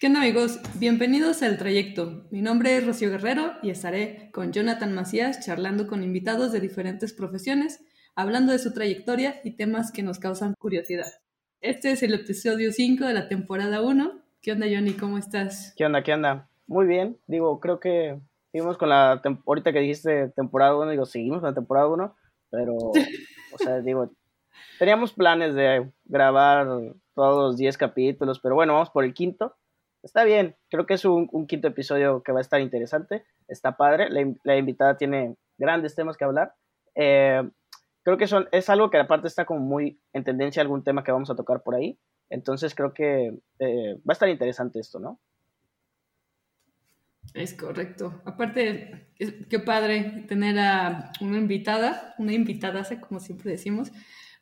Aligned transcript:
¿Qué 0.00 0.06
onda 0.06 0.20
amigos? 0.20 0.60
Bienvenidos 0.78 1.42
al 1.42 1.58
trayecto. 1.58 2.22
Mi 2.30 2.40
nombre 2.40 2.76
es 2.76 2.86
Rocío 2.86 3.10
Guerrero 3.10 3.54
y 3.62 3.70
estaré 3.70 4.30
con 4.32 4.52
Jonathan 4.52 4.94
Macías 4.94 5.44
charlando 5.44 5.88
con 5.88 6.04
invitados 6.04 6.52
de 6.52 6.60
diferentes 6.60 7.12
profesiones, 7.12 7.84
hablando 8.14 8.52
de 8.52 8.60
su 8.60 8.72
trayectoria 8.72 9.40
y 9.42 9.56
temas 9.56 9.90
que 9.90 10.04
nos 10.04 10.20
causan 10.20 10.54
curiosidad. 10.56 11.08
Este 11.60 11.90
es 11.90 12.04
el 12.04 12.14
episodio 12.14 12.70
5 12.70 13.06
de 13.06 13.12
la 13.12 13.26
temporada 13.26 13.82
1. 13.82 14.22
¿Qué 14.40 14.52
onda 14.52 14.68
Johnny? 14.72 14.92
¿Cómo 14.92 15.18
estás? 15.18 15.74
¿Qué 15.76 15.84
onda? 15.84 16.04
¿Qué 16.04 16.14
onda? 16.14 16.48
Muy 16.68 16.86
bien. 16.86 17.18
Digo, 17.26 17.58
creo 17.58 17.80
que 17.80 18.20
seguimos 18.52 18.78
con 18.78 18.90
la... 18.90 19.20
Ahorita 19.46 19.72
que 19.72 19.80
dijiste 19.80 20.28
temporada 20.28 20.76
1, 20.76 20.92
digo, 20.92 21.06
seguimos 21.06 21.40
con 21.40 21.48
la 21.48 21.56
temporada 21.56 21.88
1, 21.88 22.14
pero, 22.50 22.76
o 22.76 23.58
sea, 23.58 23.80
digo, 23.82 24.12
teníamos 24.78 25.12
planes 25.12 25.56
de 25.56 25.90
grabar 26.04 26.68
todos 27.16 27.50
los 27.50 27.56
10 27.56 27.76
capítulos, 27.76 28.38
pero 28.38 28.54
bueno, 28.54 28.74
vamos 28.74 28.90
por 28.90 29.02
el 29.02 29.12
quinto 29.12 29.56
está 30.02 30.24
bien, 30.24 30.56
creo 30.70 30.86
que 30.86 30.94
es 30.94 31.04
un, 31.04 31.28
quinto 31.46 31.68
episodio 31.68 32.22
que 32.22 32.32
va 32.32 32.38
a 32.38 32.42
estar 32.42 32.60
interesante, 32.60 33.24
está 33.48 33.76
padre, 33.76 34.08
la, 34.44 34.56
invitada 34.56 34.96
tiene 34.96 35.36
grandes 35.56 35.94
temas 35.94 36.16
que 36.16 36.24
hablar. 36.24 36.54
Eh, 36.94 37.48
creo 38.02 38.16
que 38.16 38.26
son, 38.26 38.48
es 38.52 38.68
algo 38.68 38.90
que 38.90 38.98
aparte 38.98 39.28
está 39.28 39.44
como 39.44 39.60
muy 39.60 40.00
en 40.12 40.24
tendencia 40.24 40.62
algún 40.62 40.84
tema 40.84 41.04
que 41.04 41.12
vamos 41.12 41.30
a 41.30 41.36
tocar 41.36 41.62
por 41.62 41.74
ahí, 41.74 41.98
entonces 42.30 42.74
creo 42.74 42.92
que 42.92 43.38
eh, 43.58 43.94
va 43.96 44.10
a 44.10 44.12
estar 44.12 44.28
interesante 44.28 44.80
esto, 44.80 44.98
¿no? 44.98 45.20
Es 47.34 47.54
correcto. 47.54 48.22
Aparte, 48.24 49.10
qué 49.50 49.58
padre 49.58 50.24
tener 50.26 50.58
a 50.58 51.12
una 51.20 51.36
invitada, 51.36 52.14
una 52.18 52.32
invitada, 52.32 52.84
como 53.00 53.20
siempre 53.20 53.50
decimos, 53.50 53.92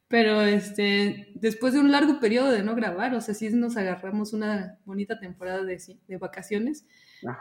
pero 0.09 0.42
este, 0.42 1.33
después 1.34 1.74
de 1.74 1.80
un 1.80 1.91
largo 1.91 2.20
periodo 2.20 2.51
de 2.51 2.62
no 2.62 2.74
grabar, 2.77 3.14
o 3.14 3.20
sea, 3.20 3.34
sí 3.34 3.48
nos 3.51 3.77
agarramos 3.77 4.33
una 4.33 4.78
bonita 4.84 5.19
temporada 5.19 5.64
de, 5.64 5.80
de 6.06 6.16
vacaciones, 6.16 6.86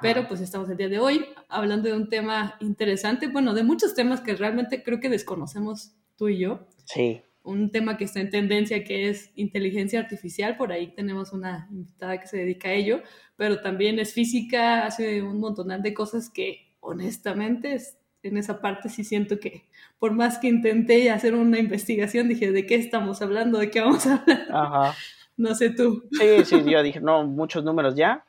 pero 0.02 0.28
pues 0.28 0.42
estamos 0.42 0.70
el 0.70 0.78
día 0.78 0.90
de 0.90 1.00
hoy 1.00 1.26
hablando 1.48 1.90
de 1.90 1.96
un 1.96 2.10
tema 2.10 2.56
interesante, 2.60 3.28
bueno, 3.28 3.54
de 3.54 3.64
muchos 3.64 3.94
temas 3.94 4.22
que 4.22 4.36
realmente 4.36 4.82
creo 4.82 5.00
que 5.00 5.10
desconocemos 5.10 5.96
tú 6.16 6.30
y 6.30 6.40
yo. 6.40 6.68
Sí. 6.86 7.22
Un 7.44 7.70
tema 7.72 7.98
que 7.98 8.06
está 8.06 8.20
en 8.20 8.32
tendencia 8.32 8.84
que 8.84 9.10
es 9.10 9.32
inteligencia 9.36 10.00
artificial, 10.00 10.58
por 10.58 10.72
ahí 10.72 10.96
tenemos 10.96 11.34
una 11.34 11.68
invitada 11.70 12.20
que 12.20 12.26
se 12.26 12.38
dedica 12.38 12.70
a 12.70 12.74
ello, 12.74 13.04
pero 13.36 13.62
también 13.62 14.00
es 14.00 14.14
física, 14.14 14.88
hace 14.88 15.22
un 15.22 15.40
montón 15.40 15.68
de 15.84 15.94
cosas 15.94 16.32
que 16.32 16.76
honestamente 16.80 17.76
es, 17.76 18.00
en 18.28 18.38
esa 18.38 18.62
parte 18.62 18.90
sí 18.90 19.04
siento 19.04 19.40
que 19.40 19.66
por 20.00 20.12
más 20.12 20.40
que 20.40 20.48
intenté 20.48 21.10
hacer 21.12 21.34
una 21.34 21.60
investigación, 21.60 22.28
dije, 22.28 22.52
¿de 22.52 22.66
qué 22.66 22.76
estamos 22.76 23.22
hablando? 23.22 23.60
¿De 23.60 23.70
qué 23.70 23.82
vamos 23.82 24.06
a 24.08 24.18
hablar? 24.18 24.48
Ajá. 24.52 24.96
No 25.38 25.54
sé 25.54 25.70
tú. 25.70 26.04
Sí, 26.12 26.46
sí, 26.46 26.64
yo 26.66 26.82
dije, 26.82 27.02
no, 27.02 27.26
muchos 27.26 27.64
números 27.64 27.96
ya. 27.96 28.26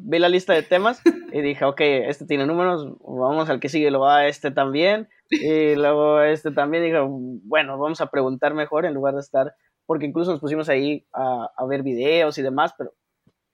vi 0.00 0.18
la 0.18 0.28
lista 0.28 0.52
de 0.52 0.62
temas 0.62 1.00
y 1.32 1.40
dije, 1.40 1.64
ok, 1.64 1.80
este 1.80 2.26
tiene 2.26 2.46
números, 2.46 2.96
vamos 3.00 3.48
al 3.48 3.60
que 3.60 3.68
sigue, 3.68 3.90
lo 3.90 4.00
va 4.00 4.26
este 4.26 4.50
también. 4.50 5.08
Y 5.30 5.74
luego 5.76 6.20
este 6.20 6.50
también, 6.50 6.84
dije, 6.84 6.98
bueno, 7.00 7.78
vamos 7.78 8.00
a 8.00 8.10
preguntar 8.10 8.54
mejor 8.54 8.84
en 8.84 8.94
lugar 8.94 9.14
de 9.14 9.20
estar, 9.20 9.54
porque 9.86 10.06
incluso 10.06 10.32
nos 10.32 10.40
pusimos 10.40 10.68
ahí 10.68 11.06
a, 11.12 11.48
ver 11.68 11.82
videos 11.82 12.36
y 12.38 12.42
demás, 12.42 12.74
pero 12.76 12.92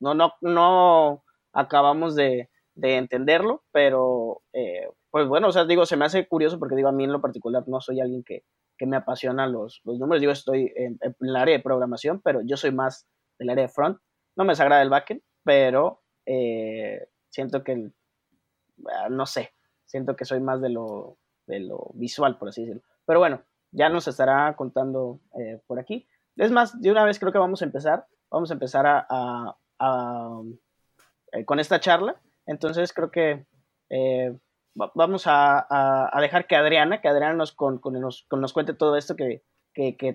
no, 0.01 0.15
no, 0.15 0.33
no 0.41 1.23
acabamos 1.53 2.15
de, 2.15 2.49
de 2.75 2.97
entenderlo, 2.97 3.63
pero 3.73 4.43
eh, 4.53 4.89
pues 5.11 5.27
bueno, 5.27 5.49
o 5.49 5.53
sea, 5.53 5.65
digo, 5.65 5.87
se 5.87 5.97
me 5.97 6.05
hace 6.05 6.27
curioso 6.27 6.59
porque 6.59 6.77
digo, 6.77 6.89
a 6.89 6.93
mí 6.93 7.05
en 7.05 7.13
lo 7.13 7.21
particular 7.21 7.65
no 7.67 7.81
soy 7.81 8.01
alguien 8.01 8.23
que, 8.25 8.45
me 8.81 8.97
apasiona 8.97 9.49
los, 9.49 9.81
los 9.83 9.99
números, 9.99 10.21
digo, 10.21 10.31
estoy 10.31 10.73
en, 10.77 11.01
el 11.03 11.37
área 11.37 11.57
de 11.57 11.63
programación, 11.63 12.21
pero 12.23 12.43
yo 12.43 12.57
soy 12.57 12.71
más 12.71 13.09
del 13.37 13.51
área 13.51 13.63
de 13.63 13.73
front, 13.73 13.99
no 14.37 14.45
me 14.45 14.53
desagrada 14.53 14.83
el 14.83 14.89
backend, 14.89 15.21
pero 15.43 16.03
eh, 16.27 17.09
siento 17.29 17.65
que, 17.65 17.91
ah, 18.87 19.09
no 19.11 19.27
sé, 19.27 19.53
siento 19.85 20.15
que 20.15 20.25
soy 20.25 20.39
más 20.39 20.61
de 20.61 20.69
lo, 20.69 21.19
de 21.47 21.59
lo 21.59 21.91
visual, 21.95 22.39
por 22.39 22.51
así 22.51 22.61
decirlo. 22.61 22.83
Pero 23.05 23.19
bueno, 23.19 23.43
ya 23.73 23.89
nos 23.89 24.07
estará 24.07 24.55
contando 24.55 25.21
eh, 25.41 25.61
por 25.67 25.81
aquí. 25.81 26.07
Es 26.37 26.53
más, 26.53 26.81
de 26.81 26.93
una 26.93 27.05
vez 27.05 27.19
creo 27.19 27.33
que 27.33 27.39
vamos 27.39 27.63
a 27.63 27.65
empezar, 27.65 28.07
vamos 28.31 28.51
a 28.51 28.55
empezar 28.55 28.85
a, 28.87 29.57
eh, 31.33 31.45
con 31.45 31.59
esta 31.59 31.81
charla. 31.81 32.21
Entonces 32.47 32.93
creo 32.93 33.11
que 33.11 33.45
vamos 34.95 35.25
a, 35.27 36.11
dejar 36.21 36.47
que 36.47 36.57
Adriana, 36.57 37.01
que 37.01 37.09
Adriana 37.09 37.35
nos, 37.35 37.53
con, 37.53 37.81
nos, 37.85 38.27
nos, 38.31 38.53
cuente 38.53 38.75
todo 38.75 38.97
esto 38.97 39.17
que, 39.17 39.43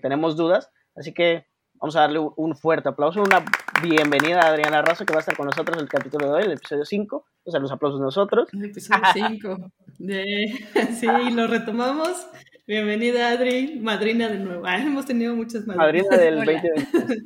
tenemos 0.01 0.35
dudas. 0.35 0.69
Así 0.95 1.13
que 1.13 1.45
vamos 1.75 1.95
a 1.95 2.01
darle 2.01 2.19
un 2.19 2.55
fuerte 2.55 2.89
aplauso, 2.89 3.21
una 3.21 3.43
bienvenida 3.81 4.41
a 4.41 4.47
Adriana 4.47 4.81
Razo, 4.81 5.05
que 5.05 5.13
va 5.13 5.19
a 5.19 5.21
estar 5.21 5.35
con 5.35 5.47
nosotros 5.47 5.77
en 5.77 5.83
el 5.83 5.89
capítulo 5.89 6.27
de 6.27 6.33
hoy, 6.33 6.43
el 6.43 6.53
episodio 6.53 6.85
5. 6.85 7.25
O 7.45 7.51
sea, 7.51 7.59
los 7.59 7.71
aplausos 7.71 7.99
nosotros. 7.99 8.47
El 8.53 8.65
episodio 8.65 9.01
5. 9.13 9.57
Sí, 10.99 11.07
lo 11.33 11.47
retomamos. 11.47 12.27
Bienvenida, 12.65 13.29
Adri, 13.29 13.79
madrina 13.79 14.27
de 14.27 14.39
nuevo. 14.39 14.65
Ah, 14.65 14.77
hemos 14.77 15.05
tenido 15.05 15.35
muchas 15.35 15.65
madrinas. 15.67 16.07
Madrina 16.09 16.17
del 16.17 16.35
2020. 16.35 17.23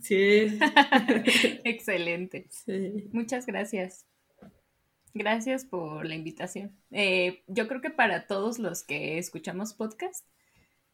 Sí. 0.00 0.58
Excelente. 1.64 2.46
Sí. 2.50 3.08
Muchas 3.12 3.46
gracias. 3.46 4.06
Gracias 5.14 5.64
por 5.64 6.06
la 6.06 6.14
invitación. 6.14 6.72
Eh, 6.90 7.42
yo 7.46 7.68
creo 7.68 7.80
que 7.80 7.90
para 7.90 8.26
todos 8.26 8.58
los 8.58 8.82
que 8.82 9.18
escuchamos 9.18 9.74
podcast, 9.74 10.26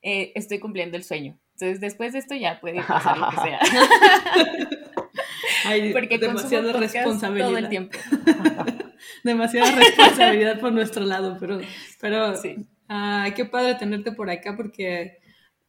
eh, 0.03 0.33
estoy 0.35 0.59
cumpliendo 0.59 0.97
el 0.97 1.05
sueño. 1.05 1.39
Entonces, 1.55 1.81
después 1.81 2.13
de 2.13 2.21
esto 2.21 2.35
ya 2.35 2.61
puede 2.61 2.83
pasar 2.83 3.19
lo 3.19 3.31
que 3.31 3.37
sea. 3.37 3.61
Porque 5.93 6.19
demasiada 6.19 6.73
responsabilidad 6.73 7.49
todo 7.49 7.59
el 7.59 7.69
tiempo. 7.69 7.99
demasiada 9.25 9.71
responsabilidad 9.73 10.61
por 10.61 10.73
nuestro 10.73 11.05
lado, 11.05 11.37
pero, 11.39 11.61
pero 12.01 12.37
sí. 12.37 12.67
qué 13.37 13.45
padre 13.45 13.75
tenerte 13.75 14.13
por 14.13 14.31
acá 14.31 14.57
porque 14.57 15.19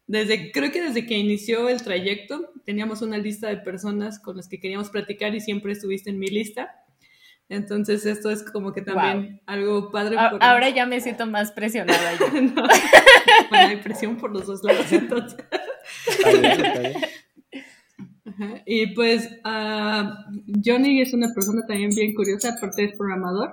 desde, 0.08 0.52
creo 0.52 0.72
que 0.72 0.82
desde 0.82 1.06
que 1.06 1.18
inició 1.18 1.70
el 1.70 1.84
trayecto 1.84 2.52
teníamos 2.66 3.02
una 3.02 3.18
lista 3.18 3.48
de 3.48 3.58
personas 3.58 4.20
con 4.20 4.38
las 4.38 4.48
que 4.48 4.60
queríamos 4.60 4.90
platicar 4.90 5.36
y 5.36 5.40
siempre 5.40 5.74
estuviste 5.74 6.10
en 6.10 6.20
mi 6.20 6.28
lista. 6.28 6.84
Entonces 7.50 8.06
esto 8.06 8.30
es 8.30 8.44
como 8.44 8.72
que 8.74 8.84
también 8.84 9.42
algo 9.48 9.90
padre. 9.92 10.16
ahora 10.18 10.70
ya 10.70 10.86
me 10.86 11.02
siento 11.02 11.26
más 11.26 11.52
presionada. 11.52 12.12
bueno, 12.32 13.68
hay 13.68 13.78
presión 13.78 14.18
por 14.18 14.32
los 14.32 14.46
dos 14.46 14.64
lados 14.64 14.92
entonces. 14.92 15.40
Y 18.66 18.94
pues 18.94 19.28
uh, 19.44 20.10
Johnny 20.64 21.02
es 21.02 21.14
una 21.14 21.34
persona 21.34 21.66
también 21.68 21.90
bien 21.90 22.14
curiosa, 22.14 22.54
aparte 22.54 22.86
es 22.86 22.98
programador. 22.98 23.52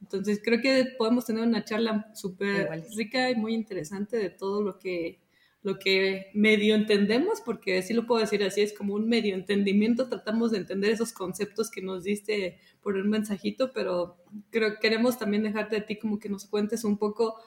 Entonces 0.00 0.40
creo 0.42 0.60
que 0.60 0.86
podemos 0.98 1.26
tener 1.26 1.42
una 1.46 1.64
charla 1.64 2.10
súper 2.14 2.68
rica 2.96 3.30
y 3.30 3.36
muy 3.36 3.54
interesante 3.54 4.16
de 4.16 4.30
todo 4.30 4.62
lo 4.62 4.78
que 4.78 5.20
lo 5.64 5.78
que 5.78 6.30
medio 6.34 6.74
entendemos, 6.74 7.40
porque 7.40 7.80
sí 7.82 7.94
lo 7.94 8.06
puedo 8.06 8.20
decir 8.20 8.44
así, 8.44 8.60
es 8.60 8.74
como 8.74 8.94
un 8.94 9.08
medio 9.08 9.34
entendimiento, 9.34 10.10
tratamos 10.10 10.50
de 10.50 10.58
entender 10.58 10.90
esos 10.90 11.14
conceptos 11.14 11.70
que 11.70 11.80
nos 11.80 12.04
diste 12.04 12.60
por 12.82 12.96
un 12.96 13.08
mensajito, 13.08 13.72
pero 13.72 14.18
creo 14.50 14.74
que 14.74 14.78
queremos 14.78 15.18
también 15.18 15.42
dejarte 15.42 15.78
a 15.78 15.86
ti 15.86 15.98
como 15.98 16.18
que 16.18 16.28
nos 16.28 16.44
cuentes 16.44 16.84
un 16.84 16.98
poco, 16.98 17.40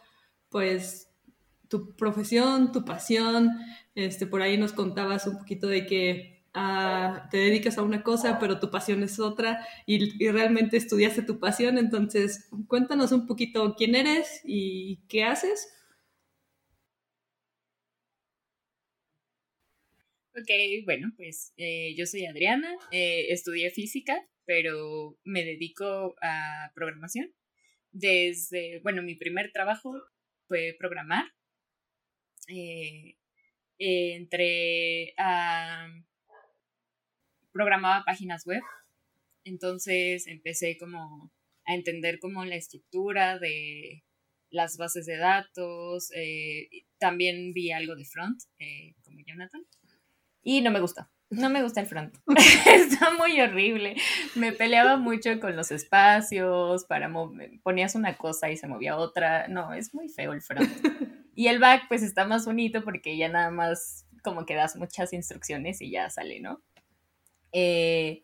pues, 0.49 1.11
tu 1.67 1.95
profesión, 1.95 2.71
tu 2.71 2.83
pasión, 2.83 3.51
este, 3.93 4.25
por 4.25 4.41
ahí 4.41 4.57
nos 4.57 4.73
contabas 4.73 5.27
un 5.27 5.37
poquito 5.37 5.67
de 5.67 5.85
que 5.85 6.43
ah, 6.55 7.27
te 7.29 7.37
dedicas 7.37 7.77
a 7.77 7.83
una 7.83 8.01
cosa, 8.01 8.39
pero 8.39 8.59
tu 8.59 8.71
pasión 8.71 9.03
es 9.03 9.19
otra 9.19 9.63
y, 9.85 10.23
y, 10.23 10.31
realmente 10.31 10.77
estudiaste 10.77 11.21
tu 11.21 11.39
pasión. 11.39 11.77
Entonces, 11.77 12.49
cuéntanos 12.67 13.11
un 13.11 13.27
poquito 13.27 13.75
quién 13.77 13.93
eres 13.93 14.41
y 14.43 15.01
qué 15.07 15.23
haces 15.23 15.67
Ok, 20.39 20.51
bueno, 20.85 21.11
pues 21.17 21.51
eh, 21.57 21.95
yo 21.97 22.05
soy 22.05 22.27
Adriana, 22.27 22.71
eh, 22.91 23.25
estudié 23.29 23.71
física, 23.71 24.23
pero 24.45 25.17
me 25.23 25.43
dedico 25.43 26.15
a 26.21 26.71
programación. 26.75 27.33
Desde, 27.91 28.79
bueno, 28.81 29.01
mi 29.01 29.15
primer 29.15 29.51
trabajo 29.51 29.99
fue 30.47 30.75
programar. 30.77 31.25
Eh, 32.49 33.15
entré 33.79 35.15
a... 35.17 35.87
programaba 37.51 38.05
páginas 38.05 38.45
web, 38.45 38.61
entonces 39.43 40.27
empecé 40.27 40.77
como 40.77 41.31
a 41.65 41.73
entender 41.73 42.19
como 42.19 42.45
la 42.45 42.57
estructura 42.57 43.39
de 43.39 44.03
las 44.51 44.77
bases 44.77 45.07
de 45.07 45.17
datos, 45.17 46.11
también 46.99 47.53
vi 47.53 47.71
algo 47.71 47.95
de 47.95 48.05
front, 48.05 48.39
como 49.03 49.19
Jonathan. 49.25 49.65
Y 50.49 50.61
no 50.61 50.71
me 50.71 50.79
gusta. 50.79 51.09
No 51.29 51.49
me 51.49 51.61
gusta 51.61 51.81
el 51.81 51.87
front. 51.87 52.15
Está 52.65 53.11
muy 53.17 53.37
horrible. 53.41 53.97
Me 54.33 54.53
peleaba 54.53 54.95
mucho 54.95 55.41
con 55.41 55.57
los 55.57 55.71
espacios, 55.71 56.85
para 56.85 57.11
ponías 57.63 57.95
una 57.95 58.15
cosa 58.15 58.49
y 58.49 58.55
se 58.55 58.65
movía 58.65 58.95
otra. 58.95 59.49
No, 59.49 59.73
es 59.73 59.93
muy 59.93 60.07
feo 60.07 60.31
el 60.31 60.41
front. 60.41 60.71
Y 61.35 61.47
el 61.49 61.59
back 61.59 61.83
pues 61.89 62.01
está 62.01 62.25
más 62.25 62.45
bonito 62.45 62.81
porque 62.83 63.17
ya 63.17 63.27
nada 63.27 63.51
más 63.51 64.05
como 64.23 64.45
que 64.45 64.55
das 64.55 64.77
muchas 64.77 65.11
instrucciones 65.11 65.81
y 65.81 65.91
ya 65.91 66.09
sale, 66.09 66.39
¿no? 66.39 66.61
Eh, 67.51 68.23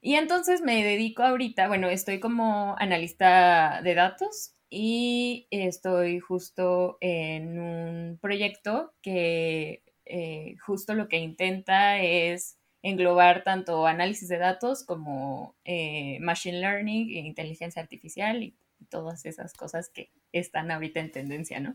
Y 0.00 0.14
entonces 0.14 0.62
me 0.62 0.84
dedico 0.84 1.22
ahorita, 1.24 1.68
bueno, 1.68 1.88
estoy 1.88 2.20
como 2.20 2.76
analista 2.78 3.80
de 3.82 3.94
datos 3.94 4.54
y 4.70 5.48
estoy 5.50 6.20
justo 6.20 6.98
en 7.00 7.58
un 7.58 8.18
proyecto 8.20 8.94
que 9.02 9.82
eh, 10.08 10.56
justo 10.64 10.94
lo 10.94 11.08
que 11.08 11.18
intenta 11.18 12.00
es 12.00 12.58
englobar 12.82 13.44
tanto 13.44 13.86
análisis 13.86 14.28
de 14.28 14.38
datos 14.38 14.84
como 14.84 15.56
eh, 15.64 16.18
machine 16.20 16.60
learning 16.60 17.10
e 17.10 17.20
inteligencia 17.20 17.82
artificial 17.82 18.42
y, 18.42 18.56
todas 18.90 19.26
esas 19.26 19.54
cosas 19.54 19.90
que 19.90 20.12
están 20.30 20.70
ahorita 20.70 21.00
en 21.00 21.10
tendencia, 21.10 21.58
¿no? 21.58 21.74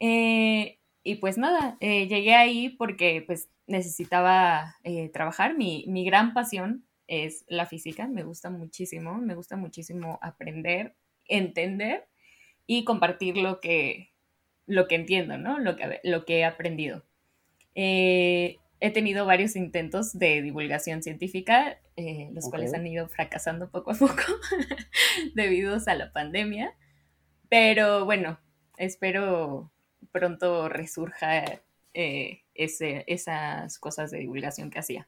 Eh, 0.00 0.80
y 1.04 1.14
pues 1.14 1.38
nada, 1.38 1.78
llegué 1.80 2.34
ahí 2.34 2.70
porque 2.70 3.22
pues 3.24 3.48
necesitaba 3.68 4.74
trabajar. 5.12 5.56
Mi, 5.56 5.84
mi 5.86 6.04
gran 6.04 6.34
pasión 6.34 6.88
es 7.08 7.44
la 7.48 7.66
física, 7.66 8.06
me 8.06 8.22
gusta 8.22 8.50
muchísimo, 8.50 9.16
me 9.16 9.36
gusta 9.36 9.56
muchísimo 9.56 10.18
aprender, 10.22 10.96
entender 11.26 12.08
y 12.66 12.84
compartir 12.84 13.38
lo 13.38 13.60
que, 13.60 14.12
lo 14.66 14.86
que 14.86 14.94
entiendo, 14.94 15.38
¿no? 15.38 15.58
Lo 15.58 15.74
que, 15.74 16.00
lo 16.04 16.24
que 16.24 16.38
he 16.38 16.44
aprendido. 16.44 17.07
Eh, 17.80 18.58
he 18.80 18.90
tenido 18.90 19.24
varios 19.24 19.54
intentos 19.54 20.18
de 20.18 20.42
divulgación 20.42 21.00
científica, 21.00 21.78
eh, 21.94 22.28
los 22.32 22.50
cuales 22.50 22.74
han 22.74 22.84
ido 22.84 23.08
fracasando 23.08 23.70
poco 23.70 23.92
a 23.92 23.94
poco 23.94 24.14
debido 25.36 25.78
a 25.86 25.94
la 25.94 26.12
pandemia. 26.12 26.74
Pero 27.48 28.04
bueno, 28.04 28.40
espero 28.78 29.70
pronto 30.10 30.68
resurja 30.68 31.44
eh, 31.94 32.40
ese, 32.54 33.04
esas 33.06 33.78
cosas 33.78 34.10
de 34.10 34.18
divulgación 34.18 34.70
que 34.70 34.80
hacía. 34.80 35.06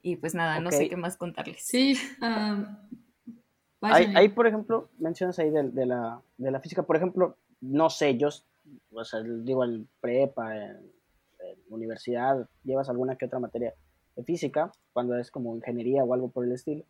Y 0.00 0.14
pues 0.14 0.36
nada, 0.36 0.60
no 0.60 0.70
sé 0.70 0.88
qué 0.88 0.96
más 0.96 1.16
contarles. 1.16 1.62
Sí, 1.64 1.98
Ahí, 3.80 4.28
por 4.28 4.46
ejemplo, 4.46 4.90
mencionas 5.00 5.40
ahí 5.40 5.50
de, 5.50 5.86
la, 5.86 6.22
de, 6.38 6.50
la, 6.52 6.60
física, 6.60 6.84
por 6.84 6.96
ejemplo, 6.96 7.36
no 7.60 7.90
sé, 7.90 8.16
yo, 8.16 8.28
o 8.92 9.04
sea, 9.04 9.22
digo, 9.22 9.64
en 9.64 9.88
prepa, 10.00 10.54
universidad, 11.68 12.48
llevas 12.64 12.88
alguna 12.88 13.16
que 13.16 13.26
otra 13.26 13.38
materia 13.38 13.74
de 14.16 14.24
física, 14.24 14.72
cuando 14.92 15.16
es 15.16 15.30
como 15.30 15.54
ingeniería 15.54 16.04
o 16.04 16.14
algo 16.14 16.30
por 16.30 16.44
el 16.44 16.52
estilo, 16.52 16.84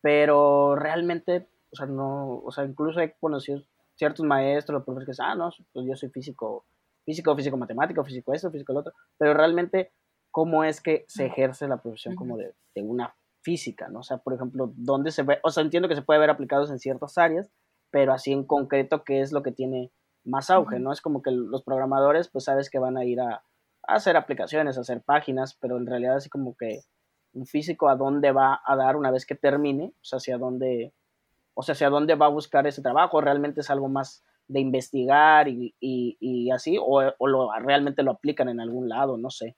pero 0.00 0.74
realmente, 0.76 1.48
o 1.70 1.76
sea, 1.76 1.86
no, 1.86 2.38
o 2.44 2.50
sea, 2.50 2.64
incluso 2.64 3.00
he 3.00 3.14
conocido 3.20 3.62
ciertos 3.94 4.24
maestros, 4.24 4.84
profesores 4.84 5.06
que 5.06 5.12
dicen, 5.12 5.26
ah, 5.26 5.34
no, 5.34 5.50
pues 5.72 5.86
yo 5.86 5.96
soy 5.96 6.10
físico, 6.10 6.64
físico, 7.04 7.36
físico 7.36 7.56
matemático, 7.56 8.04
físico 8.04 8.32
esto, 8.32 8.50
físico 8.50 8.72
lo 8.72 8.80
otro, 8.80 8.92
pero 9.18 9.34
realmente, 9.34 9.92
¿cómo 10.30 10.64
es 10.64 10.80
que 10.80 11.04
se 11.08 11.26
ejerce 11.26 11.68
la 11.68 11.76
profesión 11.76 12.14
como 12.16 12.36
de, 12.36 12.54
de 12.74 12.82
una 12.82 13.14
física, 13.42 13.88
¿no? 13.88 14.00
O 14.00 14.02
sea, 14.02 14.18
por 14.18 14.34
ejemplo, 14.34 14.72
¿dónde 14.76 15.10
se 15.10 15.22
ve? 15.22 15.38
O 15.42 15.50
sea, 15.50 15.62
entiendo 15.62 15.88
que 15.88 15.96
se 15.96 16.02
puede 16.02 16.20
ver 16.20 16.30
aplicados 16.30 16.70
en 16.70 16.78
ciertas 16.78 17.18
áreas, 17.18 17.50
pero 17.90 18.12
así 18.12 18.32
en 18.32 18.44
concreto, 18.44 19.04
¿qué 19.04 19.20
es 19.20 19.32
lo 19.32 19.42
que 19.42 19.52
tiene 19.52 19.90
más 20.24 20.50
auge, 20.50 20.78
¿no? 20.78 20.92
Es 20.92 21.00
como 21.00 21.22
que 21.22 21.30
los 21.30 21.62
programadores, 21.62 22.28
pues 22.28 22.44
sabes 22.44 22.70
que 22.70 22.78
van 22.78 22.96
a 22.96 23.04
ir 23.04 23.20
a, 23.20 23.42
hacer 23.82 24.16
aplicaciones, 24.16 24.78
hacer 24.78 25.02
páginas, 25.02 25.56
pero 25.60 25.76
en 25.76 25.86
realidad 25.86 26.16
así 26.16 26.28
como 26.28 26.56
que 26.56 26.80
un 27.32 27.46
físico 27.46 27.88
a 27.88 27.96
dónde 27.96 28.32
va 28.32 28.60
a 28.64 28.76
dar 28.76 28.96
una 28.96 29.10
vez 29.10 29.26
que 29.26 29.34
termine, 29.34 29.86
o 29.86 30.04
sea, 30.04 30.18
hacia 30.18 30.38
dónde, 30.38 30.92
o 31.54 31.62
sea, 31.62 31.74
hacia 31.74 31.90
dónde 31.90 32.14
va 32.14 32.26
a 32.26 32.30
buscar 32.30 32.66
ese 32.66 32.82
trabajo, 32.82 33.20
realmente 33.20 33.60
es 33.60 33.70
algo 33.70 33.88
más 33.88 34.24
de 34.48 34.60
investigar 34.60 35.48
y, 35.48 35.74
y, 35.80 36.50
así, 36.50 36.76
o, 36.78 37.02
o 37.18 37.26
lo, 37.28 37.50
realmente 37.60 38.02
lo 38.02 38.12
aplican 38.12 38.48
en 38.48 38.60
algún 38.60 38.88
lado, 38.88 39.16
no 39.16 39.30
sé. 39.30 39.56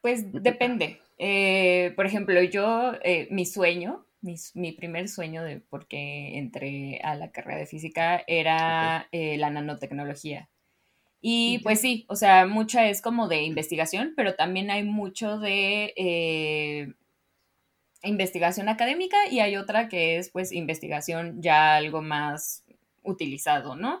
Pues 0.00 0.32
depende. 0.32 1.00
Eh, 1.18 1.92
por 1.96 2.06
ejemplo, 2.06 2.42
yo, 2.42 2.92
eh, 3.02 3.28
mi 3.30 3.46
sueño, 3.46 4.06
mi, 4.54 4.72
primer 4.72 5.08
sueño 5.08 5.42
de 5.42 5.60
por 5.60 5.86
qué 5.86 6.38
entré 6.38 7.00
a 7.02 7.14
la 7.14 7.30
carrera 7.30 7.58
de 7.58 7.66
física 7.66 8.22
era 8.26 9.08
eh, 9.12 9.36
la 9.38 9.50
nanotecnología. 9.50 10.48
Y 11.28 11.58
pues 11.64 11.80
sí, 11.80 12.04
o 12.08 12.14
sea, 12.14 12.46
mucha 12.46 12.88
es 12.88 13.02
como 13.02 13.26
de 13.26 13.42
investigación, 13.42 14.12
pero 14.14 14.36
también 14.36 14.70
hay 14.70 14.84
mucho 14.84 15.40
de 15.40 16.94
investigación 18.04 18.68
académica 18.68 19.16
y 19.28 19.40
hay 19.40 19.56
otra 19.56 19.88
que 19.88 20.18
es 20.18 20.30
pues 20.30 20.52
investigación 20.52 21.42
ya 21.42 21.74
algo 21.74 22.00
más 22.00 22.62
utilizado, 23.02 23.74
¿no? 23.74 24.00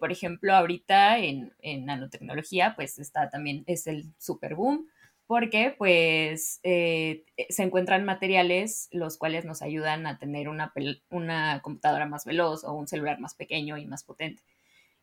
por 0.00 0.10
ejemplo, 0.10 0.52
ahorita 0.52 1.18
en, 1.18 1.52
en, 1.60 1.84
nanotecnología 1.84 2.74
pues 2.74 2.98
está 2.98 3.30
también, 3.30 3.62
es 3.68 3.86
el 3.86 4.06
super 4.18 4.56
boom 4.56 4.88
porque 5.28 5.74
pues 5.78 6.58
eh, 6.64 7.22
se 7.50 7.62
encuentran 7.62 8.04
materiales 8.04 8.88
los 8.90 9.16
cuales 9.16 9.44
nos 9.44 9.62
ayudan 9.62 10.08
a 10.08 10.18
tener 10.18 10.48
una, 10.48 10.72
una, 11.10 11.60
computadora 11.62 12.06
más 12.06 12.24
veloz 12.24 12.64
o 12.64 12.72
un 12.72 12.88
celular 12.88 13.20
más 13.20 13.34
pequeño 13.34 13.78
y 13.78 13.86
más 13.86 14.02
potente. 14.02 14.42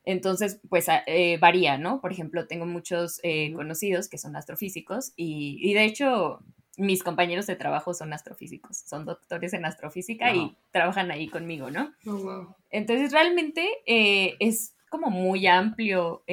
Entonces, 0.06 0.60
pues 0.70 0.88
eh, 1.08 1.38
varía, 1.40 1.78
¿no? 1.78 2.02
Por 2.02 2.12
ejemplo, 2.12 2.48
tengo 2.48 2.66
muchos 2.66 3.20
eh, 3.24 3.54
conocidos 3.54 4.08
que 4.08 4.18
son 4.18 4.36
astrofísicos 4.36 5.14
y, 5.16 5.74
de 5.74 5.86
hecho 5.86 6.40
mis 6.78 7.04
compañeros 7.04 7.48
de 7.48 7.56
trabajo 7.56 7.94
son 7.94 8.12
astrofísicos, 8.12 8.76
son 8.78 9.06
doctores 9.06 9.54
en 9.54 9.64
astrofísica 9.64 10.36
y 10.36 10.58
trabajan 10.72 11.10
ahí 11.10 11.30
conmigo, 11.30 11.72
¿no? 11.72 11.94
Oh, 12.06 12.54
Entonces, 12.70 13.14
realmente 13.14 13.66
es 13.86 14.76
como 14.90 15.10
muy 15.10 15.48
amplio. 15.48 16.24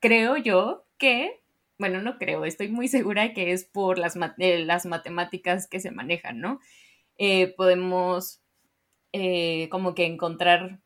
creo 0.00 0.36
yo 0.36 0.84
que 0.98 1.40
bueno, 1.80 2.02
no 2.02 2.18
creo, 2.18 2.44
estoy 2.44 2.68
muy 2.68 2.88
segura 2.88 3.32
que 3.32 3.52
es 3.52 3.64
por 3.64 3.96
las, 3.98 4.14
eh, 4.36 4.58
las 4.66 4.84
matemáticas 4.84 5.66
que 5.66 5.80
se 5.80 5.90
manejan, 5.90 6.38
¿no? 6.38 6.60
Eh, 7.16 7.54
podemos 7.56 8.42
eh, 9.12 9.66
como 9.70 9.94
que 9.94 10.04
encontrar 10.04 10.80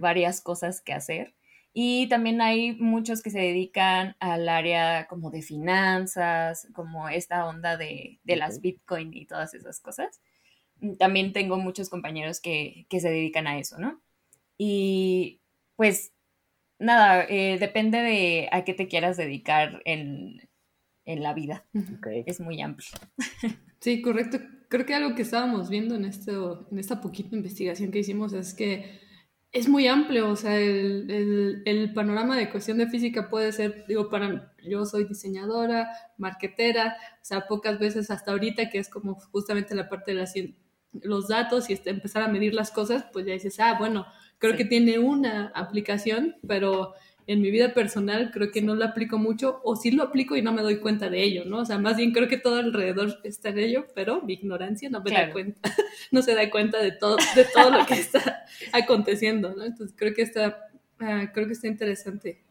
varias 0.00 0.40
cosas 0.40 0.80
que 0.80 0.92
hacer. 0.92 1.34
Y 1.74 2.08
también 2.08 2.40
hay 2.42 2.72
muchos 2.72 3.22
que 3.22 3.30
se 3.30 3.38
dedican 3.38 4.14
al 4.20 4.48
área 4.48 5.06
como 5.06 5.30
de 5.30 5.40
finanzas, 5.40 6.68
como 6.74 7.08
esta 7.08 7.46
onda 7.46 7.76
de, 7.76 8.20
las 8.24 8.60
Bitcoin 8.60 9.14
y 9.14 9.26
todas 9.26 9.54
esas 9.54 9.80
cosas. 9.80 10.20
También 10.98 11.32
tengo 11.32 11.56
muchos 11.56 11.88
compañeros 11.88 12.40
que, 12.40 12.86
que 12.90 13.00
se 13.00 13.08
dedican 13.08 13.46
a 13.46 13.58
eso, 13.58 13.78
¿no? 13.78 14.02
Y 14.58 15.40
pues 15.76 16.12
nada, 16.78 17.24
eh, 17.28 17.56
depende 17.58 17.98
de 17.98 18.48
a 18.52 18.64
qué 18.64 18.74
te 18.74 18.88
quieras 18.88 19.16
dedicar 19.16 19.80
en, 19.84 20.48
la 21.04 21.34
vida. 21.34 21.66
Es 22.26 22.40
muy 22.40 22.60
amplio. 22.60 22.90
Sí, 23.80 24.00
correcto. 24.00 24.38
Creo 24.68 24.86
que 24.86 24.94
algo 24.94 25.16
que 25.16 25.22
estábamos 25.22 25.68
viendo 25.68 25.96
en, 25.96 26.04
esto, 26.04 26.68
en 26.70 26.78
esta 26.78 27.00
poquita 27.00 27.34
investigación 27.34 27.90
que 27.90 27.98
hicimos 27.98 28.32
es 28.32 28.54
que 28.54 29.00
es 29.52 29.68
muy 29.68 29.86
amplio, 29.86 30.30
o 30.30 30.36
sea, 30.36 30.58
el, 30.58 31.92
panorama 31.94 32.36
de 32.36 32.50
cuestión 32.50 32.78
de 32.78 32.88
física 32.88 33.28
puede 33.28 33.52
ser, 33.52 33.84
digo, 33.86 34.08
para, 34.08 34.54
yo 34.64 34.86
soy 34.86 35.04
diseñadora, 35.04 35.90
marquetera, 36.16 36.96
o 37.20 37.24
sea, 37.24 37.46
pocas 37.46 37.78
veces 37.78 38.10
hasta 38.10 38.32
ahorita, 38.32 38.70
que 38.70 38.78
es 38.78 38.88
como 38.88 39.14
justamente 39.14 39.74
la 39.74 39.90
parte 39.90 40.14
de 40.14 40.22
la, 40.22 40.28
los 41.02 41.28
datos 41.28 41.68
y 41.68 41.74
este, 41.74 41.90
empezar 41.90 42.22
a 42.22 42.28
medir 42.28 42.54
las 42.54 42.70
cosas, 42.70 43.04
pues 43.12 43.26
ya 43.26 43.34
dices, 43.34 43.60
ah, 43.60 43.76
bueno, 43.78 44.06
creo 44.38 44.56
que 44.56 44.64
tiene 44.64 44.98
una 44.98 45.52
aplicación, 45.54 46.36
pero 46.48 46.94
en 47.26 47.40
mi 47.40 47.50
vida 47.50 47.72
personal 47.72 48.30
creo 48.32 48.50
que 48.50 48.62
no 48.62 48.74
lo 48.74 48.84
aplico 48.84 49.18
mucho 49.18 49.60
o 49.64 49.76
sí 49.76 49.90
lo 49.90 50.02
aplico 50.02 50.36
y 50.36 50.42
no 50.42 50.52
me 50.52 50.62
doy 50.62 50.78
cuenta 50.78 51.08
de 51.08 51.22
ello, 51.22 51.44
¿no? 51.44 51.58
O 51.58 51.64
sea, 51.64 51.78
más 51.78 51.96
bien 51.96 52.12
creo 52.12 52.28
que 52.28 52.36
todo 52.36 52.56
alrededor 52.56 53.18
está 53.24 53.50
en 53.50 53.58
ello, 53.58 53.86
pero 53.94 54.22
mi 54.22 54.34
ignorancia 54.34 54.90
no 54.90 55.00
me 55.02 55.12
da 55.12 55.30
cuenta, 55.30 55.60
no 56.10 56.22
se 56.22 56.34
da 56.34 56.50
cuenta 56.50 56.82
de 56.82 56.92
todo, 56.92 57.16
de 57.36 57.44
todo 57.44 57.70
lo 57.70 57.86
que 57.86 57.94
está 57.94 58.44
aconteciendo, 58.72 59.54
¿no? 59.54 59.64
Entonces 59.64 59.94
creo 59.96 60.14
que 60.14 60.22
está, 60.22 60.68
ah, 60.98 61.30
creo 61.32 61.46
que 61.46 61.52
está 61.52 61.68
interesante 61.68 62.42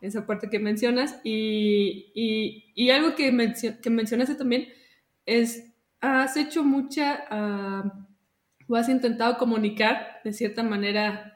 esa 0.00 0.26
parte 0.26 0.50
que 0.50 0.58
mencionas 0.58 1.18
y, 1.24 2.10
y, 2.14 2.72
y 2.74 2.90
algo 2.90 3.14
que, 3.14 3.34
que 3.82 3.90
mencionaste 3.90 4.34
también 4.34 4.68
es, 5.24 5.72
has 6.00 6.36
hecho 6.36 6.62
mucha, 6.62 7.24
uh, 7.30 8.04
o 8.68 8.76
has 8.76 8.88
intentado 8.88 9.38
comunicar 9.38 10.20
de 10.24 10.32
cierta 10.32 10.62
manera 10.62 11.33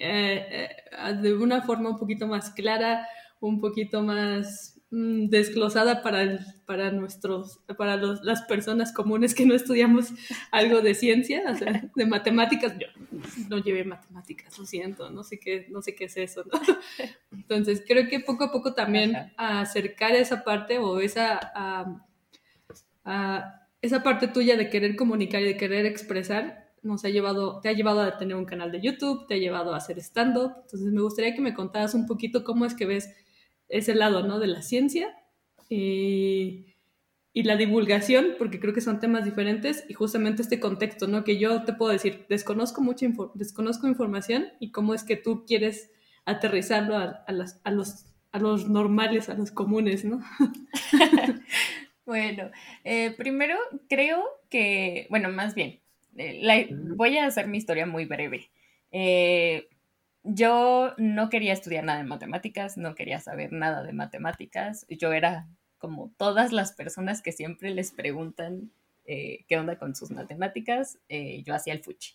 eh, 0.00 0.68
eh, 0.92 1.14
de 1.20 1.34
una 1.34 1.62
forma 1.62 1.90
un 1.90 1.98
poquito 1.98 2.28
más 2.28 2.50
clara, 2.50 3.08
un 3.40 3.60
poquito 3.60 4.00
más 4.00 4.80
mm, 4.92 5.26
desglosada 5.26 6.02
para, 6.02 6.38
para, 6.66 6.92
nuestros, 6.92 7.58
para 7.76 7.96
las 7.96 8.42
personas 8.42 8.92
comunes 8.92 9.34
que 9.34 9.44
no 9.44 9.54
estudiamos 9.54 10.12
algo 10.52 10.82
de 10.82 10.94
ciencia, 10.94 11.42
o 11.50 11.54
sea, 11.56 11.90
de 11.96 12.06
matemáticas. 12.06 12.78
Yo 12.78 12.86
no 13.48 13.58
llevé 13.58 13.84
matemáticas, 13.84 14.56
lo 14.56 14.66
siento, 14.66 15.10
no 15.10 15.24
sé 15.24 15.40
qué, 15.40 15.66
no 15.68 15.82
sé 15.82 15.96
qué 15.96 16.04
es 16.04 16.16
eso. 16.16 16.44
Entonces, 17.32 17.82
creo 17.84 18.08
que 18.08 18.20
poco 18.20 18.44
a 18.44 18.52
poco 18.52 18.74
también 18.74 19.32
acercar 19.36 20.14
esa 20.14 20.44
parte 20.44 20.78
o 20.78 21.00
esa, 21.00 21.40
esa 23.82 24.02
parte 24.04 24.28
tuya 24.28 24.56
de 24.56 24.70
querer 24.70 24.94
comunicar 24.94 25.42
y 25.42 25.46
de 25.46 25.56
querer 25.56 25.86
expresar 25.86 26.67
nos 26.82 27.04
ha 27.04 27.08
llevado, 27.08 27.60
te 27.60 27.68
ha 27.68 27.72
llevado 27.72 28.00
a 28.00 28.16
tener 28.18 28.36
un 28.36 28.44
canal 28.44 28.72
de 28.72 28.80
YouTube, 28.80 29.26
te 29.26 29.34
ha 29.34 29.38
llevado 29.38 29.74
a 29.74 29.78
hacer 29.78 29.98
stand-up. 29.98 30.52
Entonces 30.62 30.92
me 30.92 31.00
gustaría 31.00 31.34
que 31.34 31.40
me 31.40 31.54
contaras 31.54 31.94
un 31.94 32.06
poquito 32.06 32.44
cómo 32.44 32.64
es 32.64 32.74
que 32.74 32.86
ves 32.86 33.14
ese 33.68 33.94
lado, 33.94 34.26
¿no? 34.26 34.38
De 34.38 34.46
la 34.46 34.62
ciencia 34.62 35.14
y, 35.68 36.74
y 37.32 37.42
la 37.44 37.56
divulgación, 37.56 38.34
porque 38.38 38.58
creo 38.58 38.74
que 38.74 38.80
son 38.80 39.00
temas 39.00 39.24
diferentes, 39.24 39.84
y 39.88 39.94
justamente 39.94 40.42
este 40.42 40.60
contexto, 40.60 41.06
¿no? 41.06 41.24
Que 41.24 41.38
yo 41.38 41.62
te 41.64 41.72
puedo 41.72 41.92
decir, 41.92 42.26
desconozco 42.28 42.80
mucha 42.80 43.06
desconozco 43.34 43.86
información 43.86 44.48
y 44.58 44.72
cómo 44.72 44.94
es 44.94 45.04
que 45.04 45.16
tú 45.16 45.44
quieres 45.46 45.90
aterrizarlo 46.24 46.96
a, 46.96 47.24
a, 47.26 47.32
las, 47.32 47.60
a, 47.64 47.70
los, 47.70 48.06
a 48.32 48.38
los 48.38 48.68
normales, 48.68 49.28
a 49.28 49.34
los 49.34 49.50
comunes, 49.50 50.04
¿no? 50.04 50.20
bueno, 52.06 52.50
eh, 52.84 53.14
primero 53.16 53.56
creo 53.88 54.24
que, 54.50 55.06
bueno, 55.10 55.30
más 55.30 55.54
bien, 55.54 55.80
eh, 56.18 56.68
voy 56.70 57.16
a 57.18 57.26
hacer 57.26 57.46
mi 57.48 57.58
historia 57.58 57.86
muy 57.86 58.04
breve. 58.04 58.50
Eh, 58.90 59.68
yo 60.24 60.94
no 60.98 61.28
quería 61.28 61.52
estudiar 61.52 61.84
nada 61.84 61.98
de 61.98 62.08
matemáticas, 62.08 62.76
no 62.76 62.94
quería 62.94 63.20
saber 63.20 63.52
nada 63.52 63.82
de 63.82 63.92
matemáticas. 63.92 64.86
Yo 64.88 65.12
era 65.12 65.46
como 65.78 66.12
todas 66.16 66.52
las 66.52 66.72
personas 66.72 67.22
que 67.22 67.32
siempre 67.32 67.70
les 67.70 67.92
preguntan 67.92 68.70
eh, 69.04 69.44
qué 69.48 69.56
onda 69.56 69.78
con 69.78 69.94
sus 69.94 70.10
matemáticas, 70.10 70.98
eh, 71.08 71.42
yo 71.44 71.54
hacía 71.54 71.72
el 71.72 71.82
fuchi. 71.82 72.14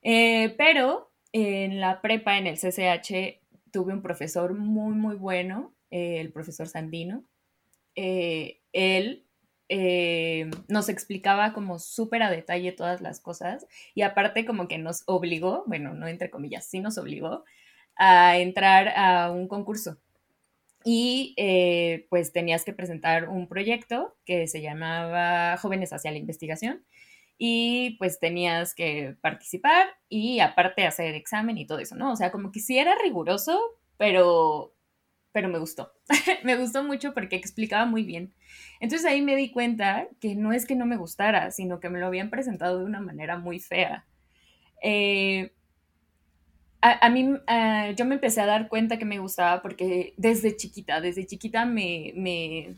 Pero 0.00 1.10
en 1.32 1.80
la 1.80 2.00
prepa, 2.00 2.38
en 2.38 2.46
el 2.46 2.56
CCH, 2.56 3.40
tuve 3.72 3.92
un 3.92 4.00
profesor 4.00 4.54
muy, 4.54 4.94
muy 4.94 5.16
bueno, 5.16 5.74
el 5.90 6.32
profesor 6.32 6.68
Sandino. 6.68 7.24
él 7.94 9.27
nos 10.68 10.88
explicaba 10.88 11.52
como 11.52 11.78
súper 11.78 12.22
a 12.22 12.30
detalle 12.30 12.72
todas 12.72 13.00
las 13.00 13.20
cosas 13.20 13.66
y 13.94 14.02
aparte 14.02 14.44
como 14.44 14.68
que 14.68 14.78
nos 14.78 15.02
obligó, 15.06 15.64
bueno, 15.66 15.94
no 15.94 16.06
entre 16.06 16.30
comillas, 16.30 16.66
sí 16.66 16.80
nos 16.80 16.98
obligó 16.98 17.44
a 17.96 18.38
entrar 18.38 18.88
a 18.96 19.30
un 19.30 19.48
concurso 19.48 19.98
y 20.84 21.34
eh, 21.36 22.06
pues 22.08 22.32
tenías 22.32 22.64
que 22.64 22.72
presentar 22.72 23.28
un 23.28 23.48
proyecto 23.48 24.16
que 24.24 24.46
se 24.46 24.62
llamaba 24.62 25.56
Jóvenes 25.58 25.92
hacia 25.92 26.12
la 26.12 26.18
Investigación 26.18 26.84
y 27.36 27.96
pues 27.98 28.18
tenías 28.18 28.74
que 28.74 29.16
participar 29.20 29.88
y 30.08 30.40
aparte 30.40 30.86
hacer 30.86 31.14
examen 31.14 31.58
y 31.58 31.66
todo 31.66 31.78
eso, 31.78 31.94
¿no? 31.94 32.12
O 32.12 32.16
sea, 32.16 32.32
como 32.32 32.50
que 32.52 32.60
sí 32.60 32.78
era 32.78 32.94
riguroso, 33.02 33.60
pero, 33.96 34.74
pero 35.32 35.48
me 35.48 35.58
gustó. 35.58 35.92
me 36.44 36.56
gustó 36.56 36.82
mucho 36.82 37.14
porque 37.14 37.36
explicaba 37.36 37.86
muy 37.86 38.02
bien. 38.04 38.34
Entonces 38.80 39.06
ahí 39.06 39.22
me 39.22 39.36
di 39.36 39.50
cuenta 39.50 40.08
que 40.20 40.34
no 40.34 40.52
es 40.52 40.66
que 40.66 40.76
no 40.76 40.86
me 40.86 40.96
gustara, 40.96 41.50
sino 41.50 41.80
que 41.80 41.90
me 41.90 42.00
lo 42.00 42.06
habían 42.06 42.30
presentado 42.30 42.78
de 42.78 42.84
una 42.84 43.00
manera 43.00 43.38
muy 43.38 43.58
fea. 43.58 44.06
Eh, 44.82 45.52
a, 46.80 47.08
mí, 47.10 47.34
yo 47.96 48.04
me 48.04 48.14
empecé 48.14 48.40
a 48.40 48.46
dar 48.46 48.68
cuenta 48.68 48.98
que 48.98 49.04
me 49.04 49.18
gustaba 49.18 49.62
porque 49.62 50.14
desde 50.16 50.56
chiquita, 50.56 51.00
desde 51.00 51.26
chiquita 51.26 51.64
me, 51.64 52.12
me, 52.14 52.76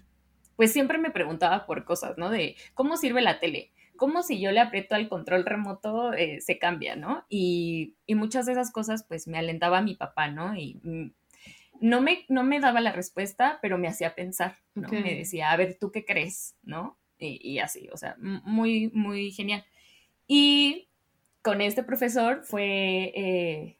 pues 0.56 0.72
siempre 0.72 0.98
me 0.98 1.10
preguntaba 1.10 1.66
por 1.66 1.84
cosas, 1.84 2.16
¿no? 2.16 2.30
De 2.30 2.56
cómo 2.74 2.96
sirve 2.96 3.20
la 3.20 3.40
tele, 3.40 3.72
cómo 3.96 4.22
si 4.22 4.40
yo 4.40 4.52
le 4.52 4.60
aprieto 4.60 4.94
al 4.94 5.08
control 5.08 5.44
remoto 5.44 6.14
eh, 6.14 6.40
se 6.40 6.58
cambia, 6.58 6.96
¿no? 6.96 7.26
Y, 7.28 7.94
y, 8.06 8.14
muchas 8.14 8.46
de 8.46 8.52
esas 8.52 8.72
cosas 8.72 9.04
pues 9.04 9.28
me 9.28 9.38
alentaba 9.38 9.82
mi 9.82 9.94
papá, 9.94 10.28
¿no? 10.28 10.56
Y 10.56 10.80
mm, 10.82 11.12
no 11.80 12.00
me, 12.00 12.24
no 12.28 12.42
me 12.44 12.60
daba 12.60 12.80
la 12.80 12.92
respuesta, 12.92 13.58
pero 13.62 13.78
me 13.78 13.88
hacía 13.88 14.14
pensar, 14.14 14.58
¿no? 14.74 14.88
Me 14.88 15.14
decía, 15.14 15.50
a 15.50 15.56
ver, 15.56 15.76
¿tú 15.78 15.90
qué 15.90 16.04
crees? 16.04 16.54
¿No? 16.62 16.98
Y, 17.18 17.40
y 17.42 17.58
así, 17.58 17.88
o 17.92 17.96
sea, 17.96 18.16
muy, 18.18 18.90
muy 18.94 19.32
genial. 19.32 19.64
Y 20.26 20.88
con 21.42 21.60
este 21.60 21.82
profesor 21.82 22.42
fue... 22.44 23.12
Eh, 23.14 23.76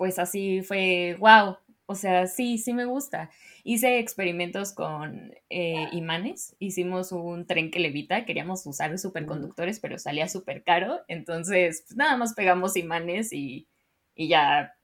pues 0.00 0.18
así 0.18 0.62
fue, 0.62 1.14
wow, 1.20 1.58
o 1.84 1.94
sea, 1.94 2.26
sí, 2.26 2.56
sí 2.56 2.72
me 2.72 2.86
gusta. 2.86 3.28
Hice 3.64 3.98
experimentos 3.98 4.72
con 4.72 5.34
eh, 5.50 5.88
imanes, 5.92 6.56
hicimos 6.58 7.12
un 7.12 7.46
tren 7.46 7.70
que 7.70 7.80
levita, 7.80 8.24
queríamos 8.24 8.64
usar 8.64 8.98
superconductores, 8.98 9.78
pero 9.78 9.98
salía 9.98 10.26
súper 10.26 10.64
caro, 10.64 11.00
entonces 11.06 11.84
pues, 11.86 11.98
nada 11.98 12.16
más 12.16 12.32
pegamos 12.32 12.78
imanes 12.78 13.34
y, 13.34 13.68
ya 14.16 14.74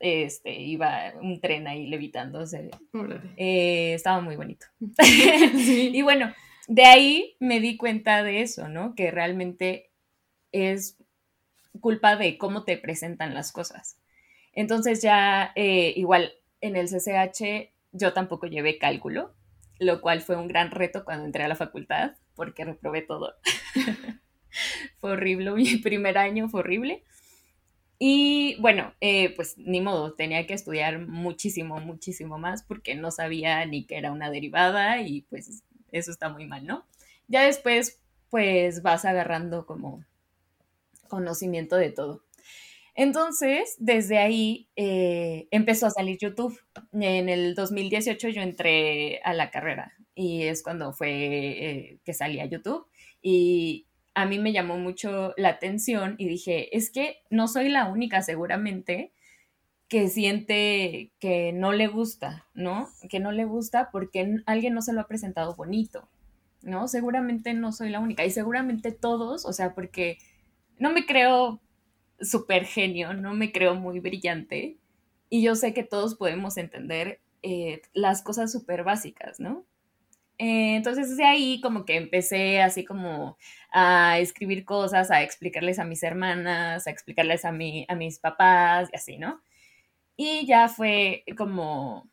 este, 0.00 0.58
iba 0.58 1.12
un 1.20 1.40
tren 1.40 1.68
ahí 1.68 1.86
levitándose. 1.86 2.70
Eh, 3.36 3.94
estaba 3.94 4.20
muy 4.20 4.36
bonito. 4.36 4.66
y 4.98 6.02
bueno, 6.02 6.32
de 6.66 6.84
ahí 6.84 7.36
me 7.38 7.60
di 7.60 7.76
cuenta 7.76 8.22
de 8.22 8.42
eso, 8.42 8.68
¿no? 8.68 8.94
Que 8.94 9.10
realmente 9.10 9.90
es 10.52 10.96
culpa 11.80 12.16
de 12.16 12.38
cómo 12.38 12.64
te 12.64 12.76
presentan 12.76 13.34
las 13.34 13.52
cosas. 13.52 13.98
Entonces 14.52 15.02
ya 15.02 15.52
eh, 15.54 15.92
igual 15.96 16.32
en 16.60 16.76
el 16.76 16.88
CCH 16.88 17.70
yo 17.92 18.12
tampoco 18.12 18.46
llevé 18.46 18.78
cálculo, 18.78 19.34
lo 19.78 20.00
cual 20.00 20.22
fue 20.22 20.36
un 20.36 20.48
gran 20.48 20.70
reto 20.70 21.04
cuando 21.04 21.24
entré 21.24 21.44
a 21.44 21.48
la 21.48 21.56
facultad 21.56 22.12
porque 22.34 22.64
reprobé 22.64 23.02
todo. 23.02 23.34
fue 24.98 25.12
horrible, 25.12 25.52
mi 25.52 25.76
primer 25.76 26.18
año 26.18 26.48
fue 26.48 26.60
horrible. 26.60 27.04
Y 28.02 28.56
bueno, 28.60 28.94
eh, 29.02 29.34
pues 29.36 29.58
ni 29.58 29.82
modo, 29.82 30.14
tenía 30.14 30.46
que 30.46 30.54
estudiar 30.54 31.06
muchísimo, 31.06 31.78
muchísimo 31.80 32.38
más 32.38 32.62
porque 32.62 32.94
no 32.94 33.10
sabía 33.10 33.66
ni 33.66 33.84
que 33.84 33.98
era 33.98 34.10
una 34.10 34.30
derivada 34.30 35.02
y 35.02 35.20
pues 35.28 35.62
eso 35.92 36.10
está 36.10 36.30
muy 36.30 36.46
mal, 36.46 36.66
¿no? 36.66 36.86
Ya 37.28 37.42
después 37.44 38.00
pues 38.30 38.80
vas 38.80 39.04
agarrando 39.04 39.66
como 39.66 40.02
conocimiento 41.08 41.76
de 41.76 41.90
todo. 41.90 42.24
Entonces, 42.94 43.76
desde 43.78 44.16
ahí 44.16 44.70
eh, 44.76 45.46
empezó 45.50 45.86
a 45.86 45.90
salir 45.90 46.16
YouTube. 46.18 46.58
En 46.92 47.28
el 47.28 47.54
2018 47.54 48.30
yo 48.30 48.40
entré 48.40 49.20
a 49.24 49.34
la 49.34 49.50
carrera 49.50 49.92
y 50.14 50.44
es 50.44 50.62
cuando 50.62 50.94
fue 50.94 51.10
eh, 51.10 52.00
que 52.02 52.14
salía 52.14 52.46
YouTube. 52.46 52.86
Y 53.20 53.88
a 54.20 54.26
mí 54.26 54.38
me 54.38 54.52
llamó 54.52 54.78
mucho 54.78 55.34
la 55.36 55.48
atención 55.48 56.14
y 56.18 56.28
dije, 56.28 56.76
es 56.76 56.90
que 56.90 57.22
no 57.30 57.48
soy 57.48 57.68
la 57.68 57.86
única 57.86 58.22
seguramente 58.22 59.12
que 59.88 60.08
siente 60.08 61.10
que 61.18 61.52
no 61.52 61.72
le 61.72 61.88
gusta, 61.88 62.46
¿no? 62.54 62.88
Que 63.08 63.18
no 63.18 63.32
le 63.32 63.44
gusta 63.44 63.90
porque 63.90 64.36
alguien 64.46 64.74
no 64.74 64.82
se 64.82 64.92
lo 64.92 65.00
ha 65.00 65.08
presentado 65.08 65.56
bonito, 65.56 66.08
¿no? 66.62 66.86
Seguramente 66.86 67.54
no 67.54 67.72
soy 67.72 67.90
la 67.90 67.98
única 67.98 68.24
y 68.24 68.30
seguramente 68.30 68.92
todos, 68.92 69.44
o 69.44 69.52
sea, 69.52 69.74
porque 69.74 70.18
no 70.78 70.92
me 70.92 71.06
creo 71.06 71.60
súper 72.20 72.66
genio, 72.66 73.14
no 73.14 73.34
me 73.34 73.52
creo 73.52 73.74
muy 73.74 74.00
brillante 74.00 74.76
y 75.28 75.42
yo 75.42 75.54
sé 75.54 75.74
que 75.74 75.82
todos 75.82 76.14
podemos 76.14 76.56
entender 76.56 77.20
eh, 77.42 77.82
las 77.94 78.22
cosas 78.22 78.52
súper 78.52 78.84
básicas, 78.84 79.40
¿no? 79.40 79.64
Eh, 80.40 80.76
entonces 80.76 81.18
de 81.18 81.24
ahí 81.24 81.60
como 81.60 81.84
que 81.84 81.96
empecé 81.96 82.62
así 82.62 82.82
como 82.82 83.36
a 83.70 84.18
escribir 84.18 84.64
cosas, 84.64 85.10
a 85.10 85.22
explicarles 85.22 85.78
a 85.78 85.84
mis 85.84 86.02
hermanas, 86.02 86.86
a 86.86 86.90
explicarles 86.90 87.44
a, 87.44 87.52
mi, 87.52 87.84
a 87.88 87.94
mis 87.94 88.18
papás 88.18 88.88
y 88.90 88.96
así, 88.96 89.18
¿no? 89.18 89.42
Y 90.16 90.46
ya 90.46 90.68
fue 90.68 91.24
como 91.36 92.10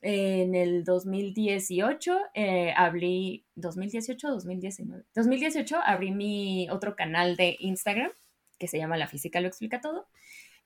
en 0.00 0.56
el 0.56 0.82
2018 0.82 2.18
eh, 2.34 2.74
abrí, 2.76 3.46
2018 3.54 4.28
2019, 4.28 5.04
2018 5.14 5.76
abrí 5.86 6.10
mi 6.10 6.68
otro 6.68 6.96
canal 6.96 7.36
de 7.36 7.56
Instagram 7.60 8.10
que 8.58 8.66
se 8.66 8.78
llama 8.78 8.96
La 8.96 9.06
física 9.06 9.40
lo 9.40 9.46
explica 9.46 9.80
todo. 9.80 10.08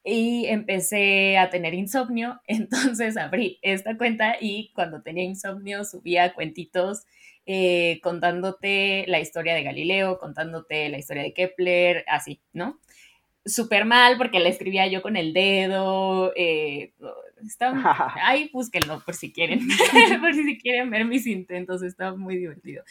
Y 0.08 0.46
empecé 0.46 1.36
a 1.36 1.50
tener 1.50 1.74
insomnio, 1.74 2.40
entonces 2.46 3.16
abrí 3.16 3.58
esta 3.60 3.98
cuenta 3.98 4.36
y 4.40 4.70
cuando 4.72 5.02
tenía 5.02 5.24
insomnio 5.24 5.84
subía 5.84 6.32
cuentitos 6.32 7.06
eh, 7.44 7.98
contándote 8.04 9.04
la 9.08 9.18
historia 9.18 9.54
de 9.54 9.64
Galileo, 9.64 10.20
contándote 10.20 10.88
la 10.90 10.98
historia 10.98 11.24
de 11.24 11.32
Kepler, 11.32 12.04
así, 12.06 12.40
¿no? 12.52 12.78
Súper 13.44 13.84
mal 13.84 14.16
porque 14.16 14.38
la 14.38 14.48
escribía 14.48 14.86
yo 14.86 15.02
con 15.02 15.16
el 15.16 15.32
dedo. 15.32 16.32
Eh, 16.36 16.92
está, 17.44 17.72
ahí 18.22 18.48
búsquenlo 18.52 19.02
por 19.04 19.14
si 19.14 19.32
quieren, 19.32 19.66
por 20.20 20.34
si 20.34 20.56
quieren 20.58 20.88
ver 20.88 21.04
mis 21.04 21.26
intentos, 21.26 21.82
está 21.82 22.14
muy 22.14 22.36
divertido. 22.36 22.84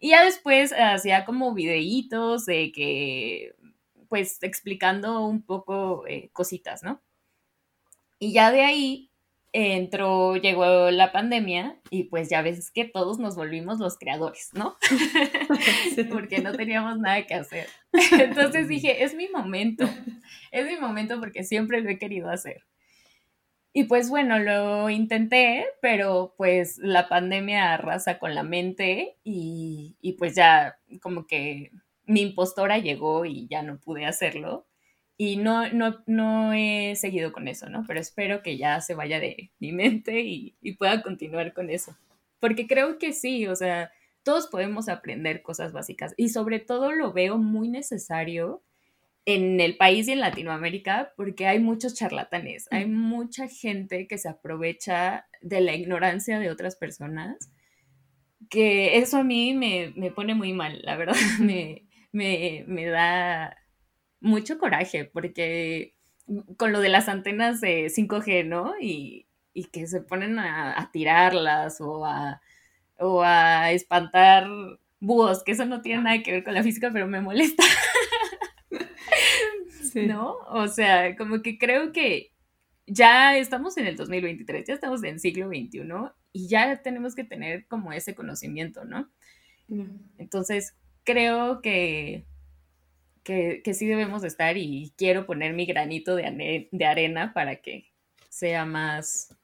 Y 0.00 0.10
ya 0.10 0.24
después 0.24 0.72
hacía 0.72 1.24
como 1.24 1.54
videitos 1.54 2.44
de 2.46 2.72
que 2.72 3.54
pues 4.08 4.42
explicando 4.42 5.24
un 5.26 5.42
poco 5.42 6.06
eh, 6.06 6.30
cositas, 6.32 6.82
¿no? 6.82 7.02
Y 8.18 8.32
ya 8.32 8.50
de 8.50 8.62
ahí 8.62 9.10
entró, 9.52 10.36
llegó 10.36 10.90
la 10.90 11.12
pandemia 11.12 11.80
y 11.90 12.04
pues 12.04 12.28
ya 12.28 12.42
ves 12.42 12.70
que 12.70 12.84
todos 12.84 13.18
nos 13.18 13.36
volvimos 13.36 13.78
los 13.78 13.96
creadores, 13.96 14.50
¿no? 14.52 14.76
porque 16.12 16.40
no 16.40 16.52
teníamos 16.52 16.98
nada 16.98 17.26
que 17.26 17.34
hacer. 17.34 17.66
Entonces 18.12 18.68
dije, 18.68 19.04
es 19.04 19.14
mi 19.14 19.28
momento, 19.28 19.88
es 20.50 20.66
mi 20.66 20.76
momento 20.78 21.18
porque 21.20 21.44
siempre 21.44 21.80
lo 21.80 21.88
he 21.88 21.98
querido 21.98 22.28
hacer. 22.30 22.64
Y 23.72 23.84
pues 23.84 24.08
bueno, 24.08 24.38
lo 24.38 24.88
intenté, 24.88 25.66
pero 25.82 26.34
pues 26.36 26.78
la 26.78 27.08
pandemia 27.08 27.74
arrasa 27.74 28.18
con 28.18 28.34
la 28.34 28.42
mente 28.42 29.16
y, 29.22 29.96
y 30.00 30.14
pues 30.14 30.34
ya 30.34 30.78
como 31.02 31.26
que 31.26 31.72
mi 32.06 32.22
impostora 32.22 32.78
llegó 32.78 33.24
y 33.24 33.46
ya 33.48 33.62
no 33.62 33.78
pude 33.78 34.06
hacerlo. 34.06 34.66
Y 35.18 35.36
no, 35.36 35.70
no, 35.72 36.02
no 36.06 36.52
he 36.52 36.94
seguido 36.96 37.32
con 37.32 37.48
eso, 37.48 37.68
¿no? 37.70 37.84
Pero 37.86 38.00
espero 38.00 38.42
que 38.42 38.58
ya 38.58 38.80
se 38.80 38.94
vaya 38.94 39.18
de 39.18 39.50
mi 39.58 39.72
mente 39.72 40.20
y, 40.20 40.56
pueda 40.78 41.02
continuar 41.02 41.54
con 41.54 41.70
eso. 41.70 41.96
Porque 42.38 42.66
creo 42.66 42.98
que 42.98 43.12
sí, 43.12 43.46
o 43.46 43.56
sea, 43.56 43.90
todos 44.22 44.48
podemos 44.48 44.88
aprender 44.88 45.42
cosas 45.42 45.72
básicas 45.72 46.12
y 46.16 46.28
sobre 46.28 46.60
todo 46.60 46.92
lo 46.92 47.12
veo 47.12 47.38
muy 47.38 47.68
necesario 47.68 48.62
en 49.24 49.60
el 49.60 49.76
país 49.76 50.06
y 50.06 50.12
en 50.12 50.20
Latinoamérica 50.20 51.12
porque 51.16 51.46
hay 51.46 51.58
muchos 51.60 51.94
charlatanes, 51.94 52.68
hay 52.70 52.86
mucha 52.86 53.48
gente 53.48 54.06
que 54.06 54.18
se 54.18 54.28
aprovecha 54.28 55.26
de 55.40 55.60
la 55.60 55.74
ignorancia 55.74 56.38
de 56.38 56.50
otras 56.50 56.76
personas, 56.76 57.50
que 58.48 58.98
eso 58.98 59.18
a 59.18 59.24
mí 59.24 59.54
me, 59.54 60.10
pone 60.12 60.34
muy 60.34 60.52
mal, 60.52 60.80
la 60.82 60.96
verdad, 60.96 61.16
me, 61.40 61.85
me, 62.16 62.86
da 62.86 63.56
mucho 64.20 64.58
coraje 64.58 65.04
porque 65.04 65.94
con 66.56 66.72
lo 66.72 66.80
de 66.80 66.88
las 66.88 67.08
antenas 67.08 67.60
de 67.60 67.86
5G, 67.86 68.46
¿no? 68.46 68.74
Y, 68.80 69.26
que 69.72 69.86
se 69.86 70.02
ponen 70.02 70.38
a, 70.38 70.90
tirarlas 70.92 71.80
o 71.80 72.04
a, 72.04 72.42
o 72.98 73.22
a 73.22 73.72
espantar 73.72 74.46
búhos, 75.00 75.42
que 75.44 75.52
eso 75.52 75.64
no 75.64 75.80
tiene 75.80 76.02
nada 76.02 76.22
que 76.22 76.32
ver 76.32 76.44
con 76.44 76.52
la 76.52 76.62
física, 76.62 76.90
pero 76.92 77.06
me 77.06 77.22
molesta. 77.22 77.62
¿No? 79.94 80.36
O 80.50 80.68
sea, 80.68 81.16
como 81.16 81.40
que 81.40 81.56
creo 81.56 81.90
que 81.90 82.32
ya 82.86 83.38
estamos 83.38 83.78
en 83.78 83.86
el 83.86 83.96
2023, 83.96 84.66
ya 84.66 84.74
estamos 84.74 85.02
en 85.04 85.14
el 85.14 85.20
siglo 85.20 85.48
XXI 85.48 85.80
y 86.32 86.48
ya 86.48 86.82
tenemos 86.82 87.14
que 87.14 87.24
tener 87.24 87.66
como 87.66 87.92
ese 87.92 88.14
conocimiento, 88.14 88.84
¿no? 88.84 89.10
Entonces, 90.18 90.74
creo 91.06 91.62
que, 91.62 92.26
que, 93.24 93.62
sí 93.72 93.86
debemos 93.86 94.24
estar 94.24 94.58
y 94.58 94.92
quiero 94.98 95.24
poner 95.24 95.54
mi 95.54 95.64
granito 95.64 96.14
de, 96.14 96.68
de 96.70 96.84
arena 96.84 97.32
para 97.32 97.56
que 97.56 97.90
sea 98.28 98.66
más 98.66 99.34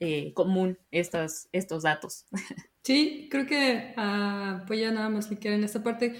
eh, 0.00 0.32
común 0.34 0.78
estos, 0.90 1.48
estos 1.52 1.84
datos. 1.84 2.26
Sí, 2.86 3.28
creo 3.30 3.46
que 3.46 3.94
uh, 3.96 4.66
voy 4.66 4.84
a 4.84 4.90
nada 4.90 5.08
más 5.08 5.28
quiero 5.40 5.56
en 5.56 5.64
esta 5.64 5.82
parte. 5.82 6.16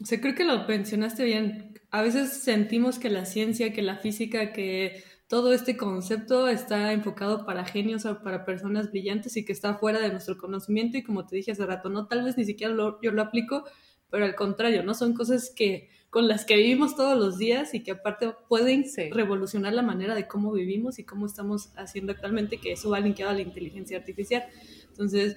O 0.00 0.20
creo 0.20 0.34
que 0.34 0.42
lo 0.42 0.66
mencionaste 0.66 1.22
bien. 1.22 1.80
A 1.92 2.02
veces 2.02 2.42
sentimos 2.42 2.98
que 2.98 3.08
la 3.08 3.24
ciencia, 3.24 3.72
que 3.72 3.82
la 3.82 3.98
física, 3.98 4.52
que 4.52 5.04
todo 5.28 5.52
este 5.52 5.76
concepto 5.76 6.48
está 6.48 6.92
enfocado 6.92 7.46
para 7.46 7.64
genios 7.64 8.04
o 8.04 8.20
para 8.20 8.44
personas 8.44 8.90
brillantes 8.90 9.36
y 9.36 9.44
que 9.44 9.52
está 9.52 9.74
fuera 9.74 10.00
de 10.00 10.10
nuestro 10.10 10.36
conocimiento 10.38 10.98
y 10.98 11.04
como 11.04 11.24
te 11.24 11.36
dije 11.36 11.52
hace 11.52 11.64
rato, 11.64 11.88
no 11.88 12.08
tal 12.08 12.24
vez 12.24 12.36
ni 12.36 12.44
siquiera 12.44 12.74
yo 13.00 13.10
lo 13.12 13.22
aplico, 13.22 13.64
pero 14.10 14.24
al 14.24 14.34
contrario, 14.34 14.82
¿no? 14.82 14.94
Son 14.94 15.14
cosas 15.14 15.50
que 15.54 15.88
con 16.10 16.28
las 16.28 16.44
que 16.46 16.56
vivimos 16.56 16.96
todos 16.96 17.18
los 17.18 17.36
días 17.36 17.74
y 17.74 17.82
que 17.82 17.90
aparte 17.90 18.30
pueden 18.48 18.86
revolucionar 19.10 19.74
la 19.74 19.82
manera 19.82 20.14
de 20.14 20.26
cómo 20.26 20.52
vivimos 20.52 20.98
y 20.98 21.04
cómo 21.04 21.26
estamos 21.26 21.70
haciendo 21.76 22.12
actualmente, 22.12 22.58
que 22.58 22.72
eso 22.72 22.88
va 22.88 23.00
linkeado 23.00 23.32
a 23.32 23.34
la 23.34 23.42
inteligencia 23.42 23.98
artificial. 23.98 24.44
Entonces, 24.88 25.36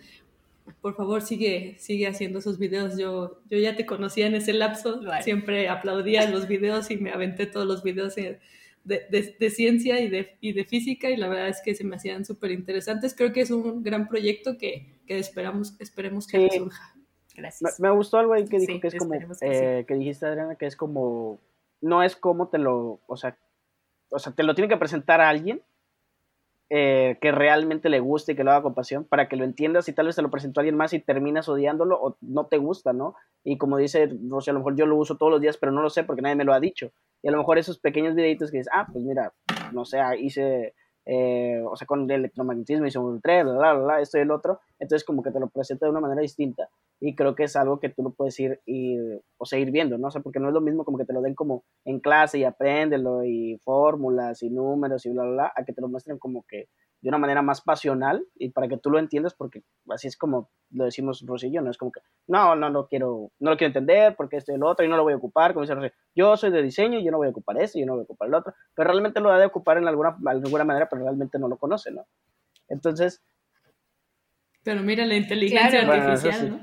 por 0.82 0.96
favor, 0.96 1.22
sigue, 1.22 1.76
sigue 1.80 2.08
haciendo 2.08 2.40
esos 2.40 2.60
videos. 2.60 2.98
Yo, 2.98 3.42
yo 3.50 3.58
ya 3.58 3.76
te 3.76 3.86
conocía 3.86 4.28
en 4.28 4.36
ese 4.36 4.54
lapso, 4.54 5.02
siempre 5.22 5.68
aplaudía 5.68 6.30
los 6.30 6.48
videos 6.48 6.90
y 6.92 6.98
me 6.98 7.12
aventé 7.12 7.46
todos 7.46 7.68
los 7.68 7.84
videos 7.84 8.16
de, 8.16 8.40
de, 8.86 9.50
ciencia 9.50 10.00
y 10.00 10.10
de, 10.10 10.38
y 10.40 10.54
de 10.54 10.64
física 10.64 11.10
y 11.10 11.18
la 11.18 11.28
verdad 11.28 11.50
es 11.50 11.62
que 11.62 11.76
se 11.76 11.84
me 11.84 11.98
hacían 11.98 12.24
súper 12.24 12.52
interesantes. 12.52 13.14
Creo 13.14 13.34
que 13.34 13.42
es 13.42 13.52
un 13.52 13.84
gran 13.84 14.08
proyecto 14.08 14.58
que, 14.58 15.00
que 15.06 15.20
esperamos, 15.20 15.76
esperemos 15.80 16.28
que 16.28 16.48
surja. 16.50 16.96
Gracias. 17.40 17.80
Me, 17.80 17.90
gustó 17.92 18.18
algo 18.18 18.34
ahí 18.34 18.46
que 18.46 18.60
dijo 18.60 18.80
que 18.80 18.88
es 18.88 18.96
como, 18.96 19.12
que, 19.12 19.26
eh, 19.42 19.86
que 19.88 19.96
dijiste 19.96 20.26
Adriana, 20.26 20.56
que 20.56 20.66
es 20.66 20.76
como, 20.76 21.40
no 21.82 22.04
es 22.04 22.16
como 22.16 22.50
te 22.50 22.58
lo, 22.58 23.00
o 23.08 23.18
sea, 23.18 23.38
o 24.10 24.20
sea, 24.20 24.34
te 24.34 24.44
lo 24.44 24.56
tiene 24.56 24.68
que 24.68 24.78
presentar 24.78 25.22
a 25.22 25.30
alguien, 25.30 25.62
eh, 26.72 27.18
que 27.20 27.32
realmente 27.32 27.90
le 27.90 28.00
guste 28.00 28.34
y 28.34 28.36
que 28.36 28.44
lo 28.44 28.52
haga 28.52 28.62
con 28.62 28.76
pasión 28.76 29.04
para 29.04 29.28
que 29.28 29.36
lo 29.36 29.44
entiendas 29.44 29.90
y 29.90 29.94
tal 29.94 30.06
vez 30.06 30.16
se 30.16 30.22
lo 30.22 30.30
presentó 30.30 30.60
a 30.60 30.62
alguien 30.62 30.78
más 30.78 30.94
y 30.94 31.00
terminas 31.00 31.50
odiándolo 31.50 32.00
o 32.00 32.18
no 32.22 32.46
te 32.46 32.58
gusta, 32.58 32.94
¿no? 32.94 33.16
Y 33.44 33.58
como 33.58 33.78
dice 33.78 34.08
Rosy, 34.30 34.52
a 34.52 34.54
lo 34.54 34.60
mejor 34.60 34.76
yo 34.76 34.86
lo 34.86 34.96
uso 34.96 35.18
todos 35.18 35.32
los 35.32 35.42
días, 35.42 35.58
pero 35.58 35.72
no 35.72 35.82
lo 35.82 35.90
sé 35.90 36.04
porque 36.04 36.22
nadie 36.22 36.36
me 36.36 36.44
lo 36.44 36.54
ha 36.54 36.60
dicho. 36.60 36.92
Y 37.24 37.28
a 37.28 37.32
lo 37.32 37.40
mejor 37.40 37.58
esos 37.58 37.80
pequeños 37.80 38.14
videitos 38.14 38.52
que 38.52 38.58
dices, 38.58 38.72
ah, 38.72 38.88
pues 38.92 39.04
mira, 39.04 39.34
no 39.72 39.84
sé, 39.84 40.00
hice 40.20 40.76
eh, 41.12 41.60
o 41.66 41.76
sea, 41.76 41.88
con 41.88 42.04
el 42.04 42.20
electromagnetismo 42.20 42.86
y 42.86 42.98
un 42.98 43.20
tren, 43.20 43.48
bla, 43.48 43.74
bla, 43.74 43.84
bla, 43.84 44.02
esto 44.02 44.20
y 44.20 44.22
el 44.22 44.30
otro, 44.30 44.60
entonces 44.78 45.04
como 45.04 45.24
que 45.24 45.32
te 45.32 45.40
lo 45.40 45.50
presenta 45.50 45.88
de 45.88 45.90
una 45.90 46.02
manera 46.02 46.22
distinta 46.22 46.70
y 47.00 47.16
creo 47.16 47.34
que 47.34 47.46
es 47.46 47.56
algo 47.56 47.80
que 47.80 47.90
tú 47.90 48.04
lo 48.04 48.12
puedes 48.12 48.40
ir, 48.40 48.60
o 49.38 49.46
seguir 49.46 49.72
viendo, 49.72 49.98
¿no? 49.98 50.10
O 50.10 50.12
sea, 50.12 50.22
porque 50.22 50.40
no 50.40 50.50
es 50.50 50.54
lo 50.54 50.62
mismo 50.62 50.86
como 50.86 51.00
que 51.00 51.06
te 51.06 51.14
lo 51.14 51.22
den 51.22 51.34
como 51.34 51.64
en 51.84 52.00
clase 52.00 52.38
y 52.38 52.44
apréndelo 52.44 53.24
y 53.24 53.58
fórmulas 53.64 54.44
y 54.44 54.52
números 54.52 55.04
y 55.08 55.10
bla, 55.10 55.24
bla, 55.24 55.32
bla, 55.32 55.54
a 55.56 55.66
que 55.66 55.74
te 55.74 55.82
lo 55.82 55.88
muestren 55.88 56.20
como 56.20 56.44
que 56.48 56.68
de 57.02 57.10
una 57.10 57.18
manera 57.18 57.42
más 57.42 57.62
pasional 57.62 58.26
y 58.36 58.50
para 58.50 58.68
que 58.68 58.78
tú 58.78 58.90
lo 58.90 59.00
entiendas, 59.00 59.34
porque 59.34 59.64
así 59.90 60.08
es 60.08 60.18
como 60.18 60.50
lo 60.72 60.86
decimos 60.86 61.24
Rosillo, 61.26 61.62
no 61.62 61.72
es 61.72 61.78
como 61.78 61.92
que, 61.92 62.02
no, 62.28 62.56
no, 62.56 62.70
no 62.70 62.88
quiero, 62.88 63.32
no 63.40 63.52
lo 63.52 63.58
quiero 63.58 63.70
entender 63.70 64.16
porque 64.16 64.38
esto 64.38 64.52
y 64.52 64.56
el 64.56 64.64
otro 64.64 64.86
y 64.86 64.90
no 64.90 64.98
lo 64.98 65.04
voy 65.04 65.14
a 65.14 65.18
ocupar, 65.18 65.54
como 65.54 65.64
dice 65.64 65.76
Rosillo, 65.76 65.94
yo 66.16 66.38
soy 66.38 66.52
de 66.52 66.62
diseño 66.62 67.00
y 67.00 67.04
yo 67.06 67.12
no 67.12 67.18
voy 67.18 67.28
a 67.28 67.32
ocupar 67.32 67.58
esto 67.62 67.78
y 67.78 67.82
yo 67.82 67.88
no 67.88 67.94
voy 67.94 68.02
a 68.02 68.04
ocupar 68.04 68.28
el 68.28 68.34
otro, 68.34 68.54
pero 68.76 68.90
realmente 68.90 69.20
lo 69.22 69.32
ha 69.32 69.40
de 69.40 69.46
ocupar 69.46 69.78
en 69.78 69.88
alguna, 69.88 70.18
alguna 70.26 70.64
manera, 70.64 70.90
pero 70.90 71.04
realmente 71.04 71.40
no 71.40 71.48
lo 71.48 71.58
conoce, 71.58 71.92
¿no? 71.92 72.06
Entonces... 72.68 73.24
Pero 74.64 74.82
mira 74.82 75.06
la 75.06 75.16
inteligencia 75.16 75.82
artificial, 75.82 76.50
¿no? 76.50 76.62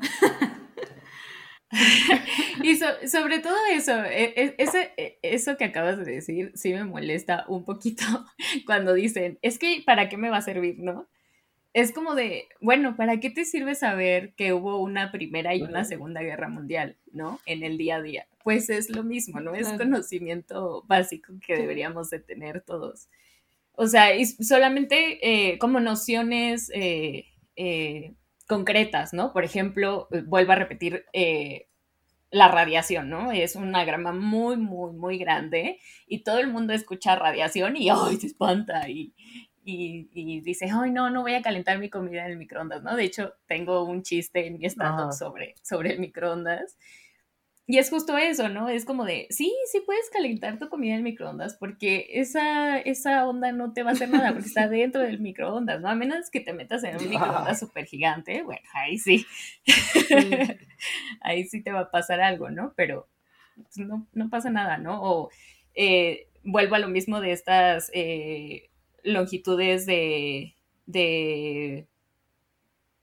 y 2.63 2.77
sobre 3.09 3.41
todo 3.41 3.57
eso, 3.73 4.05
e, 4.05 4.33
e, 4.37 4.55
ese, 4.59 4.93
e, 4.97 5.19
eso 5.23 5.57
que 5.57 5.65
acabas 5.65 5.99
de 5.99 6.13
decir 6.13 6.53
sí 6.55 6.73
me 6.73 6.85
molesta 6.85 7.45
un 7.49 7.65
poquito 7.65 8.05
cuando 8.67 8.95
dicen, 8.95 9.39
es 9.43 9.59
que 9.59 9.83
¿para 9.85 10.09
qué 10.09 10.17
me 10.17 10.31
va 10.31 10.39
a 10.39 10.43
servir, 10.43 10.79
no? 10.79 11.09
Es 11.73 11.93
como 11.93 12.15
de, 12.15 12.49
bueno, 12.63 12.97
¿para 12.97 13.21
qué 13.21 13.29
te 13.29 13.45
sirve 13.45 13.75
saber 13.75 14.33
que 14.35 14.55
hubo 14.55 14.81
una 14.81 15.13
primera 15.13 15.55
y 15.55 15.61
una 15.61 15.85
segunda 15.85 16.23
guerra 16.23 16.49
mundial, 16.49 16.97
no? 17.13 17.39
En 17.45 17.63
el 17.63 17.77
día 17.77 17.97
a 17.97 18.03
día. 18.03 18.27
Pues 18.43 18.71
es 18.71 18.89
lo 18.89 19.03
mismo, 19.03 19.41
¿no? 19.41 19.55
Es 19.55 19.69
conocimiento 19.69 20.85
básico 20.87 21.35
que 21.47 21.55
deberíamos 21.55 22.09
de 22.09 22.21
tener 22.21 22.63
todos. 22.63 23.09
O 23.73 23.87
sea, 23.89 24.17
y 24.17 24.25
solamente 24.25 25.19
eh, 25.21 25.59
como 25.59 25.81
nociones 25.81 26.71
eh, 26.75 27.27
eh, 27.57 28.15
concretas, 28.47 29.13
¿no? 29.13 29.35
Por 29.35 29.45
ejemplo, 29.45 30.09
vuelvo 30.25 30.53
a 30.53 30.57
repetir 30.57 31.05
la 32.31 32.49
radiación, 32.49 33.09
¿no? 33.09 33.33
Es 33.33 33.57
una 33.57 33.85
grama 33.85 34.13
muy, 34.13 34.57
muy, 34.57 34.93
muy 34.93 35.19
grande 35.19 35.79
y 36.07 36.23
todo 36.23 36.39
el 36.39 36.49
mundo 36.49 36.73
escucha 36.73 37.17
radiación 37.17 37.77
y 37.77 37.89
¡ay! 37.91 38.17
se 38.17 38.27
espanta 38.27 38.89
y, 38.89 39.15
y, 39.65 40.41
dice, 40.41 40.69
¡ay, 40.73 40.91
no, 40.91 41.11
no 41.11 41.23
voy 41.23 41.35
a 41.35 41.43
calentar 41.43 41.79
mi 41.79 41.91
comida 41.91 42.25
en 42.25 42.33
el 42.33 42.39
microondas, 42.39 42.83
¿no? 42.83 42.97
De 42.97 43.05
hecho, 43.05 43.35
tengo 43.47 43.85
un 43.85 44.03
chiste 44.03 44.47
en 44.47 44.59
mi 44.59 44.67
stand-up 44.67 45.13
sobre, 45.13 45.55
sobre 45.63 45.93
el 45.93 46.01
microondas 46.01 46.77
y 47.69 47.79
es 47.79 47.91
justo 47.91 48.17
eso, 48.17 48.49
¿no? 48.49 48.69
Es 48.69 48.85
como 48.85 49.05
de, 49.05 49.27
sí, 49.31 49.53
sí 49.73 49.81
puedes 49.85 50.09
calentar 50.11 50.59
tu 50.59 50.69
comida 50.69 50.93
en 50.93 50.99
el 50.99 51.03
microondas 51.03 51.57
porque 51.57 52.07
esa, 52.11 52.79
esa 52.79 53.27
onda 53.27 53.51
no 53.51 53.73
te 53.73 53.83
va 53.83 53.91
a 53.91 53.93
hacer 53.95 54.09
nada 54.09 54.33
porque 54.33 54.47
está 54.47 54.69
dentro 54.69 55.01
del 55.01 55.19
microondas, 55.19 55.81
¿no? 55.81 55.89
A 55.89 55.97
menos 55.97 56.31
que 56.31 56.41
te 56.41 56.53
metas 56.53 56.85
en 56.85 56.97
un 56.97 57.09
microondas 57.09 57.59
súper 57.59 57.87
gigante, 57.87 58.43
bueno, 58.45 58.63
ahí 58.73 58.99
sí. 58.99 59.27
ahí 61.21 61.45
sí 61.45 61.61
te 61.61 61.73
va 61.73 61.81
a 61.81 61.91
pasar 61.91 62.21
algo, 62.21 62.51
¿no? 62.51 62.73
Pero 62.77 63.09
pues, 63.57 63.79
no, 63.79 64.07
no 64.13 64.31
pasa 64.31 64.49
nada, 64.49 64.79
¿no? 64.79 65.03
O 65.03 65.31
eh, 65.75 66.29
vuelvo 66.45 66.77
a 66.77 66.81
lo 66.81 66.89
mismo 66.89 67.21
de 67.21 67.33
estas 67.33 67.91
eh, 67.93 68.71
longitudes 69.03 69.87
de, 69.87 70.55
de 70.87 71.89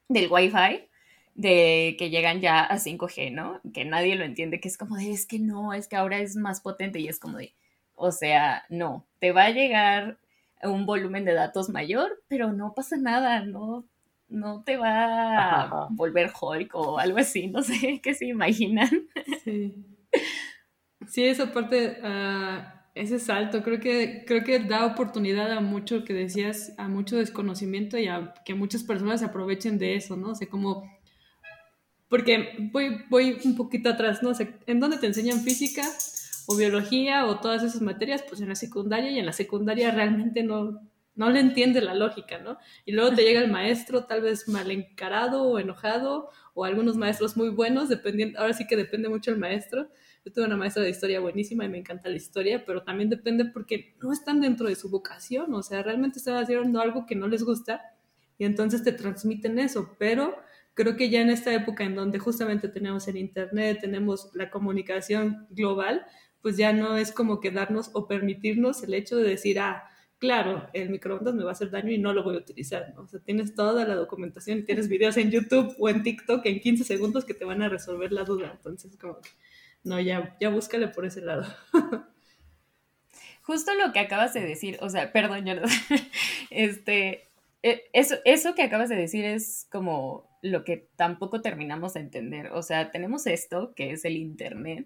del 0.08 0.32
Wi-Fi 0.32 0.88
de 1.36 1.96
que 1.98 2.10
llegan 2.10 2.42
ya 2.42 2.64
a 2.64 2.78
5G, 2.78 3.32
¿no? 3.32 3.60
Que 3.74 3.86
nadie 3.86 4.16
lo 4.16 4.24
entiende, 4.24 4.60
que 4.60 4.68
es 4.68 4.78
como 4.78 4.98
de, 4.98 5.12
es 5.12 5.26
que 5.26 5.40
no, 5.40 5.74
es 5.74 5.88
que 5.88 5.96
ahora 5.96 6.20
es 6.20 6.36
más 6.36 6.62
potente 6.62 7.00
y 7.00 7.08
es 7.08 7.20
como 7.20 7.38
de, 7.38 7.54
o 7.96 8.12
sea, 8.12 8.64
no, 8.70 9.06
te 9.20 9.32
va 9.32 9.46
a 9.46 9.52
llegar 9.52 10.18
un 10.64 10.86
volumen 10.86 11.26
de 11.26 11.34
datos 11.34 11.70
mayor, 11.70 12.24
pero 12.28 12.54
no 12.54 12.74
pasa 12.74 12.98
nada, 12.98 13.44
no, 13.46 13.86
no 14.30 14.64
te 14.64 14.78
va 14.78 15.62
a 15.64 15.88
volver 15.92 16.32
Hulk 16.40 16.74
o 16.76 17.00
algo 17.00 17.18
así, 17.18 17.48
no 17.48 17.64
sé 17.64 18.00
qué 18.02 18.14
se 18.14 18.28
imaginan. 18.28 18.90
Sí, 19.44 19.74
sí 21.08 21.26
esa 21.26 21.52
parte, 21.52 22.00
uh, 22.02 22.64
ese 22.96 23.20
salto, 23.20 23.64
creo 23.64 23.80
que, 23.80 24.24
creo 24.28 24.44
que 24.44 24.60
da 24.60 24.86
oportunidad 24.86 25.52
a 25.52 25.62
mucho 25.62 26.04
que 26.04 26.14
decías, 26.14 26.74
a 26.78 26.88
mucho 26.88 27.18
desconocimiento 27.18 27.98
y 27.98 28.08
a 28.08 28.34
que 28.46 28.54
muchas 28.54 28.84
personas 28.84 29.20
se 29.20 29.26
aprovechen 29.26 29.80
de 29.80 29.96
eso, 29.96 30.16
¿no? 30.16 30.30
O 30.30 30.36
sea, 30.36 30.48
como 30.48 30.90
porque 32.14 32.70
voy, 32.72 33.40
un 33.44 33.56
poquito 33.56 33.90
atrás, 33.90 34.22
¿no? 34.22 34.36
sé, 34.36 34.54
¿en 34.68 34.80
dónde 34.80 35.00
te 35.00 35.08
enseñan 35.08 35.40
física 35.40 35.82
o 36.46 36.56
biología 36.56 37.26
o 37.26 37.40
todas 37.40 37.64
esas 37.64 37.82
materias? 37.82 38.24
Pues 38.30 38.40
en 38.40 38.50
la 38.50 38.56
secundaria 38.56 39.10
y 39.10 39.18
en 39.18 39.26
la 39.26 39.34
secundaria 39.34 39.90
realmente 39.90 40.44
no, 40.44 40.80
no 41.16 41.32
le 41.32 41.40
entiende 41.40 41.82
la 41.82 41.96
lógica, 41.96 42.38
¿no? 42.38 42.60
Y 42.86 42.92
luego 42.92 43.16
te 43.16 43.24
llega 43.24 43.42
el 43.42 43.50
maestro 43.50 44.04
tal 44.04 44.22
vez 44.22 44.48
mal 44.48 44.70
encarado 44.70 45.42
o 45.42 45.58
enojado 45.58 46.30
o 46.54 46.66
algunos 46.66 46.98
maestros 46.98 47.36
muy 47.36 47.50
buenos, 47.50 47.90
dependiendo, 47.90 48.40
ahora 48.40 48.54
sí 48.54 48.68
que 48.68 48.78
depende 48.78 49.10
mucho 49.10 49.32
el 49.32 49.40
maestro. 49.40 49.90
Yo 50.24 50.32
tuve 50.32 50.46
una 50.46 50.56
maestra 50.56 50.84
de 50.84 50.92
historia 50.92 51.20
buenísima 51.20 51.66
y 51.66 51.70
me 51.70 51.80
encanta 51.80 52.10
la 52.10 52.18
historia, 52.18 52.64
pero 52.64 52.84
también 52.84 53.10
depende 53.10 53.46
porque 53.46 53.96
no 54.04 54.14
están 54.14 54.40
dentro 54.40 54.68
de 54.68 54.76
su 54.76 54.88
vocación, 54.88 55.52
o 55.56 55.64
sea, 55.64 55.82
realmente 55.82 56.20
están 56.20 56.36
haciendo 56.36 56.80
algo 56.80 57.08
que 57.08 57.16
no 57.16 57.28
les 57.28 57.42
gusta 57.42 57.82
y 58.38 58.46
entonces 58.46 58.84
te 58.84 58.92
transmiten 58.92 59.58
eso, 59.58 59.96
pero 59.98 60.38
creo 60.74 60.96
que 60.96 61.10
ya 61.10 61.22
en 61.22 61.30
esta 61.30 61.54
época 61.54 61.84
en 61.84 61.96
donde 61.96 62.20
justamente 62.20 62.68
tenemos 62.68 63.08
el 63.08 63.18
Internet, 63.18 63.80
tenemos 63.82 64.32
la 64.34 64.50
comunicación 64.50 65.48
global, 65.50 66.06
pues 66.42 66.58
ya 66.58 66.74
no 66.74 66.98
es 66.98 67.12
como 67.12 67.40
quedarnos 67.40 67.92
o 67.94 68.08
permitirnos 68.08 68.84
el 68.84 68.94
hecho 68.94 69.16
de 69.18 69.30
decir, 69.30 69.60
ah, 69.60 69.90
claro, 70.20 70.70
el 70.74 70.90
microondas 70.90 71.34
me 71.36 71.44
va 71.44 71.50
a 71.50 71.54
hacer 71.54 71.70
daño 71.70 71.92
y 71.92 71.98
no 71.98 72.14
lo 72.14 72.24
voy 72.24 72.36
a 72.36 72.40
utilizar. 72.40 72.94
O 72.98 73.08
sea, 73.08 73.20
tienes 73.20 73.56
toda 73.56 73.86
la 73.86 73.96
documentación 73.96 74.60
y 74.60 74.64
tienes 74.64 74.88
videos 74.88 75.18
en 75.18 75.32
YouTube 75.32 75.76
o 75.80 75.90
en 75.90 76.04
TikTok 76.04 76.46
en 76.46 76.60
15 76.60 76.84
segundos 76.84 77.26
que 77.26 77.34
te 77.34 77.46
van 77.46 77.62
a 77.62 77.70
resolver 77.70 78.12
la 78.12 78.24
duda. 78.24 78.52
Entonces, 78.56 78.98
como 78.98 79.20
que, 79.22 79.30
no, 79.84 80.00
ya, 80.00 80.36
ya 80.40 80.50
búscale 80.50 80.88
por 80.88 81.06
ese 81.06 81.22
lado. 81.22 81.46
Justo 83.42 83.74
lo 83.74 83.92
que 83.92 84.00
acabas 84.00 84.34
de 84.34 84.40
decir, 84.40 84.78
o 84.80 84.90
sea, 84.90 85.12
perdón, 85.12 85.46
yo 85.46 85.56
no, 85.56 85.64
este, 86.50 87.28
e, 87.62 87.84
eso, 87.92 88.16
eso 88.24 88.56
que 88.56 88.64
acabas 88.64 88.88
de 88.88 88.96
decir 88.96 89.26
es 89.26 89.68
como 89.70 90.33
lo 90.44 90.66
que 90.66 90.90
tampoco 90.98 91.42
terminamos 91.42 91.94
de 91.94 92.02
entender. 92.02 92.52
O 92.52 92.62
sea, 92.62 92.92
tenemos 92.92 93.26
esto, 93.26 93.74
que 93.74 93.92
es 93.92 94.04
el 94.06 94.18
Internet, 94.18 94.86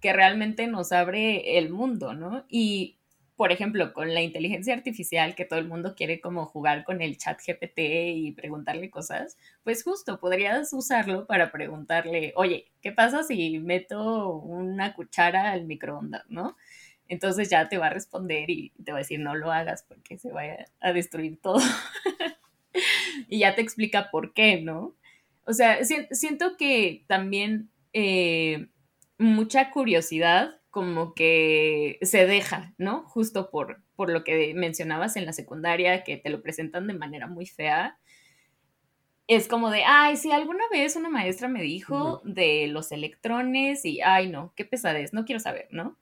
que 0.00 0.12
realmente 0.12 0.66
nos 0.66 0.92
abre 0.92 1.58
el 1.58 1.70
mundo, 1.70 2.12
¿no? 2.12 2.44
Y, 2.50 2.98
por 3.34 3.50
ejemplo, 3.50 3.94
con 3.94 4.12
la 4.12 4.20
inteligencia 4.20 4.74
artificial, 4.74 5.34
que 5.34 5.46
todo 5.46 5.58
el 5.58 5.66
mundo 5.66 5.94
quiere 5.96 6.20
como 6.20 6.44
jugar 6.44 6.84
con 6.84 7.00
el 7.00 7.16
chat 7.16 7.40
GPT 7.44 7.78
y 7.78 8.32
preguntarle 8.32 8.90
cosas, 8.90 9.38
pues 9.64 9.82
justo 9.82 10.20
podrías 10.20 10.70
usarlo 10.74 11.26
para 11.26 11.50
preguntarle, 11.50 12.34
oye, 12.36 12.70
¿qué 12.82 12.92
pasa 12.92 13.22
si 13.22 13.58
meto 13.58 14.34
una 14.34 14.94
cuchara 14.94 15.50
al 15.50 15.64
microondas, 15.64 16.24
¿no? 16.28 16.56
Entonces 17.08 17.48
ya 17.48 17.68
te 17.70 17.78
va 17.78 17.86
a 17.86 17.90
responder 17.90 18.50
y 18.50 18.70
te 18.84 18.92
va 18.92 18.98
a 18.98 19.00
decir, 19.00 19.18
no 19.18 19.34
lo 19.34 19.50
hagas 19.50 19.82
porque 19.82 20.18
se 20.18 20.30
va 20.30 20.42
a 20.80 20.92
destruir 20.92 21.40
todo. 21.40 21.58
y 23.28 23.40
ya 23.40 23.54
te 23.54 23.62
explica 23.62 24.10
por 24.10 24.32
qué, 24.32 24.60
¿no? 24.60 24.94
O 25.44 25.52
sea, 25.52 25.80
siento 25.84 26.56
que 26.56 27.04
también 27.08 27.70
eh, 27.92 28.68
mucha 29.18 29.70
curiosidad 29.70 30.60
como 30.70 31.14
que 31.14 31.98
se 32.02 32.26
deja, 32.26 32.72
¿no? 32.78 33.02
Justo 33.02 33.50
por, 33.50 33.82
por 33.96 34.10
lo 34.10 34.22
que 34.22 34.54
mencionabas 34.54 35.16
en 35.16 35.26
la 35.26 35.32
secundaria, 35.32 36.04
que 36.04 36.16
te 36.16 36.30
lo 36.30 36.42
presentan 36.42 36.86
de 36.86 36.94
manera 36.94 37.26
muy 37.26 37.46
fea. 37.46 37.98
Es 39.26 39.48
como 39.48 39.70
de, 39.70 39.82
ay, 39.84 40.16
si 40.16 40.30
alguna 40.32 40.64
vez 40.70 40.96
una 40.96 41.08
maestra 41.08 41.48
me 41.48 41.62
dijo 41.62 42.22
de 42.24 42.68
los 42.68 42.92
electrones 42.92 43.84
y, 43.84 44.00
ay, 44.00 44.28
no, 44.28 44.52
qué 44.56 44.64
pesadez, 44.64 45.12
no 45.12 45.24
quiero 45.24 45.40
saber, 45.40 45.68
¿no? 45.70 45.98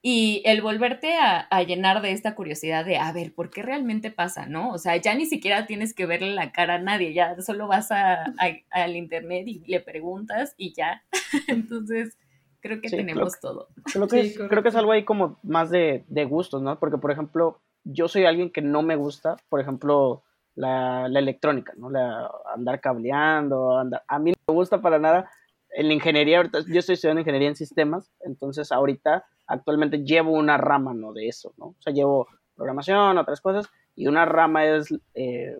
Y 0.00 0.42
el 0.44 0.62
volverte 0.62 1.16
a, 1.16 1.62
llenar 1.64 2.02
de 2.02 2.12
esta 2.12 2.36
curiosidad 2.36 2.84
de, 2.84 2.98
a 2.98 3.12
ver, 3.12 3.34
¿por 3.34 3.50
qué 3.50 3.62
realmente 3.62 4.12
pasa, 4.12 4.46
no? 4.46 4.70
O 4.70 4.78
sea, 4.78 4.96
ya 4.96 5.14
ni 5.14 5.26
siquiera 5.26 5.66
tienes 5.66 5.92
que 5.92 6.06
verle 6.06 6.34
la 6.34 6.52
cara 6.52 6.74
a 6.74 6.78
nadie, 6.78 7.12
ya 7.12 7.40
solo 7.40 7.66
vas 7.66 7.88
al 7.90 8.96
internet 8.96 9.48
y 9.48 9.64
le 9.66 9.80
preguntas 9.80 10.54
y 10.56 10.72
ya. 10.72 11.02
Entonces, 11.48 12.16
creo 12.60 12.80
que 12.80 12.90
tenemos 12.90 13.40
todo. 13.40 13.68
Creo 13.92 14.06
que, 14.06 14.20
es, 14.20 14.38
creo 14.38 14.62
que 14.62 14.68
es 14.68 14.76
algo 14.76 14.92
ahí 14.92 15.04
como 15.04 15.38
más 15.42 15.70
de, 15.70 16.04
de, 16.06 16.24
gustos, 16.24 16.62
¿no? 16.62 16.78
Porque, 16.78 16.98
por 16.98 17.10
ejemplo, 17.10 17.60
yo 17.82 18.06
soy 18.06 18.24
alguien 18.24 18.50
que 18.50 18.62
no 18.62 18.82
me 18.82 18.94
gusta, 18.94 19.36
por 19.48 19.60
ejemplo, 19.60 20.22
la, 20.54 21.08
la 21.08 21.18
electrónica, 21.18 21.72
¿no? 21.76 21.90
La, 21.90 22.30
andar 22.54 22.80
cableando, 22.80 23.76
andar, 23.76 24.04
a 24.06 24.20
mí 24.20 24.30
no 24.30 24.54
me 24.54 24.54
gusta 24.54 24.80
para 24.80 25.00
nada. 25.00 25.28
En 25.70 25.88
la 25.88 25.94
ingeniería, 25.94 26.38
ahorita, 26.38 26.60
yo 26.68 26.78
estoy 26.78 26.94
estudiando 26.94 27.20
ingeniería 27.20 27.48
en 27.48 27.56
sistemas, 27.56 28.12
entonces 28.20 28.70
ahorita 28.70 29.24
actualmente 29.48 30.04
llevo 30.04 30.32
una 30.32 30.56
rama, 30.56 30.94
¿no? 30.94 31.12
De 31.12 31.26
eso, 31.26 31.52
¿no? 31.56 31.66
O 31.66 31.76
sea, 31.80 31.92
llevo 31.92 32.28
programación, 32.54 33.18
otras 33.18 33.40
cosas, 33.40 33.68
y 33.96 34.06
una 34.06 34.24
rama 34.24 34.64
es, 34.66 34.94
eh, 35.14 35.58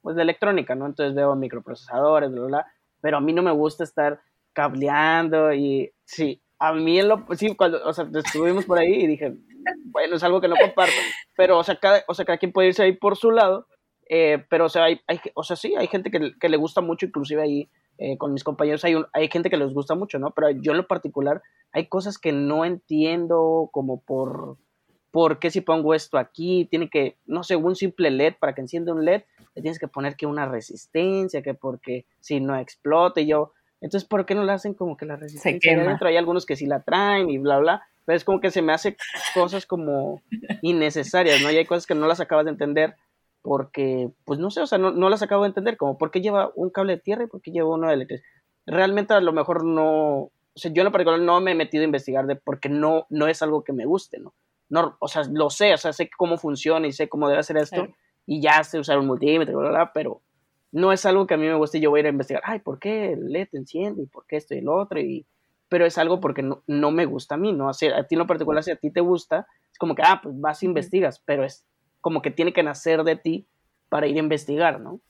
pues, 0.00 0.16
de 0.16 0.22
electrónica, 0.22 0.74
¿no? 0.74 0.86
Entonces 0.86 1.14
veo 1.14 1.34
microprocesadores, 1.34 2.30
bla, 2.30 2.44
bla, 2.46 2.66
pero 3.00 3.18
a 3.18 3.20
mí 3.20 3.32
no 3.32 3.42
me 3.42 3.52
gusta 3.52 3.84
estar 3.84 4.20
cableando 4.52 5.52
y, 5.52 5.92
sí, 6.04 6.40
a 6.58 6.72
mí 6.72 7.02
lo, 7.02 7.26
sí, 7.36 7.54
cuando, 7.54 7.84
o 7.84 7.92
sea, 7.92 8.08
estuvimos 8.14 8.64
por 8.64 8.78
ahí 8.78 9.04
y 9.04 9.06
dije, 9.06 9.36
bueno, 9.84 10.16
es 10.16 10.22
algo 10.22 10.40
que 10.40 10.48
no 10.48 10.56
comparto, 10.56 10.94
pero, 11.36 11.58
o 11.58 11.64
sea, 11.64 11.76
cada, 11.76 12.02
o 12.08 12.14
sea, 12.14 12.24
cada 12.24 12.38
quien 12.38 12.52
puede 12.52 12.68
irse 12.68 12.82
ahí 12.82 12.92
por 12.92 13.16
su 13.16 13.30
lado, 13.30 13.66
eh, 14.08 14.44
pero, 14.48 14.66
o 14.66 14.68
sea, 14.68 14.84
hay, 14.84 15.00
o 15.34 15.42
sea, 15.42 15.56
sí, 15.56 15.74
hay 15.76 15.86
gente 15.86 16.10
que 16.10 16.48
le 16.48 16.56
gusta 16.56 16.80
mucho, 16.80 17.06
inclusive 17.06 17.42
ahí 17.42 17.68
eh, 17.98 18.16
con 18.16 18.32
mis 18.32 18.44
compañeros 18.44 18.84
hay, 18.84 18.94
hay 19.12 19.28
gente 19.28 19.50
que 19.50 19.56
les 19.56 19.74
gusta 19.74 19.94
mucho, 19.94 20.18
¿no? 20.18 20.30
Pero 20.30 20.50
yo 20.50 20.72
en 20.72 20.78
lo 20.78 20.86
particular 20.86 21.42
hay 21.72 21.86
cosas 21.86 22.16
que 22.18 22.32
no 22.32 22.64
entiendo 22.64 23.68
como 23.72 24.00
por, 24.00 24.56
por 25.10 25.38
qué 25.38 25.50
si 25.50 25.60
pongo 25.60 25.94
esto 25.94 26.16
aquí, 26.16 26.66
tiene 26.70 26.88
que, 26.88 27.16
no 27.26 27.42
sé, 27.42 27.56
un 27.56 27.74
simple 27.74 28.10
LED, 28.10 28.34
para 28.38 28.54
que 28.54 28.60
encienda 28.60 28.92
un 28.92 29.04
LED, 29.04 29.22
le 29.54 29.62
tienes 29.62 29.78
que 29.78 29.88
poner 29.88 30.16
que 30.16 30.26
una 30.26 30.46
resistencia, 30.46 31.42
que 31.42 31.54
porque 31.54 32.06
si 32.20 32.40
no 32.40 32.56
explote, 32.56 33.26
yo, 33.26 33.52
entonces, 33.80 34.08
¿por 34.08 34.26
qué 34.26 34.34
no 34.34 34.44
le 34.44 34.52
hacen 34.52 34.74
como 34.74 34.96
que 34.96 35.06
la 35.06 35.16
resistencia 35.16 35.76
de 35.76 35.84
dentro? 35.84 36.08
Hay 36.08 36.16
algunos 36.16 36.46
que 36.46 36.56
sí 36.56 36.66
la 36.66 36.82
traen 36.82 37.30
y 37.30 37.38
bla, 37.38 37.58
bla, 37.58 37.82
pero 38.04 38.16
es 38.16 38.24
como 38.24 38.40
que 38.40 38.50
se 38.50 38.62
me 38.62 38.72
hace 38.72 38.96
cosas 39.34 39.66
como 39.66 40.22
innecesarias, 40.62 41.42
¿no? 41.42 41.50
Y 41.50 41.56
hay 41.56 41.66
cosas 41.66 41.86
que 41.86 41.94
no 41.94 42.06
las 42.06 42.20
acabas 42.20 42.44
de 42.44 42.52
entender 42.52 42.96
porque, 43.48 44.10
pues 44.26 44.38
no 44.38 44.50
sé, 44.50 44.60
o 44.60 44.66
sea, 44.66 44.76
no, 44.76 44.90
no 44.90 45.08
las 45.08 45.22
acabo 45.22 45.44
de 45.44 45.48
entender, 45.48 45.78
como 45.78 45.96
por 45.96 46.10
qué 46.10 46.20
lleva 46.20 46.52
un 46.54 46.68
cable 46.68 46.96
de 46.96 47.00
tierra 47.00 47.24
y 47.24 47.28
por 47.28 47.40
qué 47.40 47.50
lleva 47.50 47.74
uno 47.74 47.88
de 47.88 47.94
electricidad. 47.94 48.28
Realmente 48.66 49.14
a 49.14 49.22
lo 49.22 49.32
mejor 49.32 49.64
no, 49.64 50.16
o 50.18 50.32
sea, 50.54 50.70
yo 50.70 50.82
en 50.82 50.84
lo 50.84 50.92
particular 50.92 51.18
no 51.18 51.40
me 51.40 51.52
he 51.52 51.54
metido 51.54 51.80
a 51.80 51.86
investigar 51.86 52.26
de 52.26 52.36
porque 52.36 52.68
no, 52.68 53.06
no 53.08 53.26
es 53.26 53.40
algo 53.40 53.64
que 53.64 53.72
me 53.72 53.86
guste, 53.86 54.18
¿no? 54.18 54.34
no 54.68 54.98
o 55.00 55.08
sea, 55.08 55.22
lo 55.32 55.48
sé, 55.48 55.72
o 55.72 55.78
sea, 55.78 55.94
sé 55.94 56.10
cómo 56.14 56.36
funciona 56.36 56.86
y 56.86 56.92
sé 56.92 57.08
cómo 57.08 57.26
debe 57.26 57.40
hacer 57.40 57.56
esto 57.56 57.88
y 58.26 58.42
ya 58.42 58.62
sé 58.64 58.78
usar 58.78 58.98
un 58.98 59.06
multímetro, 59.06 59.58
bla, 59.58 59.70
bla, 59.70 59.92
pero 59.94 60.20
no 60.70 60.92
es 60.92 61.06
algo 61.06 61.26
que 61.26 61.32
a 61.32 61.38
mí 61.38 61.46
me 61.46 61.54
guste 61.54 61.78
y 61.78 61.80
yo 61.80 61.88
voy 61.88 62.00
a 62.00 62.02
ir 62.02 62.06
a 62.06 62.10
investigar, 62.10 62.42
ay, 62.44 62.58
¿por 62.58 62.78
qué 62.78 63.14
el 63.14 63.32
LED 63.32 63.48
enciende 63.52 64.02
y 64.02 64.06
por 64.06 64.26
qué 64.26 64.36
esto 64.36 64.54
y 64.54 64.60
lo 64.60 64.76
otro? 64.76 65.00
Y, 65.00 65.24
pero 65.70 65.86
es 65.86 65.96
algo 65.96 66.20
porque 66.20 66.42
no, 66.42 66.62
no 66.66 66.90
me 66.90 67.06
gusta 67.06 67.36
a 67.36 67.38
mí, 67.38 67.54
¿no? 67.54 67.70
a 67.70 67.72
ti 67.72 67.86
en 67.86 68.18
lo 68.18 68.26
particular, 68.26 68.62
si 68.62 68.72
a 68.72 68.76
ti 68.76 68.90
te 68.90 69.00
gusta, 69.00 69.46
es 69.72 69.78
como 69.78 69.94
que, 69.94 70.02
ah, 70.04 70.20
pues 70.22 70.38
vas 70.38 70.62
y 70.62 70.66
investigas, 70.66 71.22
pero 71.24 71.44
es 71.44 71.64
como 72.00 72.22
que 72.22 72.30
tiene 72.30 72.52
que 72.52 72.62
nacer 72.62 73.02
de 73.04 73.16
ti 73.16 73.46
para 73.88 74.06
ir 74.06 74.16
a 74.16 74.20
investigar, 74.20 74.80
¿no? 74.80 75.00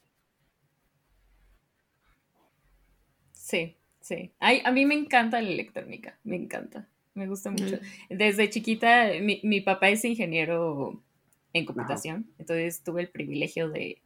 Sí, 3.33 3.77
sí. 4.01 4.31
a 4.40 4.70
mí 4.70 4.85
me 4.85 4.94
encanta 4.94 5.40
la 5.40 5.48
electrónica, 5.48 6.18
me 6.22 6.37
encanta, 6.37 6.87
me 7.14 7.27
gusta 7.27 7.51
mucho. 7.51 7.79
Desde 8.11 8.51
chiquita, 8.51 9.11
mi, 9.20 9.61
papá 9.62 9.88
es 9.88 10.05
ingeniero 10.05 11.03
en 11.55 11.64
computación, 11.64 12.31
entonces 12.38 12.83
tuve 12.83 13.01
el 13.01 13.09
privilegio 13.09 13.70
de, 13.70 14.03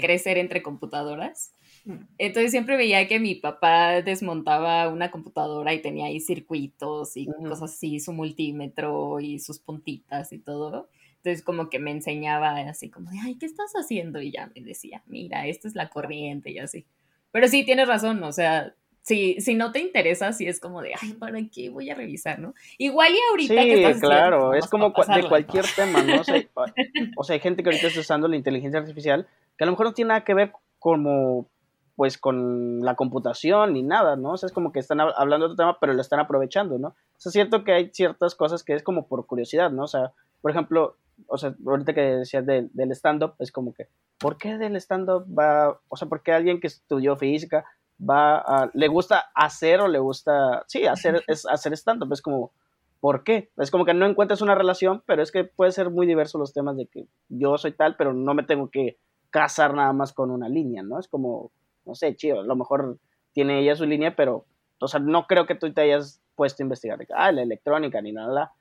crecer 0.00 0.38
entre 0.38 0.62
computadoras. 0.62 1.52
Mm. 1.84 2.04
Entonces 2.18 2.52
siempre 2.52 2.76
veía 2.76 3.08
que 3.08 3.18
mi 3.18 3.34
papá 3.34 4.00
desmontaba 4.02 4.88
una 4.88 5.10
computadora 5.10 5.74
y 5.74 5.82
tenía 5.82 6.06
ahí 6.06 6.20
circuitos 6.20 7.16
y 7.16 7.26
cosas 7.26 7.72
así, 7.72 7.98
su 7.98 8.12
multímetro 8.12 9.18
y 9.18 9.40
sus 9.40 9.58
puntitas 9.58 10.32
y 10.32 10.38
todo. 10.38 10.88
Entonces 11.24 11.44
como 11.44 11.70
que 11.70 11.78
me 11.78 11.92
enseñaba 11.92 12.58
así 12.68 12.90
como 12.90 13.10
de, 13.12 13.18
ay, 13.22 13.36
¿qué 13.36 13.46
estás 13.46 13.72
haciendo? 13.74 14.20
Y 14.20 14.32
ya 14.32 14.50
me 14.54 14.60
decía, 14.60 15.04
mira, 15.06 15.46
esta 15.46 15.68
es 15.68 15.76
la 15.76 15.88
corriente 15.88 16.50
y 16.50 16.58
así. 16.58 16.84
Pero 17.30 17.46
sí, 17.46 17.64
tienes 17.64 17.86
razón, 17.86 18.22
o 18.24 18.32
sea, 18.32 18.74
si, 19.02 19.40
si 19.40 19.54
no 19.54 19.70
te 19.70 19.78
interesa, 19.78 20.32
sí 20.32 20.48
es 20.48 20.58
como 20.58 20.82
de, 20.82 20.94
ay, 21.00 21.12
¿para 21.12 21.38
qué 21.52 21.70
voy 21.70 21.90
a 21.90 21.94
revisar, 21.94 22.40
no? 22.40 22.54
Igual 22.76 23.12
y 23.12 23.18
ahorita 23.30 23.62
sí, 23.62 23.68
que 23.68 24.00
claro, 24.00 24.52
es 24.54 24.66
como 24.66 24.88
de 24.90 25.28
cualquier 25.28 25.64
tema, 25.76 26.02
¿no? 26.02 26.20
O 26.20 26.24
sea, 26.24 26.42
o 27.16 27.22
sea, 27.22 27.34
hay 27.34 27.40
gente 27.40 27.62
que 27.62 27.68
ahorita 27.68 27.86
está 27.86 28.00
usando 28.00 28.26
la 28.26 28.36
inteligencia 28.36 28.80
artificial 28.80 29.28
que 29.56 29.62
a 29.62 29.66
lo 29.66 29.72
mejor 29.72 29.86
no 29.86 29.94
tiene 29.94 30.08
nada 30.08 30.24
que 30.24 30.34
ver 30.34 30.52
como 30.80 31.46
pues 31.94 32.18
con 32.18 32.80
la 32.80 32.96
computación 32.96 33.74
ni 33.74 33.82
nada, 33.82 34.16
¿no? 34.16 34.32
O 34.32 34.36
sea, 34.36 34.48
es 34.48 34.52
como 34.52 34.72
que 34.72 34.80
están 34.80 35.00
hablando 35.00 35.46
de 35.46 35.52
otro 35.52 35.64
tema, 35.64 35.78
pero 35.78 35.92
lo 35.92 36.00
están 36.00 36.18
aprovechando, 36.18 36.78
¿no? 36.78 36.88
O 36.88 36.94
sea, 37.18 37.30
es 37.30 37.34
cierto 37.34 37.62
que 37.62 37.72
hay 37.72 37.90
ciertas 37.92 38.34
cosas 38.34 38.64
que 38.64 38.74
es 38.74 38.82
como 38.82 39.06
por 39.06 39.24
curiosidad, 39.26 39.70
¿no? 39.70 39.84
O 39.84 39.88
sea, 39.88 40.12
por 40.40 40.50
ejemplo, 40.50 40.96
o 41.26 41.38
sea, 41.38 41.54
ahorita 41.66 41.94
que 41.94 42.00
decías 42.00 42.44
del 42.46 42.92
stand-up, 42.92 43.34
es 43.38 43.52
como 43.52 43.72
que, 43.72 43.88
¿por 44.18 44.38
qué 44.38 44.58
del 44.58 44.76
stand-up 44.76 45.26
va, 45.26 45.80
o 45.88 45.96
sea, 45.96 46.08
por 46.08 46.22
qué 46.22 46.32
alguien 46.32 46.60
que 46.60 46.66
estudió 46.66 47.16
física 47.16 47.64
va 47.98 48.38
a, 48.38 48.70
le 48.74 48.88
gusta 48.88 49.30
hacer 49.34 49.80
o 49.80 49.88
le 49.88 49.98
gusta, 49.98 50.64
sí, 50.66 50.86
hacer, 50.86 51.22
es, 51.26 51.46
hacer 51.46 51.72
stand-up? 51.74 52.12
Es 52.12 52.22
como, 52.22 52.52
¿por 53.00 53.24
qué? 53.24 53.50
Es 53.56 53.70
como 53.70 53.84
que 53.84 53.94
no 53.94 54.06
encuentras 54.06 54.40
una 54.42 54.54
relación, 54.54 55.02
pero 55.06 55.22
es 55.22 55.32
que 55.32 55.44
puede 55.44 55.72
ser 55.72 55.90
muy 55.90 56.06
diverso 56.06 56.38
los 56.38 56.52
temas 56.52 56.76
de 56.76 56.86
que 56.86 57.06
yo 57.28 57.58
soy 57.58 57.72
tal, 57.72 57.96
pero 57.96 58.12
no 58.12 58.34
me 58.34 58.44
tengo 58.44 58.70
que 58.70 58.98
casar 59.30 59.74
nada 59.74 59.92
más 59.92 60.12
con 60.12 60.30
una 60.30 60.48
línea, 60.48 60.82
¿no? 60.82 61.00
Es 61.00 61.08
como, 61.08 61.50
no 61.84 61.94
sé, 61.94 62.14
chido, 62.14 62.40
a 62.40 62.44
lo 62.44 62.54
mejor 62.54 62.98
tiene 63.32 63.60
ella 63.60 63.74
su 63.74 63.86
línea, 63.86 64.14
pero, 64.14 64.44
o 64.78 64.88
sea, 64.88 65.00
no 65.00 65.26
creo 65.26 65.46
que 65.46 65.54
tú 65.54 65.72
te 65.72 65.80
hayas 65.80 66.22
puesto 66.36 66.62
a 66.62 66.64
investigar 66.64 66.98
de, 66.98 67.06
ah, 67.14 67.32
la 67.32 67.42
electrónica 67.42 68.00
ni 68.00 68.12
nada, 68.12 68.52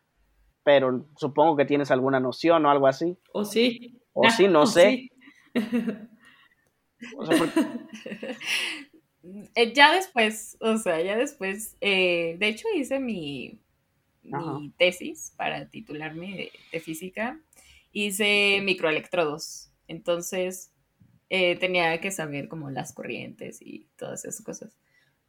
pero 0.64 1.06
supongo 1.18 1.56
que 1.56 1.66
tienes 1.66 1.92
alguna 1.92 2.20
noción 2.20 2.66
o 2.66 2.72
algo 2.72 2.88
así. 2.88 3.18
O 3.34 3.46
sí. 3.46 4.02
O 4.14 4.30
sí, 4.30 4.48
no 4.48 4.66
sé. 4.68 5.10
Eh, 9.54 9.74
ya 9.74 9.94
después, 9.94 10.58
o 10.62 10.78
sea, 10.78 11.00
ya 11.02 11.16
después, 11.16 11.78
eh, 11.80 12.38
de 12.40 12.48
hecho 12.48 12.68
hice 12.76 13.00
mi, 13.00 13.60
mi 14.24 14.72
tesis 14.78 15.34
para 15.38 15.70
titularme 15.70 16.52
de, 16.72 16.80
física, 16.80 17.40
hice 17.92 18.62
microelectrodos. 18.64 19.72
Entonces, 19.88 20.72
eh, 21.30 21.56
tenía 21.58 22.00
que 22.02 22.12
saber 22.12 22.48
como 22.48 22.72
las 22.72 22.94
corrientes 22.94 23.62
y 23.62 23.88
todas 23.96 24.26
esas 24.26 24.44
cosas. 24.44 24.76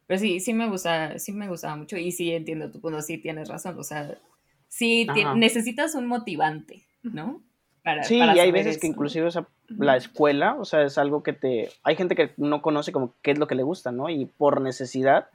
Pero 0.07 0.19
sí, 0.19 0.39
sí 0.39 0.53
me 0.53 0.69
gusta, 0.69 1.19
sí 1.19 1.31
me 1.31 1.47
gustaba 1.47 1.75
mucho 1.75 1.97
y 1.97 2.11
sí 2.11 2.31
entiendo 2.31 2.71
tu 2.71 2.81
punto, 2.81 3.01
sí 3.01 3.19
tienes 3.19 3.47
razón, 3.47 3.77
o 3.79 3.83
sea, 3.83 4.19
sí 4.73 5.07
necesitas 5.35 5.93
un 5.93 6.07
motivante, 6.07 6.83
¿no? 7.03 7.41
Para, 7.83 8.03
sí, 8.03 8.17
y 8.17 8.39
hay 8.39 8.51
veces 8.51 8.79
que 8.79 8.87
inclusive 8.87 9.29
la 9.67 9.97
escuela, 9.97 10.55
o 10.57 10.65
sea, 10.65 10.83
es 10.83 10.97
algo 10.97 11.21
que 11.21 11.33
te... 11.33 11.69
Hay 11.83 11.95
gente 11.95 12.15
que 12.15 12.31
no 12.37 12.61
conoce 12.61 12.91
como 12.91 13.13
qué 13.21 13.31
es 13.31 13.37
lo 13.37 13.45
que 13.45 13.55
le 13.55 13.61
gusta, 13.61 13.91
¿no? 13.91 14.09
Y 14.09 14.25
por 14.25 14.61
necesidad 14.61 15.27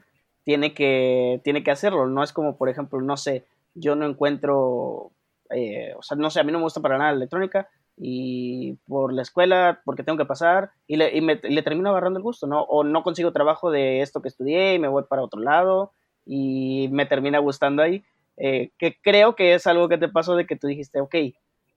tiene 0.44 0.74
que, 0.74 1.40
tiene 1.44 1.62
que 1.62 1.70
hacerlo, 1.70 2.09
no 2.09 2.24
es 2.24 2.33
como, 2.33 2.57
por 2.57 2.68
ejemplo, 2.68 3.01
no 3.01 3.16
sé, 3.16 3.44
yo 3.74 3.94
no 3.94 4.07
encuentro, 4.07 5.12
eh, 5.51 5.92
o 5.96 6.03
sea, 6.03 6.16
no 6.16 6.31
sé, 6.31 6.40
a 6.40 6.44
mí 6.44 6.51
no 6.51 6.59
me 6.59 6.64
gusta 6.64 6.81
para 6.81 6.98
nada 6.98 7.12
la 7.12 7.18
electrónica, 7.18 7.68
y 7.96 8.74
por 8.88 9.12
la 9.12 9.22
escuela, 9.22 9.83
porque 9.85 10.03
tengo 10.03 10.18
que 10.18 10.24
pasar, 10.24 10.70
y 10.87 10.96
le, 10.96 11.16
y 11.16 11.20
me, 11.20 11.37
le 11.42 11.62
termino 11.62 11.90
agarrando 11.90 12.18
el 12.18 12.24
gusto, 12.24 12.46
¿no? 12.46 12.62
O 12.62 12.83
no 12.83 13.03
consigo 13.03 13.33
trabajo 13.33 13.70
de 13.70 14.01
esto 14.01 14.22
que 14.22 14.29
estudié 14.29 14.74
y 14.74 14.79
me 14.79 14.88
voy 14.88 15.05
para 15.09 15.22
otro 15.22 15.40
lado 15.40 15.92
y 16.24 16.88
me 16.92 17.07
termina 17.07 17.38
gustando 17.38 17.83
ahí. 17.83 18.05
Eh, 18.40 18.70
que 18.79 18.96
creo 19.03 19.35
que 19.35 19.55
es 19.55 19.66
algo 19.66 19.88
que 19.88 19.98
te 19.98 20.09
pasó 20.09 20.37
de 20.37 20.46
que 20.46 20.57
tú 20.57 20.68
dijiste, 20.68 21.01
ok, 21.01 21.14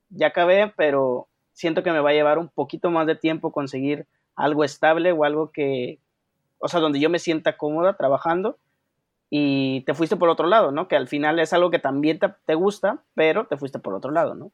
ya 0.09 0.27
acabé, 0.27 0.71
pero 0.77 1.27
siento 1.53 1.83
que 1.83 1.91
me 1.91 1.99
va 1.99 2.11
a 2.11 2.13
llevar 2.13 2.37
un 2.37 2.49
poquito 2.49 2.91
más 2.91 3.07
de 3.07 3.15
tiempo 3.15 3.51
conseguir 3.51 4.05
algo 4.35 4.63
estable 4.63 5.11
o 5.11 5.23
algo 5.23 5.51
que, 5.51 5.99
o 6.59 6.67
sea, 6.67 6.79
donde 6.79 6.99
yo 6.99 7.09
me 7.09 7.19
sienta 7.19 7.57
cómoda 7.57 7.97
trabajando 7.97 8.57
y 9.29 9.81
te 9.81 9.93
fuiste 9.93 10.17
por 10.17 10.29
otro 10.29 10.47
lado, 10.47 10.71
¿no? 10.71 10.87
Que 10.87 10.95
al 10.95 11.07
final 11.07 11.39
es 11.39 11.53
algo 11.53 11.71
que 11.71 11.79
también 11.79 12.19
te, 12.45 12.55
gusta, 12.55 13.03
pero 13.15 13.47
te 13.47 13.57
fuiste 13.57 13.79
por 13.79 13.93
otro 13.93 14.11
lado, 14.11 14.35
¿no? 14.35 14.51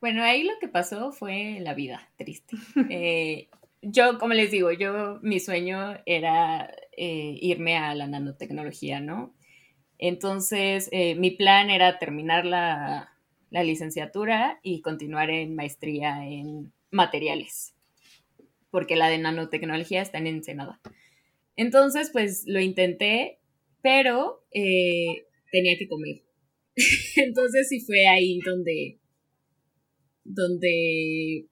Bueno, 0.00 0.22
ahí 0.22 0.44
lo 0.44 0.54
que 0.60 0.68
pasó 0.68 1.12
fue 1.12 1.58
la 1.60 1.74
vida 1.74 2.08
triste. 2.16 2.56
Eh, 2.90 3.48
yo, 3.82 4.18
como 4.18 4.34
les 4.34 4.50
digo, 4.50 4.72
yo, 4.72 5.18
mi 5.22 5.38
sueño 5.38 5.98
era 6.04 6.68
eh, 6.98 7.38
irme 7.40 7.76
a 7.76 7.94
la 7.94 8.06
nanotecnología, 8.06 9.00
¿no? 9.00 9.34
Entonces, 9.98 10.88
eh, 10.92 11.14
mi 11.14 11.30
plan 11.30 11.70
era 11.70 11.98
terminar 11.98 12.44
la, 12.44 13.16
la, 13.50 13.64
licenciatura 13.64 14.60
y 14.62 14.80
continuar 14.80 15.30
en 15.30 15.54
maestría 15.54 16.26
en 16.26 16.72
materiales, 16.90 17.74
porque 18.70 18.96
la 18.96 19.08
de 19.08 19.18
nanotecnología 19.18 20.02
está 20.02 20.18
en 20.18 20.26
Ensenada. 20.28 20.80
Entonces, 21.56 22.10
pues 22.12 22.44
lo 22.46 22.60
intenté, 22.60 23.38
pero 23.82 24.44
tenía 24.52 25.76
que 25.78 25.88
comer. 25.88 26.22
Entonces, 27.16 27.68
sí 27.68 27.80
fue 27.80 28.06
ahí 28.06 28.38
donde 28.44 28.98
donde 30.28 31.46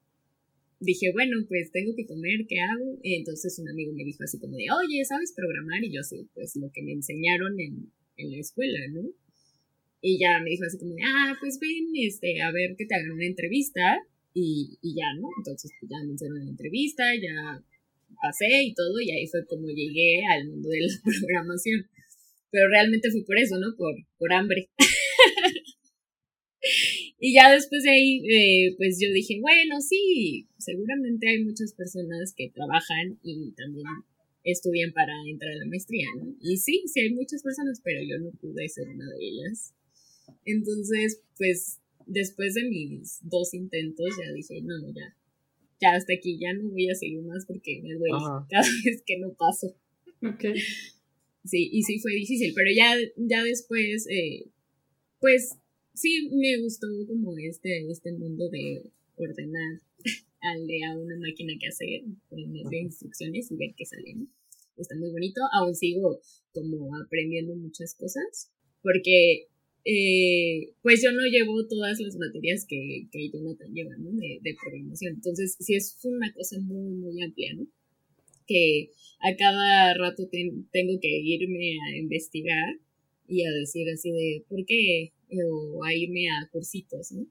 dije, 0.79 1.11
bueno, 1.11 1.37
pues 1.47 1.71
tengo 1.71 1.95
que 1.95 2.05
comer, 2.05 2.45
¿qué 2.47 2.59
hago? 2.59 2.99
Entonces 3.03 3.57
un 3.59 3.69
amigo 3.69 3.93
me 3.93 4.03
dijo 4.03 4.23
así 4.23 4.39
como 4.39 4.55
de, 4.55 4.65
oye, 4.69 5.03
¿sabes 5.05 5.33
programar? 5.35 5.83
Y 5.83 5.91
yo 5.91 6.03
sí, 6.03 6.27
pues 6.33 6.55
lo 6.55 6.71
que 6.71 6.83
me 6.83 6.93
enseñaron 6.93 7.59
en, 7.59 7.91
en 8.17 8.31
la 8.31 8.37
escuela, 8.37 8.79
¿no? 8.91 9.09
Y 10.01 10.19
ya 10.19 10.39
me 10.43 10.51
dijo 10.51 10.65
así 10.65 10.77
como 10.77 10.93
de, 10.93 11.01
ah, 11.03 11.35
pues 11.39 11.59
ven, 11.59 11.87
este, 11.95 12.41
a 12.41 12.51
ver 12.51 12.75
que 12.77 12.85
te 12.85 12.95
hagan 12.95 13.11
una 13.11 13.25
entrevista 13.25 13.97
y, 14.33 14.77
y 14.81 14.95
ya, 14.95 15.05
¿no? 15.19 15.27
Entonces 15.37 15.71
pues 15.79 15.89
ya 15.89 16.05
me 16.05 16.13
hicieron 16.13 16.41
una 16.41 16.49
entrevista, 16.49 17.03
ya 17.15 17.63
pasé 18.21 18.63
y 18.63 18.73
todo, 18.73 18.99
y 19.01 19.11
ahí 19.11 19.27
fue 19.27 19.45
como 19.45 19.67
llegué 19.67 20.21
al 20.29 20.47
mundo 20.47 20.69
de 20.69 20.81
la 20.81 20.93
programación. 21.03 21.89
Pero 22.49 22.69
realmente 22.69 23.11
fue 23.11 23.25
por 23.25 23.37
eso, 23.37 23.57
¿no? 23.59 23.75
Por, 23.75 23.95
por 24.17 24.31
hambre. 24.33 24.69
Y 27.19 27.33
ya 27.33 27.51
después 27.51 27.83
de 27.83 27.89
ahí, 27.89 28.21
eh, 28.29 28.75
pues 28.77 28.99
yo 29.01 29.11
dije, 29.11 29.39
bueno, 29.41 29.81
sí, 29.81 30.47
seguramente 30.57 31.27
hay 31.29 31.43
muchas 31.43 31.73
personas 31.73 32.33
que 32.35 32.49
trabajan 32.49 33.17
y 33.23 33.51
también 33.53 33.87
estudian 34.43 34.93
para 34.93 35.13
entrar 35.27 35.51
a 35.51 35.57
la 35.57 35.65
maestría, 35.65 36.07
¿no? 36.17 36.35
Y 36.41 36.57
sí, 36.57 36.83
sí 36.85 37.01
hay 37.01 37.13
muchas 37.13 37.41
personas, 37.41 37.81
pero 37.83 37.99
yo 38.03 38.19
no 38.19 38.31
pude 38.39 38.69
ser 38.69 38.87
una 38.89 39.09
de 39.09 39.17
ellas. 39.19 39.73
Entonces, 40.45 41.21
pues 41.37 41.79
después 42.05 42.53
de 42.53 42.63
mis 42.69 43.19
dos 43.23 43.53
intentos, 43.53 44.07
ya 44.17 44.31
dije, 44.33 44.61
no, 44.61 44.75
ya, 44.93 45.15
ya 45.81 45.95
hasta 45.95 46.13
aquí, 46.13 46.37
ya 46.39 46.53
no 46.53 46.69
voy 46.69 46.89
a 46.89 46.95
seguir 46.95 47.21
más 47.23 47.45
porque 47.45 47.81
me 47.81 47.93
duele 47.93 48.15
cada 48.49 48.67
vez 48.85 49.03
que 49.05 49.17
no 49.17 49.33
paso. 49.33 49.75
Ok. 50.23 50.45
Sí, 51.45 51.69
y 51.71 51.81
sí 51.83 51.99
fue 51.99 52.13
difícil, 52.13 52.53
pero 52.55 52.69
ya, 52.75 52.95
ya 53.15 53.43
después, 53.43 54.05
eh, 54.09 54.49
pues 55.19 55.57
sí 55.97 56.29
me 56.31 56.61
gustó 56.61 56.87
como 57.07 57.35
este, 57.37 57.89
este 57.89 58.11
mundo 58.13 58.49
de 58.49 58.91
ordenar 59.15 59.81
a 60.41 60.97
una 60.97 61.17
máquina 61.17 61.53
que 61.59 61.67
hacer, 61.67 62.03
ponerle 62.29 62.81
instrucciones 62.81 63.51
y 63.51 63.55
ver 63.55 63.73
qué 63.75 63.85
sale, 63.85 64.15
Está 64.77 64.95
muy 64.95 65.09
bonito, 65.09 65.41
aún 65.53 65.73
sigo 65.73 66.21
como 66.53 66.95
aprendiendo 67.03 67.55
muchas 67.55 67.95
cosas, 67.95 68.51
porque 68.83 69.47
eh, 69.85 70.73
pues 70.83 71.01
yo 71.01 71.11
no 71.11 71.23
llevo 71.25 71.67
todas 71.67 71.99
las 71.99 72.15
materias 72.17 72.63
que, 72.69 73.07
que 73.11 73.29
Jonathan 73.31 73.73
lleva, 73.73 73.97
¿no? 73.97 74.11
De, 74.11 74.37
de 74.39 74.55
programación. 74.61 75.15
Entonces, 75.15 75.57
sí 75.59 75.73
es 75.73 75.97
una 76.03 76.31
cosa 76.31 76.59
muy, 76.59 76.91
muy 76.91 77.23
amplia, 77.23 77.55
¿no? 77.55 77.67
Que 78.45 78.91
a 79.19 79.35
cada 79.35 79.95
rato 79.95 80.29
tengo 80.29 80.99
que 81.01 81.21
irme 81.23 81.71
a 81.89 81.97
investigar 81.97 82.79
y 83.27 83.45
a 83.45 83.51
decir 83.51 83.87
así 83.93 84.11
de, 84.11 84.45
¿por 84.47 84.65
qué 84.65 85.11
o 85.51 85.83
a 85.83 85.93
irme 85.93 86.29
a 86.29 86.49
cursitos, 86.51 87.11
¿no? 87.11 87.25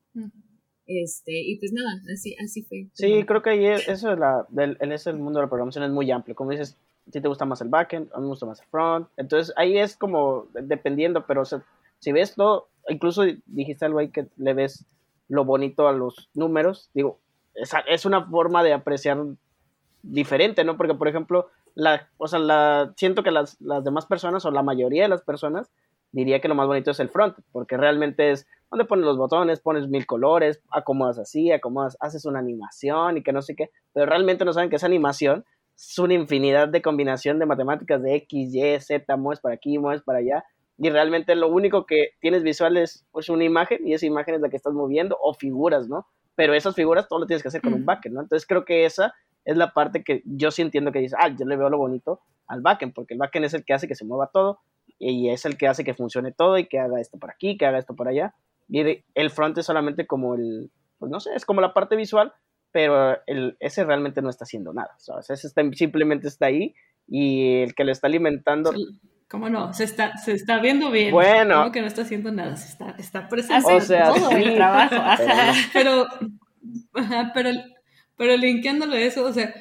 Este, 0.87 1.32
y 1.32 1.59
pues 1.59 1.72
nada, 1.72 2.00
así, 2.12 2.37
así 2.42 2.62
fue. 2.62 2.87
Sí, 2.92 3.24
creo 3.24 3.42
que 3.42 3.50
ahí 3.50 3.66
eso 3.66 4.12
es 4.12 4.18
la, 4.18 4.46
el, 4.56 5.16
mundo 5.16 5.40
de 5.40 5.46
la 5.46 5.50
programación 5.50 5.85
es 5.85 5.90
muy 5.90 6.11
amplio. 6.11 6.37
Como 6.37 6.52
dices, 6.52 6.76
si 7.11 7.20
te 7.20 7.28
gusta 7.28 7.44
más 7.44 7.61
el 7.61 7.68
backend, 7.68 8.09
a 8.12 8.18
mí 8.18 8.22
me 8.22 8.28
gusta 8.28 8.46
más 8.46 8.61
el 8.61 8.66
front. 8.68 9.09
Entonces 9.16 9.52
ahí 9.56 9.78
es 9.78 9.96
como 9.96 10.46
dependiendo, 10.52 11.26
pero 11.26 11.44
si 11.44 12.12
ves 12.12 12.35
todo, 12.35 12.68
incluso 12.88 13.24
dijiste 13.46 13.85
algo 13.85 13.98
ahí 13.98 14.11
que 14.11 14.26
le 14.37 14.54
ves 14.54 14.85
lo 15.28 15.44
bonito 15.44 15.88
a 15.88 15.92
los 15.92 16.28
números, 16.35 16.88
digo, 16.94 17.18
es, 17.54 17.72
es 17.88 18.04
una 18.04 18.24
forma 18.24 18.62
de 18.62 18.72
apreciar 18.72 19.18
diferente, 20.02 20.62
¿no? 20.62 20.76
Porque, 20.76 20.94
por 20.94 21.09
ejemplo, 21.09 21.50
la, 21.74 22.09
o 22.16 22.28
sea, 22.28 22.38
la, 22.38 22.92
siento 22.96 23.24
que 23.24 23.32
las, 23.32 23.61
las 23.61 23.82
demás 23.82 24.06
personas 24.06 24.44
o 24.44 24.52
la 24.52 24.62
mayoría 24.62 25.02
de 25.02 25.09
las 25.09 25.22
personas 25.22 25.68
diría 26.16 26.40
que 26.40 26.48
lo 26.48 26.55
más 26.55 26.66
bonito 26.66 26.90
es 26.90 27.00
el 27.00 27.11
front, 27.11 27.37
porque 27.52 27.76
realmente 27.76 28.31
es 28.31 28.46
donde 28.70 28.87
pones 28.87 29.05
los 29.05 29.18
botones, 29.18 29.61
pones 29.61 29.87
mil 29.87 30.07
colores, 30.07 30.62
acomodas 30.70 31.18
así, 31.18 31.52
acomodas, 31.52 31.96
haces 32.00 32.24
una 32.24 32.38
animación 32.38 33.18
y 33.18 33.22
que 33.22 33.33
no 33.33 33.42
sé 33.42 33.55
qué, 33.55 33.70
pero 33.92 34.07
realmente 34.07 34.46
no 34.46 34.55
saben 34.55 34.70
que 34.70 34.76
esa 34.76 34.87
animación 34.87 35.44
es 35.76 35.98
una 35.98 36.14
infinidad 36.14 36.68
de 36.68 36.81
combinación 36.81 37.38
de 37.38 37.44
matemáticas 37.44 38.02
de 38.02 38.14
X, 38.14 38.55
Y, 38.55 38.81
Z, 38.81 39.16
mueves 39.18 39.40
para 39.40 39.55
aquí, 39.55 39.79
mueves 39.79 40.02
para 40.02 40.20
allá, 40.20 40.44
y 40.79 40.88
realmente 40.88 41.35
lo 41.35 41.48
único 41.48 41.85
que 41.85 42.12
tienes 42.20 42.42
visual 42.42 42.79
es 42.79 43.07
pues, 43.12 43.29
una 43.29 43.44
imagen 43.44 43.87
y 43.87 43.92
esa 43.92 44.07
imagen 44.07 44.37
es 44.37 44.40
la 44.40 44.48
que 44.48 44.57
estás 44.57 44.72
moviendo 44.72 45.18
o 45.20 45.35
figuras, 45.35 45.87
¿no? 45.87 46.07
Pero 46.35 46.55
esas 46.55 46.74
figuras 46.74 47.09
todo 47.09 47.20
lo 47.20 47.26
tienes 47.26 47.42
que 47.42 47.48
hacer 47.48 47.61
con 47.61 47.74
un 47.74 47.85
backend, 47.85 48.14
¿no? 48.14 48.22
Entonces 48.22 48.46
creo 48.46 48.64
que 48.64 48.87
esa 48.87 49.14
es 49.44 49.57
la 49.57 49.72
parte 49.72 50.02
que 50.02 50.22
yo 50.24 50.50
sí 50.50 50.62
entiendo 50.62 50.92
que 50.92 50.98
dice, 50.98 51.16
ah, 51.18 51.29
yo 51.29 51.44
le 51.44 51.57
veo 51.57 51.68
lo 51.68 51.79
bonito 51.79 52.20
al 52.46 52.62
backend, 52.62 52.94
porque 52.94 53.14
el 53.14 53.18
backend 53.18 53.44
es 53.44 53.55
el 53.55 53.64
que 53.64 53.74
hace 53.74 53.87
que 53.87 53.94
se 53.94 54.05
mueva 54.05 54.31
todo, 54.33 54.61
y 54.98 55.30
es 55.30 55.44
el 55.44 55.56
que 55.56 55.68
hace 55.68 55.85
que 55.85 55.94
funcione 55.94 56.32
todo 56.32 56.59
y 56.59 56.66
que 56.66 56.78
haga 56.78 57.00
esto 57.00 57.18
por 57.18 57.30
aquí, 57.30 57.56
que 57.56 57.66
haga 57.66 57.78
esto 57.78 57.94
por 57.94 58.09
allá. 58.09 58.35
Y 58.68 59.02
el 59.14 59.30
front 59.30 59.59
es 59.59 59.66
solamente 59.66 60.06
como 60.06 60.35
el, 60.35 60.70
pues 60.98 61.11
no 61.11 61.20
sé, 61.20 61.30
es 61.35 61.44
como 61.44 61.61
la 61.61 61.74
parte 61.74 61.96
visual, 61.96 62.32
pero 62.72 63.18
el, 63.26 63.56
ese 63.61 63.85
realmente 63.85 64.22
no 64.22 64.30
está 64.30 64.44
haciendo 64.44 64.72
nada, 64.72 64.94
¿sabes? 64.98 65.30
Ese 65.30 65.46
está, 65.46 65.62
simplemente 65.72 66.28
está 66.28 66.46
ahí 66.46 66.74
y 67.06 67.62
el 67.62 67.74
que 67.74 67.85
lo 67.85 67.92
está 67.92 68.06
alimentando... 68.06 68.72
¿Cómo 69.28 69.50
no? 69.50 69.72
Se 69.72 69.82
está, 69.82 70.16
se 70.18 70.32
está 70.32 70.61
viendo 70.61 70.90
bien. 70.90 71.11
Bueno. 71.11 71.56
¿Cómo 71.56 71.72
que 71.72 71.80
no 71.80 71.88
está 71.88 72.02
haciendo 72.02 72.30
nada? 72.30 72.54
Se 72.56 72.68
está, 72.68 72.90
está 72.96 73.28
presente. 73.28 73.72
o 73.72 73.80
sea, 73.80 74.12
todo 74.12 74.30
el 74.30 74.54
trabajo. 74.54 74.94
Pero, 75.72 76.06
pero, 77.35 77.50
pero 78.16 78.37
linkeándolo 78.37 78.94
a 78.94 79.00
eso, 79.00 79.24
o 79.24 79.32
sea, 79.32 79.52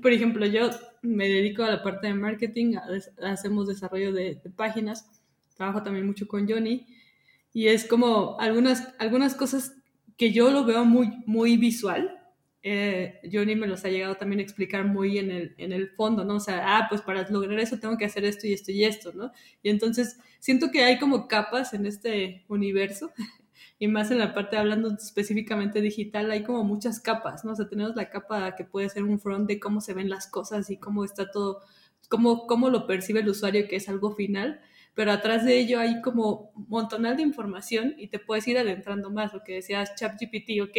por 0.00 0.12
ejemplo, 0.12 0.46
yo 0.46 0.70
me 1.02 1.28
dedico 1.28 1.62
a 1.62 1.70
la 1.70 1.82
parte 1.82 2.08
de 2.08 2.14
marketing, 2.14 2.76
hacemos 3.22 3.68
desarrollo 3.68 4.12
de, 4.12 4.40
páginas, 4.56 5.08
trabajo 5.56 5.82
también 5.82 6.06
mucho 6.06 6.26
con 6.26 6.48
Johnny 6.48 6.86
y 7.52 7.68
es 7.68 7.84
como 7.84 8.38
algunas, 8.38 8.94
algunas 8.98 9.34
cosas 9.34 9.74
que 10.16 10.32
yo 10.32 10.50
lo 10.50 10.64
veo 10.64 10.84
muy, 10.84 11.22
muy 11.26 11.56
visual. 11.56 12.12
Eh, 12.62 13.20
Johnny 13.30 13.54
me 13.54 13.66
los 13.66 13.84
ha 13.84 13.88
llegado 13.88 14.16
también 14.16 14.40
a 14.40 14.42
explicar 14.42 14.84
muy 14.84 15.18
en 15.18 15.30
el, 15.30 15.54
en 15.56 15.72
el 15.72 15.90
fondo, 15.90 16.24
¿no? 16.24 16.36
O 16.36 16.40
sea, 16.40 16.76
ah, 16.76 16.86
pues 16.88 17.00
para 17.00 17.28
lograr 17.30 17.58
eso 17.60 17.78
tengo 17.78 17.96
que 17.96 18.06
hacer 18.06 18.24
esto 18.24 18.46
y 18.46 18.52
esto 18.52 18.72
y 18.72 18.84
esto, 18.84 19.12
¿no? 19.12 19.30
Y 19.62 19.70
entonces 19.70 20.18
siento 20.40 20.70
que 20.70 20.82
hay 20.82 20.98
como 20.98 21.28
capas 21.28 21.74
en 21.74 21.86
este 21.86 22.44
universo 22.48 23.12
y 23.78 23.88
más 23.88 24.10
en 24.10 24.18
la 24.18 24.34
parte 24.34 24.56
hablando 24.56 24.94
específicamente 24.94 25.80
digital, 25.80 26.30
hay 26.30 26.42
como 26.42 26.64
muchas 26.64 27.00
capas, 27.00 27.44
¿no? 27.44 27.52
O 27.52 27.56
sea, 27.56 27.68
tenemos 27.68 27.94
la 27.94 28.08
capa 28.08 28.56
que 28.56 28.64
puede 28.64 28.88
ser 28.88 29.04
un 29.04 29.20
front 29.20 29.46
de 29.48 29.60
cómo 29.60 29.80
se 29.80 29.92
ven 29.92 30.08
las 30.08 30.26
cosas 30.28 30.70
y 30.70 30.78
cómo 30.78 31.04
está 31.04 31.30
todo, 31.30 31.60
cómo, 32.08 32.46
cómo 32.46 32.70
lo 32.70 32.86
percibe 32.86 33.20
el 33.20 33.28
usuario 33.28 33.68
que 33.68 33.76
es 33.76 33.88
algo 33.88 34.14
final, 34.14 34.60
pero 34.94 35.12
atrás 35.12 35.44
de 35.44 35.58
ello 35.58 35.78
hay 35.78 36.00
como 36.00 36.52
montonal 36.68 37.16
de 37.16 37.22
información 37.22 37.94
y 37.98 38.08
te 38.08 38.18
puedes 38.18 38.48
ir 38.48 38.56
adentrando 38.56 39.10
más, 39.10 39.34
lo 39.34 39.44
que 39.44 39.54
decías 39.54 39.94
ChatGPT, 39.94 40.62
ok, 40.62 40.76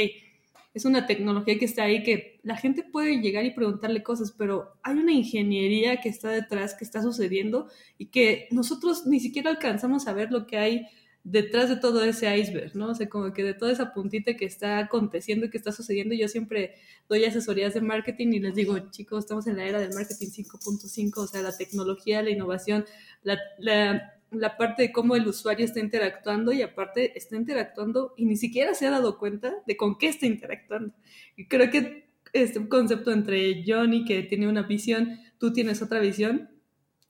es 0.73 0.85
una 0.85 1.05
tecnología 1.05 1.57
que 1.57 1.65
está 1.65 1.83
ahí 1.83 2.03
que 2.03 2.39
la 2.43 2.55
gente 2.55 2.83
puede 2.83 3.19
llegar 3.19 3.45
y 3.45 3.51
preguntarle 3.51 4.03
cosas, 4.03 4.31
pero 4.31 4.73
hay 4.83 4.95
una 4.97 5.11
ingeniería 5.11 6.01
que 6.01 6.09
está 6.09 6.29
detrás, 6.29 6.75
que 6.75 6.83
está 6.83 7.01
sucediendo 7.01 7.67
y 7.97 8.07
que 8.07 8.47
nosotros 8.51 9.05
ni 9.05 9.19
siquiera 9.19 9.49
alcanzamos 9.49 10.07
a 10.07 10.13
ver 10.13 10.31
lo 10.31 10.45
que 10.45 10.57
hay 10.57 10.87
detrás 11.23 11.69
de 11.69 11.75
todo 11.75 12.03
ese 12.03 12.37
iceberg, 12.37 12.75
¿no? 12.75 12.89
O 12.91 12.95
sea, 12.95 13.09
como 13.09 13.33
que 13.33 13.43
de 13.43 13.53
toda 13.53 13.71
esa 13.71 13.93
puntita 13.93 14.35
que 14.35 14.45
está 14.45 14.79
aconteciendo 14.79 15.49
que 15.49 15.57
está 15.57 15.71
sucediendo, 15.71 16.15
yo 16.15 16.27
siempre 16.27 16.75
doy 17.09 17.25
asesorías 17.25 17.73
de 17.73 17.81
marketing 17.81 18.27
y 18.33 18.39
les 18.39 18.55
digo, 18.55 18.77
chicos, 18.91 19.25
estamos 19.25 19.45
en 19.47 19.57
la 19.57 19.65
era 19.65 19.79
del 19.79 19.93
marketing 19.93 20.27
5.5, 20.27 21.17
o 21.17 21.27
sea, 21.27 21.41
la 21.41 21.55
tecnología, 21.55 22.21
la 22.21 22.29
innovación, 22.29 22.85
la, 23.23 23.37
la, 23.57 24.13
la, 24.31 24.57
parte 24.57 24.83
de 24.83 24.91
cómo 24.93 25.15
el 25.15 25.27
usuario 25.27 25.65
está 25.65 25.81
interactuando 25.81 26.53
y 26.53 26.61
aparte 26.61 27.17
está 27.17 27.35
interactuando 27.35 28.13
y 28.15 28.25
ni 28.25 28.37
siquiera 28.37 28.73
se 28.73 28.87
ha 28.87 28.91
dado 28.91 29.17
cuenta 29.17 29.53
de 29.65 29.75
con 29.75 29.97
qué 29.97 30.07
está 30.07 30.25
interactuando. 30.27 30.93
Y 31.35 31.47
creo 31.47 31.69
que 31.69 32.07
este 32.31 32.67
concepto 32.69 33.11
entre 33.11 33.63
Johnny, 33.67 34.05
que 34.05 34.23
tiene 34.23 34.47
una 34.47 34.63
visión, 34.63 35.19
tú 35.39 35.51
tienes 35.51 35.81
otra 35.81 35.99
visión, 35.99 36.49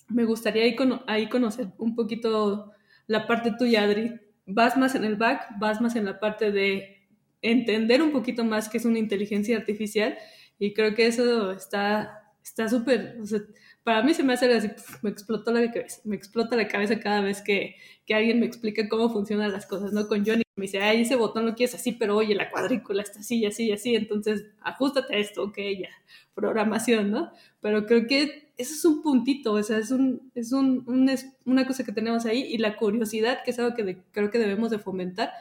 me 0.09 0.25
gustaría 0.25 0.63
ahí, 0.63 0.75
ahí 1.07 1.29
conocer 1.29 1.67
un 1.77 1.95
poquito 1.95 2.71
la 3.07 3.27
parte 3.27 3.53
tuya, 3.57 3.83
Adri. 3.83 4.19
Vas 4.45 4.77
más 4.77 4.95
en 4.95 5.03
el 5.03 5.15
back, 5.15 5.47
vas 5.59 5.81
más 5.81 5.95
en 5.95 6.05
la 6.05 6.19
parte 6.19 6.51
de 6.51 7.07
entender 7.41 8.01
un 8.01 8.11
poquito 8.11 8.43
más 8.43 8.69
qué 8.69 8.77
es 8.77 8.85
una 8.85 8.99
inteligencia 8.99 9.57
artificial 9.57 10.17
y 10.59 10.73
creo 10.73 10.95
que 10.95 11.07
eso 11.07 11.51
está 11.51 12.23
está 12.47 12.69
súper, 12.69 13.17
para 13.87 14.03
mí 14.03 14.13
se 14.13 14.21
me 14.21 14.33
hace 14.33 14.53
así, 14.53 14.69
me 15.01 15.09
explotó 15.09 15.49
la 15.53 15.71
cabeza, 15.71 16.01
me 16.03 16.17
explota 16.17 16.57
la 16.57 16.67
cabeza 16.67 16.99
cada 16.99 17.21
vez 17.21 17.41
que, 17.41 17.77
que, 18.05 18.13
alguien 18.13 18.41
me 18.41 18.45
explica 18.45 18.89
cómo 18.89 19.09
funcionan 19.09 19.53
las 19.53 19.65
cosas, 19.65 19.93
¿no? 19.93 20.09
Con 20.09 20.25
Johnny 20.25 20.43
me 20.57 20.63
dice, 20.63 20.81
ay, 20.81 21.03
ese 21.03 21.15
botón 21.15 21.45
lo 21.45 21.55
quieres 21.55 21.73
así, 21.73 21.93
pero 21.93 22.17
oye, 22.17 22.35
la 22.35 22.51
cuadrícula 22.51 23.01
está 23.01 23.21
así, 23.21 23.45
así, 23.45 23.71
así, 23.71 23.95
entonces 23.95 24.45
ajustate 24.59 25.15
a 25.15 25.19
esto, 25.19 25.41
ok, 25.41 25.57
ya, 25.79 25.87
programación, 26.33 27.11
¿no? 27.11 27.31
Pero 27.61 27.85
creo 27.85 28.07
que 28.07 28.51
eso 28.57 28.73
es 28.73 28.83
un 28.83 29.01
puntito, 29.01 29.53
o 29.53 29.63
sea, 29.63 29.77
es, 29.77 29.91
un, 29.91 30.33
es, 30.35 30.51
un, 30.51 30.83
una 31.45 31.65
cosa 31.65 31.85
que 31.85 31.93
tenemos 31.93 32.25
ahí 32.25 32.41
y 32.41 32.57
la 32.57 32.75
curiosidad, 32.75 33.41
que 33.45 33.51
es 33.51 33.59
algo 33.59 33.73
que 33.73 34.03
creo 34.11 34.29
que 34.29 34.37
debemos 34.37 34.69
de 34.69 34.79
fomentar, 34.79 35.31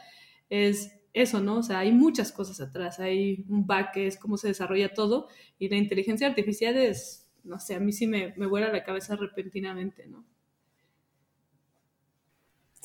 es 0.49 0.93
eso, 1.11 1.41
¿no? 1.41 1.57
O 1.57 1.63
sea, 1.63 1.79
hay 1.79 1.91
muchas 1.91 2.31
cosas 2.31 2.61
atrás, 2.61 3.01
hay 3.01 3.43
un 3.49 3.67
back 3.67 3.91
que 3.91 4.07
es 4.07 4.17
cómo 4.17 4.37
se 4.37 4.47
desarrolla 4.47 4.93
todo 4.93 5.27
y 5.59 5.67
la 5.67 5.75
inteligencia 5.75 6.27
artificial 6.27 6.77
es, 6.77 7.26
no 7.47 7.59
sé, 7.59 7.75
a 7.75 7.79
mí 7.79 7.91
sí 7.91 8.07
me, 8.07 8.33
me 8.37 8.45
vuela 8.45 8.71
la 8.71 8.83
cabeza 8.83 9.15
repentinamente, 9.15 10.07
¿no? 10.07 10.25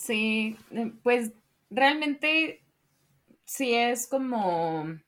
Sí, 0.03 0.57
eh, 0.73 0.93
pues 1.05 1.33
realmente 1.71 2.65
sí 3.45 3.75
es 3.75 4.09
como... 4.09 4.99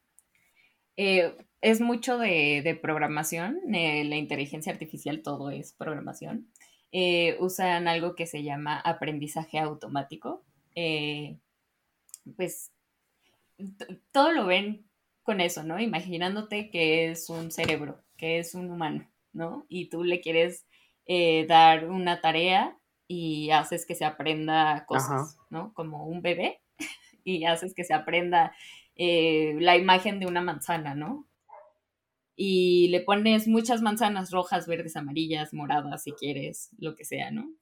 Eh, 0.97 1.37
es 1.61 1.81
mucho 1.81 2.19
de, 2.19 2.79
programación, 2.81 3.59
eh, 3.75 4.05
la 4.05 4.17
inteligencia 4.17 4.73
artificial, 4.73 5.23
todo 5.23 5.51
es 5.51 5.73
programación. 5.73 6.49
Usan 7.41 7.89
algo 7.89 8.15
que 8.15 8.27
se 8.27 8.45
llama 8.45 8.79
aprendizaje 8.79 9.59
automático. 9.59 10.45
Pues 12.37 12.71
todo 14.13 14.31
lo 14.33 14.47
ven 14.47 14.87
con 15.25 15.41
eso, 15.41 15.65
¿no? 15.65 15.81
Imaginándote 15.81 16.71
que 16.71 17.11
es 17.11 17.31
un 17.31 17.51
cerebro, 17.51 18.05
que 18.17 18.39
es 18.39 18.55
un 18.55 18.71
humano, 18.71 19.09
¿no? 19.35 19.67
Y 19.69 19.91
tú 19.91 20.05
le 20.05 20.21
quieres 20.21 20.67
dar 21.47 21.91
una 21.91 22.23
tarea 22.23 22.79
y 23.07 23.51
haces 23.51 23.85
que 23.85 23.95
se 23.95 24.07
aprenda 24.07 24.87
cosas, 24.87 25.37
¿no? 25.51 25.75
Como 25.75 26.07
un 26.07 26.23
bebé 26.23 26.63
y 27.25 27.45
haces 27.45 27.75
que 27.75 27.85
se 27.85 27.93
aprenda 27.93 28.55
la 28.97 29.77
imagen 29.77 30.19
de 30.19 30.27
una 30.27 30.41
manzana, 30.41 30.95
¿no? 30.95 31.27
y 32.37 32.89
le 32.89 33.01
pones 33.01 33.47
muchas 33.47 33.81
manzanas 33.83 34.31
rojas, 34.31 34.67
verdes, 34.67 34.97
amarillas, 34.97 35.55
moradas, 35.55 36.03
si 36.03 36.13
quieres, 36.13 36.71
lo 36.79 36.97
que 36.97 37.05
sea, 37.05 37.31
¿no? 37.31 37.53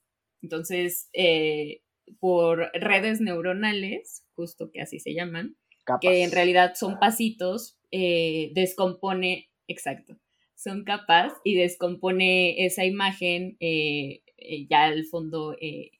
Entonces, 0.40 1.08
eh, 1.12 1.82
por 2.18 2.70
redes 2.72 3.20
neuronales, 3.20 4.24
justo 4.34 4.70
que 4.70 4.80
así 4.80 4.98
se 4.98 5.14
llaman, 5.14 5.56
que 6.00 6.22
en 6.22 6.32
realidad 6.32 6.72
son 6.74 6.98
pasitos, 6.98 7.76
eh, 7.90 8.50
descompone, 8.54 9.50
exacto, 9.68 10.16
son 10.62 10.84
capas 10.84 11.32
y 11.44 11.54
descompone 11.54 12.64
esa 12.64 12.84
imagen 12.84 13.56
eh, 13.60 14.22
ya 14.68 14.84
al 14.84 15.04
fondo 15.06 15.56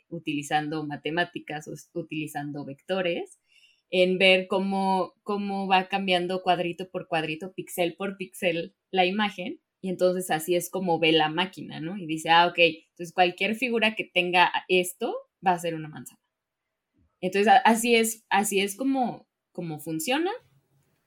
utilizando 0.08 0.84
matemáticas, 0.86 1.68
utilizando 1.94 2.64
vectores 2.64 3.38
en 3.92 4.16
ver 4.18 4.46
cómo, 4.48 5.12
cómo 5.22 5.68
va 5.68 5.86
cambiando 5.88 6.42
cuadrito 6.42 6.90
por 6.90 7.06
cuadrito, 7.08 7.52
píxel 7.52 7.94
por 7.94 8.16
píxel 8.16 8.74
la 8.90 9.04
imagen. 9.04 9.60
Y 9.82 9.90
entonces 9.90 10.30
así 10.30 10.54
es 10.56 10.70
como 10.70 10.98
ve 10.98 11.12
la 11.12 11.28
máquina, 11.28 11.78
¿no? 11.80 11.98
Y 11.98 12.06
dice, 12.06 12.30
ah, 12.30 12.46
ok, 12.46 12.58
entonces 12.58 13.12
cualquier 13.12 13.54
figura 13.54 13.94
que 13.94 14.04
tenga 14.04 14.50
esto 14.68 15.14
va 15.46 15.52
a 15.52 15.58
ser 15.58 15.74
una 15.74 15.88
manzana. 15.88 16.20
Entonces 17.20 17.52
así 17.64 17.94
es, 17.94 18.24
así 18.30 18.60
es 18.60 18.76
como, 18.76 19.28
como 19.52 19.78
funciona. 19.78 20.30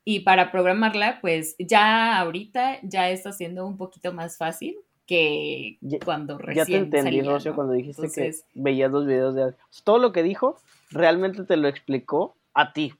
Y 0.05 0.19
para 0.21 0.51
programarla, 0.51 1.19
pues 1.19 1.55
ya 1.57 2.19
ahorita 2.19 2.79
ya 2.83 3.09
está 3.09 3.31
siendo 3.31 3.65
un 3.65 3.75
poquito 3.75 4.13
más 4.13 4.37
fácil 4.37 4.77
que 5.07 5.77
cuando 6.03 6.37
recién 6.37 6.65
Ya 6.65 6.65
te 6.65 6.77
entendí, 6.77 7.21
Rocio, 7.21 7.55
cuando 7.55 7.73
dijiste 7.73 8.09
que 8.13 8.35
veías 8.53 8.91
los 8.91 9.05
videos 9.05 9.35
de... 9.35 9.53
Todo 9.83 9.97
lo 9.97 10.11
que 10.11 10.23
dijo, 10.23 10.57
realmente 10.91 11.43
te 11.43 11.57
lo 11.57 11.67
explicó 11.67 12.35
a 12.53 12.71
ti, 12.71 12.93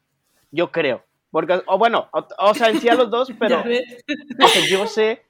yo 0.52 0.72
creo. 0.72 1.04
Porque, 1.32 1.62
o 1.68 1.78
bueno, 1.78 2.10
o, 2.12 2.54
sea, 2.54 2.70
en 2.70 2.80
sí 2.80 2.89
a 2.89 2.96
los 2.96 3.10
dos, 3.10 3.30
pero 3.39 3.63
yo 4.70 4.88
sé, 4.88 5.22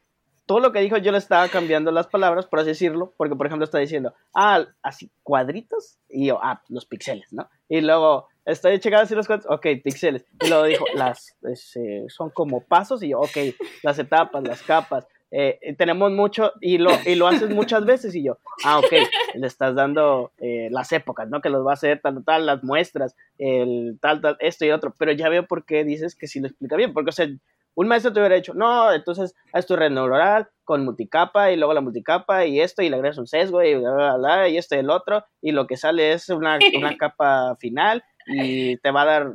todo 0.45 0.59
lo 0.59 0.71
que 0.71 0.79
dijo 0.79 0.97
yo 0.97 1.11
le 1.11 1.17
estaba 1.17 1.47
cambiando 1.47 1.91
las 1.91 2.07
palabras, 2.07 2.45
por 2.45 2.59
así 2.59 2.69
decirlo, 2.69 3.13
porque 3.17 3.35
por 3.35 3.47
ejemplo 3.47 3.65
está 3.65 3.79
diciendo, 3.79 4.13
ah, 4.33 4.65
así 4.81 5.09
cuadritos, 5.23 5.97
y 6.09 6.27
yo, 6.27 6.39
ah, 6.41 6.61
los 6.69 6.85
píxeles, 6.85 7.33
¿no? 7.33 7.49
Y 7.67 7.81
luego, 7.81 8.27
estoy 8.45 8.79
checando 8.79 9.03
así 9.03 9.15
los 9.15 9.27
cuadritos, 9.27 9.51
ok, 9.51 9.67
píxeles. 9.83 10.25
Y 10.41 10.47
luego 10.47 10.63
dijo, 10.65 10.85
las, 10.95 11.35
este, 11.43 12.05
son 12.07 12.29
como 12.29 12.61
pasos, 12.61 13.03
y 13.03 13.09
yo, 13.09 13.19
ok, 13.19 13.37
las 13.83 13.99
etapas, 13.99 14.43
las 14.43 14.61
capas. 14.61 15.07
Eh, 15.31 15.75
tenemos 15.77 16.11
mucho 16.11 16.53
y 16.61 16.77
lo, 16.77 16.91
y 17.05 17.15
lo 17.15 17.27
haces 17.27 17.49
muchas 17.49 17.83
veces 17.83 18.15
y 18.15 18.23
yo, 18.23 18.37
ah, 18.63 18.79
ok, 18.79 18.93
le 19.33 19.47
estás 19.47 19.75
dando 19.75 20.31
eh, 20.37 20.69
las 20.71 20.93
épocas, 20.93 21.27
¿no? 21.27 21.41
Que 21.41 21.49
los 21.49 21.65
va 21.65 21.71
a 21.71 21.73
hacer 21.73 21.99
tal, 21.99 22.23
tal, 22.23 22.45
las 22.45 22.63
muestras, 22.63 23.15
el 23.37 23.97
tal, 23.99 24.21
tal, 24.21 24.37
esto 24.39 24.63
y 24.63 24.71
otro, 24.71 24.93
pero 24.97 25.11
ya 25.11 25.27
veo 25.27 25.45
por 25.45 25.65
qué 25.65 25.83
dices 25.83 26.15
que 26.15 26.27
sí 26.27 26.39
lo 26.39 26.47
explica 26.47 26.77
bien, 26.77 26.93
porque, 26.93 27.09
o 27.09 27.11
sea, 27.11 27.27
un 27.73 27.87
maestro 27.87 28.13
te 28.13 28.19
hubiera 28.19 28.35
dicho, 28.35 28.53
no, 28.53 28.93
entonces 28.93 29.35
haz 29.51 29.65
tu 29.65 29.75
red 29.75 29.91
neuronal 29.91 30.47
con 30.63 30.85
multicapa 30.85 31.51
y 31.51 31.57
luego 31.57 31.73
la 31.73 31.81
multicapa 31.81 32.45
y 32.45 32.61
esto 32.61 32.81
y 32.81 32.89
le 32.89 32.95
agregas 32.95 33.17
un 33.17 33.27
sesgo 33.27 33.61
y 33.61 33.75
bla, 33.75 33.91
bla, 33.91 34.17
bla, 34.17 34.47
y 34.47 34.57
esto 34.57 34.75
y 34.75 34.79
el 34.79 34.89
otro 34.89 35.25
y 35.41 35.51
lo 35.51 35.67
que 35.67 35.75
sale 35.75 36.13
es 36.13 36.29
una, 36.29 36.57
una 36.77 36.97
capa 36.97 37.57
final 37.59 38.03
y 38.25 38.77
te 38.77 38.91
va 38.91 39.03
a 39.03 39.05
dar 39.05 39.33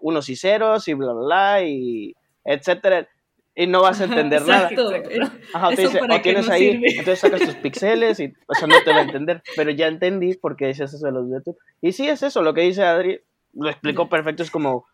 unos 0.00 0.28
y 0.28 0.36
ceros 0.36 0.86
y 0.88 0.94
bla, 0.94 1.12
bla, 1.12 1.22
bla, 1.22 1.62
y 1.64 2.14
etcétera 2.44 3.08
y 3.58 3.66
no 3.66 3.80
vas 3.80 4.00
a 4.02 4.04
entender 4.04 4.46
nada. 4.46 4.68
Ajá, 5.54 5.70
te 5.70 5.82
dice, 5.82 5.98
o 6.00 6.20
tienes 6.20 6.48
ahí, 6.50 6.82
entonces 6.84 7.18
sacas 7.18 7.40
tus 7.40 7.54
píxeles 7.54 8.20
y 8.20 8.34
o 8.46 8.54
sea, 8.54 8.68
no 8.68 8.74
te 8.84 8.90
va 8.90 8.98
a 8.98 9.02
entender. 9.02 9.42
Pero 9.56 9.70
ya 9.70 9.86
entendí 9.86 10.34
por 10.34 10.56
qué 10.56 10.66
dices 10.66 10.92
eso 10.92 11.06
de 11.06 11.12
los 11.12 11.28
YouTube. 11.28 11.56
Y 11.80 11.92
sí 11.92 12.06
es 12.06 12.22
eso, 12.22 12.42
lo 12.42 12.52
que 12.52 12.60
dice 12.60 12.84
Adri, 12.84 13.22
lo 13.54 13.70
explicó 13.70 14.10
perfecto, 14.10 14.42
es 14.42 14.50
como, 14.50 14.84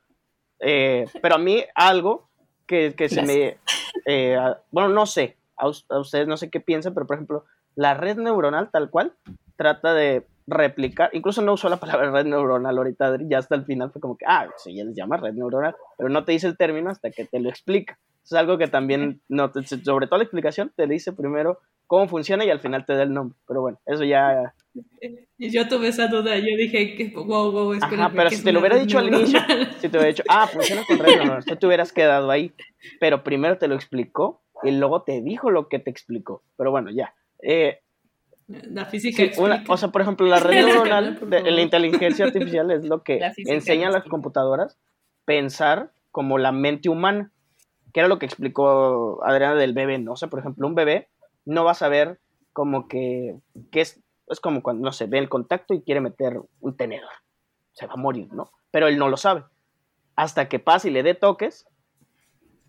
eh, 0.61 1.07
pero 1.21 1.35
a 1.35 1.39
mí 1.39 1.65
algo 1.75 2.29
que, 2.67 2.95
que 2.95 3.09
se 3.09 3.23
me, 3.23 3.59
eh, 4.07 4.39
bueno, 4.71 4.91
no 4.91 5.07
sé, 5.07 5.37
a, 5.57 5.67
ustedes 5.67 6.29
no 6.29 6.37
sé 6.37 6.49
qué 6.49 6.61
piensan, 6.61 6.95
pero 6.95 7.05
por 7.05 7.17
ejemplo, 7.17 7.45
la 7.75 7.95
red 7.95 8.17
neuronal 8.17 8.71
tal 8.71 8.91
cual 8.91 9.13
trata 9.57 9.93
de 9.93 10.25
replicar, 10.47 11.11
incluso 11.13 11.43
no 11.43 11.53
usó 11.53 11.69
la 11.69 11.79
palabra 11.79 12.11
red 12.13 12.27
neuronal 12.27 12.77
ahorita, 12.77 13.19
ya 13.29 13.38
hasta 13.38 13.55
el 13.55 13.65
final 13.65 13.90
fue 13.90 14.01
como 14.01 14.17
que, 14.17 14.25
ah, 14.27 14.49
sí, 14.57 14.75
ya 14.75 14.85
les 14.85 14.97
llama 14.97 15.17
red 15.17 15.35
neuronal, 15.35 15.75
pero 15.97 16.09
no 16.09 16.25
te 16.25 16.33
dice 16.33 16.47
el 16.47 16.57
término 16.57 16.90
hasta 16.90 17.11
que 17.11 17.25
te 17.25 17.40
lo 17.40 17.49
explica. 17.49 17.99
Es 18.25 18.33
algo 18.35 18.57
que 18.57 18.69
también, 18.69 19.21
no, 19.29 19.51
sobre 19.53 20.07
todo 20.07 20.19
la 20.19 20.25
explicación, 20.25 20.73
te 20.77 20.87
dice 20.87 21.13
primero 21.13 21.59
cómo 21.88 22.09
funciona 22.09 22.45
y 22.45 22.51
al 22.51 22.61
final 22.61 22.87
te 22.87 22.95
da 22.95 23.03
el 23.03 23.13
nombre. 23.13 23.37
Pero 23.47 23.61
bueno, 23.61 23.81
eso 23.85 24.05
ya... 24.05 24.55
Y 25.37 25.51
yo 25.51 25.69
tuve 25.69 25.88
esa 25.88 26.07
duda, 26.07 26.37
yo 26.37 26.57
dije, 26.57 26.95
que, 26.95 27.13
wow, 27.15 27.51
wow, 27.51 27.73
espera. 27.73 28.11
pero 28.15 28.31
si 28.31 28.43
te 28.43 28.53
lo 28.53 28.61
hubiera 28.61 28.79
dicho 28.79 28.99
al 28.99 29.09
inicio, 29.09 29.40
si 29.79 29.88
te 29.88 29.99
hubiera 29.99 30.07
dicho, 30.07 30.23
ah, 30.29 30.47
funciona 30.47 30.83
con 30.87 30.99
red 30.99 31.17
neuronal, 31.17 31.45
tú 31.45 31.57
te 31.57 31.67
hubieras 31.67 31.93
quedado 31.93 32.31
ahí. 32.31 32.53
Pero 33.01 33.25
primero 33.25 33.59
te 33.59 33.69
lo 33.69 33.75
explicó 33.75 34.43
y 34.63 34.71
luego 34.71 35.03
te 35.03 35.21
dijo 35.21 35.51
lo 35.51 35.69
que 35.69 35.81
te 35.81 35.90
explicó. 35.90 36.43
Pero 36.57 36.71
bueno, 36.71 36.90
ya. 36.90 37.13
Eh, 37.43 37.81
la 38.49 38.85
física 38.87 39.23
O 39.69 39.77
sea, 39.77 39.88
por 39.88 40.03
ejemplo, 40.03 40.27
la 40.27 40.38
red 40.40 40.65
neuronal, 40.65 41.19
de, 41.29 41.51
la 41.51 41.61
inteligencia 41.61 42.27
artificial 42.27 42.71
es 42.71 42.85
lo 42.85 43.03
que 43.03 43.21
enseña 43.47 43.88
a 43.88 43.93
las 43.93 44.05
computadoras 44.05 44.79
pensar 45.25 45.93
como 46.11 46.38
la 46.38 46.53
mente 46.53 46.88
humana 46.88 47.33
que 47.93 48.01
era 48.01 48.09
lo 48.09 48.19
que 48.19 48.27
explicó 48.27 49.23
Adriana 49.25 49.55
del 49.55 49.75
bebé, 49.75 49.99
¿no? 49.99 50.13
O 50.13 50.17
sea, 50.17 50.29
por 50.29 50.38
ejemplo, 50.38 50.67
un 50.67 50.75
bebé 50.75 51.09
no 51.45 51.65
va 51.65 51.73
a 51.73 51.75
saber 51.75 52.21
como 52.53 52.88
que, 52.88 53.38
es, 53.73 54.03
es 54.29 54.40
como 54.40 54.63
cuando, 54.63 54.85
no 54.85 54.93
sé, 54.93 55.07
ve 55.07 55.19
el 55.19 55.29
contacto 55.29 55.75
y 55.75 55.83
quiere 55.83 56.01
meter 56.01 56.40
un 56.61 56.77
tenedor. 56.77 57.11
Se 57.73 57.87
va 57.87 57.95
a 57.95 57.99
morir, 57.99 58.33
¿no? 58.33 58.51
Pero 58.71 58.88
él 58.88 58.99
no 58.99 59.09
lo 59.09 59.17
sabe. 59.17 59.45
Hasta 60.17 60.49
que 60.49 60.59
pase 60.59 60.88
y 60.88 60.93
le 60.93 61.03
dé 61.03 61.15
toques, 61.15 61.67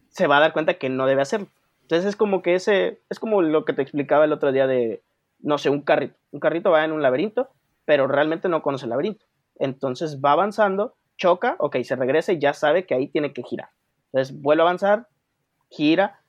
se 0.09 0.27
va 0.27 0.37
a 0.37 0.41
dar 0.41 0.53
cuenta 0.53 0.75
que 0.75 0.89
no 0.89 1.05
debe 1.05 1.21
hacerlo. 1.21 1.47
Entonces 1.81 2.09
es 2.09 2.15
como 2.15 2.41
que 2.41 2.55
ese, 2.55 3.01
es 3.09 3.19
como 3.19 3.41
lo 3.41 3.65
que 3.65 3.73
te 3.73 3.81
explicaba 3.81 4.25
el 4.25 4.33
otro 4.33 4.51
día 4.51 4.67
de, 4.67 5.03
no 5.43 5.57
sé, 5.57 5.69
un 5.69 5.81
carrito. 5.81 6.15
Un 6.31 6.39
carrito 6.39 6.71
va 6.71 6.83
en 6.83 6.91
un 6.91 7.01
laberinto, 7.01 7.49
pero 7.85 8.07
realmente 8.07 8.49
no 8.49 8.63
conoce 8.63 8.85
el 8.85 8.89
laberinto. 8.89 9.25
Entonces 9.55 10.19
va 10.19 10.31
avanzando, 10.31 10.95
choca, 11.17 11.55
ok, 11.59 11.77
se 11.83 11.95
regresa 11.95 12.31
y 12.31 12.39
ya 12.39 12.53
sabe 12.53 12.85
que 12.85 12.95
ahí 12.95 13.07
tiene 13.07 13.33
que 13.33 13.43
girar. 13.43 13.69
Entonces 14.05 14.41
vuelve 14.41 14.63
a 14.63 14.65
avanzar, 14.65 15.07
gira, 15.69 16.21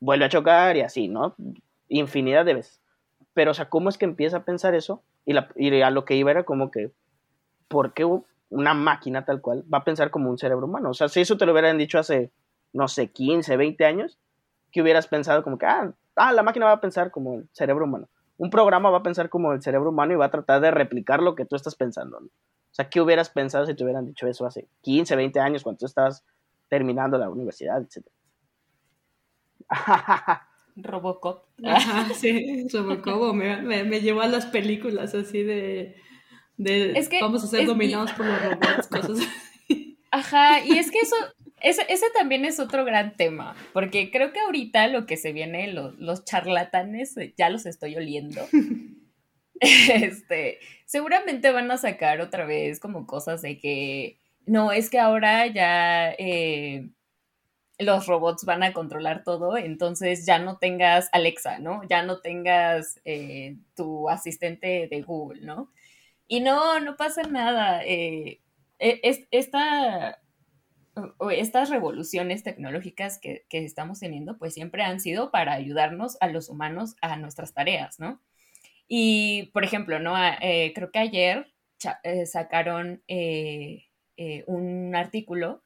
vuelve 0.00 0.26
a 0.26 0.28
chocar 0.28 0.76
y 0.76 0.82
así, 0.82 1.08
¿no? 1.08 1.34
Infinidad 1.88 2.44
de 2.44 2.54
veces. 2.54 2.80
Pero, 3.32 3.52
o 3.52 3.54
sea, 3.54 3.68
¿cómo 3.68 3.88
es 3.88 3.96
que 3.96 4.04
empieza 4.04 4.38
a 4.38 4.44
pensar 4.44 4.74
eso? 4.74 5.02
Y, 5.24 5.32
la, 5.32 5.48
a 5.86 5.90
lo 5.90 6.04
que 6.04 6.16
iba 6.16 6.30
era 6.30 6.44
como 6.44 6.70
que, 6.70 6.90
¿por 7.68 7.94
qué 7.94 8.04
una 8.50 8.74
máquina 8.74 9.24
tal 9.24 9.40
cual 9.40 9.64
va 9.72 9.78
a 9.78 9.84
pensar 9.84 10.10
como 10.10 10.30
un 10.30 10.38
cerebro 10.38 10.66
humano? 10.66 10.90
O 10.90 10.94
sea, 10.94 11.08
si 11.08 11.20
eso 11.20 11.36
te 11.36 11.46
lo 11.46 11.52
hubieran 11.52 11.78
dicho 11.78 11.98
hace, 11.98 12.32
no 12.72 12.88
sé, 12.88 13.12
15, 13.12 13.56
20 13.56 13.84
años, 13.84 14.18
que 14.72 14.82
hubieras 14.82 15.06
pensado 15.06 15.42
como 15.44 15.58
que, 15.58 15.66
ah, 15.66 15.92
ah, 16.16 16.32
la 16.32 16.42
máquina 16.42 16.66
va 16.66 16.72
a 16.72 16.80
pensar 16.80 17.10
como 17.10 17.36
el 17.36 17.48
cerebro 17.52 17.84
humano. 17.84 18.08
Un 18.38 18.50
programa 18.50 18.90
va 18.90 18.98
a 18.98 19.02
pensar 19.02 19.28
como 19.28 19.52
el 19.52 19.60
cerebro 19.62 19.90
humano 19.90 20.14
y 20.14 20.16
va 20.16 20.26
a 20.26 20.30
tratar 20.30 20.60
de 20.60 20.70
replicar 20.70 21.22
lo 21.22 21.34
que 21.34 21.44
tú 21.44 21.56
estás 21.56 21.74
pensando. 21.74 22.18
O 22.18 22.74
sea, 22.74 22.88
¿qué 22.88 23.00
hubieras 23.00 23.30
pensado 23.30 23.66
si 23.66 23.74
te 23.74 23.84
hubieran 23.84 24.06
dicho 24.06 24.26
eso 24.26 24.46
hace 24.46 24.68
15, 24.82 25.16
20 25.16 25.40
años 25.40 25.62
cuando 25.62 25.78
tú 25.78 25.86
estabas 25.86 26.24
terminando 26.68 27.18
la 27.18 27.28
universidad, 27.28 27.82
etcétera? 27.82 28.14
Robocop. 30.76 31.44
sí, 32.14 32.66
Robocop 32.72 33.34
me, 33.34 33.84
me, 33.84 34.00
llevó 34.00 34.22
a 34.22 34.28
las 34.28 34.46
películas 34.46 35.14
así 35.14 35.42
de, 35.42 35.96
de 36.56 37.08
vamos 37.20 37.44
a 37.44 37.48
ser 37.48 37.66
dominados 37.66 38.12
por 38.12 38.26
los 38.26 38.42
robots, 38.42 38.86
cosas 38.88 39.18
Ajá, 40.10 40.64
y 40.64 40.78
es 40.78 40.90
que 40.90 40.98
eso, 41.00 41.16
ese, 41.60 41.84
ese, 41.88 42.06
también 42.14 42.44
es 42.44 42.60
otro 42.60 42.84
gran 42.84 43.16
tema, 43.16 43.54
porque 43.72 44.10
creo 44.10 44.32
que 44.32 44.40
ahorita 44.40 44.88
lo 44.88 45.06
que 45.06 45.16
se 45.16 45.32
viene, 45.32 45.72
los 45.72 46.24
charlatanes, 46.24 47.14
ya 47.36 47.50
los 47.50 47.66
estoy 47.66 47.96
oliendo. 47.96 48.46
este, 49.60 50.58
seguramente 50.86 51.50
van 51.50 51.70
a 51.70 51.78
sacar 51.78 52.20
otra 52.20 52.44
vez 52.44 52.80
como 52.80 53.06
cosas 53.06 53.42
de 53.42 53.58
que, 53.58 54.18
no, 54.46 54.72
es 54.72 54.90
que 54.90 54.98
ahora 54.98 55.46
ya 55.46 56.10
eh, 56.12 56.88
los 57.78 58.06
robots 58.06 58.44
van 58.44 58.62
a 58.62 58.72
controlar 58.72 59.24
todo, 59.24 59.56
entonces 59.56 60.26
ya 60.26 60.38
no 60.38 60.58
tengas 60.58 61.08
Alexa, 61.12 61.58
¿no? 61.58 61.82
Ya 61.88 62.02
no 62.02 62.20
tengas 62.20 63.00
eh, 63.04 63.56
tu 63.74 64.08
asistente 64.08 64.88
de 64.90 65.02
Google, 65.02 65.42
¿no? 65.42 65.70
Y 66.28 66.40
no, 66.40 66.80
no 66.80 66.96
pasa 66.96 67.22
nada. 67.22 67.84
Eh, 67.84 68.40
e, 68.78 69.00
es, 69.02 69.20
esta, 69.30 70.20
estas 71.30 71.70
revoluciones 71.70 72.42
tecnológicas 72.42 73.18
que, 73.18 73.46
estamos 73.50 74.00
teniendo, 74.00 74.38
pues 74.38 74.54
siempre 74.54 74.82
han 74.82 75.00
sido 75.00 75.30
para 75.30 75.52
ayudarnos 75.52 76.16
a 76.20 76.28
los 76.28 76.48
humanos 76.48 76.96
a 77.00 77.16
nuestras 77.16 77.54
tareas, 77.54 77.98
¿no? 77.98 78.20
Y, 78.86 79.50
por 79.52 79.64
ejemplo, 79.64 79.98
¿no? 79.98 80.14
Eh, 80.40 80.72
creo 80.74 80.90
que 80.90 80.98
ayer 80.98 81.52
sacaron 82.24 83.02
un 84.46 84.94
artículo 84.94 85.62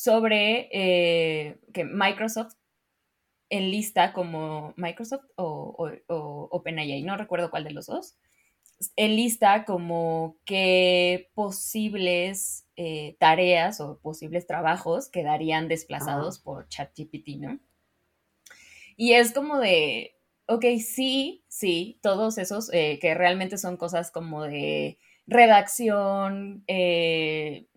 sobre 0.00 0.70
eh, 0.72 1.58
que 1.74 1.84
Microsoft 1.84 2.54
enlista 3.50 4.14
como 4.14 4.72
Microsoft 4.78 5.26
o, 5.36 5.76
o, 6.06 6.48
OpenAI, 6.50 7.02
no 7.02 7.18
recuerdo 7.18 7.50
cuál 7.50 7.64
de 7.64 7.72
los 7.72 7.86
dos, 7.86 8.16
enlista 8.96 9.64
como 9.64 10.36
qué 10.44 11.30
posibles 11.34 12.66
eh, 12.76 13.16
tareas 13.18 13.80
o 13.80 13.98
posibles 13.98 14.46
trabajos 14.46 15.08
quedarían 15.08 15.68
desplazados 15.68 16.38
por 16.38 16.68
ChatGPT, 16.68 17.38
¿no? 17.38 17.60
Y 18.96 19.12
es 19.14 19.32
como 19.32 19.58
de, 19.58 20.14
ok, 20.46 20.64
sí, 20.78 21.44
sí, 21.48 21.98
todos 22.02 22.38
esos 22.38 22.72
eh, 22.72 22.98
que 23.00 23.14
realmente 23.14 23.58
son 23.58 23.76
cosas 23.76 24.10
como 24.10 24.42
de 24.44 24.98
redacción, 25.26 26.64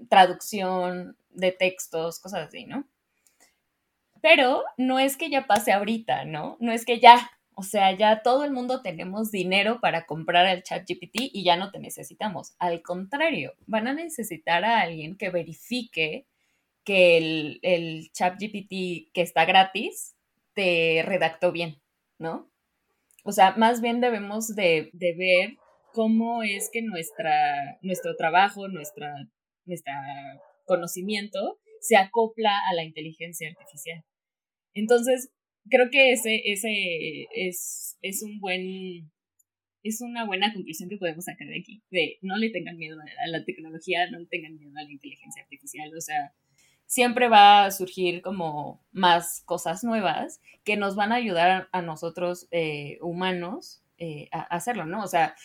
traducción, 0.09 1.17
de 1.29 1.51
textos, 1.51 2.19
cosas 2.19 2.47
así, 2.47 2.65
¿no? 2.65 2.85
Pero 4.21 4.63
no 4.77 4.99
es 4.99 5.17
que 5.17 5.29
ya 5.29 5.47
pase 5.47 5.73
ahorita, 5.73 6.25
¿no? 6.25 6.57
No 6.59 6.71
es 6.71 6.85
que 6.85 6.99
ya, 6.99 7.29
o 7.55 7.63
sea, 7.63 7.95
ya 7.95 8.21
todo 8.21 8.43
el 8.43 8.51
mundo 8.51 8.81
tenemos 8.81 9.31
dinero 9.31 9.79
para 9.81 10.05
comprar 10.05 10.47
el 10.47 10.63
chat 10.63 10.87
GPT 10.87 11.29
y 11.33 11.43
ya 11.43 11.55
no 11.55 11.71
te 11.71 11.79
necesitamos. 11.79 12.55
Al 12.59 12.81
contrario, 12.81 13.53
van 13.67 13.87
a 13.87 13.93
necesitar 13.93 14.65
a 14.65 14.81
alguien 14.81 15.17
que 15.17 15.29
verifique 15.29 16.27
que 16.83 17.17
el, 17.17 17.59
el 17.61 18.11
chat 18.11 18.39
GPT 18.39 19.11
que 19.13 19.21
está 19.21 19.45
gratis 19.45 20.15
te 20.53 21.03
redactó 21.05 21.51
bien, 21.51 21.81
¿no? 22.19 22.49
O 23.23 23.31
sea, 23.31 23.55
más 23.57 23.81
bien 23.81 24.01
debemos 24.01 24.55
de, 24.55 24.89
de 24.93 25.13
ver 25.13 25.57
cómo 25.93 26.43
es 26.43 26.69
que 26.71 26.81
nuestra, 26.81 27.77
nuestro 27.81 28.15
trabajo, 28.15 28.67
nuestra, 28.67 29.15
nuestra 29.65 29.93
conocimiento 30.65 31.59
se 31.79 31.97
acopla 31.97 32.51
a 32.69 32.73
la 32.73 32.83
inteligencia 32.83 33.49
artificial. 33.49 34.03
Entonces, 34.73 35.29
creo 35.69 35.89
que 35.89 36.11
ese, 36.11 36.41
ese 36.45 37.27
es, 37.33 37.97
es 38.01 38.23
un 38.23 38.39
buen, 38.39 39.11
es 39.83 40.01
una 40.01 40.25
buena 40.25 40.53
conclusión 40.53 40.89
que 40.89 40.97
podemos 40.97 41.25
sacar 41.25 41.47
de 41.47 41.59
aquí, 41.59 41.81
de 41.91 42.17
no 42.21 42.37
le 42.37 42.49
tengan 42.49 42.77
miedo 42.77 42.97
a 42.99 43.27
la 43.27 43.43
tecnología, 43.43 44.09
no 44.09 44.19
le 44.19 44.25
tengan 44.25 44.55
miedo 44.55 44.71
a 44.77 44.83
la 44.83 44.91
inteligencia 44.91 45.43
artificial, 45.43 45.91
o 45.95 46.01
sea, 46.01 46.33
siempre 46.85 47.27
va 47.27 47.65
a 47.65 47.71
surgir 47.71 48.21
como 48.21 48.83
más 48.91 49.41
cosas 49.45 49.83
nuevas 49.83 50.41
que 50.63 50.77
nos 50.77 50.95
van 50.95 51.11
a 51.11 51.15
ayudar 51.15 51.67
a 51.71 51.81
nosotros 51.81 52.47
eh, 52.51 52.97
humanos 53.01 53.83
eh, 53.97 54.29
a, 54.31 54.41
hacerlo, 54.41 54.85
¿no? 54.85 55.03
O 55.03 55.07
sea, 55.07 55.35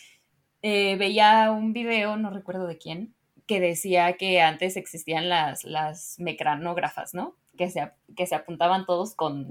eh, 0.61 0.95
veía 0.97 1.51
un 1.51 1.73
video, 1.73 2.17
no 2.17 2.29
recuerdo 2.29 2.67
de 2.67 2.77
quién, 2.77 3.15
que 3.47 3.59
decía 3.59 4.13
que 4.13 4.41
antes 4.41 4.77
existían 4.77 5.27
las, 5.27 5.63
las 5.63 6.19
mecranógrafas, 6.19 7.13
¿no? 7.13 7.35
Que 7.59 7.69
se, 7.69 7.91
que 8.15 8.25
se 8.25 8.35
apuntaban 8.35 8.85
todos 8.85 9.15
con, 9.15 9.49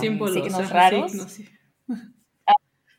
signos 0.00 0.70
raros. 0.70 1.12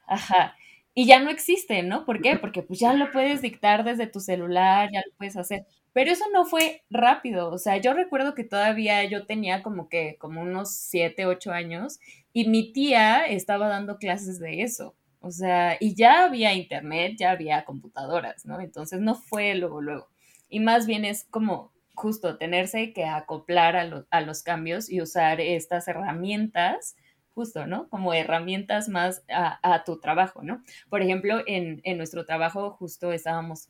Ajá. 0.08 0.56
Y 0.94 1.06
ya 1.08 1.20
no 1.20 1.30
existen, 1.30 1.90
¿no? 1.90 2.06
¿Por 2.06 2.22
qué? 2.22 2.38
Porque 2.38 2.64
pues 2.64 2.80
ya 2.80 2.94
lo 2.94 3.12
puedes 3.12 3.42
dictar 3.42 3.84
desde 3.84 4.08
tu 4.08 4.22
celular, 4.22 4.90
ya 4.94 5.02
lo 5.06 5.12
puedes 5.18 5.36
hacer. 5.36 5.66
Pero 5.92 6.12
eso 6.12 6.24
no 6.32 6.46
fue 6.46 6.84
rápido. 6.90 7.52
O 7.52 7.58
sea, 7.58 7.76
yo 7.78 7.94
recuerdo 7.94 8.34
que 8.34 8.46
todavía 8.46 9.04
yo 9.04 9.26
tenía 9.26 9.62
como 9.62 9.90
que, 9.90 10.16
como 10.20 10.42
unos 10.42 10.74
siete, 10.74 11.26
ocho 11.26 11.52
años, 11.52 12.00
y 12.32 12.48
mi 12.48 12.72
tía 12.72 13.26
estaba 13.26 13.68
dando 13.68 13.98
clases 13.98 14.40
de 14.40 14.62
eso. 14.62 14.96
O 15.20 15.32
sea, 15.32 15.76
y 15.82 15.96
ya 15.96 16.24
había 16.24 16.54
internet, 16.54 17.16
ya 17.20 17.32
había 17.32 17.66
computadoras, 17.66 18.46
¿no? 18.46 18.62
Entonces 18.62 19.02
no 19.02 19.16
fue 19.16 19.54
luego, 19.56 19.82
luego 19.82 20.08
y 20.50 20.60
más 20.60 20.86
bien 20.86 21.06
es 21.06 21.26
como 21.26 21.74
justo 21.96 22.38
tenerse 22.38 22.94
que 22.94 23.06
acoplar 23.06 23.76
a, 23.76 24.22
los 24.22 24.44
cambios 24.44 24.90
y 24.90 25.02
usar 25.02 25.42
estas 25.42 25.88
herramientas 25.88 26.96
justo, 27.34 27.68
¿no? 27.68 27.90
Como 27.90 28.14
herramientas 28.14 28.88
más 28.88 29.24
a, 29.30 29.84
tu 29.86 30.00
trabajo, 30.00 30.42
¿no? 30.42 30.64
Por 30.90 31.02
ejemplo, 31.02 31.42
en, 31.46 31.82
nuestro 31.98 32.26
trabajo 32.26 32.72
justo 32.72 33.12
estábamos 33.12 33.70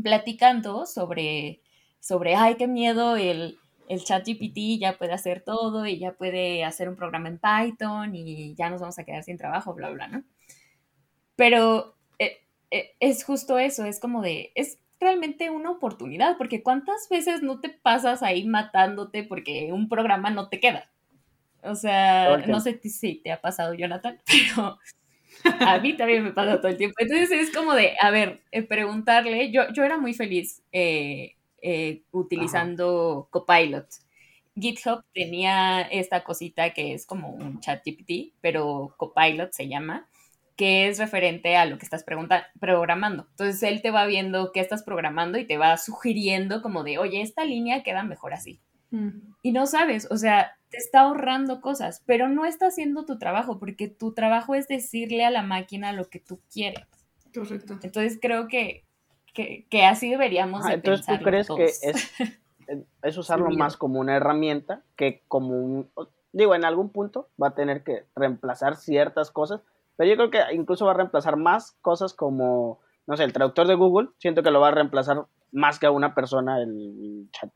platicando 0.00 0.86
sobre, 0.86 1.60
sobre 2.00 2.36
ay, 2.36 2.56
qué 2.56 2.68
miedo, 2.68 3.16
el, 3.16 3.58
el 3.88 4.04
chat 4.04 4.26
GPT 4.26 4.78
ya 4.80 4.96
puede 4.96 5.12
hacer 5.12 5.42
todo 5.42 5.86
y 5.86 5.98
ya 5.98 6.12
puede 6.12 6.64
hacer 6.64 6.88
un 6.88 6.96
programa 6.96 7.28
en 7.28 7.40
Python 7.40 8.14
y 8.14 8.54
ya 8.54 8.70
nos 8.70 8.80
vamos 8.80 8.98
a 8.98 9.04
quedar 9.04 9.24
sin 9.24 9.38
trabajo, 9.38 9.74
bla, 9.74 9.90
bla, 9.90 10.08
¿no? 10.08 10.24
Pero 11.36 11.96
eh, 12.18 12.38
eh, 12.70 12.94
es 13.00 13.24
justo 13.24 13.58
eso, 13.58 13.84
es 13.84 13.98
como 14.00 14.22
de, 14.22 14.52
es 14.54 14.78
realmente 15.04 15.50
una 15.50 15.70
oportunidad, 15.70 16.36
porque 16.36 16.62
cuántas 16.62 17.08
veces 17.08 17.42
no 17.42 17.60
te 17.60 17.68
pasas 17.68 18.22
ahí 18.22 18.44
matándote 18.46 19.22
porque 19.22 19.70
un 19.72 19.88
programa 19.88 20.30
no 20.30 20.48
te 20.48 20.58
queda. 20.58 20.90
O 21.62 21.74
sea, 21.74 22.38
no 22.46 22.60
sé 22.60 22.80
si 22.82 23.16
te 23.16 23.30
ha 23.30 23.40
pasado, 23.40 23.74
Jonathan, 23.74 24.20
pero 24.26 24.78
a 25.60 25.78
mí 25.78 25.96
también 25.96 26.24
me 26.24 26.32
pasa 26.32 26.58
todo 26.58 26.68
el 26.68 26.76
tiempo. 26.76 26.96
Entonces 26.98 27.30
es 27.30 27.54
como 27.54 27.74
de, 27.74 27.94
a 28.00 28.10
ver, 28.10 28.42
eh, 28.50 28.62
preguntarle, 28.62 29.50
yo, 29.50 29.72
yo 29.72 29.84
era 29.84 29.98
muy 29.98 30.14
feliz 30.14 30.62
eh, 30.72 31.36
eh, 31.62 32.02
utilizando 32.12 33.28
Copilot. 33.30 33.86
GitHub 34.56 35.04
tenía 35.12 35.82
esta 35.82 36.22
cosita 36.22 36.70
que 36.70 36.94
es 36.94 37.06
como 37.06 37.30
un 37.30 37.60
chat 37.60 37.82
GPT, 37.84 38.34
pero 38.40 38.94
Copilot 38.96 39.52
se 39.52 39.68
llama, 39.68 40.08
que 40.56 40.88
es 40.88 40.98
referente 40.98 41.56
a 41.56 41.66
lo 41.66 41.78
que 41.78 41.84
estás 41.84 42.04
programando. 42.60 43.26
Entonces 43.30 43.62
él 43.62 43.82
te 43.82 43.90
va 43.90 44.06
viendo 44.06 44.52
qué 44.52 44.60
estás 44.60 44.82
programando 44.82 45.38
y 45.38 45.46
te 45.46 45.58
va 45.58 45.76
sugiriendo 45.76 46.62
como 46.62 46.84
de, 46.84 46.98
oye, 46.98 47.22
esta 47.22 47.44
línea 47.44 47.82
queda 47.82 48.02
mejor 48.04 48.34
así. 48.34 48.60
Mm. 48.90 49.08
Y 49.42 49.52
no 49.52 49.66
sabes, 49.66 50.06
o 50.10 50.16
sea, 50.16 50.56
te 50.70 50.76
está 50.78 51.00
ahorrando 51.00 51.60
cosas, 51.60 52.02
pero 52.06 52.28
no 52.28 52.44
está 52.44 52.68
haciendo 52.68 53.04
tu 53.04 53.18
trabajo 53.18 53.58
porque 53.58 53.88
tu 53.88 54.14
trabajo 54.14 54.54
es 54.54 54.68
decirle 54.68 55.24
a 55.24 55.30
la 55.30 55.42
máquina 55.42 55.92
lo 55.92 56.08
que 56.08 56.20
tú 56.20 56.40
quieres. 56.52 56.86
Correcto. 57.34 57.78
Entonces 57.82 58.18
creo 58.22 58.46
que, 58.46 58.84
que, 59.34 59.84
así 59.84 60.08
deberíamos 60.08 60.64
de 60.64 60.74
Entonces 60.74 61.06
tú 61.06 61.24
crees 61.24 61.48
que 61.48 61.64
es, 61.64 62.12
es 63.02 63.18
usarlo 63.18 63.50
más 63.50 63.76
como 63.76 63.98
una 63.98 64.16
herramienta 64.16 64.82
que 64.94 65.24
como 65.26 65.58
un 65.58 65.90
digo, 66.34 66.54
en 66.54 66.64
algún 66.64 66.90
punto 66.90 67.28
va 67.42 67.48
a 67.48 67.54
tener 67.54 67.82
que 67.82 68.04
reemplazar 68.14 68.76
ciertas 68.76 69.30
cosas, 69.30 69.62
pero 69.96 70.10
yo 70.10 70.16
creo 70.16 70.30
que 70.30 70.54
incluso 70.54 70.86
va 70.86 70.92
a 70.92 70.96
reemplazar 70.96 71.36
más 71.36 71.76
cosas 71.82 72.14
como, 72.14 72.80
no 73.06 73.16
sé, 73.16 73.24
el 73.24 73.32
traductor 73.32 73.66
de 73.66 73.74
Google, 73.74 74.08
siento 74.18 74.42
que 74.42 74.50
lo 74.50 74.60
va 74.60 74.68
a 74.68 74.72
reemplazar 74.72 75.26
más 75.52 75.78
que 75.78 75.86
a 75.86 75.90
una 75.90 76.14
persona 76.14 76.60
el 76.60 77.28
chat 77.32 77.50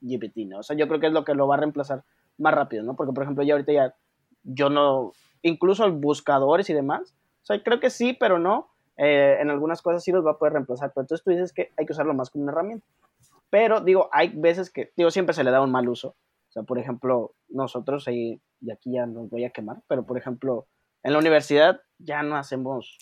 GPT, 0.00 0.48
¿no? 0.48 0.58
O 0.58 0.62
sea, 0.62 0.76
yo 0.76 0.88
creo 0.88 1.00
que 1.00 1.06
es 1.06 1.12
lo 1.12 1.24
que 1.24 1.34
lo 1.34 1.46
va 1.46 1.56
a 1.56 1.58
reemplazar 1.58 2.04
más 2.36 2.54
rápido, 2.54 2.82
¿no? 2.82 2.96
Porque, 2.96 3.12
por 3.12 3.22
ejemplo, 3.22 3.44
ya 3.44 3.54
ahorita 3.54 3.72
ya, 3.72 3.94
yo 4.42 4.70
no, 4.70 5.12
incluso 5.42 5.90
buscadores 5.92 6.68
y 6.70 6.74
demás, 6.74 7.14
o 7.42 7.46
sea, 7.46 7.62
creo 7.62 7.80
que 7.80 7.90
sí, 7.90 8.16
pero 8.18 8.38
no, 8.38 8.70
eh, 8.96 9.38
en 9.40 9.50
algunas 9.50 9.80
cosas 9.82 10.02
sí 10.02 10.12
los 10.12 10.26
va 10.26 10.32
a 10.32 10.38
poder 10.38 10.54
reemplazar, 10.54 10.92
pero 10.92 11.02
entonces 11.02 11.24
tú 11.24 11.30
dices 11.30 11.52
que 11.52 11.70
hay 11.76 11.86
que 11.86 11.92
usarlo 11.92 12.14
más 12.14 12.30
como 12.30 12.42
una 12.42 12.52
herramienta. 12.52 12.86
Pero, 13.50 13.80
digo, 13.80 14.08
hay 14.12 14.28
veces 14.34 14.70
que, 14.70 14.92
digo, 14.96 15.10
siempre 15.10 15.34
se 15.34 15.44
le 15.44 15.50
da 15.50 15.62
un 15.62 15.70
mal 15.70 15.88
uso. 15.88 16.08
O 16.08 16.52
sea, 16.52 16.62
por 16.62 16.78
ejemplo, 16.78 17.34
nosotros 17.48 18.08
ahí, 18.08 18.40
y 18.60 18.70
aquí 18.70 18.92
ya 18.92 19.06
nos 19.06 19.30
voy 19.30 19.44
a 19.44 19.50
quemar, 19.50 19.78
pero 19.86 20.04
por 20.04 20.18
ejemplo, 20.18 20.66
en 21.02 21.12
la 21.12 21.18
universidad 21.18 21.80
ya 21.98 22.22
no 22.22 22.36
hacemos 22.36 22.98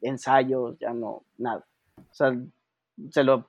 ensayos, 0.00 0.78
ya 0.78 0.92
no, 0.92 1.24
nada. 1.36 1.66
O 1.98 2.14
sea, 2.14 2.36
se 3.10 3.24
lo, 3.24 3.48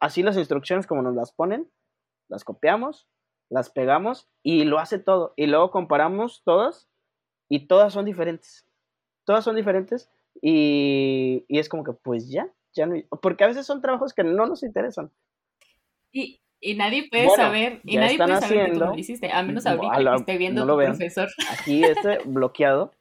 así 0.00 0.22
las 0.22 0.36
instrucciones 0.36 0.86
como 0.86 1.02
nos 1.02 1.14
las 1.14 1.32
ponen, 1.32 1.70
las 2.28 2.44
copiamos, 2.44 3.08
las 3.48 3.70
pegamos 3.70 4.28
y 4.42 4.64
lo 4.64 4.78
hace 4.78 4.98
todo. 4.98 5.32
Y 5.36 5.46
luego 5.46 5.70
comparamos 5.70 6.42
todas 6.44 6.88
y 7.48 7.66
todas 7.66 7.92
son 7.92 8.04
diferentes. 8.04 8.66
Todas 9.24 9.44
son 9.44 9.56
diferentes 9.56 10.10
y, 10.40 11.44
y 11.48 11.58
es 11.58 11.68
como 11.68 11.84
que 11.84 11.92
pues 11.92 12.30
ya, 12.30 12.48
ya 12.74 12.86
no, 12.86 12.96
porque 13.22 13.44
a 13.44 13.48
veces 13.48 13.66
son 13.66 13.80
trabajos 13.80 14.12
que 14.12 14.24
no 14.24 14.46
nos 14.46 14.62
interesan. 14.62 15.10
Y, 16.12 16.40
y 16.60 16.74
nadie 16.74 17.08
puede 17.10 17.28
saber, 17.30 17.80
y 17.84 17.96
nadie 17.96 18.16
puede 18.16 18.40
saber 18.40 18.66
que 18.66 18.72
tú 18.72 18.78
lo 18.78 18.94
hiciste, 18.96 19.30
a 19.30 19.42
menos 19.42 19.66
ahorita 19.66 19.98
que 19.98 20.16
esté 20.16 20.38
viendo 20.38 20.66
tu 20.66 20.76
profesor. 20.76 21.28
Aquí 21.50 21.84
este 21.84 22.18
bloqueado, 22.24 22.92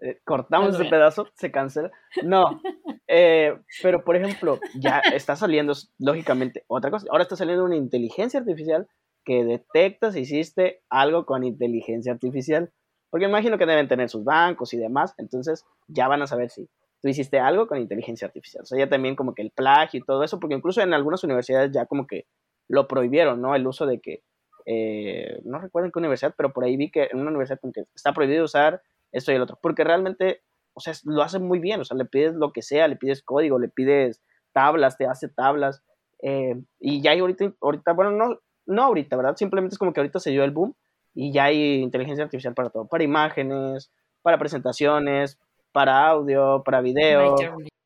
eh, 0.00 0.20
cortamos 0.24 0.74
ese 0.74 0.88
pedazo, 0.88 1.28
se 1.34 1.50
cancela. 1.50 1.90
No, 2.24 2.60
eh, 3.08 3.58
pero 3.82 4.04
por 4.04 4.16
ejemplo, 4.16 4.58
ya 4.78 5.00
está 5.00 5.36
saliendo, 5.36 5.72
lógicamente, 5.98 6.64
otra 6.68 6.90
cosa. 6.90 7.06
Ahora 7.10 7.22
está 7.22 7.36
saliendo 7.36 7.64
una 7.64 7.76
inteligencia 7.76 8.40
artificial 8.40 8.88
que 9.24 9.44
detecta 9.44 10.12
si 10.12 10.20
hiciste 10.20 10.82
algo 10.88 11.26
con 11.26 11.44
inteligencia 11.44 12.12
artificial. 12.12 12.72
Porque 13.10 13.26
imagino 13.26 13.58
que 13.58 13.66
deben 13.66 13.88
tener 13.88 14.08
sus 14.08 14.24
bancos 14.24 14.72
y 14.72 14.78
demás, 14.78 15.14
entonces 15.18 15.66
ya 15.86 16.08
van 16.08 16.22
a 16.22 16.26
saber 16.26 16.48
si 16.48 16.66
tú 17.02 17.08
hiciste 17.08 17.38
algo 17.38 17.66
con 17.66 17.78
inteligencia 17.78 18.26
artificial. 18.26 18.62
O 18.62 18.66
sea, 18.66 18.78
ya 18.78 18.88
también 18.88 19.16
como 19.16 19.34
que 19.34 19.42
el 19.42 19.50
plagio 19.50 20.00
y 20.00 20.02
todo 20.02 20.24
eso, 20.24 20.40
porque 20.40 20.54
incluso 20.54 20.80
en 20.80 20.94
algunas 20.94 21.22
universidades 21.22 21.72
ya 21.72 21.84
como 21.84 22.06
que 22.06 22.26
lo 22.68 22.88
prohibieron, 22.88 23.42
¿no? 23.42 23.54
El 23.54 23.66
uso 23.66 23.84
de 23.84 24.00
que, 24.00 24.22
eh, 24.64 25.40
no 25.44 25.58
recuerdo 25.58 25.86
en 25.86 25.92
qué 25.92 25.98
universidad, 25.98 26.34
pero 26.36 26.54
por 26.54 26.64
ahí 26.64 26.76
vi 26.76 26.90
que 26.90 27.08
en 27.12 27.20
una 27.20 27.28
universidad 27.28 27.60
como 27.60 27.74
que 27.74 27.84
está 27.94 28.14
prohibido 28.14 28.44
usar 28.44 28.80
esto 29.12 29.32
y 29.32 29.36
el 29.36 29.42
otro, 29.42 29.58
porque 29.62 29.84
realmente, 29.84 30.42
o 30.74 30.80
sea, 30.80 30.94
lo 31.04 31.22
hacen 31.22 31.46
muy 31.46 31.58
bien, 31.58 31.80
o 31.80 31.84
sea, 31.84 31.96
le 31.96 32.04
pides 32.04 32.34
lo 32.34 32.52
que 32.52 32.62
sea, 32.62 32.88
le 32.88 32.96
pides 32.96 33.22
código, 33.22 33.58
le 33.58 33.68
pides 33.68 34.22
tablas, 34.52 34.96
te 34.98 35.06
hace 35.06 35.28
tablas, 35.28 35.82
eh, 36.22 36.60
y 36.80 37.02
ya 37.02 37.12
hay 37.12 37.20
ahorita, 37.20 37.52
ahorita, 37.60 37.92
bueno, 37.92 38.12
no, 38.12 38.38
no 38.66 38.82
ahorita, 38.82 39.16
¿verdad? 39.16 39.36
Simplemente 39.36 39.74
es 39.74 39.78
como 39.78 39.92
que 39.92 40.00
ahorita 40.00 40.18
se 40.18 40.30
dio 40.30 40.44
el 40.44 40.50
boom 40.50 40.74
y 41.14 41.32
ya 41.32 41.44
hay 41.44 41.82
inteligencia 41.82 42.24
artificial 42.24 42.54
para 42.54 42.70
todo, 42.70 42.86
para 42.86 43.04
imágenes, 43.04 43.92
para 44.22 44.38
presentaciones, 44.38 45.38
para 45.72 46.06
audio, 46.08 46.62
para 46.64 46.80
video, 46.80 47.36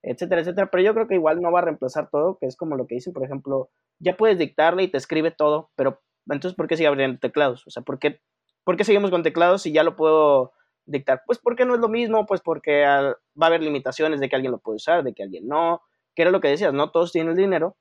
etcétera, 0.03 0.43
etcétera, 0.43 0.69
pero 0.71 0.85
yo 0.85 0.95
creo 0.95 1.09
que 1.09 1.15
igual 1.15 1.41
no 1.41 1.51
va 1.51 1.61
a 1.61 1.65
reemplazar 1.65 2.09
todo, 2.11 2.39
que 2.39 2.47
es 2.47 2.57
como 2.57 2.77
lo 2.77 2.87
que 2.87 2.97
dicen, 2.97 3.13
por 3.13 3.25
ejemplo, 3.25 3.71
ya 3.99 4.17
puedes 4.17 4.39
dictarle 4.39 4.85
y 4.85 4.89
te 4.89 4.99
escribe 4.99 5.31
todo, 5.31 5.71
pero 5.75 6.01
entonces, 6.29 6.57
¿por 6.57 6.67
qué 6.67 6.77
sigue 6.77 6.89
abriendo 6.89 7.19
teclados? 7.19 7.67
O 7.67 7.71
sea, 7.71 7.83
¿por 7.83 7.99
qué, 7.99 8.21
¿por 8.65 8.77
qué 8.77 8.85
seguimos 8.85 9.11
con 9.11 9.23
teclados 9.23 9.63
si 9.63 9.73
ya 9.73 9.83
lo 9.83 9.97
puedo 9.97 10.53
dictar? 10.87 11.23
Pues 11.27 11.39
porque 11.39 11.65
no 11.65 11.75
es 11.75 11.81
lo 11.81 11.89
mismo, 11.89 12.27
pues 12.27 12.41
porque 12.41 12.85
va 12.85 13.17
a 13.41 13.47
haber 13.47 13.63
limitaciones 13.63 14.21
de 14.21 14.29
que 14.29 14.37
alguien 14.37 14.53
lo 14.53 14.59
puede 14.59 14.77
usar, 14.77 15.05
de 15.05 15.13
que 15.13 15.23
alguien 15.23 15.47
no, 15.47 15.83
que 16.15 16.23
era 16.23 16.31
lo 16.31 16.41
que 16.41 16.49
decías, 16.49 16.73
no 16.73 16.91
todos 16.91 17.13
tienen 17.13 17.33
el 17.33 17.37
dinero 17.37 17.77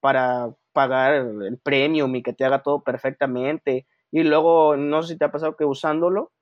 para 0.00 0.54
pagar 0.72 1.14
el 1.14 1.58
premium 1.62 2.14
y 2.16 2.22
que 2.22 2.32
te 2.32 2.44
haga 2.44 2.62
todo 2.62 2.82
perfectamente. 2.82 3.86
Y 4.10 4.22
luego, 4.22 4.76
no 4.76 5.02
sé 5.02 5.14
si 5.14 5.18
te 5.18 5.24
ha 5.24 5.32
pasado 5.32 5.56
que 5.56 5.64
usándolo 5.64 6.32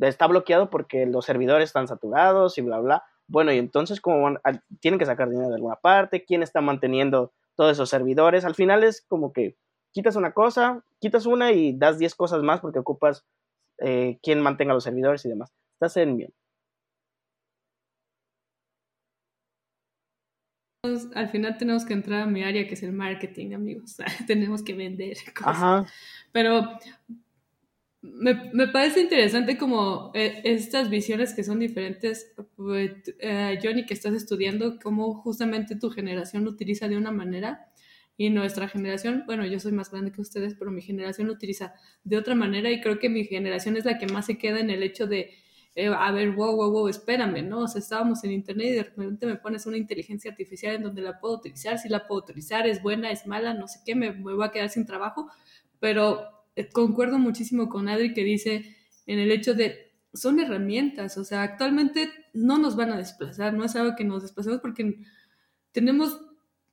está 0.00 0.26
bloqueado 0.26 0.70
porque 0.70 1.06
los 1.06 1.24
servidores 1.24 1.66
están 1.66 1.86
saturados 1.86 2.58
y 2.58 2.62
bla, 2.62 2.80
bla. 2.80 3.04
Bueno, 3.26 3.52
y 3.52 3.58
entonces, 3.58 4.00
como 4.00 4.38
tienen 4.80 4.98
que 4.98 5.06
sacar 5.06 5.30
dinero 5.30 5.48
de 5.48 5.54
alguna 5.54 5.76
parte, 5.76 6.24
¿quién 6.24 6.42
está 6.42 6.60
manteniendo 6.60 7.32
todos 7.54 7.72
esos 7.72 7.90
servidores. 7.90 8.44
Al 8.44 8.54
final 8.54 8.84
es 8.84 9.02
como 9.02 9.32
que 9.32 9.56
quitas 9.92 10.16
una 10.16 10.32
cosa, 10.32 10.84
quitas 11.00 11.26
una 11.26 11.52
y 11.52 11.76
das 11.76 11.98
10 11.98 12.14
cosas 12.14 12.42
más 12.42 12.60
porque 12.60 12.80
ocupas 12.80 13.24
eh, 13.78 14.18
quien 14.22 14.40
mantenga 14.40 14.74
los 14.74 14.84
servidores 14.84 15.24
y 15.24 15.28
demás. 15.28 15.52
Estás 15.74 15.96
en 15.98 16.16
bien. 16.16 16.32
Al 21.14 21.30
final 21.30 21.56
tenemos 21.56 21.84
que 21.86 21.94
entrar 21.94 22.22
a 22.22 22.26
mi 22.26 22.42
área 22.42 22.66
que 22.66 22.74
es 22.74 22.82
el 22.82 22.92
marketing, 22.92 23.54
amigos. 23.54 23.96
tenemos 24.26 24.62
que 24.62 24.74
vender 24.74 25.16
cosas. 25.34 25.90
Pero 26.30 26.78
me, 28.02 28.50
me, 28.52 28.68
parece 28.68 29.00
interesante 29.00 29.56
como 29.56 30.10
eh, 30.14 30.42
estas 30.44 30.90
visiones 30.90 31.32
que 31.32 31.42
son 31.42 31.58
diferentes, 31.58 32.34
pues, 32.54 32.92
eh, 33.18 33.58
Johnny, 33.62 33.86
que 33.86 33.94
estás 33.94 34.12
estudiando, 34.12 34.78
cómo 34.78 35.14
justamente 35.14 35.76
tu 35.76 35.88
generación 35.88 36.44
lo 36.44 36.50
utiliza 36.50 36.86
de 36.86 36.98
una 36.98 37.12
manera 37.12 37.66
y 38.16 38.30
nuestra 38.30 38.68
generación, 38.68 39.24
bueno, 39.26 39.44
yo 39.44 39.58
soy 39.58 39.72
más 39.72 39.90
grande 39.90 40.12
que 40.12 40.20
ustedes, 40.20 40.54
pero 40.54 40.70
mi 40.70 40.82
generación 40.82 41.26
lo 41.26 41.32
utiliza 41.32 41.74
de 42.04 42.16
otra 42.16 42.34
manera 42.34 42.70
y 42.70 42.80
creo 42.80 42.98
que 42.98 43.08
mi 43.08 43.24
generación 43.24 43.76
es 43.76 43.84
la 43.84 43.98
que 43.98 44.06
más 44.06 44.26
se 44.26 44.38
queda 44.38 44.60
en 44.60 44.70
el 44.70 44.82
hecho 44.84 45.06
de, 45.06 45.34
eh, 45.74 45.88
a 45.88 46.12
ver, 46.12 46.30
wow, 46.30 46.54
wow, 46.54 46.70
wow, 46.70 46.88
espérame, 46.88 47.42
¿no? 47.42 47.60
O 47.60 47.68
sea, 47.68 47.80
estábamos 47.80 48.22
en 48.22 48.30
internet 48.30 48.66
y 48.68 48.74
de 48.74 48.82
repente 48.84 49.26
me 49.26 49.36
pones 49.36 49.66
una 49.66 49.76
inteligencia 49.76 50.30
artificial 50.30 50.76
en 50.76 50.84
donde 50.84 51.02
la 51.02 51.18
puedo 51.18 51.34
utilizar, 51.34 51.78
si 51.78 51.88
la 51.88 52.06
puedo 52.06 52.20
utilizar, 52.20 52.66
es 52.68 52.80
buena, 52.82 53.10
es 53.10 53.26
mala, 53.26 53.52
no 53.54 53.66
sé 53.66 53.80
qué, 53.84 53.96
me, 53.96 54.10
voy 54.12 54.44
a 54.44 54.52
quedar 54.52 54.70
sin 54.70 54.86
trabajo, 54.86 55.28
pero 55.80 56.22
eh, 56.54 56.68
concuerdo 56.68 57.18
muchísimo 57.18 57.68
con 57.68 57.88
Adri 57.88 58.14
que 58.14 58.22
dice 58.22 58.76
en 59.06 59.18
el 59.18 59.32
hecho 59.32 59.54
de 59.54 59.92
son 60.12 60.38
herramientas, 60.38 61.18
o 61.18 61.24
sea, 61.24 61.42
actualmente 61.42 62.08
no 62.32 62.58
nos 62.58 62.76
van 62.76 62.92
a 62.92 62.96
desplazar, 62.96 63.52
no 63.54 63.64
es 63.64 63.74
algo 63.74 63.96
que 63.96 64.04
nos 64.04 64.22
desplacemos 64.22 64.60
porque 64.60 65.00
tenemos 65.72 66.20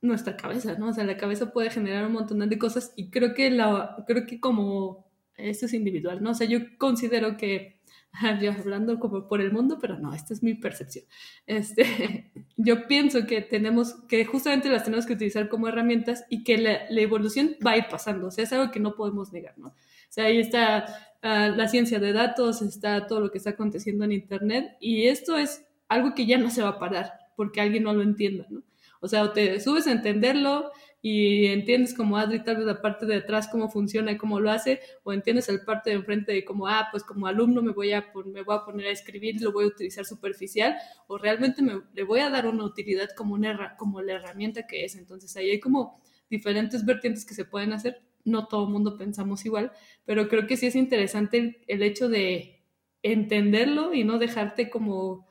nuestra 0.02 0.36
cabeza, 0.36 0.76
¿no? 0.78 0.88
O 0.88 0.92
sea, 0.92 1.04
la 1.04 1.16
cabeza 1.16 1.52
puede 1.52 1.70
generar 1.70 2.06
un 2.06 2.12
montón 2.12 2.40
de 2.48 2.58
cosas 2.58 2.92
y 2.96 3.10
creo 3.10 3.34
que 3.34 3.50
la 3.50 4.04
creo 4.06 4.26
que 4.26 4.40
como 4.40 5.06
esto 5.36 5.66
es 5.66 5.74
individual, 5.74 6.22
¿no? 6.22 6.30
O 6.30 6.34
sea, 6.34 6.46
yo 6.46 6.58
considero 6.78 7.36
que 7.36 7.80
yo 8.42 8.52
hablando 8.52 8.98
como 8.98 9.26
por 9.26 9.40
el 9.40 9.52
mundo, 9.52 9.78
pero 9.80 9.98
no, 9.98 10.14
esta 10.14 10.34
es 10.34 10.42
mi 10.42 10.54
percepción. 10.54 11.04
Este, 11.46 12.30
yo 12.56 12.86
pienso 12.86 13.26
que 13.26 13.40
tenemos, 13.42 13.94
que 14.08 14.24
justamente 14.24 14.68
las 14.68 14.84
tenemos 14.84 15.06
que 15.06 15.14
utilizar 15.14 15.48
como 15.48 15.68
herramientas 15.68 16.24
y 16.28 16.44
que 16.44 16.58
la, 16.58 16.88
evolución 16.90 17.56
va 17.64 17.72
a 17.72 17.78
ir 17.78 17.86
pasando, 17.88 18.28
o 18.28 18.30
sea, 18.30 18.44
es 18.44 18.52
algo 18.52 18.70
que 18.70 18.80
no 18.80 18.94
podemos 18.94 19.32
negar, 19.32 19.56
¿no? 19.58 19.68
O 19.68 19.74
sea, 20.14 20.26
ahí 20.26 20.38
está 20.38 20.86
ah, 21.22 21.48
la 21.48 21.68
ciencia 21.68 21.98
de 21.98 22.12
datos, 22.12 22.60
está 22.60 23.06
todo 23.06 23.20
lo 23.20 23.30
que 23.30 23.38
está 23.38 23.50
aconteciendo 23.50 24.04
en 24.04 24.12
Internet 24.12 24.76
y 24.78 25.06
esto 25.06 25.38
es 25.38 25.64
algo 25.88 26.14
que 26.14 26.26
ya 26.26 26.36
no 26.38 26.50
se 26.50 26.62
va 26.62 26.70
a 26.70 26.78
parar 26.78 27.12
porque 27.34 27.60
alguien 27.62 27.84
no 27.84 27.94
lo 27.94 28.02
entienda, 28.02 28.46
¿no? 28.50 28.62
O 29.02 29.08
sea, 29.08 29.24
o 29.24 29.32
te 29.32 29.60
subes 29.60 29.88
a 29.88 29.92
entenderlo 29.92 30.70
y 31.02 31.46
entiendes 31.46 31.92
como 31.92 32.16
Adri 32.16 32.44
tal 32.44 32.58
vez 32.58 32.66
la 32.66 32.80
parte 32.80 33.04
de 33.04 33.16
atrás 33.16 33.48
cómo 33.50 33.68
funciona 33.68 34.12
y 34.12 34.16
cómo 34.16 34.38
lo 34.38 34.48
hace, 34.48 34.80
o 35.02 35.12
entiendes 35.12 35.48
el 35.48 35.64
parte 35.64 35.90
de 35.90 35.96
enfrente 35.96 36.30
de 36.32 36.44
como, 36.44 36.68
ah, 36.68 36.86
pues 36.92 37.02
como 37.02 37.26
alumno 37.26 37.60
me 37.62 37.72
voy 37.72 37.92
a, 37.92 38.12
me 38.24 38.42
voy 38.42 38.54
a 38.54 38.64
poner 38.64 38.86
a 38.86 38.90
escribir 38.90 39.42
lo 39.42 39.50
voy 39.50 39.64
a 39.64 39.66
utilizar 39.66 40.04
superficial, 40.04 40.76
o 41.08 41.18
realmente 41.18 41.60
me, 41.60 41.80
le 41.92 42.04
voy 42.04 42.20
a 42.20 42.30
dar 42.30 42.46
una 42.46 42.64
utilidad 42.64 43.08
como, 43.16 43.34
una, 43.34 43.74
como 43.76 44.00
la 44.00 44.12
herramienta 44.12 44.68
que 44.68 44.84
es. 44.84 44.94
Entonces 44.94 45.36
ahí 45.36 45.50
hay 45.50 45.58
como 45.58 46.00
diferentes 46.30 46.84
vertientes 46.84 47.24
que 47.24 47.34
se 47.34 47.44
pueden 47.44 47.72
hacer. 47.72 48.00
No 48.24 48.46
todo 48.46 48.68
mundo 48.68 48.96
pensamos 48.96 49.44
igual, 49.44 49.72
pero 50.04 50.28
creo 50.28 50.46
que 50.46 50.56
sí 50.56 50.66
es 50.66 50.76
interesante 50.76 51.38
el, 51.38 51.56
el 51.66 51.82
hecho 51.82 52.08
de 52.08 52.62
entenderlo 53.02 53.92
y 53.92 54.04
no 54.04 54.20
dejarte 54.20 54.70
como 54.70 55.26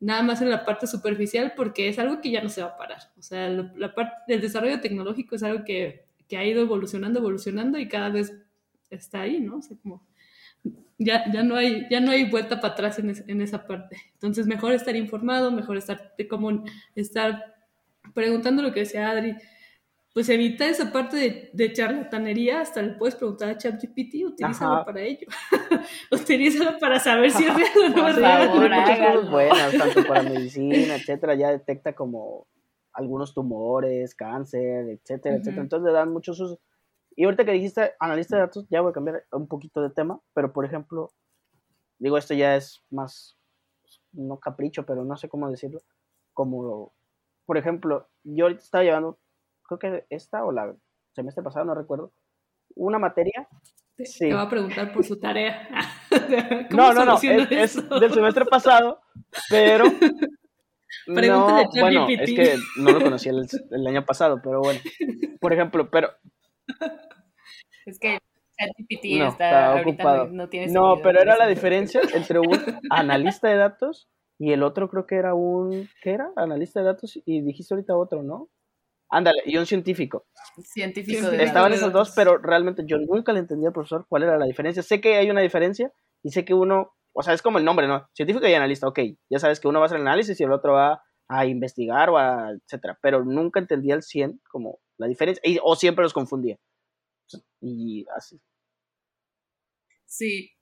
nada 0.00 0.22
más 0.22 0.40
en 0.42 0.50
la 0.50 0.64
parte 0.64 0.86
superficial 0.86 1.52
porque 1.54 1.88
es 1.88 1.98
algo 1.98 2.20
que 2.20 2.30
ya 2.30 2.42
no 2.42 2.48
se 2.48 2.62
va 2.62 2.68
a 2.68 2.76
parar. 2.76 3.00
O 3.18 3.22
sea, 3.22 3.48
la 3.48 3.94
parte 3.94 4.32
del 4.32 4.40
desarrollo 4.40 4.80
tecnológico 4.80 5.36
es 5.36 5.42
algo 5.42 5.64
que, 5.64 6.06
que, 6.26 6.36
ha 6.36 6.44
ido 6.44 6.62
evolucionando, 6.62 7.20
evolucionando 7.20 7.78
y 7.78 7.88
cada 7.88 8.08
vez 8.08 8.34
está 8.88 9.20
ahí, 9.20 9.40
¿no? 9.40 9.58
O 9.58 9.62
sea, 9.62 9.76
como 9.82 10.02
ya, 10.98 11.30
ya, 11.32 11.42
no, 11.42 11.56
hay, 11.56 11.86
ya 11.90 12.00
no 12.00 12.10
hay 12.10 12.28
vuelta 12.28 12.60
para 12.60 12.74
atrás 12.74 12.98
en, 12.98 13.14
en 13.26 13.40
esa 13.40 13.66
parte. 13.66 13.96
Entonces, 14.14 14.46
mejor 14.46 14.72
estar 14.72 14.96
informado, 14.96 15.50
mejor 15.50 15.76
estar, 15.76 16.14
como, 16.28 16.64
estar 16.94 17.54
preguntando 18.14 18.62
lo 18.62 18.72
que 18.72 18.80
decía 18.80 19.10
Adri, 19.10 19.34
pues 20.12 20.28
evita 20.28 20.66
esa 20.66 20.92
parte 20.92 21.16
de, 21.16 21.50
de, 21.52 21.72
charlatanería, 21.72 22.60
hasta 22.60 22.82
le 22.82 22.94
puedes 22.94 23.14
preguntar 23.14 23.50
a 23.50 23.56
ChatGPT, 23.56 24.24
utilízalo 24.26 24.84
para 24.84 25.00
ello. 25.02 25.26
utilízalo 26.10 26.78
para 26.78 26.98
saber 26.98 27.30
si 27.30 27.44
es 27.44 27.54
real 27.54 27.70
o 27.76 27.88
no 27.90 28.08
es 28.08 28.16
real. 28.16 29.30
buenas, 29.30 29.78
tanto 29.78 30.04
para 30.06 30.22
medicina, 30.24 30.96
etcétera, 30.96 31.34
ya 31.36 31.50
detecta 31.50 31.94
como 31.94 32.48
algunos 32.92 33.34
tumores, 33.34 34.14
cáncer, 34.16 34.88
etcétera, 34.88 35.36
etcétera. 35.36 35.62
Entonces 35.62 35.86
le 35.86 35.92
dan 35.92 36.12
muchos 36.12 36.40
usos. 36.40 36.58
Y 37.14 37.24
ahorita 37.24 37.44
que 37.44 37.52
dijiste 37.52 37.92
analista 38.00 38.36
de 38.36 38.42
datos, 38.42 38.66
ya 38.68 38.80
voy 38.80 38.90
a 38.90 38.94
cambiar 38.94 39.24
un 39.32 39.46
poquito 39.46 39.80
de 39.80 39.90
tema, 39.90 40.20
pero 40.34 40.52
por 40.52 40.64
ejemplo, 40.64 41.12
digo, 41.98 42.16
esto 42.16 42.34
ya 42.34 42.56
es 42.56 42.82
más, 42.90 43.36
no 44.12 44.38
capricho, 44.38 44.84
pero 44.84 45.04
no 45.04 45.16
sé 45.16 45.28
cómo 45.28 45.50
decirlo, 45.50 45.80
como, 46.32 46.94
por 47.46 47.58
ejemplo, 47.58 48.08
yo 48.24 48.46
ahorita 48.46 48.62
estaba 48.62 48.84
llevando, 48.84 49.18
creo 49.78 49.78
que 49.78 50.06
esta 50.10 50.44
o 50.44 50.52
la 50.52 50.74
semestre 51.14 51.42
pasado, 51.42 51.64
no 51.64 51.74
recuerdo, 51.74 52.12
una 52.74 52.98
materia. 52.98 53.48
Sí. 53.98 54.28
Te 54.28 54.34
va 54.34 54.42
a 54.42 54.48
preguntar 54.48 54.92
por 54.92 55.04
su 55.04 55.18
tarea. 55.18 55.68
no, 56.70 56.92
no, 56.94 57.04
no, 57.04 57.18
es, 57.22 57.90
del 58.00 58.12
semestre 58.12 58.46
pasado, 58.46 59.00
pero... 59.48 59.84
no, 61.06 61.68
bueno, 61.78 62.06
es 62.08 62.34
que 62.34 62.56
no 62.76 62.90
lo 62.90 63.00
conocí 63.00 63.28
el, 63.28 63.46
el 63.70 63.86
año 63.86 64.04
pasado, 64.04 64.40
pero 64.42 64.60
bueno, 64.60 64.80
por 65.40 65.52
ejemplo, 65.52 65.90
pero 65.90 66.10
es 67.86 67.98
que 67.98 68.18
ChatGPT 68.58 69.18
no, 69.18 69.28
está, 69.28 69.74
ocupado. 69.80 70.28
No, 70.28 70.48
no 70.68 71.02
pero 71.02 71.20
era 71.20 71.36
la 71.36 71.46
diferencia 71.46 72.00
entre 72.14 72.38
un 72.38 72.58
analista 72.90 73.48
de 73.48 73.56
datos 73.56 74.08
y 74.38 74.52
el 74.52 74.62
otro 74.62 74.88
creo 74.88 75.06
que 75.06 75.16
era 75.16 75.34
un, 75.34 75.88
¿qué 76.02 76.12
era? 76.12 76.32
Analista 76.36 76.80
de 76.80 76.86
datos 76.86 77.18
y 77.24 77.42
dijiste 77.42 77.74
ahorita 77.74 77.96
otro, 77.96 78.22
¿no? 78.22 78.48
Ándale, 79.10 79.42
y 79.44 79.56
un 79.56 79.66
científico. 79.66 80.26
Científico. 80.62 81.28
Estaban 81.30 81.72
esos 81.72 81.92
dos, 81.92 82.12
pero 82.14 82.38
realmente 82.38 82.84
yo 82.86 82.96
nunca 82.98 83.32
le 83.32 83.40
entendía 83.40 83.68
al 83.68 83.74
profesor 83.74 84.06
cuál 84.08 84.22
era 84.22 84.38
la 84.38 84.46
diferencia. 84.46 84.82
Sé 84.82 85.00
que 85.00 85.16
hay 85.16 85.28
una 85.30 85.40
diferencia 85.40 85.92
y 86.22 86.30
sé 86.30 86.44
que 86.44 86.54
uno, 86.54 86.94
o 87.12 87.22
sea, 87.22 87.34
es 87.34 87.42
como 87.42 87.58
el 87.58 87.64
nombre, 87.64 87.88
¿no? 87.88 88.08
Científico 88.14 88.46
y 88.46 88.54
analista, 88.54 88.86
ok. 88.86 89.00
Ya 89.28 89.40
sabes 89.40 89.58
que 89.58 89.66
uno 89.66 89.80
va 89.80 89.86
a 89.86 89.88
hacer 89.88 90.00
análisis 90.00 90.40
y 90.40 90.44
el 90.44 90.52
otro 90.52 90.74
va 90.74 91.02
a 91.28 91.46
investigar 91.46 92.08
o 92.10 92.18
a, 92.18 92.50
etcétera. 92.52 92.98
Pero 93.02 93.24
nunca 93.24 93.58
entendía 93.58 93.94
al 93.94 94.02
100 94.02 94.40
como 94.48 94.78
la 94.96 95.08
diferencia, 95.08 95.42
y, 95.44 95.58
o 95.60 95.74
siempre 95.74 96.04
los 96.04 96.12
confundía. 96.12 96.58
Y 97.60 98.06
así. 98.16 98.40
Sí. 100.06 100.52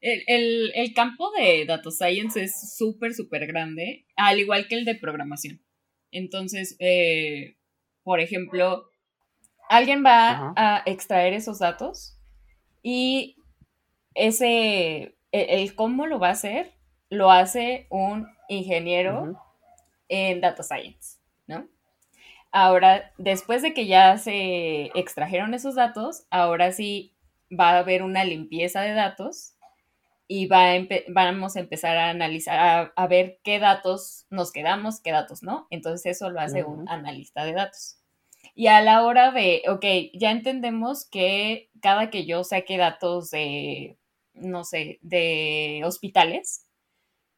El, 0.00 0.92
campo 0.96 1.30
de 1.38 1.64
Data 1.66 1.90
Science 1.92 2.42
es 2.42 2.76
súper, 2.76 3.14
súper 3.14 3.46
grande, 3.46 4.06
al 4.16 4.40
igual 4.40 4.66
que 4.66 4.74
el 4.74 4.84
de 4.84 4.96
programación. 4.96 5.64
Entonces, 6.10 6.76
eh, 6.80 7.56
por 8.04 8.20
ejemplo, 8.20 8.84
alguien 9.68 10.04
va 10.04 10.52
a 10.56 10.82
extraer 10.86 11.32
esos 11.32 11.58
datos 11.58 12.18
y 12.82 13.36
ese, 14.14 15.16
e, 15.32 15.62
el, 15.62 15.74
cómo 15.74 16.06
lo 16.06 16.18
va 16.18 16.28
a 16.28 16.32
hacer, 16.32 16.72
lo 17.08 17.30
hace 17.30 17.86
un 17.90 18.28
ingeniero 18.48 19.40
en 20.08 20.40
Data 20.40 20.62
Science, 20.62 21.18
¿no? 21.46 21.66
Ahora, 22.50 23.12
después 23.16 23.62
de 23.62 23.72
que 23.72 23.86
ya 23.86 24.18
se 24.18 24.90
extrajeron 24.94 25.54
esos 25.54 25.74
datos, 25.74 26.26
ahora 26.30 26.72
sí 26.72 27.14
va 27.50 27.70
a 27.70 27.78
haber 27.78 28.02
una 28.02 28.24
limpieza 28.24 28.82
de 28.82 28.92
datos 28.92 29.54
y 30.28 30.46
va 30.46 30.66
vamos 31.08 31.56
a 31.56 31.60
empezar 31.60 31.96
a 31.96 32.10
analizar, 32.10 32.92
a, 32.94 33.06
ver 33.06 33.40
qué 33.44 33.58
datos 33.58 34.26
nos 34.30 34.52
quedamos, 34.52 35.00
qué 35.00 35.12
datos 35.12 35.42
no. 35.42 35.66
Entonces 35.70 36.16
eso 36.16 36.30
lo 36.30 36.40
hace 36.40 36.64
un 36.64 36.88
analista 36.88 37.44
de 37.44 37.52
datos. 37.52 37.98
Y 38.54 38.66
a 38.68 38.80
la 38.82 39.04
hora 39.04 39.30
de, 39.32 39.62
ok, 39.68 39.84
ya 40.14 40.30
entendemos 40.30 41.04
que 41.08 41.70
cada 41.80 42.10
que 42.10 42.26
yo 42.26 42.44
saque 42.44 42.76
datos 42.76 43.30
de, 43.30 43.98
no 44.34 44.64
sé, 44.64 44.98
de 45.02 45.82
hospitales, 45.84 46.66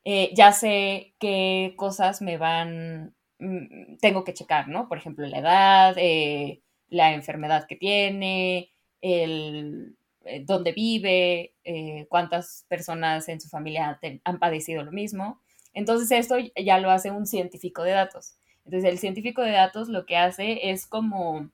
eh, 0.04 0.30
ya 0.34 0.52
sé 0.52 1.14
qué 1.18 1.74
cosas 1.76 2.22
me 2.22 2.36
van 2.38 3.14
Mm, 3.38 3.96
tengo 4.00 4.24
que 4.24 4.34
checar, 4.34 4.68
¿no? 4.68 4.88
Por 4.88 4.98
ejemplo, 4.98 5.26
la 5.26 5.38
edad, 5.38 5.94
eh, 5.98 6.62
la 6.88 7.12
enfermedad 7.12 7.66
que 7.66 7.76
tiene, 7.76 8.72
el, 9.00 9.96
eh, 10.24 10.42
dónde 10.44 10.72
vive, 10.72 11.54
eh, 11.64 12.06
cuántas 12.08 12.64
personas 12.68 13.28
en 13.28 13.40
su 13.40 13.48
familia 13.48 13.98
han 14.24 14.38
padecido 14.38 14.82
lo 14.82 14.92
mismo. 14.92 15.40
Entonces 15.72 16.10
esto 16.12 16.36
ya 16.56 16.78
lo 16.78 16.90
hace 16.90 17.10
un 17.10 17.26
científico 17.26 17.82
de 17.82 17.92
datos. 17.92 18.36
Entonces 18.64 18.90
el 18.90 18.98
científico 18.98 19.42
de 19.42 19.52
datos 19.52 19.88
lo 19.88 20.06
que 20.06 20.16
hace 20.16 20.70
es 20.70 20.86
como 20.86 21.50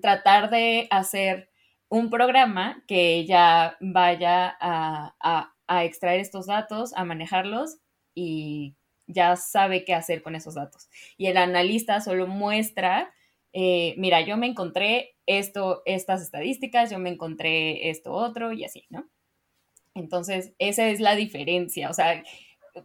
tratar 0.00 0.50
de 0.50 0.86
hacer 0.90 1.50
un 1.88 2.08
programa 2.08 2.82
que 2.86 3.26
ya 3.26 3.76
vaya 3.80 4.56
a, 4.60 5.52
extraer 5.82 6.20
estos 6.20 6.46
datos, 6.46 6.92
a 6.96 7.04
manejarlos 7.04 7.78
y 8.14 8.74
ya 9.06 9.36
sabe 9.36 9.84
qué 9.84 9.94
hacer 9.94 10.22
con 10.22 10.34
esos 10.34 10.54
datos. 10.54 10.88
Y 11.16 11.26
el 11.26 11.36
analista 11.36 12.00
solo 12.00 12.26
muestra, 12.26 13.12
eh, 13.52 13.94
mira, 13.96 14.20
yo 14.20 14.36
me 14.36 14.46
encontré 14.46 15.16
esto, 15.38 15.82
estas 15.86 16.22
estadísticas, 16.22 16.90
yo 16.90 16.98
me 16.98 17.10
encontré 17.10 17.90
esto 17.90 18.12
otro 18.12 18.52
y 18.52 18.64
así, 18.64 18.86
¿no? 18.90 19.08
Entonces, 19.94 20.52
esa 20.58 20.88
es 20.88 21.00
la 21.00 21.16
diferencia. 21.16 21.90
O 21.90 21.94
sea, 21.94 22.22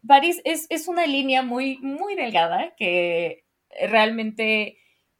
París 0.07 0.41
es, 0.45 0.87
una 0.87 1.05
línea 1.05 1.43
muy, 1.43 1.77
muy 1.79 2.15
delgada 2.15 2.73
que 2.75 3.45
realmente 3.89 4.77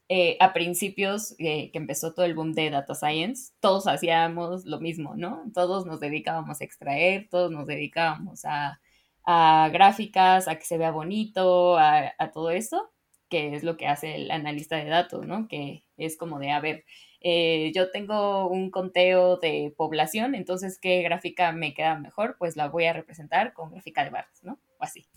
eh, 0.09 0.37
a 0.39 0.53
principios 0.53 1.35
eh, 1.39 1.71
que 1.71 1.77
empezó 1.77 2.13
todo 2.13 2.25
el 2.25 2.35
boom 2.35 2.53
de 2.53 2.69
data 2.69 2.95
science, 2.95 3.53
todos 3.59 3.87
hacíamos 3.87 4.65
lo 4.65 4.79
mismo, 4.79 5.15
¿no? 5.15 5.43
Todos 5.53 5.85
nos 5.85 5.99
dedicábamos 5.99 6.61
a 6.61 6.63
extraer, 6.63 7.27
todos 7.29 7.51
nos 7.51 7.67
dedicábamos 7.67 8.45
a 8.45 8.79
a 9.25 9.69
gráficas, 9.73 10.47
a 10.47 10.55
que 10.57 10.65
se 10.65 10.77
vea 10.77 10.91
bonito, 10.91 11.77
a, 11.77 12.13
todo 12.33 12.51
eso, 12.51 12.91
que 13.29 13.55
es 13.55 13.63
lo 13.63 13.77
que 13.77 13.87
hace 13.87 14.15
el 14.15 14.31
analista 14.31 14.77
de 14.77 14.85
datos, 14.85 15.25
¿no? 15.25 15.47
Que 15.47 15.83
es 15.97 16.17
como 16.17 16.39
de, 16.39 16.51
a 16.51 16.59
ver, 16.59 16.85
eh, 17.21 17.71
yo 17.73 17.91
tengo 17.91 18.47
un 18.47 18.69
conteo 18.71 19.37
de 19.37 19.73
población, 19.75 20.35
entonces, 20.35 20.79
¿qué 20.79 21.01
gráfica 21.01 21.51
me 21.51 21.73
queda 21.73 21.95
mejor? 21.97 22.35
Pues 22.37 22.55
la 22.55 22.67
voy 22.67 22.85
a 22.85 22.93
representar 22.93 23.53
con 23.53 23.71
gráfica 23.71 24.03
de 24.03 24.09
barras, 24.11 24.43
¿no? 24.43 24.59
O 24.79 24.83
así. 24.83 25.07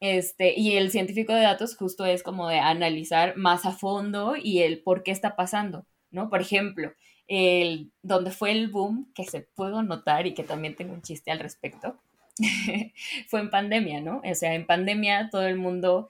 Este, 0.00 0.58
y 0.58 0.76
el 0.76 0.90
científico 0.90 1.32
de 1.32 1.40
datos 1.40 1.76
justo 1.76 2.04
es 2.04 2.22
como 2.22 2.48
de 2.48 2.58
analizar 2.58 3.36
más 3.36 3.64
a 3.64 3.72
fondo 3.72 4.34
y 4.36 4.60
el 4.60 4.82
por 4.82 5.02
qué 5.02 5.10
está 5.10 5.36
pasando, 5.36 5.86
¿no? 6.10 6.28
Por 6.28 6.40
ejemplo, 6.40 6.92
el, 7.28 7.92
donde 8.02 8.30
fue 8.30 8.52
el 8.52 8.68
boom, 8.68 9.10
que 9.14 9.24
se 9.24 9.40
pudo 9.40 9.82
notar 9.82 10.26
y 10.26 10.34
que 10.34 10.44
también 10.44 10.76
tengo 10.76 10.92
un 10.92 11.02
chiste 11.02 11.30
al 11.30 11.40
respecto, 11.40 11.98
fue 13.28 13.40
en 13.40 13.50
pandemia, 13.50 14.00
¿no? 14.00 14.20
O 14.24 14.34
sea, 14.34 14.54
en 14.54 14.66
pandemia 14.66 15.30
todo 15.30 15.46
el 15.46 15.56
mundo 15.56 16.08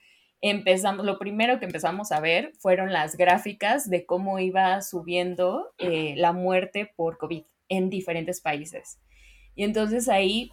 empezamos, 0.48 1.04
lo 1.04 1.18
primero 1.18 1.58
que 1.58 1.66
empezamos 1.66 2.12
a 2.12 2.20
ver 2.20 2.52
fueron 2.58 2.92
las 2.92 3.16
gráficas 3.16 3.88
de 3.88 4.06
cómo 4.06 4.38
iba 4.38 4.80
subiendo 4.82 5.72
eh, 5.78 6.14
la 6.16 6.32
muerte 6.32 6.92
por 6.96 7.18
COVID 7.18 7.44
en 7.68 7.90
diferentes 7.90 8.40
países. 8.40 8.98
Y 9.54 9.64
entonces 9.64 10.08
ahí 10.08 10.50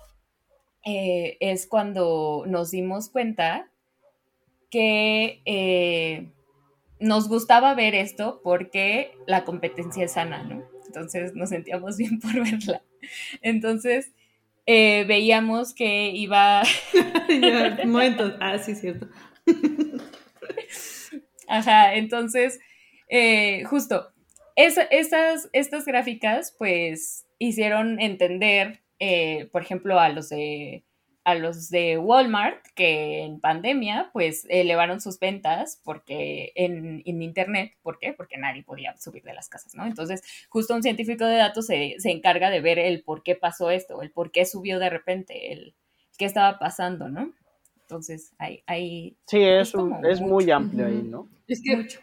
eh, 0.85 1.37
es 1.39 1.67
cuando 1.67 2.43
nos 2.47 2.71
dimos 2.71 3.09
cuenta 3.09 3.69
que 4.69 5.41
eh, 5.45 6.31
nos 6.99 7.27
gustaba 7.27 7.75
ver 7.75 7.95
esto 7.95 8.41
porque 8.43 9.11
la 9.27 9.43
competencia 9.43 10.05
es 10.05 10.13
sana, 10.13 10.43
¿no? 10.43 10.63
Entonces 10.87 11.35
nos 11.35 11.49
sentíamos 11.49 11.97
bien 11.97 12.19
por 12.19 12.33
verla. 12.33 12.81
Entonces, 13.41 14.11
eh, 14.65 15.05
veíamos 15.07 15.73
que 15.73 16.11
iba... 16.11 16.63
momentos, 17.85 18.33
ah, 18.39 18.57
sí, 18.57 18.75
cierto. 18.75 19.07
Ajá, 21.47 21.95
entonces, 21.95 22.59
eh, 23.09 23.63
justo, 23.65 24.13
esas, 24.55 25.49
estas 25.51 25.85
gráficas 25.85 26.55
pues 26.57 27.25
hicieron 27.39 27.99
entender, 27.99 28.81
eh, 28.99 29.49
por 29.51 29.61
ejemplo, 29.61 29.99
a 29.99 30.09
los 30.09 30.29
de 30.29 30.83
a 31.25 31.35
los 31.35 31.69
de 31.69 31.97
Walmart 31.97 32.65
que 32.75 33.23
en 33.23 33.39
pandemia 33.39 34.09
pues 34.11 34.45
elevaron 34.49 34.99
sus 34.99 35.19
ventas 35.19 35.79
porque 35.83 36.51
en, 36.55 37.01
internet, 37.05 37.73
¿por 37.81 37.97
qué? 37.97 38.13
Porque 38.13 38.37
nadie 38.37 38.63
podía 38.63 38.97
subir 38.97 39.23
de 39.23 39.33
las 39.33 39.47
casas, 39.47 39.73
¿no? 39.73 39.85
Entonces, 39.85 40.21
justo 40.49 40.75
un 40.75 40.83
científico 40.83 41.25
de 41.25 41.37
datos 41.37 41.67
se, 41.67 41.95
encarga 42.03 42.49
de 42.49 42.59
ver 42.59 42.77
el 42.77 43.03
por 43.03 43.23
qué 43.23 43.35
pasó 43.35 43.71
esto, 43.71 44.01
el 44.01 44.11
por 44.11 44.31
qué 44.31 44.45
subió 44.45 44.79
de 44.79 44.89
repente, 44.89 45.53
el 45.53 45.75
qué 46.17 46.25
estaba 46.25 46.59
pasando, 46.59 47.09
¿no? 47.09 47.33
Entonces, 47.83 48.33
ahí... 48.39 48.63
ahí 48.65 49.17
sí, 49.27 49.41
es, 49.41 49.73
es, 50.09 50.21
muy 50.21 50.49
amplio 50.51 50.87
ahí, 50.87 51.03
¿no? 51.03 51.29
Es 51.47 51.61
que... 51.63 51.77
Mucho. 51.77 51.99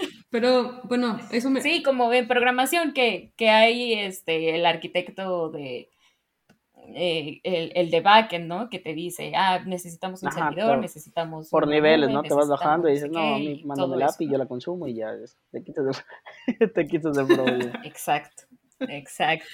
Pero 0.30 0.82
bueno, 0.84 1.18
eso 1.30 1.50
me... 1.50 1.60
Sí, 1.60 1.82
como 1.82 2.12
en 2.12 2.28
programación 2.28 2.92
que, 2.92 3.32
que 3.36 3.50
hay 3.50 3.94
este, 3.94 4.56
el 4.56 4.66
arquitecto 4.66 5.50
de 5.50 5.88
eh, 6.94 7.40
el, 7.44 7.72
el, 7.74 7.90
de 7.90 8.00
backend, 8.00 8.46
¿no? 8.46 8.68
Que 8.68 8.78
te 8.80 8.92
dice, 8.92 9.32
ah, 9.36 9.62
necesitamos 9.64 10.22
un 10.22 10.32
servidor, 10.32 10.78
necesitamos... 10.78 11.48
Por 11.48 11.68
niveles, 11.68 12.10
¿no? 12.10 12.22
Te 12.22 12.34
vas 12.34 12.48
bajando 12.48 12.88
y 12.88 12.94
dices, 12.94 13.10
no, 13.10 13.20
a 13.20 13.38
mí 13.38 13.62
mándame 13.64 13.98
la 13.98 14.06
API 14.06 14.24
y 14.24 14.30
yo 14.30 14.38
la 14.38 14.46
consumo 14.46 14.86
y 14.88 14.94
ya 14.94 15.14
te 15.50 15.62
quitas 15.62 15.84
de, 15.86 16.68
te 16.74 16.86
quitas 16.86 17.16
de 17.16 17.24
problema. 17.24 17.80
Exacto, 17.84 18.44
exacto. 18.80 19.46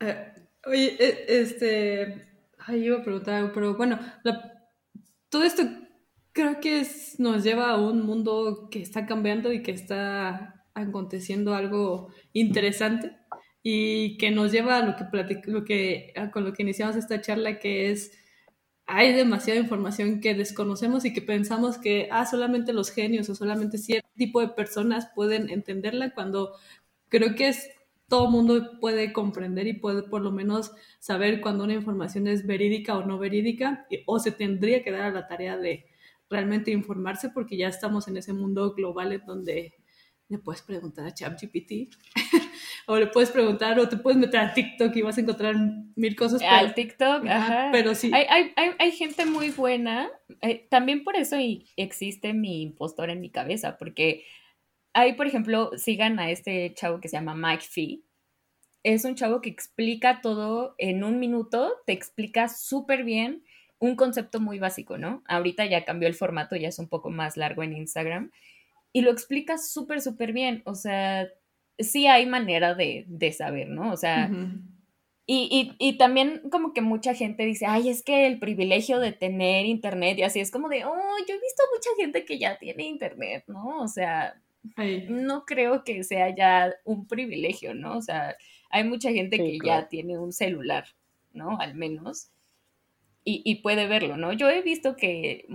Eh, 0.00 0.32
oye, 0.66 0.96
e, 0.98 1.40
este... 1.40 2.28
Ay, 2.68 2.84
iba 2.84 2.98
a 2.98 3.02
preguntar 3.02 3.50
pero 3.54 3.76
bueno, 3.78 3.98
todo 5.30 5.42
esto 5.42 5.62
creo 6.32 6.60
que 6.60 6.80
es, 6.80 7.18
nos 7.18 7.42
lleva 7.42 7.70
a 7.70 7.80
un 7.80 8.04
mundo 8.04 8.68
que 8.70 8.82
está 8.82 9.06
cambiando 9.06 9.50
y 9.54 9.62
que 9.62 9.70
está 9.70 10.66
aconteciendo 10.74 11.54
algo 11.54 12.12
interesante 12.34 13.16
y 13.62 14.18
que 14.18 14.30
nos 14.30 14.52
lleva 14.52 14.76
a 14.76 14.82
lo 14.84 14.96
que, 14.96 15.40
lo 15.46 15.64
que 15.64 16.12
con 16.30 16.44
lo 16.44 16.52
que 16.52 16.62
iniciamos 16.62 16.96
esta 16.96 17.22
charla, 17.22 17.58
que 17.58 17.90
es 17.90 18.12
hay 18.86 19.14
demasiada 19.14 19.60
información 19.60 20.20
que 20.20 20.34
desconocemos 20.34 21.06
y 21.06 21.14
que 21.14 21.22
pensamos 21.22 21.78
que 21.78 22.08
ah, 22.12 22.26
solamente 22.26 22.74
los 22.74 22.90
genios 22.90 23.30
o 23.30 23.34
solamente 23.34 23.78
cierto 23.78 24.10
tipo 24.14 24.42
de 24.42 24.48
personas 24.48 25.08
pueden 25.14 25.48
entenderla 25.48 26.12
cuando 26.14 26.52
creo 27.08 27.34
que 27.34 27.48
es 27.48 27.70
todo 28.08 28.30
mundo 28.30 28.80
puede 28.80 29.12
comprender 29.12 29.66
y 29.66 29.74
puede 29.74 30.02
por 30.02 30.22
lo 30.22 30.32
menos 30.32 30.72
saber 30.98 31.40
cuando 31.40 31.64
una 31.64 31.74
información 31.74 32.26
es 32.26 32.46
verídica 32.46 32.96
o 32.96 33.04
no 33.04 33.18
verídica 33.18 33.86
o 34.06 34.18
se 34.18 34.32
tendría 34.32 34.82
que 34.82 34.90
dar 34.90 35.02
a 35.02 35.10
la 35.10 35.28
tarea 35.28 35.56
de 35.56 35.86
realmente 36.30 36.70
informarse 36.70 37.30
porque 37.30 37.56
ya 37.56 37.68
estamos 37.68 38.08
en 38.08 38.16
ese 38.16 38.32
mundo 38.32 38.74
global 38.74 39.12
en 39.12 39.24
donde 39.26 39.74
le 40.28 40.38
puedes 40.38 40.62
preguntar 40.62 41.06
a 41.06 41.14
ChatGPT 41.14 41.94
o 42.86 42.96
le 42.96 43.06
puedes 43.06 43.30
preguntar 43.30 43.78
o 43.78 43.88
te 43.88 43.96
puedes 43.96 44.18
meter 44.18 44.40
a 44.40 44.52
TikTok 44.52 44.94
y 44.94 45.02
vas 45.02 45.16
a 45.16 45.22
encontrar 45.22 45.56
mil 45.96 46.16
cosas. 46.16 46.42
Al 46.42 46.74
TikTok, 46.74 47.26
ajá. 47.26 47.68
Pero 47.72 47.94
sí. 47.94 48.10
Hay, 48.12 48.26
hay, 48.28 48.52
hay, 48.56 48.70
hay 48.78 48.92
gente 48.92 49.24
muy 49.24 49.50
buena. 49.50 50.10
Eh, 50.42 50.66
también 50.70 51.02
por 51.02 51.16
eso 51.16 51.36
existe 51.76 52.34
mi 52.34 52.62
impostor 52.62 53.08
en 53.08 53.20
mi 53.20 53.30
cabeza, 53.30 53.78
porque 53.78 54.24
hay, 54.98 55.12
por 55.12 55.28
ejemplo, 55.28 55.70
sigan 55.76 56.18
a 56.18 56.30
este 56.30 56.74
chavo 56.74 57.00
que 57.00 57.08
se 57.08 57.16
llama 57.16 57.36
Mike 57.36 57.64
Fee. 57.70 58.02
Es 58.82 59.04
un 59.04 59.14
chavo 59.14 59.40
que 59.40 59.48
explica 59.48 60.20
todo 60.20 60.74
en 60.76 61.04
un 61.04 61.20
minuto, 61.20 61.72
te 61.86 61.92
explica 61.92 62.48
súper 62.48 63.04
bien 63.04 63.44
un 63.78 63.94
concepto 63.94 64.40
muy 64.40 64.58
básico, 64.58 64.98
¿no? 64.98 65.22
Ahorita 65.28 65.64
ya 65.66 65.84
cambió 65.84 66.08
el 66.08 66.14
formato, 66.14 66.56
ya 66.56 66.66
es 66.66 66.80
un 66.80 66.88
poco 66.88 67.10
más 67.10 67.36
largo 67.36 67.62
en 67.62 67.76
Instagram 67.76 68.32
y 68.92 69.02
lo 69.02 69.12
explica 69.12 69.56
súper, 69.56 70.00
súper 70.00 70.32
bien. 70.32 70.62
O 70.64 70.74
sea, 70.74 71.28
sí 71.78 72.08
hay 72.08 72.26
manera 72.26 72.74
de, 72.74 73.06
saber, 73.36 73.68
¿no? 73.68 73.92
O 73.92 73.96
sea, 73.96 74.28
y, 75.26 75.76
y, 75.78 75.96
también 75.96 76.42
como 76.50 76.72
que 76.72 76.80
mucha 76.80 77.14
gente 77.14 77.44
dice, 77.44 77.66
ay, 77.66 77.88
es 77.88 78.02
que 78.02 78.26
el 78.26 78.40
privilegio 78.40 78.98
de 78.98 79.12
tener 79.12 79.64
internet 79.66 80.18
y 80.18 80.22
así 80.22 80.40
es 80.40 80.50
como 80.50 80.68
de, 80.68 80.84
oh, 80.84 81.16
yo 81.28 81.34
he 81.34 81.40
visto 81.40 81.62
mucha 81.72 81.90
gente 82.02 82.24
que 82.24 82.38
ya 82.38 82.58
tiene 82.58 82.84
internet, 82.84 83.44
¿no? 83.46 83.80
O 83.80 83.86
sea, 83.86 84.42
no 85.08 85.44
creo 85.44 85.84
que 85.84 86.04
sea 86.04 86.34
ya 86.34 86.72
un 86.84 87.06
privilegio, 87.06 87.74
¿no? 87.74 87.96
O 87.96 88.02
sea, 88.02 88.36
hay 88.70 88.84
mucha 88.84 89.10
gente 89.10 89.38
que 89.38 89.58
ya 89.64 89.88
tiene 89.88 90.18
un 90.18 90.32
celular, 90.32 90.86
¿no? 91.32 91.58
Al 91.60 91.74
menos 91.74 92.30
y, 93.30 93.56
puede 93.56 93.86
verlo, 93.86 94.16
¿no? 94.16 94.32
Yo 94.32 94.48
he 94.48 94.62
visto 94.62 94.96
que 94.96 95.46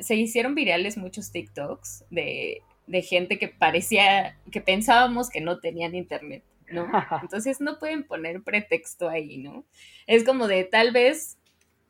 se 0.00 0.14
hicieron 0.14 0.54
virales 0.54 0.96
muchos 0.96 1.32
TikToks 1.32 2.06
de, 2.08 2.62
gente 3.02 3.38
que 3.38 3.48
parecía, 3.48 4.38
que 4.50 4.62
pensábamos 4.62 5.28
que 5.28 5.42
no 5.42 5.60
tenían 5.60 5.94
internet, 5.94 6.42
¿no? 6.70 6.88
Entonces 7.22 7.60
no 7.60 7.78
pueden 7.78 8.04
poner 8.04 8.42
pretexto 8.42 9.10
ahí, 9.10 9.36
¿no? 9.36 9.66
Es 10.06 10.24
como 10.24 10.46
de 10.46 10.64
tal 10.64 10.92
vez, 10.92 11.36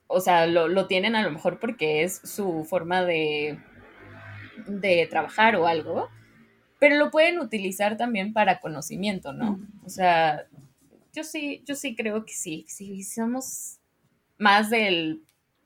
o 0.09 0.21
sea, 0.21 0.47
lo, 0.47 0.87
tienen 0.89 1.15
a 1.15 1.23
lo 1.23 1.31
mejor 1.31 1.61
porque 1.61 2.03
es 2.03 2.17
su 2.25 2.65
forma 2.65 3.05
de, 3.05 3.61
de 4.67 5.07
trabajar 5.09 5.55
o 5.55 5.69
algo, 5.69 6.09
pero 6.85 6.97
lo 6.97 7.11
pueden 7.11 7.39
utilizar 7.39 7.97
también 7.97 8.35
para 8.35 8.61
conocimiento, 8.61 9.33
¿no? 9.33 9.59
O 9.87 9.89
sea, 9.89 10.45
yo 11.15 11.25
sí, 11.25 11.63
yo 11.65 11.75
sí 11.77 11.97
creo 11.97 12.27
que 12.27 12.35
sí, 12.35 12.67
si 12.69 13.03
somos 13.03 13.79
más 14.37 14.69
de 14.69 15.19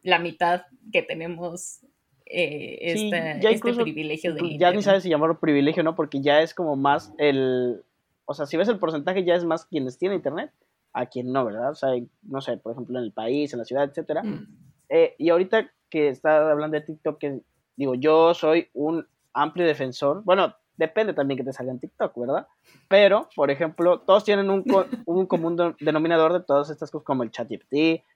la 0.05 0.21
mitad 0.21 0.63
que 0.93 1.03
tenemos 1.03 1.81
eh, 2.25 2.79
este 2.83 3.51
privilegio 3.83 4.33
de 4.33 4.59
Ya 4.59 4.71
ni 4.71 4.81
sabes 4.81 5.03
si 5.03 5.09
llamarlo 5.09 5.41
privilegio, 5.41 5.83
¿no? 5.83 5.97
Porque 5.97 6.21
ya 6.21 6.41
es 6.41 6.55
como 6.55 6.77
más 6.77 7.13
el... 7.19 7.83
O 8.25 8.33
sea, 8.33 8.47
si 8.47 8.57
ves 8.57 8.69
el 8.69 8.79
porcentaje, 8.79 9.25
ya 9.25 9.35
es 9.35 9.45
más 9.45 9.67
quienes 9.67 9.99
tienen 9.99 10.19
internet 10.19 10.53
a 10.93 11.07
quien 11.07 11.33
no, 11.33 11.45
¿verdad? 11.45 11.73
O 11.73 11.75
sea, 11.75 11.91
no 12.23 12.41
sé, 12.41 12.59
por 12.59 12.71
ejemplo, 12.71 12.97
en 12.97 13.07
el 13.07 13.13
país, 13.13 13.53
en 13.53 13.59
la 13.59 13.65
ciudad, 13.65 13.83
etcétera. 13.83 14.23
Mm. 14.23 14.47
Eh, 14.89 15.17
y 15.19 15.31
ahorita 15.31 15.69
que 15.91 16.11
está 16.11 16.49
hablando 16.49 16.79
de 16.79 16.87
TikTok, 16.87 17.19
que 17.19 17.41
digo, 17.75 17.97
yo 17.97 18.35
soy 18.35 18.69
un 18.73 19.05
amplio 19.33 19.67
defensor, 19.67 20.23
bueno, 20.23 20.55
depende 20.79 21.13
también 21.13 21.37
que 21.37 21.45
te 21.45 21.53
salga 21.53 21.73
en 21.73 21.81
TikTok, 21.81 22.17
¿verdad? 22.17 22.47
Pero, 22.89 23.29
por 23.35 23.51
ejemplo, 23.51 24.01
todos 24.01 24.25
tienen 24.25 24.49
un, 24.49 24.65
un 25.07 25.27
común 25.27 25.77
denominador 25.81 26.33
de 26.33 26.41
todas 26.41 26.71
estas 26.71 26.91
cosas 26.91 27.05
como 27.05 27.25
el 27.25 27.31
chat 27.31 27.51
GPT, 27.51 27.75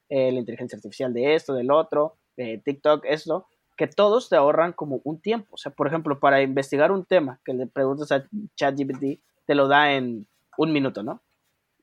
eh, 0.09 0.33
la 0.33 0.39
inteligencia 0.39 0.77
artificial 0.77 1.13
de 1.13 1.35
esto, 1.35 1.53
del 1.53 1.71
otro, 1.71 2.17
de 2.37 2.63
TikTok, 2.65 3.05
esto, 3.05 3.47
que 3.77 3.89
todos 3.89 4.29
te 4.29 4.37
ahorran 4.37 4.73
como 4.73 5.01
un 5.05 5.21
tiempo. 5.21 5.49
O 5.51 5.57
sea, 5.57 5.73
por 5.73 5.89
ejemplo, 5.89 6.21
para 6.21 6.41
investigar 6.41 6.93
un 6.93 7.05
tema 7.05 7.41
que 7.45 7.53
le 7.53 7.67
preguntas 7.67 8.13
a 8.13 8.27
ChatGPT, 8.57 9.21
te 9.45 9.55
lo 9.55 9.67
da 9.67 9.93
en 9.93 10.27
un 10.57 10.73
minuto, 10.73 11.03
¿no? 11.03 11.21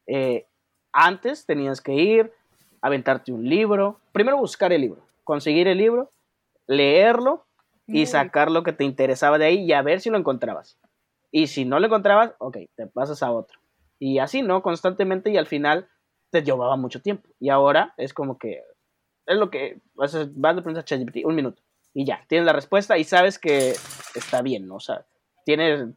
Eh, 0.08 0.48
antes 0.94 1.46
tenías 1.46 1.82
que 1.82 1.94
ir, 1.94 2.32
aventarte 2.82 3.34
un 3.34 3.48
libro, 3.48 4.00
primero 4.14 4.38
buscar 4.38 4.72
el 4.72 4.82
libro, 4.82 5.02
conseguir 5.26 5.68
el 5.68 5.78
libro, 5.78 6.10
leerlo 6.68 7.46
y 7.92 8.06
sacar 8.06 8.52
lo 8.52 8.64
que 8.64 8.74
te 8.74 8.84
interesaba 8.84 9.38
de 9.38 9.46
ahí 9.46 9.64
y 9.64 9.74
a 9.74 9.82
ver 9.82 10.02
si 10.02 10.10
lo 10.10 10.18
encontrabas. 10.18 10.78
Y 11.32 11.48
si 11.48 11.66
no 11.66 11.80
lo 11.80 11.88
encontrabas, 11.88 12.34
ok, 12.40 12.58
te 12.76 12.88
pasas 12.88 13.22
a 13.24 13.32
otro. 13.32 13.60
Y 14.00 14.20
así, 14.20 14.42
¿no? 14.42 14.62
Constantemente 14.62 15.30
y 15.30 15.38
al 15.38 15.48
final 15.48 15.90
te 16.32 16.44
llevaba 16.44 16.76
mucho 16.78 17.02
tiempo. 17.02 17.30
Y 17.40 17.50
ahora 17.50 17.94
es 17.98 18.14
como 18.14 18.38
que 18.38 18.64
es 19.26 19.38
lo 19.38 19.52
que 19.52 19.82
vas 19.94 20.16
a, 20.16 20.28
vas 20.34 20.54
a 20.54 20.62
preguntar 20.62 20.86
ChatGPT 20.86 21.18
un 21.24 21.36
minuto 21.36 21.62
y 21.94 22.06
ya, 22.06 22.26
tienes 22.28 22.46
la 22.46 22.54
respuesta 22.54 22.98
y 22.98 23.04
sabes 23.04 23.40
que 23.40 23.74
está 24.16 24.42
bien, 24.42 24.68
¿no? 24.68 24.76
O 24.76 24.80
sea, 24.80 25.06
tienes, 25.46 25.88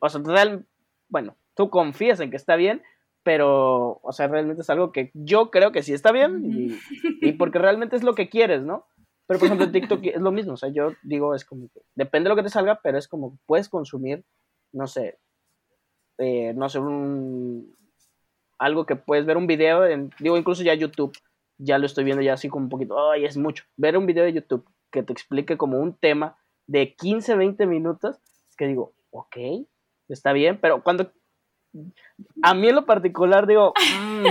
o 0.00 0.08
sea, 0.08 0.20
bueno, 1.08 1.36
tú 1.54 1.70
confías 1.70 2.20
en 2.20 2.30
que 2.30 2.36
está 2.36 2.56
bien, 2.56 2.82
pero, 3.22 4.00
o 4.02 4.12
sea, 4.12 4.28
realmente 4.28 4.62
es 4.62 4.70
algo 4.70 4.92
que 4.92 5.10
yo 5.14 5.50
creo 5.50 5.72
que 5.72 5.82
sí 5.82 5.92
está 5.92 6.12
bien 6.12 6.42
y, 6.44 6.78
y 7.20 7.32
porque 7.32 7.58
realmente 7.58 7.96
es 7.96 8.02
lo 8.02 8.14
que 8.14 8.28
quieres, 8.28 8.62
¿no? 8.62 8.86
Pero, 9.30 9.38
por 9.38 9.46
ejemplo, 9.46 9.66
en 9.66 9.72
TikTok 9.72 10.00
es 10.06 10.20
lo 10.20 10.32
mismo, 10.32 10.54
o 10.54 10.56
sea, 10.56 10.70
yo 10.70 10.92
digo, 11.04 11.36
es 11.36 11.44
como 11.44 11.68
que, 11.68 11.82
depende 11.94 12.24
de 12.24 12.30
lo 12.30 12.36
que 12.36 12.42
te 12.42 12.48
salga, 12.48 12.80
pero 12.82 12.98
es 12.98 13.06
como, 13.06 13.38
puedes 13.46 13.68
consumir, 13.68 14.24
no 14.72 14.88
sé, 14.88 15.20
eh, 16.18 16.52
no 16.56 16.68
sé, 16.68 16.80
un, 16.80 17.72
algo 18.58 18.86
que 18.86 18.96
puedes 18.96 19.26
ver 19.26 19.36
un 19.36 19.46
video, 19.46 19.86
en, 19.86 20.10
digo, 20.18 20.36
incluso 20.36 20.64
ya 20.64 20.74
YouTube, 20.74 21.16
ya 21.58 21.78
lo 21.78 21.86
estoy 21.86 22.02
viendo 22.02 22.24
ya 22.24 22.32
así 22.32 22.48
como 22.48 22.64
un 22.64 22.70
poquito, 22.70 23.08
ay, 23.08 23.24
es 23.24 23.36
mucho. 23.36 23.62
Ver 23.76 23.96
un 23.96 24.06
video 24.06 24.24
de 24.24 24.32
YouTube 24.32 24.68
que 24.90 25.04
te 25.04 25.12
explique 25.12 25.56
como 25.56 25.78
un 25.78 25.94
tema 25.94 26.36
de 26.66 26.96
15, 26.96 27.36
20 27.36 27.66
minutos, 27.66 28.16
es 28.48 28.56
que 28.56 28.66
digo, 28.66 28.94
ok, 29.10 29.36
está 30.08 30.32
bien, 30.32 30.58
pero 30.60 30.82
cuando 30.82 31.12
a 32.42 32.54
mí 32.54 32.68
en 32.68 32.74
lo 32.74 32.84
particular 32.84 33.46
digo, 33.46 33.74
mm, 33.78 34.26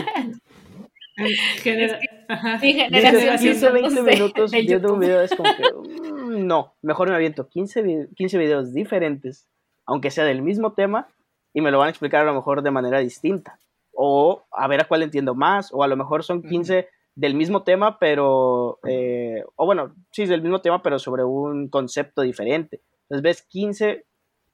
Genera... 2.29 3.37
15, 3.37 3.71
20 3.71 4.01
minutos 4.03 4.51
viendo 4.51 4.93
un 4.93 4.99
video 4.99 5.21
es 5.21 5.35
como 5.35 5.49
que, 5.55 5.63
mm, 5.73 6.45
no, 6.45 6.73
mejor 6.81 7.09
me 7.09 7.15
aviento 7.15 7.47
15, 7.47 8.09
15 8.15 8.37
videos 8.37 8.73
diferentes, 8.73 9.47
aunque 9.85 10.11
sea 10.11 10.25
del 10.25 10.41
mismo 10.41 10.73
tema, 10.73 11.07
y 11.53 11.61
me 11.61 11.71
lo 11.71 11.79
van 11.79 11.87
a 11.87 11.89
explicar 11.89 12.21
a 12.21 12.25
lo 12.25 12.35
mejor 12.35 12.61
de 12.61 12.71
manera 12.71 12.99
distinta 12.99 13.59
o 14.01 14.45
a 14.51 14.67
ver 14.67 14.79
a 14.79 14.87
cuál 14.87 15.03
entiendo 15.03 15.35
más, 15.35 15.73
o 15.73 15.83
a 15.83 15.87
lo 15.87 15.97
mejor 15.97 16.23
son 16.23 16.41
15 16.41 16.87
del 17.15 17.35
mismo 17.35 17.63
tema, 17.63 17.99
pero, 17.99 18.79
eh, 18.87 19.43
o 19.57 19.65
bueno, 19.65 19.93
sí, 20.11 20.25
del 20.25 20.41
mismo 20.41 20.61
tema, 20.61 20.81
pero 20.81 20.99
sobre 20.99 21.25
un 21.25 21.67
concepto 21.67 22.21
diferente. 22.21 22.79
Entonces 23.01 23.21
ves 23.21 23.41
15, 23.41 24.05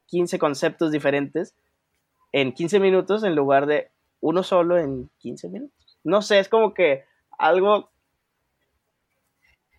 15 0.07 0.39
conceptos 0.39 0.91
diferentes 0.91 1.53
en 2.31 2.53
15 2.53 2.79
minutos 2.79 3.23
en 3.23 3.35
lugar 3.35 3.67
de 3.67 3.91
uno 4.19 4.41
solo 4.41 4.79
en 4.79 5.11
15 5.19 5.49
minutos. 5.49 5.99
No 6.03 6.23
sé, 6.23 6.39
es 6.39 6.49
como 6.49 6.73
que 6.73 7.03
algo... 7.37 7.91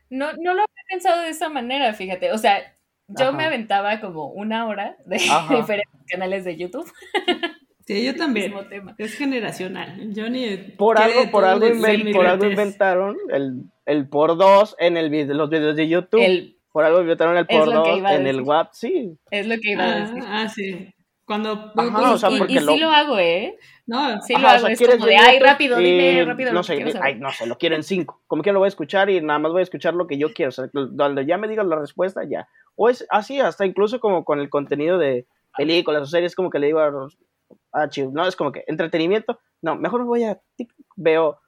No, 0.08 0.32
no 0.34 0.54
lo 0.54 0.62
había 0.62 0.84
pensado 0.88 1.22
de 1.22 1.30
esa 1.30 1.48
manera, 1.48 1.92
fíjate. 1.92 2.32
O 2.32 2.38
sea, 2.38 2.76
yo 3.08 3.32
me 3.32 3.44
aventaba 3.44 4.00
como 4.00 4.28
una 4.28 4.66
hora 4.66 4.96
de 5.04 5.16
diferentes 5.56 6.00
canales 6.08 6.44
de 6.44 6.56
YouTube. 6.56 6.90
Sí, 7.86 8.04
yo 8.04 8.14
también. 8.16 8.54
Es 8.98 9.14
generacional. 9.14 10.12
Yo 10.12 10.28
ni 10.28 10.56
por 10.56 10.98
algo, 10.98 11.30
por 11.30 11.44
algo, 11.44 11.66
por 12.12 12.26
algo 12.26 12.46
inventaron 12.46 13.16
el, 13.30 13.62
el 13.84 14.08
por 14.08 14.36
dos 14.36 14.76
en 14.78 14.96
el 14.96 15.10
los 15.28 15.50
videos 15.50 15.76
de 15.76 15.88
YouTube. 15.88 16.56
por 16.72 16.84
algo 16.84 17.00
inventaron 17.00 17.36
el 17.36 17.46
por 17.46 17.66
dos 17.66 17.88
en 18.10 18.26
el 18.26 18.40
WAP, 18.40 18.72
sí. 18.72 19.16
Es 19.30 19.46
lo 19.46 19.56
que 19.58 19.72
iba 19.72 19.84
a 19.84 19.92
ah, 19.92 20.00
decir. 20.00 20.22
Ah, 20.26 20.48
sí. 20.48 20.92
Cuando 21.26 21.72
Ajá, 21.74 22.12
o 22.12 22.18
sea, 22.18 22.30
y, 22.30 22.56
y, 22.56 22.60
sí 22.60 22.78
lo 22.78 22.88
hago, 22.88 23.18
¿eh? 23.18 23.58
No, 23.86 24.22
sí 24.22 24.32
lo 24.32 24.46
hago. 24.46 24.68
es 24.68 24.80
como 24.80 25.06
de, 25.06 25.16
ay, 25.16 25.40
rápido, 25.40 25.76
dime 25.76 26.24
rápido. 26.24 26.52
No 26.52 26.62
sé, 26.62 26.84
ay, 27.02 27.16
no 27.16 27.32
sé, 27.32 27.46
lo 27.46 27.58
quiero 27.58 27.74
en 27.74 27.82
cinco. 27.82 28.22
Como 28.28 28.42
que 28.42 28.52
lo 28.52 28.60
voy 28.60 28.66
a 28.66 28.68
escuchar 28.68 29.10
y 29.10 29.20
nada 29.20 29.40
más 29.40 29.50
voy 29.50 29.60
a 29.60 29.64
escuchar 29.64 29.94
lo 29.94 30.06
que 30.06 30.18
yo 30.18 30.32
quiero. 30.32 30.50
O 30.50 30.52
sea, 30.52 30.70
cuando 30.72 31.22
ya 31.22 31.36
me 31.36 31.48
digan 31.48 31.68
la 31.68 31.76
respuesta, 31.76 32.22
ya. 32.24 32.48
O 32.76 32.88
es 32.88 33.04
así, 33.10 33.40
hasta 33.40 33.66
incluso 33.66 33.98
como 33.98 34.24
con 34.24 34.38
el 34.38 34.48
contenido 34.48 34.98
de 34.98 35.26
películas 35.56 36.02
o 36.02 36.06
series, 36.06 36.36
como 36.36 36.48
que 36.48 36.60
le 36.60 36.68
digo 36.68 36.78
a 36.80 37.88
chido, 37.88 38.10
no, 38.12 38.26
es 38.26 38.36
como 38.36 38.52
que 38.52 38.64
entretenimiento, 38.68 39.40
no, 39.62 39.74
mejor 39.76 40.04
voy 40.04 40.24
a 40.24 40.40
veo 40.96 41.40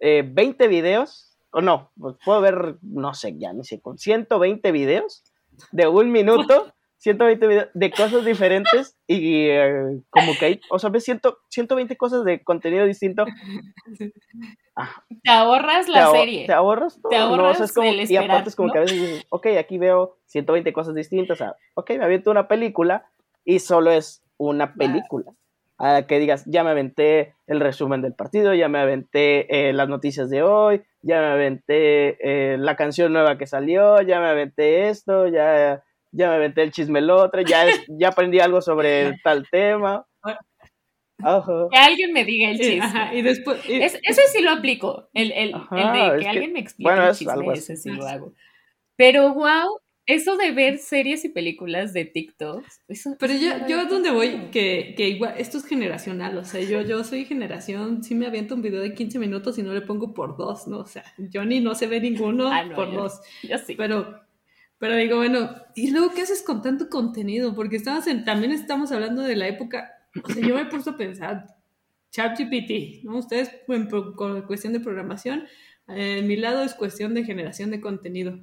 eh, 0.00 0.22
20 0.26 0.68
videos, 0.68 1.38
o 1.50 1.60
no, 1.60 1.92
pues 1.98 2.16
puedo 2.24 2.40
ver, 2.40 2.76
no 2.82 3.14
sé, 3.14 3.38
ya 3.38 3.52
ni 3.52 3.64
sé, 3.64 3.80
con 3.80 3.96
120 3.98 4.70
videos 4.72 5.24
de 5.72 5.86
un 5.86 6.10
minuto 6.12 6.72
120 7.04 7.46
videos 7.46 7.68
de 7.74 7.90
cosas 7.90 8.24
diferentes 8.24 8.96
y 9.06 9.48
eh, 9.50 10.00
como 10.08 10.32
que 10.38 10.46
hay, 10.46 10.60
o 10.70 10.78
sea, 10.78 10.88
ves 10.88 11.04
120 11.04 11.96
cosas 11.98 12.24
de 12.24 12.42
contenido 12.42 12.86
distinto. 12.86 13.26
te 15.22 15.30
ahorras 15.30 15.86
la 15.90 16.10
serie. 16.12 16.46
Te 16.46 16.54
ahorras 16.54 16.98
todo. 17.02 17.10
Te 17.10 17.16
ahorras 17.16 17.58
no, 17.58 17.64
es 17.66 17.74
como, 17.74 17.92
y 17.92 18.16
aparte 18.16 18.48
es 18.48 18.56
como 18.56 18.72
que 18.72 18.78
a 18.78 18.80
veces 18.80 18.98
dices, 18.98 19.26
ok, 19.28 19.48
aquí 19.58 19.76
veo 19.76 20.16
120 20.24 20.72
cosas 20.72 20.94
distintas, 20.94 21.38
o 21.38 21.44
sea, 21.44 21.56
ok, 21.74 21.90
me 21.90 22.06
aviento 22.06 22.30
una 22.30 22.48
película 22.48 23.04
y 23.44 23.58
solo 23.58 23.90
es 23.90 24.22
una 24.38 24.72
película. 24.72 25.30
A 25.76 26.06
que 26.06 26.18
digas, 26.18 26.44
ya 26.46 26.64
me 26.64 26.70
aventé 26.70 27.34
el 27.46 27.60
resumen 27.60 28.00
del 28.00 28.14
partido, 28.14 28.54
ya 28.54 28.70
me 28.70 28.78
aventé 28.78 29.68
eh, 29.68 29.74
las 29.74 29.90
noticias 29.90 30.30
de 30.30 30.42
hoy, 30.42 30.82
ya 31.02 31.20
me 31.20 31.26
aventé 31.26 32.16
eh, 32.22 32.56
la 32.56 32.76
canción 32.76 33.12
nueva 33.12 33.36
que 33.36 33.46
salió, 33.46 34.00
ya 34.00 34.20
me 34.20 34.28
aventé 34.28 34.88
esto, 34.88 35.26
ya 35.26 35.82
ya 36.14 36.28
me 36.28 36.34
aventé 36.36 36.62
el 36.62 36.70
chisme 36.70 37.00
el 37.00 37.10
otro, 37.10 37.42
ya, 37.42 37.66
ya 37.88 38.08
aprendí 38.08 38.40
algo 38.40 38.60
sobre 38.62 39.18
tal 39.22 39.46
tema. 39.50 40.06
Que 41.70 41.78
alguien 41.78 42.12
me 42.12 42.24
diga 42.24 42.50
el 42.50 42.58
chisme. 42.58 43.18
y 43.18 43.22
después, 43.22 43.60
ese 43.68 44.22
sí 44.32 44.42
lo 44.42 44.50
aplico, 44.50 45.08
el, 45.14 45.32
el, 45.32 45.54
el 45.70 45.92
de 45.92 46.18
que, 46.20 46.28
alguien 46.28 46.52
me 46.52 46.60
explique 46.60 46.90
el 46.90 47.14
chisme, 47.14 47.52
ese 47.54 47.76
sí 47.76 47.90
lo 47.90 48.06
hago. 48.06 48.32
Pero 48.96 49.34
wow, 49.34 49.80
eso 50.06 50.36
de 50.36 50.52
ver 50.52 50.78
series 50.78 51.24
y 51.24 51.30
películas 51.30 51.92
de 51.92 52.04
TikTok. 52.04 52.64
Pero 53.18 53.34
yo, 53.34 53.66
yo 53.66 53.86
donde 53.86 54.10
voy, 54.10 54.50
que, 54.52 54.94
que, 54.96 55.08
igual, 55.08 55.34
esto 55.38 55.58
es 55.58 55.66
generacional, 55.66 56.36
o 56.36 56.44
sea, 56.44 56.60
yo, 56.60 56.82
yo 56.82 57.02
soy 57.04 57.24
generación, 57.24 58.04
sí 58.04 58.14
me 58.14 58.26
aviento 58.26 58.54
un 58.54 58.62
video 58.62 58.82
de 58.82 58.94
15 58.94 59.18
minutos 59.18 59.58
y 59.58 59.62
no 59.62 59.72
le 59.72 59.80
pongo 59.80 60.12
por 60.12 60.36
dos, 60.36 60.68
¿no? 60.68 60.80
O 60.80 60.86
sea, 60.86 61.04
Johnny 61.32 61.60
no 61.60 61.74
se 61.74 61.86
ve 61.86 62.00
ninguno 62.00 62.48
ah, 62.52 62.68
por 62.74 62.92
dos. 62.92 63.20
Yo 63.42 63.56
sí. 63.58 63.74
Pero 63.76 64.23
pero 64.84 64.96
digo, 64.96 65.16
bueno, 65.16 65.48
¿y 65.74 65.90
luego 65.92 66.12
qué 66.12 66.20
haces 66.20 66.42
con 66.42 66.60
tanto 66.60 66.90
contenido? 66.90 67.54
Porque 67.54 67.76
estamos 67.76 68.06
en, 68.06 68.22
también 68.22 68.52
estamos 68.52 68.92
hablando 68.92 69.22
de 69.22 69.34
la 69.34 69.48
época, 69.48 69.90
o 70.22 70.30
sea, 70.30 70.46
yo 70.46 70.54
me 70.54 70.60
he 70.60 70.66
puesto 70.66 70.90
a 70.90 70.96
pensar, 70.98 71.46
ChatGPT, 72.10 73.02
¿no? 73.02 73.16
Ustedes 73.16 73.50
con 74.14 74.42
cuestión 74.42 74.74
de 74.74 74.80
programación, 74.80 75.44
eh, 75.88 76.20
mi 76.20 76.36
lado 76.36 76.62
es 76.62 76.74
cuestión 76.74 77.14
de 77.14 77.24
generación 77.24 77.70
de 77.70 77.80
contenido. 77.80 78.38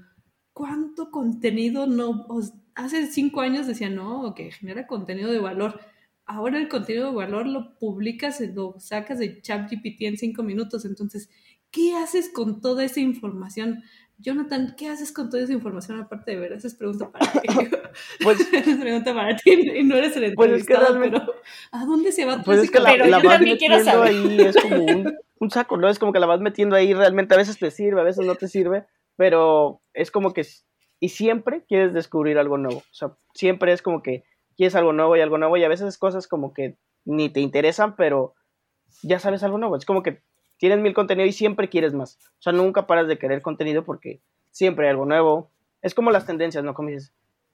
¿Cuánto 0.52 1.12
contenido 1.12 1.86
no? 1.86 2.26
hace 2.74 3.06
cinco 3.06 3.42
años 3.42 3.68
decía, 3.68 3.92
no, 3.92 4.34
que 4.34 4.52
genera 4.52 4.88
contenido 4.88 5.32
de 5.32 5.38
valor. 5.38 5.80
Ahora 6.26 6.58
el 6.58 6.70
contenido 6.70 7.12
de 7.12 7.18
valor 7.18 7.46
lo 7.46 7.78
publicas, 7.78 8.40
lo 8.40 8.80
sacas 8.80 9.20
de 9.20 9.44
ChatGPT 9.44 10.02
en 10.02 10.18
cinco 10.18 10.42
minutos. 10.42 10.86
Entonces, 10.86 11.30
¿qué 11.70 11.94
haces 11.94 12.30
con 12.30 12.62
toda 12.62 12.84
esa 12.84 13.00
información? 13.00 13.84
Jonathan, 14.22 14.76
¿qué 14.78 14.88
haces 14.88 15.12
con 15.12 15.30
toda 15.30 15.42
esa 15.42 15.54
información 15.54 16.00
aparte 16.00 16.32
de 16.32 16.38
ver? 16.38 16.54
Esa 16.54 16.68
es 16.68 16.76
pregunta 16.76 17.10
para 17.12 17.32
ti. 17.32 17.40
pues, 18.24 18.40
es 18.54 18.78
pregunta 18.78 19.14
para 19.14 19.36
ti 19.36 19.52
y 19.52 19.84
no 19.84 19.96
eres 19.96 20.16
el 20.16 20.26
entrevistado, 20.26 21.00
pues 21.00 21.08
es 21.08 21.12
que 21.12 21.18
pero 21.18 21.34
¿a 21.72 21.86
dónde 21.86 22.12
se 22.12 22.26
va? 22.26 22.42
Pues 22.44 22.60
es 22.60 22.72
que 22.72 22.80
la, 22.80 22.96
la 22.98 23.20
vas 23.20 23.42
metiendo 23.42 24.04
ahí, 24.04 24.42
es 24.42 24.56
como 24.58 24.84
un, 24.84 25.18
un, 25.40 25.50
saco, 25.50 25.78
¿no? 25.78 25.90
Es 25.90 25.98
como 25.98 26.14
que 26.14 26.20
la 26.20 26.28
vas 26.28 26.40
metiendo 26.40 26.76
ahí, 26.76 26.94
realmente 26.94 27.34
a 27.34 27.38
veces 27.38 27.58
te 27.58 27.72
sirve, 27.72 28.00
a 28.00 28.06
veces 28.06 28.26
no 28.26 28.36
te 28.36 28.48
sirve, 28.48 28.86
pero 29.16 29.82
es 29.94 30.12
como 30.12 30.34
que, 30.34 30.46
y 31.00 31.10
siempre 31.10 31.66
quieres 31.68 31.94
descubrir 31.94 32.38
algo 32.38 32.58
nuevo, 32.58 32.80
o 32.80 32.94
sea, 32.94 33.18
siempre 33.34 33.74
es 33.74 33.82
como 33.82 34.04
que 34.04 34.24
quieres 34.56 34.76
algo 34.76 34.94
nuevo 34.94 35.18
y 35.18 35.22
algo 35.22 35.40
nuevo, 35.40 35.58
y 35.58 35.64
a 35.64 35.70
veces 35.70 35.88
es 35.88 35.98
cosas 35.98 36.28
como 36.28 36.54
que 36.54 36.78
ni 37.06 37.30
te 37.30 37.40
interesan, 37.40 37.96
pero 37.96 38.36
ya 39.02 39.18
sabes 39.18 39.42
algo 39.42 39.58
nuevo, 39.58 39.76
es 39.76 39.86
como 39.86 40.04
que 40.04 40.22
tienes 40.62 40.78
mil 40.78 40.94
contenido 40.94 41.28
y 41.28 41.32
siempre 41.32 41.70
quieres 41.70 41.92
más. 41.96 42.20
O 42.38 42.42
sea, 42.44 42.54
nunca 42.54 42.86
paras 42.86 43.08
de 43.08 43.18
querer 43.18 43.42
contenido 43.42 43.84
porque 43.84 44.22
siempre 44.52 44.86
hay 44.86 44.92
algo 44.92 45.08
nuevo. 45.08 45.50
Es 45.82 45.96
como 45.96 46.12
las 46.12 46.28
tendencias, 46.28 46.64
¿no? 46.64 46.76
Como 46.76 46.90
dices, 46.90 47.12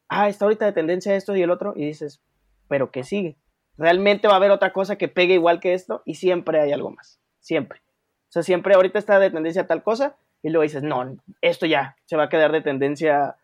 ah, 0.10 0.28
está 0.28 0.43
ahorita 0.43 0.66
de 0.66 0.74
tendencia 0.74 1.16
esto 1.16 1.34
y 1.34 1.41
el 1.41 1.49
otro, 1.49 1.72
y 1.74 1.86
dices, 1.86 2.22
pero 2.68 2.91
¿qué 2.91 3.05
sigue? 3.05 3.38
Realmente 3.78 4.28
va 4.28 4.34
a 4.34 4.38
haber 4.38 4.51
otra 4.51 4.74
cosa 4.74 4.97
que 4.97 5.08
pegue 5.08 5.36
igual 5.36 5.62
que 5.62 5.74
esto 5.74 6.01
y 6.03 6.16
siempre 6.16 6.60
hay 6.60 6.74
algo 6.74 6.91
más. 6.91 7.22
Siempre. 7.39 7.80
O 7.80 8.32
sea, 8.32 8.43
siempre 8.43 8.76
ahorita 8.76 8.99
está 8.99 9.20
de 9.20 9.32
tendencia 9.32 9.68
tal 9.68 9.84
cosa 9.84 10.18
y 10.43 10.49
luego 10.49 10.64
dices, 10.64 10.84
no, 10.84 11.16
esto 11.39 11.66
ya 11.66 11.95
se 12.03 12.18
va 12.18 12.24
a 12.24 12.30
quedar 12.30 12.51
de 12.51 12.60
tendencia 12.60 13.38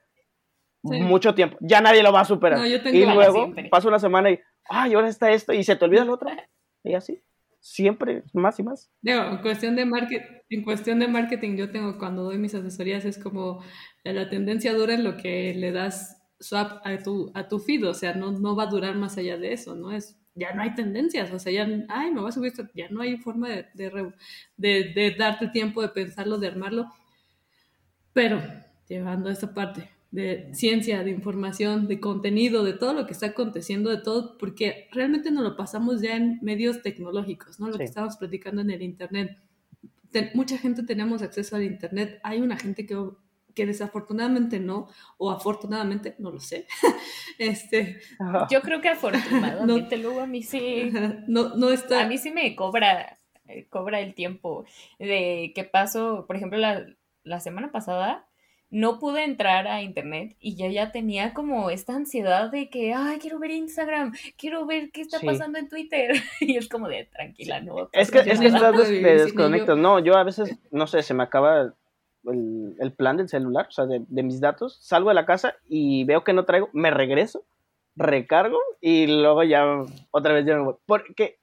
mucho 0.82 1.36
tiempo. 1.36 1.56
Ya 1.62 1.80
nadie 1.80 2.04
lo 2.04 2.12
va 2.12 2.20
a 2.20 2.26
superar. 2.26 2.60
y 2.68 3.06
luego 3.06 3.54
pasa 3.72 3.88
una 3.88 4.00
semana 4.00 4.30
y, 4.30 4.42
ay, 4.68 4.94
ahora 4.94 5.08
está 5.08 5.32
esto 5.32 5.54
y 5.54 5.64
se 5.64 5.78
te 5.78 5.86
olvida 5.86 6.04
el 6.04 6.10
otro. 6.10 6.30
Y 6.84 6.96
así 6.96 7.24
siempre 7.64 8.24
más 8.34 8.60
y 8.60 8.64
más. 8.64 8.92
en 9.04 9.38
cuestión 9.38 9.76
de 9.78 9.86
marketing, 9.86 10.26
en 10.50 10.64
cuestión 10.64 11.00
de 11.00 11.08
marketing 11.08 11.56
yo 11.56 11.72
tengo 11.72 11.98
cuando 11.98 12.24
doy 12.24 12.38
mis 12.38 12.54
asesorías 12.54 13.06
es 13.06 13.18
como 13.18 13.64
la 14.04 14.30
tendencia 14.30 14.74
dura 14.74 14.94
en 14.94 15.06
lo 15.06 15.16
que 15.16 15.54
le 15.56 15.72
das 15.72 16.22
swap 16.42 16.86
a 16.86 16.98
tu, 16.98 17.32
a 17.34 17.48
tu 17.48 17.60
feed, 17.60 17.88
o 17.88 17.94
sea, 17.94 18.16
no, 18.16 18.34
no 18.34 18.54
va 18.54 18.64
a 18.64 18.68
durar 18.68 18.96
más 18.96 19.18
allá 19.18 19.38
de 19.38 19.54
eso, 19.54 19.76
¿no? 19.76 19.94
Es, 19.94 20.20
ya 20.36 20.54
no 20.54 20.62
hay 20.62 20.76
tendencias, 20.76 21.32
o 21.32 21.40
sea, 21.40 21.54
ya, 21.54 21.86
ay, 21.88 22.12
me 22.12 22.22
va 22.22 22.30
a 22.30 22.32
subir 22.34 22.52
esto, 22.52 22.68
ya 22.74 22.90
no 22.90 23.02
hay 23.02 23.16
forma 23.18 23.48
de, 23.48 23.66
de, 24.58 24.94
de 24.94 25.16
darte 25.18 25.48
tiempo 25.48 25.82
de 25.82 25.88
pensarlo, 25.88 26.38
de 26.40 26.48
armarlo, 26.48 26.92
pero 28.12 28.42
llevando 28.90 29.30
a 29.30 29.32
esta 29.32 29.54
parte, 29.54 29.90
de 30.14 30.54
ciencia, 30.54 31.04
de 31.04 31.10
información, 31.10 31.88
de 31.88 32.00
contenido, 32.00 32.64
de 32.64 32.74
todo 32.74 32.94
lo 32.94 33.08
que 33.08 33.14
está 33.14 33.26
aconteciendo, 33.28 33.90
de 33.90 33.98
todo, 33.98 34.38
porque 34.38 34.88
realmente 34.92 35.32
nos 35.32 35.44
lo 35.44 35.58
pasamos 35.58 36.02
ya 36.02 36.16
en 36.16 36.38
medios 36.44 36.84
tecnológicos, 36.84 37.60
¿no? 37.60 37.70
Lo 37.70 37.80
que 37.80 37.84
estamos 37.84 38.18
platicando 38.18 38.62
en 38.62 38.70
el 38.70 38.84
Internet. 38.84 39.40
mucha 40.36 40.60
gente 40.60 40.84
tenemos 40.84 41.24
acceso 41.24 41.56
al 41.56 41.64
Internet, 41.64 42.20
hay 42.22 42.42
una 42.42 42.58
gente 42.58 42.86
que, 42.86 42.96
que 43.56 43.66
desafortunadamente 43.66 44.60
no, 44.60 44.88
o 45.18 45.32
afortunadamente, 45.32 46.14
no 46.20 46.30
lo 46.30 46.40
sé. 46.40 46.68
este, 47.40 48.00
Yo 48.52 48.62
creo 48.62 48.82
que 48.82 48.90
afortunadamente, 48.90 49.98
luego 49.98 50.22
a 50.22 50.28
mí 50.28 50.44
sí, 50.44 50.92
no, 51.28 51.56
no 51.56 51.72
está... 51.72 52.04
A 52.04 52.08
mí 52.08 52.20
sí 52.20 52.30
me 52.30 52.56
cobra, 52.56 53.18
eh, 53.48 53.66
cobra 53.68 54.00
el 54.00 54.14
tiempo 54.14 54.64
de 55.00 55.54
que 55.56 55.64
paso, 55.64 56.26
por 56.28 56.36
ejemplo, 56.36 56.60
la, 56.60 56.86
la 57.24 57.40
semana 57.40 57.72
pasada 57.72 58.28
no 58.74 58.98
pude 58.98 59.24
entrar 59.24 59.68
a 59.68 59.84
internet 59.84 60.36
y 60.40 60.56
ya 60.56 60.68
ya 60.68 60.92
tenía 60.92 61.36
como 61.36 61.70
esta 61.70 61.96
ansiedad 61.96 62.50
de 62.50 62.72
que, 62.72 62.92
ay, 62.92 63.20
quiero 63.20 63.38
ver 63.38 63.52
Instagram, 63.52 64.14
quiero 64.36 64.66
ver 64.66 64.90
qué 64.92 65.02
está 65.02 65.20
pasando 65.20 65.60
en 65.60 65.70
Twitter. 65.70 66.16
y 66.42 66.58
es 66.58 66.68
como 66.68 66.88
de, 66.88 67.06
tranquila, 67.06 67.62
no. 67.62 67.90
Es 67.92 68.10
que, 68.10 68.20
es 68.20 68.40
que 68.40 68.48
estás 68.48 68.76
desconectas. 68.76 69.78
No, 69.78 70.00
yo 70.00 70.16
a 70.18 70.24
veces, 70.24 70.58
no 70.72 70.88
sé, 70.88 71.04
se 71.04 71.14
me 71.14 71.22
acaba 71.22 71.76
el, 72.26 72.94
plan 72.98 73.18
del 73.18 73.30
celular, 73.30 73.68
o 73.70 73.72
sea, 73.72 73.86
de, 73.86 74.02
de, 74.08 74.24
mis 74.24 74.42
datos, 74.42 74.80
salgo 74.82 75.10
de 75.10 75.16
la 75.16 75.28
casa 75.28 75.56
y 75.70 76.04
veo 76.06 76.24
que 76.24 76.34
no 76.34 76.46
traigo, 76.46 76.70
me 76.74 76.90
regreso, 76.90 77.44
recargo 77.96 78.58
y 78.82 79.06
luego 79.06 79.44
ya 79.44 79.84
otra 80.10 80.34
vez 80.34 80.48
ya 80.48 80.56
me 80.56 80.64
voy. 80.64 80.76
Porque 80.88 81.38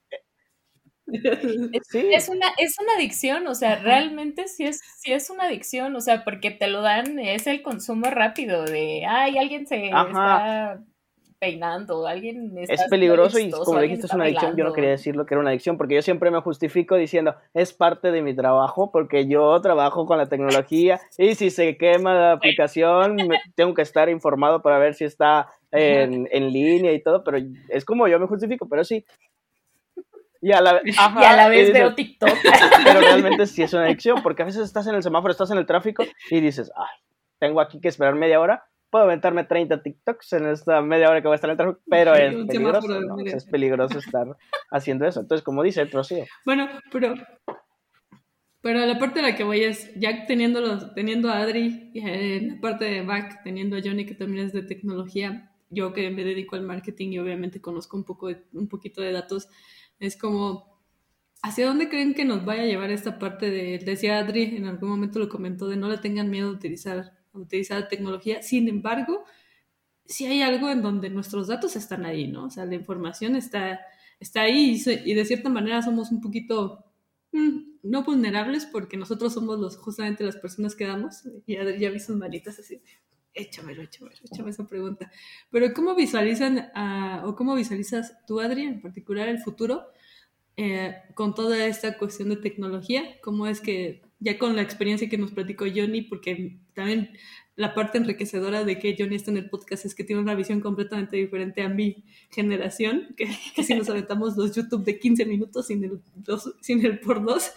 Es, 1.13 2.29
una, 2.29 2.47
es 2.59 2.77
una 2.81 2.95
adicción, 2.97 3.47
o 3.47 3.55
sea, 3.55 3.77
realmente 3.77 4.49
sí 4.49 4.65
es, 4.65 4.81
sí 4.99 5.13
es 5.13 5.31
una 5.31 5.45
adicción, 5.45 5.95
o 5.97 6.01
sea, 6.01 6.25
porque 6.25 6.51
te 6.51 6.69
lo 6.69 6.83
dan, 6.83 7.19
es 7.19 7.47
el 7.47 7.63
consumo 7.63 8.07
rápido 8.11 8.65
de, 8.65 9.05
ay, 9.07 9.39
alguien 9.39 9.67
se 9.67 9.87
está 9.87 10.81
peinando, 11.41 12.07
alguien 12.07 12.57
está 12.59 12.75
Es 12.75 12.85
peligroso 12.91 13.39
y 13.39 13.51
como 13.51 13.81
dijiste 13.81 14.07
es 14.07 14.13
una 14.13 14.25
adicción, 14.25 14.57
yo 14.57 14.65
no 14.65 14.73
quería 14.73 14.91
decirlo 14.91 15.25
que 15.25 15.35
era 15.35 15.41
una 15.41 15.51
adicción, 15.51 15.79
porque 15.79 15.95
yo 15.95 16.03
siempre 16.03 16.31
me 16.31 16.41
justifico 16.43 16.97
diciendo, 16.97 17.35
es 17.55 17.73
parte 17.73 18.13
de 18.13 18.23
mi 18.23 18.37
trabajo, 18.37 18.93
porque 18.93 19.27
yo 19.27 19.59
trabajo 19.61 20.07
con 20.07 20.19
la 20.19 20.29
tecnología 20.29 21.01
y 21.17 21.35
si 21.35 21.51
se 21.51 21.77
quema 21.79 22.15
la 22.15 22.33
aplicación, 22.33 23.17
tengo 23.57 23.75
que 23.75 23.83
estar 23.83 24.09
informado 24.11 24.61
para 24.61 24.79
ver 24.79 24.95
si 24.95 25.05
está 25.05 25.49
en, 25.73 26.29
en, 26.31 26.53
línea 26.53 26.93
y 26.93 27.03
todo, 27.03 27.25
pero 27.25 27.39
es 27.69 27.85
como 27.85 28.07
yo 28.07 28.19
me 28.21 28.27
justifico, 28.27 28.69
pero 28.69 28.85
sí, 28.85 29.05
y 30.41 30.53
a 30.53 30.61
la, 30.61 30.81
vez 31.49 31.73
veo 31.73 31.95
TikTok. 31.95 32.31
Pero 32.85 33.01
realmente 33.01 33.47
sí 33.47 33.63
es 33.63 33.73
una 33.73 33.85
adicción, 33.85 34.23
porque 34.23 34.43
a 34.43 34.47
veces 34.47 34.63
estás 34.63 34.87
en 34.87 34.95
el 34.95 35.03
semáforo, 35.03 35.33
estás 35.33 35.51
en 35.51 35.59
el 35.59 35.67
tráfico 35.67 36.05
y 36.31 36.41
dices, 36.41 36.73
ay, 36.77 36.99
tengo 37.39 37.61
aquí 37.61 37.81
que 37.81 37.89
esperar 37.89 38.15
media 38.15 38.41
hora, 38.41 38.65
puedo 38.91 39.05
aventarme 39.05 39.45
30 39.45 39.83
TikToks 39.83 40.33
en 40.35 40.47
esta 40.49 40.83
media 40.83 41.11
hora 41.11 41.21
que 41.21 41.29
voy 41.29 41.35
a 41.35 41.37
estar 41.37 41.51
en 41.51 41.53
el 41.53 41.57
tráfico, 41.57 41.81
pero 41.89 42.15
es 42.15 42.35
peligroso, 42.47 43.19
es 43.25 43.45
peligroso 43.45 43.99
estar 43.99 44.27
haciendo 44.71 45.07
eso. 45.07 45.21
Entonces, 45.21 45.45
como 45.45 45.63
dice 45.63 45.81
el 45.81 45.91
trocío. 45.91 46.25
Bueno, 46.45 46.69
pero 46.91 47.15
pero 48.63 48.85
la 48.85 48.99
parte 48.99 49.23
de 49.23 49.31
la 49.31 49.37
que 49.37 49.45
voy 49.45 49.63
es, 49.63 49.91
ya 49.95 50.27
teniendo, 50.27 50.61
los, 50.61 50.93
teniendo 50.95 51.31
a 51.31 51.39
Adri, 51.39 51.93
en 51.95 52.49
la 52.49 52.61
parte 52.61 52.85
de 52.85 53.03
back, 53.03 53.43
teniendo 53.43 53.77
a 53.77 53.81
Johnny 53.83 54.05
que 54.05 54.15
también 54.15 54.47
es 54.47 54.53
de 54.53 54.63
tecnología, 54.63 55.51
yo 55.71 55.93
que 55.95 56.11
me 56.11 56.25
dedico 56.25 56.57
al 56.57 56.63
marketing 56.63 57.13
y 57.13 57.19
obviamente 57.21 57.61
conozco 57.61 57.97
un, 57.97 58.05
poco 58.05 58.29
un 58.53 58.69
poquito 58.69 59.01
de 59.01 59.13
datos, 59.13 59.49
es 60.01 60.17
como, 60.17 60.83
¿hacia 61.43 61.67
dónde 61.67 61.89
creen 61.89 62.15
que 62.15 62.25
nos 62.25 62.45
vaya 62.45 62.63
a 62.63 62.67
llevar 62.67 62.91
esta 62.91 63.19
parte 63.19 63.51
de, 63.51 63.79
decía 63.79 64.19
Adri, 64.19 64.57
en 64.57 64.65
algún 64.67 64.89
momento 64.89 65.19
lo 65.19 65.29
comentó, 65.29 65.69
de 65.69 65.77
no 65.77 65.89
le 65.89 65.99
tengan 65.99 66.31
miedo 66.31 66.49
a 66.49 66.53
utilizar, 66.53 67.13
a 67.33 67.39
utilizar 67.39 67.89
tecnología? 67.89 68.43
Sin 68.43 68.69
embargo, 68.69 69.25
si 70.07 70.27
hay 70.27 70.43
algo 70.43 70.71
en 70.71 70.83
donde 70.83 71.11
nuestros 71.11 71.49
datos 71.49 71.77
están 71.77 72.05
ahí, 72.05 72.27
¿no? 72.27 72.47
O 72.47 72.51
sea, 72.51 72.65
la 72.65 72.75
información 72.75 73.37
está, 73.37 73.81
está 74.19 74.43
ahí 74.43 74.83
y, 75.05 75.15
de 75.15 75.25
cierta 75.25 75.49
manera 75.51 75.83
somos 75.83 76.11
un 76.11 76.21
poquito 76.21 76.85
mm, 77.33 77.59
no 77.85 78.03
vulnerables 78.03 78.67
porque 78.67 78.97
nosotros 78.97 79.35
somos 79.35 79.61
los 79.61 79.77
justamente 79.77 80.25
las 80.25 80.37
personas 80.37 80.75
que 80.75 80.87
damos 80.87 81.23
y 81.47 81.55
ya 81.55 81.91
vi 81.91 82.01
sus 82.01 82.17
manitas 82.17 82.59
así. 82.59 82.83
Échamelo, 83.35 83.83
échamelo, 83.83 84.17
échame 84.25 84.51
esa 84.51 84.67
pregunta. 84.67 85.11
Pero 85.51 85.73
¿cómo 85.75 85.95
visualizan 85.95 86.71
o 87.25 87.35
cómo 87.37 87.55
visualizas 87.55 88.17
tú, 88.27 88.41
Adri, 88.41 88.63
en 88.63 88.81
particular 88.81 89.29
el 89.29 89.39
futuro 89.39 89.87
eh, 90.57 90.95
con 91.15 91.35
toda 91.35 91.65
esta 91.67 91.99
cuestión 91.99 92.29
de 92.31 92.37
tecnología? 92.37 93.21
¿Cómo 93.23 93.47
es 93.47 93.61
que, 93.61 94.03
ya 94.19 94.39
con 94.39 94.57
la 94.57 94.63
experiencia 94.63 95.09
que 95.09 95.19
nos 95.19 95.33
platicó 95.33 95.65
Johnny, 95.65 96.03
porque 96.03 96.59
también 96.75 97.11
la 97.61 97.75
parte 97.75 97.99
enriquecedora 97.99 98.65
de 98.65 98.79
que 98.79 98.97
Johnny 98.99 99.17
está 99.17 99.31
en 99.31 99.37
el 99.37 99.51
podcast 99.51 99.85
es 99.85 99.95
que 99.95 100.03
tiene 100.03 100.23
una 100.23 100.35
visión 100.35 100.61
completamente 100.61 101.19
diferente 101.19 101.61
a 101.61 101.69
mi 101.69 102.05
generación, 102.31 103.15
que, 103.19 103.29
si 103.63 103.75
nos 103.75 103.89
aventamos 103.91 104.35
los 104.39 104.57
YouTube 104.57 104.83
de 104.83 104.99
15 104.99 105.27
minutos 105.27 105.67
sin 105.67 105.85
el, 105.85 106.01
sin 106.63 106.85
el 106.85 107.01
por 107.01 107.23
dos. 107.23 107.53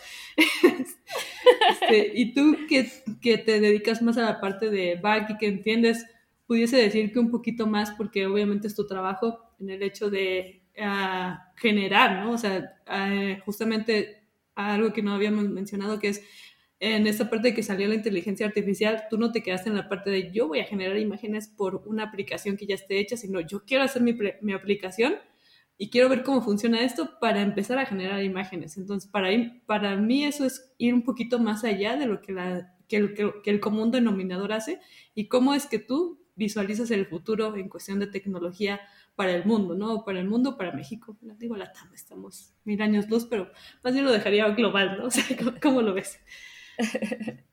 Este, 1.69 2.11
y 2.15 2.33
tú 2.33 2.57
que, 2.67 2.89
que, 3.21 3.37
te 3.37 3.61
dedicas 3.61 4.01
más 4.01 4.17
a 4.17 4.23
la 4.23 4.41
parte 4.41 4.69
de 4.69 4.95
back 4.95 5.29
y 5.29 5.37
que 5.37 5.47
entiendes, 5.47 6.05
pudiese 6.47 6.75
decir 6.75 7.13
que 7.13 7.19
un 7.19 7.31
poquito 7.31 7.67
más, 7.67 7.91
porque 7.91 8.25
obviamente 8.25 8.67
es 8.67 8.75
tu 8.75 8.85
trabajo 8.85 9.39
en 9.59 9.69
el 9.69 9.83
hecho 9.83 10.09
de 10.09 10.63
ah, 10.79 11.53
generar, 11.55 12.25
¿no? 12.25 12.31
O 12.31 12.37
sea, 12.37 12.75
ah, 12.87 13.37
justamente 13.45 14.23
algo 14.55 14.91
que 14.91 15.01
no 15.01 15.13
habíamos 15.13 15.47
mencionado, 15.49 15.99
que 15.99 16.09
es 16.09 16.23
en 16.83 17.07
esta 17.07 17.29
parte 17.29 17.49
de 17.49 17.53
que 17.53 17.63
salió 17.63 17.87
la 17.87 17.95
inteligencia 17.95 18.45
artificial, 18.45 19.05
tú 19.09 19.17
no 19.17 19.31
te 19.31 19.41
quedaste 19.41 19.69
en 19.69 19.75
la 19.75 19.87
parte 19.87 20.09
de 20.09 20.31
yo 20.33 20.49
voy 20.49 20.59
a 20.59 20.65
generar 20.65 20.97
imágenes 20.97 21.47
por 21.47 21.81
una 21.85 22.03
aplicación 22.03 22.57
que 22.57 22.65
ya 22.65 22.75
esté 22.75 22.99
hecha, 22.99 23.15
sino 23.15 23.39
yo 23.39 23.63
quiero 23.63 23.85
hacer 23.85 24.01
mi, 24.01 24.17
mi 24.41 24.51
aplicación 24.51 25.15
y 25.77 25.89
quiero 25.89 26.09
ver 26.09 26.23
cómo 26.23 26.41
funciona 26.41 26.83
esto 26.83 27.19
para 27.21 27.41
empezar 27.41 27.79
a 27.79 27.85
generar 27.85 28.21
imágenes. 28.21 28.77
Entonces, 28.77 29.09
para, 29.09 29.29
para 29.65 29.95
mí 29.95 30.25
eso 30.25 30.43
es 30.45 30.73
ir 30.77 30.93
un 30.93 31.03
poquito 31.03 31.39
más 31.39 31.63
allá 31.63 31.95
de 31.95 32.05
lo 32.05 32.21
que, 32.21 32.33
la, 32.33 32.75
que, 32.89 32.97
el, 32.97 33.13
que 33.13 33.49
el 33.49 33.61
común 33.61 33.89
denominador 33.89 34.51
hace 34.51 34.81
y 35.15 35.29
cómo 35.29 35.53
es 35.53 35.67
que 35.67 35.79
tú 35.79 36.19
visualizas 36.35 36.91
el 36.91 37.05
futuro 37.05 37.55
en 37.55 37.69
cuestión 37.69 37.99
de 37.99 38.07
tecnología 38.07 38.81
para 39.15 39.31
el 39.31 39.45
mundo, 39.45 39.73
¿no? 39.73 40.03
Para 40.03 40.19
el 40.19 40.27
mundo, 40.27 40.57
para 40.57 40.73
México. 40.73 41.15
Digo, 41.37 41.55
la 41.55 41.71
TAM, 41.71 41.93
estamos 41.93 42.53
mil 42.65 42.81
años 42.81 43.07
luz, 43.09 43.25
pero 43.29 43.49
más 43.83 43.93
bien 43.93 44.03
lo 44.03 44.11
dejaría 44.11 44.49
global, 44.49 44.97
¿no? 44.97 45.05
O 45.07 45.11
sea, 45.11 45.23
cómo 45.61 45.81
lo 45.81 45.93
ves? 45.93 46.19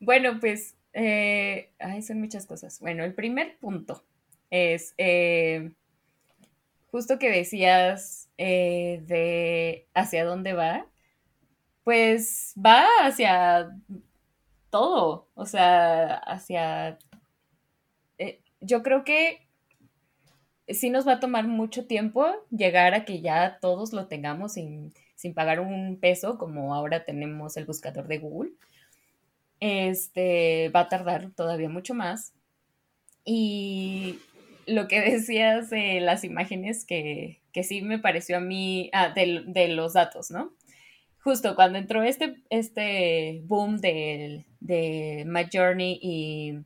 bueno, 0.00 0.38
pues, 0.40 0.76
eh, 0.92 1.70
son 2.06 2.20
muchas 2.20 2.46
cosas. 2.46 2.80
Bueno, 2.80 3.04
el 3.04 3.14
primer 3.14 3.56
punto 3.58 4.04
es 4.50 4.94
eh, 4.98 5.72
justo 6.90 7.18
que 7.18 7.30
decías 7.30 8.28
eh, 8.38 9.02
de 9.06 9.86
hacia 9.94 10.24
dónde 10.24 10.54
va, 10.54 10.86
pues 11.84 12.54
va 12.64 12.86
hacia 13.02 13.70
todo, 14.70 15.28
o 15.34 15.46
sea, 15.46 16.14
hacia... 16.14 16.98
yo 18.60 18.82
creo 18.82 19.04
que 19.04 19.46
sí 20.68 20.90
nos 20.90 21.06
va 21.06 21.14
a 21.14 21.20
tomar 21.20 21.46
mucho 21.46 21.86
tiempo 21.86 22.26
llegar 22.50 22.94
a 22.94 23.04
que 23.04 23.20
ya 23.20 23.58
todos 23.60 23.92
lo 23.92 24.06
tengamos 24.06 24.54
sin 24.54 24.92
sin 25.18 25.34
pagar 25.34 25.58
un 25.58 25.98
peso, 25.98 26.38
como 26.38 26.76
ahora 26.76 27.04
tenemos 27.04 27.56
el 27.56 27.64
buscador 27.64 28.06
de 28.06 28.18
Google. 28.18 28.52
Este 29.58 30.68
va 30.68 30.82
a 30.82 30.88
tardar 30.88 31.32
todavía 31.32 31.68
mucho 31.68 31.92
más. 31.92 32.32
Y 33.24 34.20
lo 34.66 34.86
que 34.86 35.00
decías 35.10 35.70
de 35.70 36.00
las 36.00 36.22
imágenes 36.22 36.84
que, 36.84 37.40
sí 37.64 37.82
me 37.82 37.98
pareció 37.98 38.36
a 38.36 38.40
mí, 38.40 38.90
ah, 38.92 39.08
de, 39.08 39.68
los 39.74 39.94
datos, 39.94 40.30
¿no? 40.30 40.54
Justo 41.18 41.56
cuando 41.56 41.78
entró 41.78 42.04
este, 42.04 42.36
este 42.48 43.42
boom 43.42 43.78
de, 43.78 44.44
de 44.60 45.24
My 45.26 45.46
Journey 45.52 45.98
y 46.00 46.58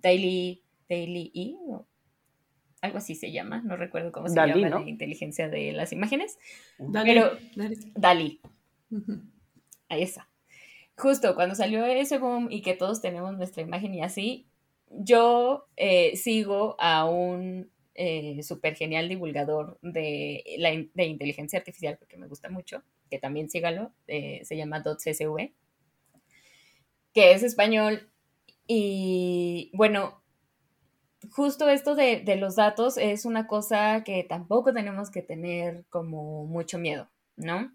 Daily, 0.00 0.62
Daily 0.88 1.32
E, 1.34 1.56
algo 2.82 2.98
así 2.98 3.14
se 3.14 3.32
llama, 3.32 3.62
no 3.62 3.76
recuerdo 3.76 4.12
cómo 4.12 4.28
se 4.28 4.34
llama 4.34 4.56
la 4.56 4.82
inteligencia 4.82 5.48
de 5.48 5.72
las 5.72 5.92
imágenes, 5.92 6.38
pero 6.92 7.30
Dali. 7.94 8.40
Ahí 9.88 10.02
está. 10.02 10.28
Justo 10.96 11.34
cuando 11.34 11.54
salió 11.54 11.86
ese 11.86 12.18
boom 12.18 12.48
y 12.50 12.60
que 12.60 12.74
todos 12.74 13.00
tenemos 13.00 13.36
nuestra 13.36 13.62
imagen 13.62 13.94
y 13.94 14.02
así, 14.02 14.48
yo 14.90 15.68
eh, 15.76 16.16
sigo 16.16 16.76
a 16.78 17.08
un 17.08 17.70
eh, 17.94 18.42
súper 18.42 18.74
genial 18.74 19.08
divulgador 19.08 19.78
de, 19.80 20.42
la, 20.58 20.70
de 20.70 21.04
inteligencia 21.04 21.60
artificial 21.60 21.96
porque 21.98 22.16
me 22.16 22.26
gusta 22.26 22.50
mucho, 22.50 22.82
que 23.08 23.18
también 23.18 23.48
sígalo, 23.48 23.92
eh, 24.08 24.40
se 24.44 24.56
llama 24.56 24.82
.csv, 24.82 25.52
que 27.14 27.32
es 27.32 27.42
español 27.42 28.10
y 28.66 29.70
bueno, 29.74 30.21
justo 31.30 31.68
esto 31.68 31.94
de, 31.94 32.24
los 32.36 32.56
datos 32.56 32.96
es 32.96 33.24
una 33.24 33.46
cosa 33.46 34.02
que 34.04 34.24
tampoco 34.24 34.72
tenemos 34.72 35.10
que 35.10 35.22
tener 35.22 35.84
como 35.90 36.44
mucho 36.46 36.78
miedo, 36.78 37.08
¿no? 37.36 37.72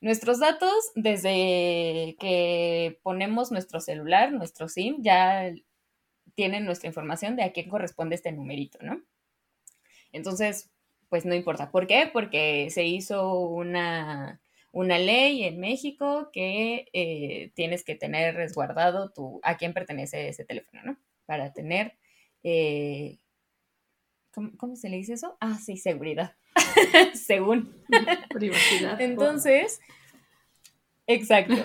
Nuestros 0.00 0.40
datos, 0.40 0.72
desde 0.94 2.16
que 2.18 2.98
ponemos 3.02 3.52
nuestro 3.52 3.80
celular, 3.80 4.32
nuestro 4.32 4.68
SIM, 4.68 5.02
ya 5.02 5.52
tienen 6.34 6.64
nuestra 6.64 6.88
información 6.88 7.36
de 7.36 7.42
a 7.42 7.52
quién 7.52 7.68
corresponde 7.68 8.14
este 8.14 8.32
numerito, 8.32 8.78
¿no? 8.80 9.02
Entonces, 10.12 10.70
pues 11.10 11.26
no 11.26 11.34
importa. 11.34 11.70
¿Por 11.70 11.86
qué? 11.86 12.08
Porque 12.10 12.70
se 12.70 12.84
hizo 12.84 13.38
una, 13.40 14.40
ley 14.72 15.44
en 15.44 15.60
México 15.60 16.30
que 16.32 16.86
eh, 16.92 17.50
tienes 17.54 17.84
que 17.84 17.94
tener 17.94 18.36
resguardado 18.36 19.10
tu, 19.10 19.40
a 19.42 19.56
quién 19.56 19.74
pertenece 19.74 20.28
ese 20.28 20.44
teléfono, 20.44 20.82
¿no? 20.82 20.96
Para 21.26 21.52
tener 21.52 21.99
eh, 22.42 23.18
¿cómo, 24.32 24.76
se 24.76 24.88
le 24.88 24.96
dice 24.96 25.14
eso? 25.14 25.36
Ah, 25.40 25.58
sí, 25.58 25.76
seguridad, 25.76 26.36
según. 27.14 27.74
Privacidad. 28.30 29.00
Entonces, 29.00 29.80
exacto. 31.06 31.56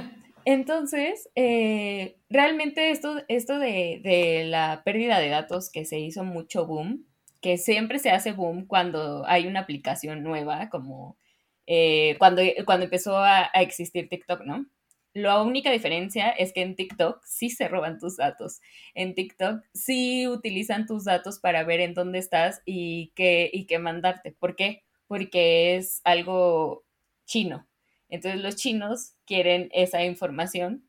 Entonces, 0.45 1.27
eh, 1.33 2.17
realmente 2.29 2.91
esto, 2.91 3.23
esto 3.27 3.57
de, 3.57 4.45
la 4.47 4.83
pérdida 4.85 5.19
de 5.19 5.29
datos 5.29 5.71
que 5.71 5.85
se 5.85 5.99
hizo 5.99 6.23
mucho 6.23 6.67
boom, 6.67 7.07
que 7.41 7.57
siempre 7.57 7.97
se 7.97 8.11
hace 8.11 8.31
boom 8.31 8.67
cuando 8.67 9.25
hay 9.25 9.47
una 9.47 9.61
aplicación 9.61 10.21
nueva, 10.21 10.69
como 10.69 11.17
eh, 11.65 12.15
cuando, 12.19 12.43
cuando 12.65 12.85
empezó 12.85 13.17
a, 13.17 13.45
existir 13.55 14.07
TikTok, 14.07 14.41
¿no? 14.45 14.67
La 15.15 15.41
única 15.41 15.71
diferencia 15.71 16.29
es 16.29 16.51
que 16.51 16.61
en 16.61 16.75
TikTok 16.75 17.23
sí 17.23 17.49
se 17.49 17.69
roban 17.69 17.99
tus 17.99 18.17
datos. 18.17 18.59
En 18.93 19.15
TikTok 19.15 19.63
sí 19.73 20.27
utilizan 20.27 20.85
tus 20.85 21.05
datos 21.05 21.39
para 21.39 21.63
ver 21.63 21.79
en 21.79 21.93
dónde 21.93 22.19
estás 22.19 22.61
y 22.65 23.13
qué, 23.15 23.49
y 23.53 23.65
qué 23.65 23.79
mandarte. 23.79 24.33
¿Por 24.33 24.57
qué? 24.57 24.83
Porque 25.07 25.77
es 25.77 26.01
algo 26.03 26.83
chino. 27.25 27.65
Entonces 28.09 28.41
los 28.41 28.57
chinos 28.57 29.13
quieren 29.25 29.69
esa 29.71 30.03
información 30.03 30.83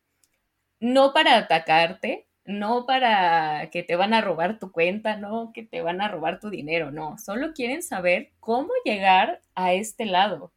no 0.80 1.12
para 1.14 1.36
atacarte, 1.36 2.26
no 2.44 2.84
para 2.84 3.70
que 3.70 3.84
te 3.84 3.94
van 3.94 4.12
a 4.12 4.22
robar 4.22 4.58
tu 4.58 4.72
cuenta, 4.72 5.16
no 5.16 5.52
que 5.54 5.62
te 5.62 5.82
van 5.82 6.00
a 6.00 6.08
robar 6.08 6.40
tu 6.40 6.50
dinero, 6.50 6.90
no. 6.90 7.16
Solo 7.18 7.52
quieren 7.54 7.84
saber 7.84 8.32
cómo 8.40 8.72
llegar 8.84 9.40
a 9.54 9.72
este 9.74 10.04
lado 10.04 10.52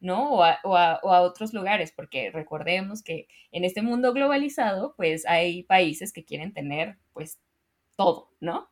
¿no? 0.00 0.32
O 0.34 0.42
a, 0.42 1.00
otros 1.02 1.52
lugares, 1.54 1.92
porque 1.92 2.30
recordemos 2.30 3.02
que 3.02 3.28
en 3.52 3.64
este 3.64 3.82
mundo 3.82 4.12
globalizado, 4.12 4.94
pues 4.96 5.26
hay 5.26 5.62
países 5.64 6.12
que 6.12 6.24
quieren 6.24 6.52
tener, 6.52 6.96
pues, 7.12 7.40
todo, 7.96 8.30
¿no? 8.40 8.68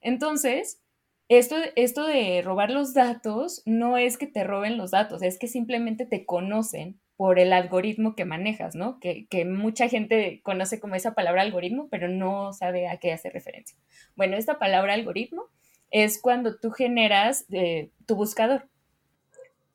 Entonces, 0.00 0.80
esto, 1.28 1.56
esto 1.76 2.06
de 2.06 2.42
robar 2.42 2.70
los 2.70 2.94
datos 2.94 3.62
no 3.66 3.98
es 3.98 4.18
que 4.18 4.26
te 4.26 4.44
roben 4.44 4.76
los 4.76 4.92
datos, 4.92 5.22
es 5.22 5.38
que 5.38 5.48
simplemente 5.48 6.06
te 6.06 6.24
conocen 6.24 7.00
por 7.18 7.40
el 7.40 7.52
algoritmo 7.52 8.14
que 8.14 8.24
manejas, 8.24 8.76
¿no? 8.76 9.00
Que, 9.00 9.26
mucha 9.44 9.88
gente 9.88 10.40
conoce 10.44 10.78
como 10.78 10.94
esa 10.94 11.16
palabra 11.16 11.42
algoritmo, 11.42 11.88
pero 11.90 12.08
no 12.08 12.52
sabe 12.52 12.86
a 12.86 12.98
qué 12.98 13.12
hace 13.12 13.28
referencia. 13.28 13.76
Bueno, 14.14 14.36
esta 14.36 14.60
palabra 14.60 14.94
algoritmo 14.94 15.46
es 15.90 16.22
cuando 16.22 16.60
tú 16.60 16.70
generas 16.70 17.44
eh, 17.50 17.90
tu 18.06 18.14
buscador. 18.14 18.68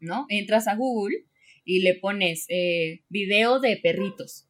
¿No? 0.03 0.25
Entras 0.29 0.67
a 0.67 0.75
Google 0.75 1.25
y 1.65 1.79
le 1.79 1.95
pones 1.95 2.45
eh, 2.49 3.01
video 3.09 3.59
de 3.59 3.77
perritos 3.77 4.47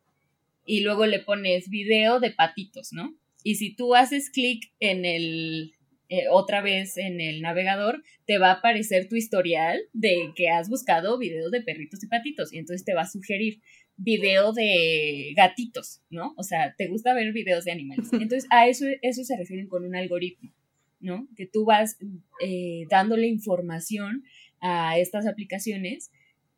y 0.65 0.81
luego 0.81 1.05
le 1.05 1.19
pones 1.19 1.69
video 1.69 2.19
de 2.19 2.31
patitos, 2.31 2.93
¿no? 2.93 3.15
Y 3.43 3.55
si 3.55 3.75
tú 3.75 3.95
haces 3.95 4.29
clic 4.29 4.71
en 4.79 5.05
el, 5.05 5.73
eh, 6.09 6.27
otra 6.29 6.61
vez 6.61 6.97
en 6.97 7.19
el 7.19 7.41
navegador, 7.41 8.03
te 8.25 8.37
va 8.37 8.49
a 8.49 8.53
aparecer 8.55 9.09
tu 9.09 9.15
historial 9.15 9.81
de 9.91 10.31
que 10.35 10.49
has 10.49 10.69
buscado 10.69 11.17
videos 11.17 11.51
de 11.51 11.61
perritos 11.61 12.03
y 12.03 12.07
patitos 12.07 12.53
y 12.53 12.57
entonces 12.57 12.85
te 12.85 12.93
va 12.93 13.01
a 13.01 13.09
sugerir 13.09 13.61
video 13.97 14.53
de 14.53 15.33
gatitos, 15.35 16.01
¿no? 16.09 16.33
O 16.37 16.43
sea, 16.43 16.75
te 16.77 16.87
gusta 16.87 17.13
ver 17.13 17.31
videos 17.31 17.65
de 17.65 17.71
animales. 17.71 18.09
Entonces, 18.13 18.47
a 18.49 18.67
eso, 18.67 18.85
eso 19.01 19.23
se 19.23 19.37
refieren 19.37 19.67
con 19.67 19.85
un 19.85 19.95
algoritmo, 19.95 20.51
¿no? 20.99 21.27
Que 21.35 21.45
tú 21.45 21.65
vas 21.65 21.97
eh, 22.41 22.85
dándole 22.89 23.27
información 23.27 24.23
a 24.63 24.97
estas 24.97 25.27
aplicaciones 25.27 26.09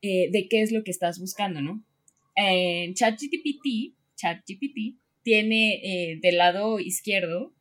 eh, 0.01 0.29
de 0.31 0.47
qué 0.47 0.61
es 0.61 0.71
lo 0.71 0.83
que 0.83 0.91
estás 0.91 1.19
buscando, 1.19 1.61
¿no? 1.61 1.83
En 2.35 2.93
ChatGPT, 2.93 3.95
ChatGPT 4.15 4.99
tiene 5.23 5.81
eh, 5.83 6.19
del 6.21 6.37
lado 6.37 6.79
izquierdo, 6.79 7.53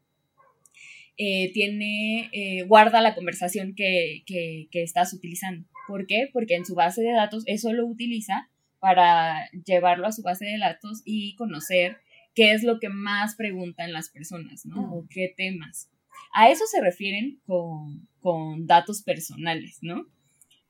eh, 1.16 1.52
tiene, 1.52 2.30
guarda 2.66 3.00
la 3.00 3.14
conversación 3.14 3.74
que, 3.74 4.22
que, 4.26 4.68
que, 4.70 4.82
estás 4.82 5.14
utilizando. 5.14 5.66
¿Por 5.88 6.06
qué? 6.06 6.28
Porque 6.32 6.56
en 6.56 6.66
su 6.66 6.74
base 6.74 7.02
de 7.02 7.12
datos 7.12 7.44
eso 7.46 7.72
lo 7.72 7.86
utiliza 7.86 8.50
para 8.80 9.48
llevarlo 9.64 10.06
a 10.06 10.12
su 10.12 10.22
base 10.22 10.44
de 10.44 10.58
datos 10.58 11.00
y 11.06 11.36
conocer 11.36 11.98
qué 12.34 12.52
es 12.52 12.64
lo 12.64 12.80
que 12.80 12.90
más 12.90 13.36
preguntan 13.36 13.92
las 13.92 14.10
personas, 14.10 14.66
¿no? 14.66 14.92
O 14.92 15.06
qué 15.08 15.32
temas. 15.34 15.88
A 16.34 16.50
eso 16.50 16.64
se 16.66 16.82
refieren 16.82 17.40
con, 17.46 18.08
con 18.20 18.66
datos 18.66 19.02
personales, 19.02 19.78
¿no? 19.80 20.06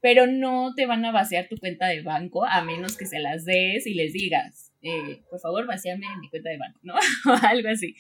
Pero 0.05 0.27
no 0.27 0.75
te 0.75 0.85
van 0.85 1.03
a 1.07 1.13
vaciar 1.13 1.49
tu 1.49 1.57
cuenta 1.57 1.89
de 1.89 2.03
banco 2.03 2.45
a 2.45 2.63
menos 2.63 2.95
que 2.99 3.07
se 3.07 3.21
las 3.21 3.47
des 3.47 3.87
y 3.87 3.95
les 3.95 4.13
digas, 4.13 4.71
eh, 4.83 5.23
por 5.31 5.41
favor, 5.41 5.67
vacíame 5.67 6.05
mi 6.21 6.29
cuenta 6.29 6.51
de 6.51 6.59
banco, 6.59 6.79
¿no? 6.83 6.93
o 7.25 7.47
algo 7.49 7.71
así. 7.71 7.97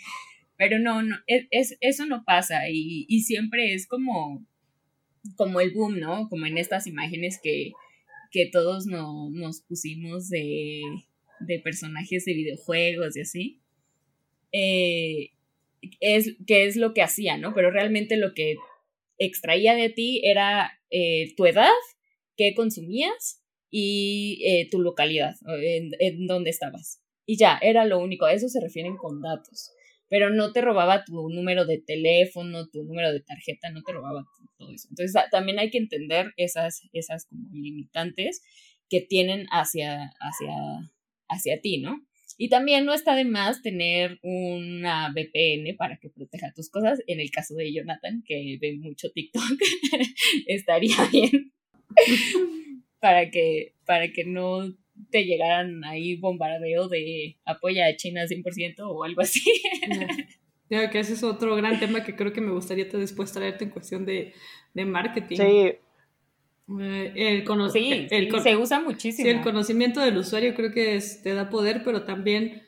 Pero 0.59 0.79
no, 0.79 1.03
no, 1.03 1.17
es, 1.27 1.79
eso 1.81 2.05
no 2.05 2.23
pasa 2.27 2.69
y, 2.69 3.07
y, 3.09 3.23
siempre 3.23 3.73
es 3.73 3.87
como, 3.87 4.47
como 5.37 5.63
el 5.63 5.71
boom, 5.71 5.99
¿no? 5.99 6.29
Como 6.29 6.45
en 6.45 6.59
estas 6.59 6.87
imágenes 6.87 7.41
que, 7.43 7.73
que 8.31 8.51
todos 8.53 8.85
no, 8.85 9.31
nos 9.31 9.63
pusimos 9.63 10.29
de, 10.29 10.83
de 11.41 11.59
personajes 11.61 12.27
de 12.27 12.35
videojuegos 12.35 13.17
y 13.17 13.21
así. 13.23 13.61
Eh, 14.53 15.31
es, 16.01 16.37
que 16.47 16.67
es 16.67 16.77
lo 16.77 16.93
que 16.93 17.01
hacía, 17.01 17.39
¿no? 17.39 17.55
Pero 17.55 17.71
realmente 17.71 18.19
lo 18.19 18.35
que 18.35 18.57
extraía 19.17 19.75
de 19.75 19.89
ti 19.89 20.21
era 20.23 20.79
eh, 20.91 21.35
tu 21.37 21.47
edad, 21.47 21.71
qué 22.37 22.55
consumías 22.55 23.43
y 23.71 24.41
eh, 24.47 24.69
tu 24.71 24.81
localidad, 24.81 25.35
en, 25.61 26.27
dónde 26.27 26.51
estabas. 26.51 27.03
Y 27.27 27.37
ya, 27.37 27.59
era 27.61 27.85
lo 27.85 27.99
único. 27.99 28.27
A 28.27 28.33
eso 28.33 28.49
se 28.49 28.61
refieren 28.61 28.97
con 28.97 29.21
datos. 29.21 29.73
Pero 30.09 30.31
no 30.31 30.53
te 30.53 30.61
robaba 30.61 31.05
tu 31.05 31.29
número 31.31 31.65
de 31.65 31.79
teléfono, 31.79 32.69
tu 32.69 32.85
número 32.85 33.13
de 33.13 33.21
tarjeta, 33.21 33.71
no 33.71 33.83
te 33.83 33.93
robaba 33.93 34.25
todo 34.59 34.71
eso. 34.71 34.87
Entonces 34.91 35.21
también 35.31 35.59
hay 35.59 35.71
que 35.71 35.79
entender 35.79 36.33
esas, 36.37 36.83
esas 36.93 37.27
como 37.27 37.49
limitantes 37.53 38.43
que 38.89 39.01
tienen 39.01 39.47
hacia, 39.51 40.13
hacia, 40.21 40.93
hacia 41.29 41.61
ti, 41.61 41.79
¿no? 41.79 42.01
Y 42.37 42.49
también 42.49 42.85
no 42.85 42.93
está 42.93 43.15
de 43.15 43.25
más 43.25 43.63
tener 43.63 44.19
una 44.23 45.13
VPN 45.13 45.77
para 45.77 45.99
que 45.99 46.11
proteja 46.11 46.53
tus 46.55 46.69
cosas. 46.69 47.01
En 47.07 47.21
el 47.21 47.31
caso 47.31 47.55
de 47.55 47.73
Jonathan, 47.73 48.23
que 48.27 48.59
ve 48.61 48.77
mucho 48.79 49.11
TikTok, 49.11 49.43
estaría 50.47 50.97
bien 51.11 51.54
para 53.01 53.31
que, 53.31 53.75
para 53.85 54.13
que 54.13 54.25
no 54.25 54.73
te 55.11 55.25
llegaran 55.25 55.85
ahí 55.85 56.17
bombardeo 56.17 56.89
de 56.89 57.37
apoya 57.45 57.87
a 57.87 57.97
China 57.97 58.25
100% 58.25 58.81
o 58.81 59.05
algo 59.05 59.23
así. 59.23 59.43
Ya, 60.71 60.89
que 60.91 60.99
ese 60.99 61.13
es 61.13 61.23
otro 61.23 61.57
gran 61.57 61.79
tema 61.79 62.03
que 62.03 62.17
creo 62.17 62.33
que 62.33 62.41
me 62.41 62.51
gustaría 62.51 62.87
después 62.87 63.31
traerte 63.33 63.65
en 63.65 63.71
cuestión 63.71 64.07
de, 64.07 64.33
de 64.73 64.85
marketing. 64.85 65.37
Sí, 65.37 65.79
eh, 66.81 67.13
el 67.15 67.71
sí, 67.71 68.07
el, 68.11 68.43
se 68.43 68.57
usa 68.57 68.81
muchísimo. 68.81 69.29
Sí, 69.29 69.31
el 69.31 69.43
conocimiento 69.43 70.01
del 70.01 70.17
usuario 70.17 70.55
creo 70.55 70.73
que 70.73 70.99
te 71.23 71.35
da 71.35 71.51
poder, 71.51 71.83
pero 71.85 72.05
también, 72.05 72.63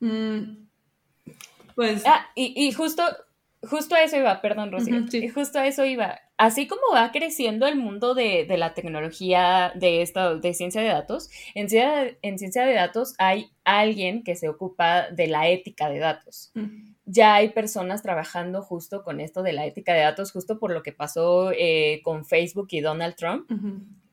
mm, 0.00 0.66
pues... 1.74 2.02
Ah, 2.04 2.30
y, 2.34 2.52
y, 2.54 2.72
justo, 2.72 3.02
justo 3.62 3.94
a 3.94 4.02
eso 4.02 4.16
iba, 4.16 4.40
perdón, 4.40 4.72
Rocío, 4.72 5.04
y 5.12 5.28
justo 5.28 5.58
a 5.58 5.66
eso 5.66 5.84
iba. 5.84 6.20
Así 6.36 6.66
como 6.66 6.82
va 6.94 7.10
creciendo 7.10 7.66
el 7.66 7.76
mundo 7.76 8.14
de, 8.14 8.44
de 8.44 8.56
la 8.56 8.74
tecnología, 8.74 9.72
de, 9.74 10.02
esta, 10.02 10.34
de 10.34 10.54
ciencia 10.54 10.80
de 10.80 10.88
datos, 10.88 11.30
en 11.54 11.68
ciencia, 11.68 12.16
en 12.22 12.38
ciencia 12.38 12.64
de 12.64 12.74
datos 12.74 13.14
hay 13.18 13.50
alguien 13.64 14.22
que 14.22 14.36
se 14.36 14.48
ocupa 14.48 15.10
de 15.10 15.26
la 15.26 15.48
ética 15.48 15.88
de 15.88 15.98
datos 15.98 16.52
ya 17.10 17.36
hay 17.36 17.48
personas 17.48 18.02
trabajando 18.02 18.62
justo 18.62 19.02
con 19.02 19.20
esto 19.20 19.42
de 19.42 19.54
la 19.54 19.64
ética 19.64 19.94
de 19.94 20.00
datos, 20.00 20.30
justo 20.30 20.58
por 20.58 20.70
lo 20.72 20.82
que 20.82 20.92
pasó 20.92 21.52
eh, 21.52 22.02
con 22.04 22.26
Facebook 22.26 22.68
y 22.70 22.80
Donald 22.80 23.16
Trump. 23.16 23.50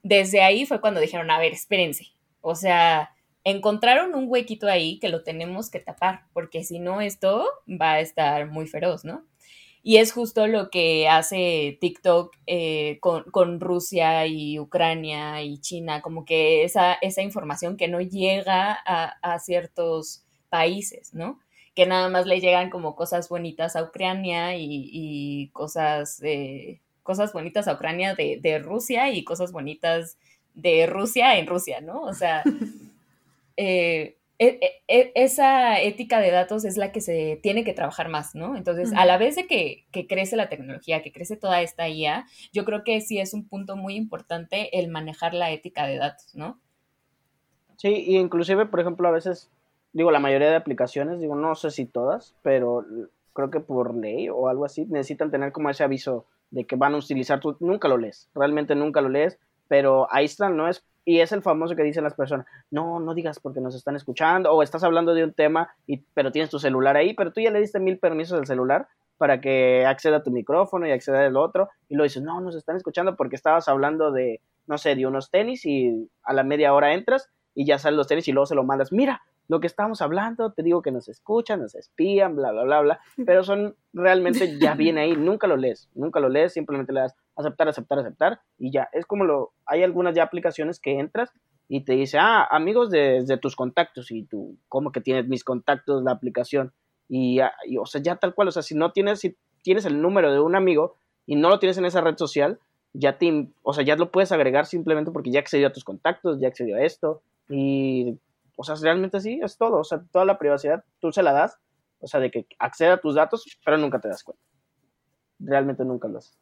Desde 0.02 0.42
ahí 0.42 0.66
fue 0.66 0.80
cuando 0.80 1.02
dijeron, 1.02 1.30
a 1.30 1.38
ver, 1.38 1.52
espérense. 1.52 2.14
O 2.40 2.56
sea, 2.56 3.12
encontraron 3.44 4.16
un 4.16 4.30
huequito 4.30 4.68
ahí 4.68 4.98
que 5.00 5.10
lo 5.10 5.24
tenemos 5.24 5.70
que 5.70 5.82
tapar, 5.82 6.24
porque 6.32 6.64
si 6.64 6.80
no, 6.80 7.02
esto 7.02 7.46
va 7.70 7.94
a 7.94 8.00
estar 8.00 8.48
muy 8.50 8.66
feroz, 8.66 9.04
¿no? 9.04 9.26
Y 9.88 9.98
es 9.98 10.12
justo 10.12 10.48
lo 10.48 10.72
que 10.72 11.08
hace 11.08 11.78
TikTok 11.80 12.36
eh, 12.48 12.98
con, 13.00 13.60
Rusia 13.60 14.26
y 14.26 14.58
Ucrania 14.58 15.44
y 15.44 15.60
China, 15.60 16.02
como 16.02 16.26
que 16.26 16.64
esa, 16.64 16.94
esa 16.96 17.22
información 17.22 17.78
que 17.78 17.88
no 17.88 18.02
llega 18.02 18.74
a, 18.84 19.14
a 19.22 19.38
ciertos 19.38 20.24
países, 20.50 21.14
¿no? 21.14 21.40
que 21.76 21.86
nada 21.86 22.10
más 22.10 22.26
le 22.26 22.40
llegan 22.40 22.70
como 22.70 22.96
cosas 22.96 23.28
bonitas 23.30 23.76
a 23.76 23.84
Ucrania 23.84 24.58
y, 24.58 25.50
cosas, 25.54 26.22
cosas 27.04 27.34
bonitas 27.34 27.68
a 27.68 27.74
Ucrania 27.74 28.16
de, 28.16 28.60
Rusia 28.64 29.12
y 29.12 29.24
cosas 29.26 29.52
bonitas 29.52 30.18
de 30.54 30.88
Rusia 30.88 31.38
en 31.38 31.48
Rusia, 31.48 31.82
¿no? 31.82 32.02
O 32.04 32.14
sea, 32.14 32.44
eh, 33.58 34.15
e, 34.40 34.60
e, 34.62 34.82
e, 34.88 35.12
esa 35.16 35.82
ética 35.82 36.20
de 36.20 36.32
datos 36.32 36.66
es 36.66 36.78
la 36.78 36.92
que 36.92 37.02
se 37.02 37.40
tiene 37.42 37.64
que 37.64 37.74
trabajar 37.74 38.10
más, 38.10 38.36
¿no? 38.36 38.56
Entonces, 38.56 38.92
a 38.96 39.06
la 39.06 39.18
vez 39.18 39.36
de 39.36 39.48
que, 39.48 39.86
que, 39.92 40.08
crece 40.08 40.36
la 40.36 40.50
tecnología, 40.50 41.02
que 41.02 41.12
crece 41.12 41.38
toda 41.38 41.62
esta 41.62 41.88
IA, 41.88 42.26
yo 42.52 42.66
creo 42.66 42.84
que 42.84 43.00
sí 43.02 43.20
es 43.20 43.34
un 43.34 43.48
punto 43.48 43.76
muy 43.76 43.96
importante 43.96 44.78
el 44.78 44.90
manejar 44.90 45.34
la 45.34 45.52
ética 45.52 45.88
de 45.88 45.98
datos, 45.98 46.36
¿no? 46.36 46.60
Sí, 47.78 47.90
y 47.90 48.18
inclusive, 48.18 48.66
por 48.66 48.80
ejemplo, 48.80 49.08
a 49.08 49.12
veces 49.12 49.50
digo, 49.96 50.12
la 50.12 50.20
mayoría 50.20 50.50
de 50.50 50.58
aplicaciones, 50.58 51.22
digo, 51.22 51.36
no 51.36 51.56
sé 51.56 51.72
si 51.72 51.86
todas, 51.86 52.36
pero 52.42 52.86
creo 53.32 53.50
que 53.50 53.62
por 53.62 53.96
ley 53.96 54.28
o 54.28 54.50
algo 54.50 54.66
así, 54.66 54.86
necesitan 54.88 55.32
tener 55.32 55.54
como 55.54 55.70
ese 55.70 55.86
aviso 55.86 56.26
de 56.52 56.66
que 56.66 56.76
van 56.76 56.96
a 56.96 56.98
utilizar 56.98 57.40
tu, 57.40 57.56
nunca 57.62 57.88
lo 57.88 57.98
lees, 57.98 58.30
realmente 58.36 58.76
nunca 58.76 59.00
lo 59.00 59.08
lees, 59.08 59.40
pero 59.70 60.10
ahí 60.12 60.26
está, 60.26 60.50
no 60.50 60.68
es, 60.68 60.84
y 61.06 61.20
es 61.20 61.32
el 61.32 61.44
famoso 61.44 61.76
que 61.76 61.84
dicen 61.84 62.04
las 62.04 62.16
personas, 62.16 62.48
no, 62.72 63.00
no 63.00 63.14
digas 63.14 63.40
porque 63.40 63.62
nos 63.62 63.76
están 63.76 63.96
escuchando, 63.96 64.52
o 64.52 64.64
estás 64.64 64.84
hablando 64.84 65.14
de 65.14 65.24
un 65.24 65.34
tema, 65.34 65.70
y, 65.86 65.98
pero 66.14 66.32
tienes 66.32 66.50
tu 66.50 66.60
celular 66.60 66.98
ahí, 66.98 67.14
pero 67.14 67.32
tú 67.32 67.42
ya 67.42 67.52
le 67.52 67.62
diste 67.62 67.80
mil 67.80 68.00
permisos 68.00 68.40
al 68.40 68.48
celular 68.48 68.88
para 69.18 69.40
que 69.40 69.86
acceda 69.86 70.18
a 70.18 70.24
tu 70.24 70.32
micrófono 70.32 70.88
y 70.88 70.92
acceda 70.92 71.26
al 71.26 71.38
otro, 71.38 71.70
y 71.88 71.96
lo 71.96 72.04
dices, 72.04 72.24
no, 72.24 72.42
nos 72.42 72.56
están 72.56 72.76
escuchando 72.76 73.16
porque 73.16 73.36
estabas 73.36 73.70
hablando 73.70 74.12
de, 74.12 74.42
no 74.66 74.78
sé, 74.78 74.96
de 74.96 75.06
unos 75.06 75.30
tenis 75.30 75.66
y 75.66 76.10
a 76.24 76.34
la 76.34 76.44
media 76.44 76.74
hora 76.74 76.94
entras 76.94 77.30
y 77.54 77.66
ya 77.66 77.78
salen 77.78 77.98
los 77.98 78.08
tenis 78.08 78.28
y 78.28 78.32
luego 78.32 78.48
se 78.48 78.56
lo 78.56 78.64
mandas, 78.64 78.92
mira, 78.92 79.22
lo 79.48 79.60
que 79.60 79.68
estamos 79.68 80.02
hablando, 80.02 80.52
te 80.52 80.64
digo 80.64 80.82
que 80.82 80.92
nos 80.92 81.08
escuchan, 81.08 81.62
nos 81.62 81.76
espían, 81.76 82.36
bla, 82.36 82.52
bla, 82.52 82.64
bla, 82.64 82.82
bla, 82.82 83.00
pero 83.26 83.44
son 83.44 83.76
realmente 83.94 84.58
ya 84.60 84.74
viene 84.76 85.02
ahí, 85.02 85.16
nunca 85.16 85.48
lo 85.48 85.58
lees, 85.58 85.90
nunca 85.94 86.20
lo 86.20 86.30
lees, 86.30 86.54
simplemente 86.54 86.94
le 86.94 87.02
das 87.02 87.16
aceptar, 87.36 87.68
aceptar, 87.68 88.00
aceptar 88.00 88.42
y 88.58 88.72
ya, 88.72 88.90
es 88.94 89.06
como 89.06 89.26
lo, 89.26 89.54
hay 89.66 89.84
algunas 89.84 90.16
ya 90.16 90.24
aplicaciones 90.24 90.80
que 90.80 91.00
entras 91.00 91.32
y 91.68 91.82
te 91.82 91.94
dice, 91.94 92.18
ah, 92.20 92.48
amigos 92.50 92.92
de, 92.92 93.40
tus 93.42 93.56
contactos 93.56 94.12
y 94.12 94.24
tú, 94.24 94.58
¿cómo 94.68 94.92
que 94.92 95.02
tienes 95.02 95.28
mis 95.28 95.44
contactos, 95.44 96.04
la 96.04 96.12
aplicación? 96.12 96.74
Y, 97.08 97.40
y, 97.68 97.78
o 97.78 97.86
sea, 97.86 98.02
ya 98.02 98.16
tal 98.18 98.36
cual, 98.36 98.50
o 98.50 98.52
sea, 98.52 98.62
si 98.62 98.76
no 98.76 98.92
tienes, 98.92 99.20
si 99.20 99.36
tienes 99.64 99.86
el 99.86 100.02
número 100.02 100.32
de 100.32 100.40
un 100.40 100.56
amigo 100.56 100.96
y 101.26 101.36
no 101.36 101.50
lo 101.50 101.60
tienes 101.60 101.78
en 101.78 101.86
esa 101.86 102.02
red 102.02 102.18
social, 102.18 102.60
ya 102.94 103.18
te, 103.18 103.50
o 103.64 103.74
sea, 103.74 103.84
ya 103.84 103.96
lo 103.96 104.12
puedes 104.12 104.32
agregar 104.32 104.66
simplemente 104.66 105.12
porque 105.12 105.32
ya 105.32 105.40
accedió 105.40 105.68
a 105.68 105.74
tus 105.74 105.84
contactos, 105.84 106.40
ya 106.40 106.48
accedió 106.48 106.78
a 106.78 106.84
esto 106.84 107.22
y 107.50 108.18
o 108.56 108.64
sea, 108.64 108.76
realmente 108.76 109.20
sí, 109.20 109.40
es 109.44 109.58
todo. 109.58 109.80
O 109.80 109.84
sea, 109.84 110.04
toda 110.12 110.26
la 110.26 110.38
privacidad 110.38 110.84
tú 111.00 111.12
se 111.12 111.24
la 111.24 111.34
das, 111.34 111.58
o 112.00 112.08
sea, 112.08 112.20
de 112.20 112.32
que 112.32 112.46
acceda 112.60 112.94
a 112.94 113.02
tus 113.02 113.16
datos, 113.16 113.46
pero 113.64 113.78
nunca 113.78 114.00
te 114.00 114.08
das 114.08 114.24
cuenta. 114.24 114.44
Realmente 115.40 115.84
nunca 115.84 116.08
lo 116.08 116.20
haces. 116.20 116.38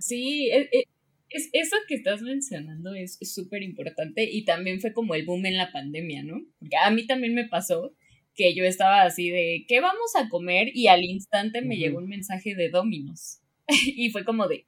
Sí, 0.00 0.50
e, 0.50 0.68
e, 0.72 0.84
es, 1.28 1.50
eso 1.52 1.76
que 1.86 1.96
estás 1.96 2.22
mencionando 2.22 2.94
es 2.94 3.18
súper 3.22 3.62
importante 3.62 4.24
y 4.24 4.44
también 4.44 4.80
fue 4.80 4.92
como 4.92 5.14
el 5.14 5.26
boom 5.26 5.44
en 5.44 5.58
la 5.58 5.70
pandemia, 5.70 6.22
¿no? 6.22 6.40
Porque 6.58 6.76
a 6.82 6.90
mí 6.90 7.06
también 7.06 7.34
me 7.34 7.46
pasó 7.46 7.94
que 8.34 8.54
yo 8.54 8.64
estaba 8.64 9.02
así 9.02 9.30
de, 9.30 9.64
¿qué 9.68 9.80
vamos 9.80 10.14
a 10.14 10.28
comer? 10.28 10.68
Y 10.74 10.88
al 10.88 11.04
instante 11.04 11.62
me 11.62 11.76
llegó 11.76 11.98
un 11.98 12.08
mensaje 12.08 12.54
de 12.54 12.70
Dominos. 12.70 13.40
y 13.68 14.10
fue 14.10 14.24
como 14.24 14.46
de, 14.46 14.66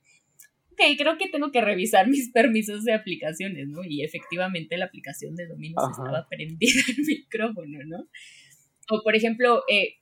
ok, 0.79 0.97
creo 0.97 1.19
que 1.19 1.29
tengo 1.29 1.51
que 1.51 1.61
revisar 1.61 2.09
mis 2.09 2.31
permisos 2.33 2.85
de 2.85 2.95
aplicaciones, 2.95 3.69
¿no? 3.69 3.85
Y 3.85 4.03
efectivamente 4.03 4.77
la 4.77 4.87
aplicación 4.87 5.35
de 5.35 5.47
Domino's 5.47 5.91
estaba 5.91 6.29
prendida 6.29 6.81
el 6.89 7.05
micrófono, 7.07 7.79
¿no? 7.87 8.09
O 8.91 9.03
por 9.03 9.17
ejemplo, 9.17 9.63
eh, 9.69 9.97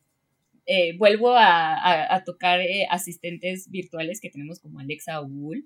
eh, 0.67 0.97
vuelvo 0.97 1.35
a, 1.37 2.23
tocar 2.25 2.61
eh, 2.61 2.87
asistentes 2.91 3.71
virtuales 3.71 4.21
que 4.21 4.31
tenemos 4.31 4.61
como 4.61 4.81
Alexa 4.81 5.21
o 5.21 5.29
Google. 5.29 5.65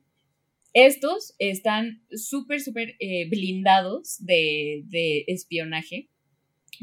Estos 0.73 1.35
están 1.39 2.03
súper, 2.13 2.61
súper 2.61 2.97
blindados 3.29 4.25
de, 4.25 4.85
de 4.87 5.25
espionaje 5.27 6.09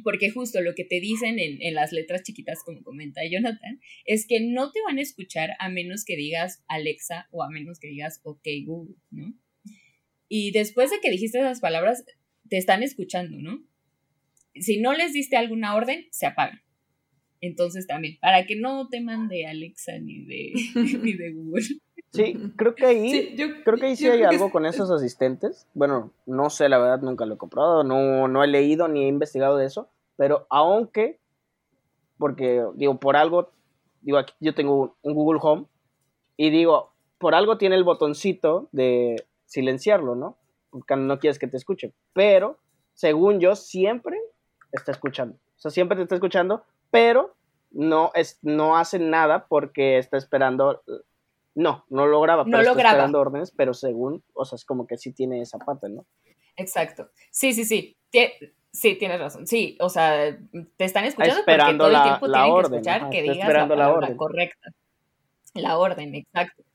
porque 0.03 0.31
justo 0.31 0.61
lo 0.61 0.75
que 0.75 0.83
te 0.83 0.99
dicen 0.99 1.37
en, 1.39 1.73
las 1.73 1.91
letras 1.91 2.23
chiquitas, 2.23 2.63
como 2.63 2.83
comenta 2.83 3.21
Jonathan, 3.29 3.79
es 4.05 4.25
que 4.27 4.39
no 4.39 4.71
te 4.71 4.81
van 4.81 4.97
a 4.97 5.01
escuchar 5.01 5.51
a 5.59 5.69
menos 5.69 6.05
que 6.05 6.15
digas 6.15 6.63
Alexa 6.67 7.27
o 7.31 7.43
a 7.43 7.49
menos 7.49 7.79
que 7.79 7.87
digas 7.87 8.21
OK 8.23 8.47
Google, 8.65 8.95
¿no? 9.11 9.33
Y 10.29 10.51
después 10.51 10.91
de 10.91 10.99
que 11.01 11.09
dijiste 11.09 11.39
esas 11.39 11.61
palabras, 11.61 12.03
te 12.49 12.57
están 12.57 12.83
escuchando, 12.83 13.37
¿no? 13.37 13.65
si 14.61 14.79
no 14.79 14.93
les 14.93 15.13
diste 15.13 15.37
alguna 15.37 15.75
orden, 15.75 16.07
se 16.11 16.25
apagan. 16.25 16.61
Entonces 17.41 17.85
también, 17.85 18.17
para 18.19 18.45
que 18.45 18.55
no 18.55 18.87
te 18.89 19.01
mande 19.01 19.45
Alexa 19.45 19.99
ni 19.99 20.25
de, 20.25 20.53
ni 21.03 21.13
de 21.13 21.31
Google. 21.31 21.65
Sí, 22.17 22.53
creo 22.55 22.75
que 22.75 22.85
ahí, 22.85 23.35
yo, 23.35 23.47
creo 23.63 23.77
que 23.77 23.85
ahí 23.87 23.95
sí 23.95 24.07
hay 24.07 24.23
algo 24.23 24.51
con 24.51 24.65
esos 24.65 24.91
asistentes. 24.91 25.67
Bueno, 25.73 26.11
no 26.25 26.49
sé, 26.49 26.69
la 26.69 26.77
verdad 26.77 27.01
nunca 27.01 27.25
lo 27.25 27.35
he 27.35 27.37
comprado, 27.37 27.83
no, 27.83 28.27
no 28.27 28.43
he 28.43 28.47
leído 28.47 28.87
ni 28.87 29.05
he 29.05 29.07
investigado 29.07 29.57
de 29.57 29.65
eso, 29.65 29.89
pero 30.15 30.47
aunque, 30.49 31.19
porque 32.17 32.65
digo, 32.75 32.99
por 32.99 33.15
algo, 33.15 33.51
digo, 34.01 34.17
aquí 34.17 34.33
yo 34.39 34.53
tengo 34.53 34.95
un 35.01 35.13
Google 35.13 35.39
Home 35.41 35.65
y 36.35 36.49
digo, 36.49 36.91
por 37.17 37.35
algo 37.35 37.57
tiene 37.57 37.75
el 37.75 37.83
botoncito 37.83 38.69
de 38.71 39.25
silenciarlo, 39.45 40.15
¿no? 40.15 40.37
Porque 40.69 40.95
no 40.95 41.19
quieres 41.19 41.39
que 41.39 41.47
te 41.47 41.57
escuche, 41.57 41.93
pero 42.13 42.57
según 42.93 43.39
yo 43.39 43.55
siempre 43.55 44.19
está 44.71 44.91
escuchando. 44.91 45.35
O 45.35 45.59
sea, 45.59 45.71
siempre 45.71 45.95
te 45.95 46.03
está 46.03 46.15
escuchando, 46.15 46.63
pero 46.91 47.35
no, 47.71 48.11
es, 48.13 48.39
no 48.41 48.77
hace 48.77 48.99
nada 48.99 49.47
porque 49.47 49.97
está 49.97 50.17
esperando. 50.17 50.81
No, 51.57 51.85
no 51.89 52.05
lo 52.05 52.21
graba, 52.21 52.45
pero 52.45 52.59
está 52.59 52.71
esperando 52.71 53.19
órdenes, 53.19 53.51
pero 53.51 53.73
según, 53.73 54.23
o 54.33 54.45
sea, 54.45 54.57
es 54.57 54.63
como 54.63 54.85
que 54.85 54.97
sí 54.97 55.11
tiene 55.11 55.41
esa 55.41 55.57
parte, 55.57 55.89
¿no? 55.89 56.05
Exacto. 56.55 57.09
Sí, 57.31 57.51
sí, 57.53 57.65
sí. 57.65 57.97
sí, 58.71 58.95
tienes 58.95 59.19
razón. 59.19 59.47
Sí, 59.47 59.75
o 59.79 59.89
sea, 59.89 60.37
te 60.77 60.85
están 60.85 61.05
escuchando 61.05 61.43
porque 61.43 61.73
todo 61.73 61.87
el 61.89 62.03
tiempo 62.03 62.31
tienen 62.31 62.53
que 62.53 62.61
escuchar 62.61 63.09
que 63.09 63.21
digas 63.23 63.49
la, 63.49 63.75
la 63.75 63.91
orden. 63.91 64.15
correcta. 64.15 64.69
La 65.55 65.79
orden, 65.79 66.13
exacto 66.13 66.66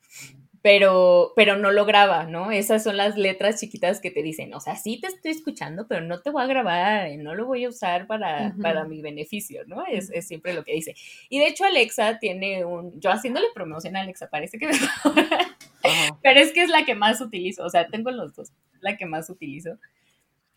pero, 0.63 1.33
pero 1.35 1.57
no 1.57 1.71
lo 1.71 1.83
graba, 1.83 2.23
¿no? 2.23 2.49
Esas 2.49 2.85
son 2.85 2.95
las 2.95 3.17
letras 3.17 3.59
chiquitas 3.59 3.99
que 3.99 4.11
te 4.11 4.23
dicen, 4.23 4.53
o 4.53 4.61
sea, 4.61 4.77
sí 4.77 4.97
te 4.97 5.07
estoy 5.07 5.31
escuchando, 5.31 5.87
pero 5.89 5.99
no 5.99 6.21
te 6.21 6.29
voy 6.29 6.41
a 6.41 6.47
grabar, 6.47 7.07
eh, 7.07 7.17
no 7.17 7.35
lo 7.35 7.45
voy 7.45 7.65
a 7.65 7.69
usar 7.69 8.07
para, 8.07 8.55
para 8.61 8.85
mi 8.85 9.01
beneficio, 9.01 9.63
¿no? 9.67 9.85
Es, 9.85 10.09
es, 10.09 10.25
siempre 10.25 10.53
lo 10.53 10.63
que 10.63 10.73
dice. 10.73 10.95
Y 11.27 11.39
de 11.39 11.47
hecho 11.47 11.65
Alexa 11.65 12.17
tiene 12.17 12.63
un, 12.63 12.97
yo 13.01 13.11
haciéndole 13.11 13.47
promoción 13.53 13.97
a 13.97 14.01
Alexa, 14.03 14.29
parece 14.29 14.57
que 14.57 14.67
me 14.67 14.73
pero 16.23 16.39
es 16.39 16.53
que 16.53 16.63
es 16.63 16.69
la 16.69 16.85
que 16.85 16.95
más 16.95 17.19
utilizo, 17.19 17.65
o 17.65 17.69
sea, 17.69 17.89
tengo 17.89 18.11
los 18.11 18.33
dos, 18.33 18.53
la 18.79 18.95
que 18.95 19.05
más 19.05 19.29
utilizo. 19.29 19.77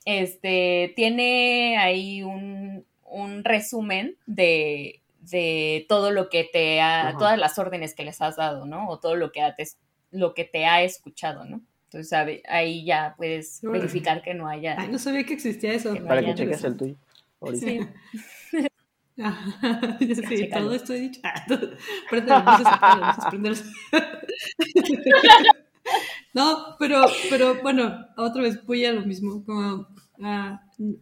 Este, 0.05 0.93
tiene 0.95 1.79
ahí 1.79 2.23
un, 2.23 2.87
un 3.03 3.43
resumen 3.43 4.17
de, 4.27 5.03
de 5.19 5.85
todo 5.89 6.13
lo 6.13 6.29
que 6.29 6.45
te 6.45 6.81
ha, 6.81 7.17
todas 7.19 7.37
las 7.39 7.59
órdenes 7.59 7.97
que 7.97 8.05
les 8.05 8.23
has 8.23 8.37
dado, 8.37 8.67
¿no? 8.67 8.89
O 8.89 9.01
todo 9.01 9.17
lo 9.17 9.33
que 9.33 9.43
ha, 9.43 9.57
lo 10.17 10.35
que 10.35 10.45
te 10.45 10.67
ha 10.67 10.83
escuchado, 10.83 11.45
¿no? 11.45 11.61
Entonces 11.85 12.43
ahí 12.49 12.85
ya 12.85 13.15
puedes 13.17 13.61
verificar 13.63 14.23
que 14.23 14.35
no 14.35 14.49
haya. 14.49 14.77
Ay, 14.79 14.89
no 14.89 14.99
sabía 14.99 15.25
que 15.25 15.35
existía 15.35 15.73
eso. 15.73 15.95
Para 16.05 16.23
que 16.23 16.35
cheques 16.35 16.65
el 16.65 16.77
tuyo. 16.77 16.97
Sí. 17.55 17.81
sí, 20.29 20.51
todo 20.51 20.75
esto 20.75 20.93
he 20.93 21.01
dicho. 21.01 21.21
Ah, 21.23 21.47
no, 26.35 26.77
pero, 26.79 27.05
pero 27.31 27.63
bueno, 27.63 28.07
otra 28.17 28.43
vez 28.43 28.65
voy 28.67 28.85
a 28.85 28.93
lo 28.93 29.07
mismo. 29.07 29.45
Como, 29.45 29.87
ah, 30.23 30.61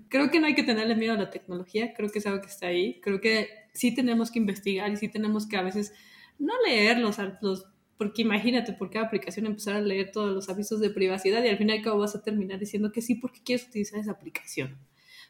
creo 0.09 0.31
que 0.31 0.39
no 0.39 0.47
hay 0.47 0.55
que 0.55 0.63
tenerle 0.63 0.95
miedo 0.95 1.15
a 1.15 1.19
la 1.19 1.31
tecnología, 1.31 1.95
creo 1.95 2.11
que 2.11 2.19
es 2.19 2.27
algo 2.27 2.41
que 2.41 2.49
está 2.49 2.67
ahí. 2.67 3.01
Creo 3.01 3.21
que 3.21 3.49
sí 3.73 3.95
tenemos 3.95 4.31
que 4.31 4.39
investigar 4.39 4.91
y 4.93 4.97
sí 4.97 5.09
tenemos 5.09 5.49
que 5.49 5.57
a 5.57 5.63
veces 5.63 5.93
no 6.39 6.53
leer 6.67 6.99
los, 6.99 7.17
los 7.41 7.67
porque 7.97 8.23
imagínate 8.23 8.73
por 8.73 8.91
cada 8.91 9.07
aplicación 9.07 9.47
empezar 9.47 9.77
a 9.77 9.81
leer 9.81 10.11
todos 10.13 10.35
los 10.35 10.49
avisos 10.49 10.81
de 10.81 10.91
privacidad 10.91 11.43
y 11.45 11.49
al 11.49 11.59
final 11.59 11.77
y 11.77 11.79
al 11.79 11.85
cabo 11.85 12.01
vas 12.01 12.17
a 12.17 12.23
terminar 12.23 12.59
diciendo 12.59 12.93
que 12.93 13.03
sí 13.03 13.15
porque 13.15 13.41
quieres 13.45 13.67
utilizar 13.69 14.01
esa 14.01 14.13
aplicación. 14.13 14.77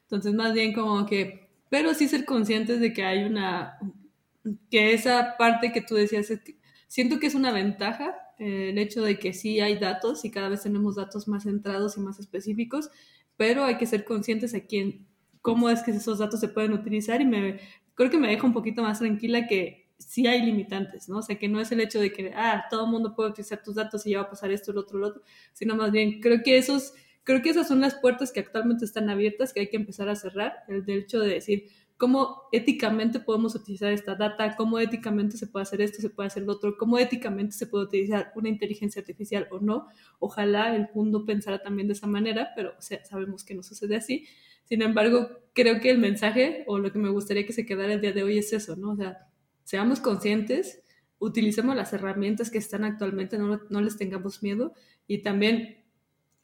Entonces, 0.03 0.35
más 0.35 0.53
bien 0.55 0.73
como 0.73 1.07
que, 1.07 1.49
pero 1.69 1.95
sí 1.95 2.09
ser 2.09 2.24
conscientes 2.24 2.81
de 2.81 2.93
que 2.93 3.05
hay 3.05 3.24
una, 3.24 3.78
que 4.70 4.93
esa 4.93 5.36
parte 5.39 5.73
que 5.73 5.81
tú 5.81 5.95
decías, 5.95 6.32
siento 6.89 7.19
que 7.19 7.27
es 7.27 7.35
una 7.35 7.53
ventaja 7.53 8.15
eh, 8.39 8.70
el 8.70 8.78
hecho 8.78 9.03
de 9.03 9.19
que 9.19 9.32
sí 9.32 9.61
hay 9.61 9.78
datos 9.78 10.24
y 10.24 10.31
cada 10.31 10.49
vez 10.49 10.62
tenemos 10.62 10.97
datos 10.97 11.28
más 11.28 11.45
centrados 11.45 11.97
y 11.97 12.01
más 12.01 12.19
específicos, 12.19 12.91
pero 13.36 13.65
hay 13.65 13.78
que 13.78 13.86
ser 13.86 14.05
conscientes 14.05 14.55
aquí 14.55 14.78
en 14.78 15.07
cómo 15.41 15.70
es 15.70 15.82
que 15.82 15.93
esos 15.93 16.19
datos 16.19 16.41
se 16.41 16.49
pueden 16.49 16.73
utilizar 16.73 17.20
y 17.20 17.27
me 17.27 17.61
creo 17.95 18.11
que 18.11 18.19
me 18.19 18.28
deja 18.28 18.47
un 18.47 18.53
poquito 18.53 18.82
más 18.82 18.99
tranquila 18.99 19.47
que 19.47 19.84
sí 19.99 20.27
hay 20.27 20.43
limitantes, 20.43 21.09
¿no? 21.09 21.19
O 21.19 21.23
sea, 21.23 21.39
que 21.39 21.49
no 21.49 21.61
es 21.61 21.73
el 21.73 21.81
hecho 21.81 22.01
de 22.01 22.12
que, 22.12 22.33
ah, 22.35 22.65
todo 22.71 22.85
el 22.85 22.91
mundo 22.91 23.15
puede 23.15 23.31
utilizar 23.31 23.62
tus 23.62 23.75
datos 23.77 24.07
y 24.07 24.11
ya 24.11 24.19
va 24.19 24.25
a 24.25 24.31
pasar 24.31 24.51
esto, 24.53 24.73
el 24.73 24.79
otro, 24.79 24.99
el 24.99 25.05
otro, 25.05 25.23
sino 25.53 25.77
más 25.77 25.93
bien, 25.93 26.21
creo 26.21 26.43
que 26.43 26.57
esos, 26.59 26.95
creo 27.23 27.43
que 27.43 27.51
esas 27.51 27.69
son 27.69 27.81
las 27.81 27.95
puertas 27.95 28.33
que 28.33 28.41
actualmente 28.41 28.85
están 28.85 29.09
abiertas, 29.11 29.53
que 29.53 29.61
hay 29.61 29.71
que 29.71 29.77
empezar 29.77 30.09
a 30.09 30.16
cerrar, 30.16 30.65
el 30.69 30.89
hecho 30.89 31.21
de 31.21 31.29
decir, 31.35 31.69
cómo 31.97 32.43
éticamente 32.53 33.21
podemos 33.21 33.55
utilizar 33.55 33.93
esta 33.93 34.15
data, 34.15 34.57
cómo 34.57 34.79
éticamente 34.79 35.37
se 35.37 35.47
puede 35.47 35.62
hacer 35.62 35.81
esto, 35.81 36.01
se 36.01 36.11
puede 36.11 36.27
hacer 36.27 36.43
lo 36.43 36.53
otro, 36.53 36.77
cómo 36.77 36.99
éticamente 36.99 37.53
se 37.53 37.66
puede 37.66 37.85
utilizar 37.85 38.33
una 38.35 38.49
inteligencia 38.49 39.01
artificial 39.01 39.47
o 39.51 39.61
no. 39.61 39.87
Ojalá 40.19 40.75
el 40.75 40.89
mundo 40.95 41.25
pensara 41.25 41.62
también 41.62 41.89
de 41.89 41.95
esa 41.95 42.07
manera, 42.07 42.51
pero 42.57 42.75
sabemos 42.81 43.45
que 43.45 43.55
no 43.55 43.62
sucede 43.62 43.97
así. 43.97 44.27
Sin 44.65 44.83
embargo, 44.83 45.29
creo 45.53 45.81
que 45.81 45.91
el 45.91 45.99
mensaje 45.99 46.65
o 46.66 46.79
lo 46.79 46.91
que 46.93 46.99
me 46.99 47.11
gustaría 47.11 47.47
que 47.47 47.53
se 47.53 47.66
quedara 47.66 47.93
el 47.95 48.01
día 48.01 48.12
de 48.12 48.23
hoy 48.23 48.39
es 48.39 48.53
eso, 48.53 48.77
¿no? 48.77 48.93
O 48.93 48.97
sea, 48.97 49.29
seamos 49.65 50.01
conscientes, 50.01 50.82
utilicemos 51.19 51.74
las 51.74 51.93
herramientas 51.93 52.51
que 52.51 52.59
están 52.59 52.85
actualmente, 52.85 53.39
no, 53.39 53.81
les 53.81 53.97
tengamos 53.97 54.43
miedo 54.43 54.74
y 55.07 55.19
también 55.19 55.78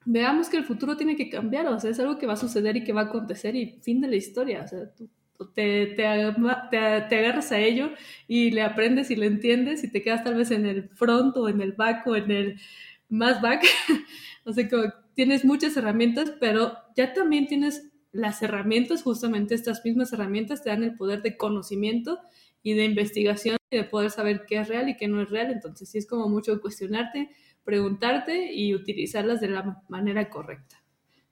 veamos 0.05 0.48
que 0.48 0.56
el 0.56 0.64
futuro 0.64 0.97
tiene 0.97 1.16
que 1.16 1.28
cambiar, 1.28 1.66
o 1.66 1.78
sea, 1.78 1.90
es 1.90 2.01
algo 2.01 2.18
que 2.18 2.26
va 2.26 2.32
a 2.32 2.38
suceder 2.38 2.76
y 2.76 2.84
que 2.84 2.92
va 2.92 3.02
a 3.02 3.05
acontecer 3.05 3.55
y 3.55 3.78
fin 3.82 4.01
de 4.01 4.09
la 4.09 4.16
historia, 4.16 4.62
o 4.64 4.68
sea, 4.68 4.94
tú, 4.94 5.09
te, 5.55 5.86
te, 5.86 6.06
agarras 6.06 7.52
a 7.52 7.59
ello 7.59 7.90
y 8.28 8.51
le 8.51 8.62
aprendes 8.62 9.10
y 9.10 9.16
le 9.16 9.26
entiendes 9.26 9.84
y 9.84 9.90
te 9.90 10.02
quedas 10.02 10.22
tal 10.22 10.34
vez 10.34 10.51
en 10.51 10.66
el 10.66 10.90
front 10.90 11.36
o 11.36 11.48
en 11.48 11.60
el 11.62 11.72
back 11.72 12.06
o 12.06 12.16
en 12.16 12.30
el 12.30 12.60
más 13.09 13.40
back, 13.40 13.64
o 14.44 14.52
sea, 14.52 14.68
que 14.68 14.76
tienes 15.14 15.44
muchas 15.44 15.76
herramientas, 15.76 16.32
pero 16.40 16.76
ya 16.97 17.12
también 17.12 17.47
tienes 17.47 17.90
las 18.12 18.42
herramientas, 18.42 19.02
justamente 19.02 19.55
estas 19.55 19.84
mismas 19.84 20.12
herramientas 20.12 20.62
te 20.62 20.70
dan 20.70 20.82
el 20.82 20.94
poder 20.94 21.22
de 21.22 21.36
conocimiento 21.36 22.18
y 22.62 22.74
de 22.74 22.85
investigación 22.85 23.57
y 23.70 23.77
de 23.77 23.85
poder 23.85 24.11
saber 24.11 24.45
qué 24.47 24.59
es 24.59 24.69
real 24.69 24.89
y 24.89 24.97
qué 24.97 25.09
no 25.09 25.23
es 25.23 25.31
real. 25.31 25.51
Entonces 25.51 25.89
sí 25.89 25.99
es 25.99 26.07
como 26.07 26.28
mucho 26.28 26.61
cuestionarte, 26.61 27.31
preguntarte 27.65 28.53
y 28.53 28.74
utilizarlas 28.74 29.41
de 29.41 29.49
la 29.49 29.82
manera 29.89 30.28
correcta. 30.28 30.82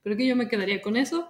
Creo 0.02 0.16
que 0.16 0.26
yo 0.26 0.36
me 0.36 0.48
quedaría 0.48 0.80
con 0.80 0.96
eso. 0.96 1.28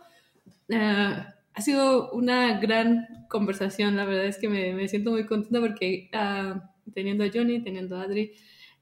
Ah, 0.73 1.35
ha 1.55 1.61
sido 1.61 2.13
una 2.13 2.61
gran 2.61 3.27
conversación, 3.29 3.97
la 3.97 4.05
verdad 4.05 4.27
es 4.27 4.39
que 4.39 4.49
me, 4.49 4.75
me 4.75 4.89
siento 4.89 5.11
muy 5.11 5.27
contenta 5.27 5.61
porque 5.61 6.09
uh, 6.15 6.61
teniendo 6.93 7.25
a 7.25 7.31
Johnny, 7.33 7.63
teniendo 7.63 7.97
a 7.97 8.03
Adri, 8.03 8.33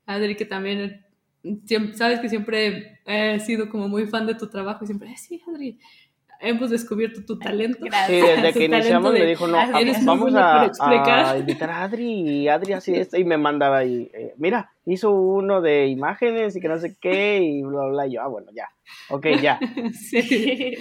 Adri 0.05 0.37
que 0.37 0.45
también 0.45 1.07
sabes 1.95 2.21
que 2.21 2.29
siempre 2.29 3.01
he 3.07 3.41
sido 3.41 3.71
como 3.71 3.89
muy 3.89 4.07
fan 4.07 4.27
de 4.27 4.35
tu 4.35 4.49
trabajo 4.49 4.85
y 4.85 4.87
siempre, 4.89 5.17
sí, 5.17 5.43
Adri, 5.49 5.79
hemos 6.41 6.71
descubierto 6.71 7.25
tu 7.25 7.39
talento. 7.39 7.87
Sí, 8.07 8.15
desde 8.15 8.53
que 8.55 8.65
iniciamos 8.65 9.13
me 9.13 9.25
dijo, 9.25 9.47
no, 9.47 9.57
vamos 10.05 10.35
a, 10.35 11.37
invitar 11.39 11.71
a 11.71 11.85
Adri 11.85 12.43
y 12.43 12.49
Adri 12.49 12.73
así 12.73 12.95
esto 12.95 13.17
y 13.17 13.25
me 13.25 13.39
mandaba 13.39 13.79
ahí, 13.79 14.11
eh, 14.15 14.35
mira, 14.37 14.73
hizo 14.85 15.11
uno 15.13 15.61
de 15.61 15.87
imágenes 15.87 16.57
y 16.57 16.61
que 16.61 16.69
no 16.69 16.79
sé 16.79 16.97
qué 17.01 17.41
y 17.43 17.63
bla, 17.63 17.87
bla, 17.87 18.07
y 18.07 18.13
yo, 18.13 18.23
ah, 18.23 18.29
bueno, 18.29 18.49
ya, 18.55 18.69
ok, 19.09 19.27
ya. 19.41 19.59
sí. 19.93 20.77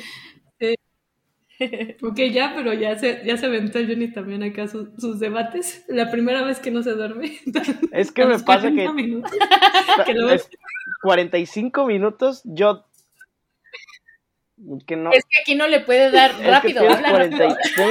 Ok, 2.02 2.18
ya, 2.32 2.54
pero 2.54 2.74
ya 2.74 2.98
se, 2.98 3.24
ya 3.26 3.38
se 3.38 3.46
aventó 3.46 3.80
Johnny 3.80 4.12
también 4.12 4.44
acá 4.44 4.68
sus 4.68 5.20
debates. 5.20 5.86
La 5.88 6.12
primera 6.12 6.44
vez 6.44 6.60
que 6.60 6.70
no 6.70 6.84
se 6.84 6.92
duerme. 6.92 7.40
Es 7.92 8.12
que 8.12 8.26
me 8.26 8.40
pasa 8.40 8.70
que, 8.72 8.92
minutos, 8.92 9.32
que 10.06 10.42
45 11.02 11.86
minutos 11.86 12.42
yo 12.44 12.86
es 15.14 15.26
que 15.26 15.42
aquí 15.42 15.56
no 15.56 15.68
le 15.68 15.82
puede 15.82 16.12
dar 16.12 16.32
rápido. 16.40 16.82
habla 16.90 17.12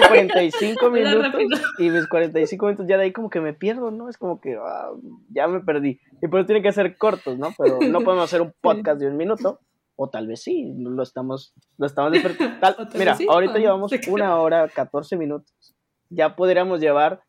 45 0.09 0.91
minutos 0.91 1.63
y 1.79 1.91
mis 1.91 2.07
45 2.09 2.67
minutos 2.67 2.87
ya 2.89 2.97
de 2.97 3.05
ahí 3.05 3.13
como 3.13 3.31
que 3.31 3.41
me 3.41 3.55
pierdo, 3.55 3.91
¿no? 3.91 4.09
Es 4.09 4.19
como 4.19 4.41
que 4.41 4.57
ah, 4.57 4.91
ya 5.31 5.47
me 5.47 5.61
perdí. 5.61 6.01
Y 6.23 6.29
por 6.29 6.41
eso 6.41 6.47
tiene 6.47 6.63
que 6.63 6.73
ser 6.73 6.97
cortos, 6.97 7.39
¿no? 7.39 7.55
Pero 7.57 7.79
no 7.81 8.01
podemos 8.05 8.25
hacer 8.25 8.43
un 8.43 8.53
podcast 8.61 9.01
de 9.01 9.09
un 9.09 9.17
minuto. 9.17 9.61
O 9.97 10.11
tal 10.11 10.27
vez 10.27 10.43
sí, 10.43 10.75
lo 10.77 11.03
estamos, 11.05 11.55
lo 11.79 11.87
estamos 11.87 12.13
Mira, 12.95 13.17
ahorita 13.29 13.59
llevamos 13.59 13.93
una 14.09 14.37
hora, 14.39 14.69
14 14.69 15.17
minutos. 15.17 15.55
Ya 16.11 16.35
podríamos 16.35 16.81
llevar 16.81 17.23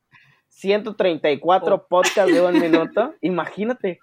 134 0.50 1.88
podcasts 1.88 2.34
de 2.34 2.42
un 2.42 2.60
minuto. 2.60 3.14
Imagínate. 3.22 4.00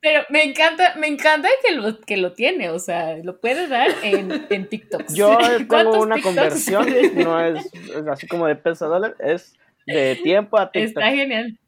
Pero 0.00 0.22
me 0.30 0.44
encanta, 0.44 0.94
me 0.96 1.08
encanta 1.08 1.48
que 1.64 1.74
lo, 1.74 2.00
que 2.00 2.16
lo 2.16 2.32
tiene, 2.32 2.70
o 2.70 2.78
sea, 2.78 3.16
lo 3.16 3.40
puede 3.40 3.66
dar 3.66 3.90
en, 4.02 4.46
en 4.48 4.68
TikTok. 4.68 5.12
Yo 5.12 5.36
tengo 5.68 6.00
una 6.00 6.20
conversión, 6.22 6.86
no 7.14 7.40
es, 7.40 7.68
así 8.08 8.28
como 8.28 8.46
de 8.46 8.54
peso 8.54 8.84
a 8.84 8.88
dólar, 8.88 9.16
es 9.18 9.54
de 9.86 10.16
tiempo 10.22 10.58
a 10.58 10.70
TikTok. 10.70 11.02
Está 11.02 11.10
genial. 11.10 11.58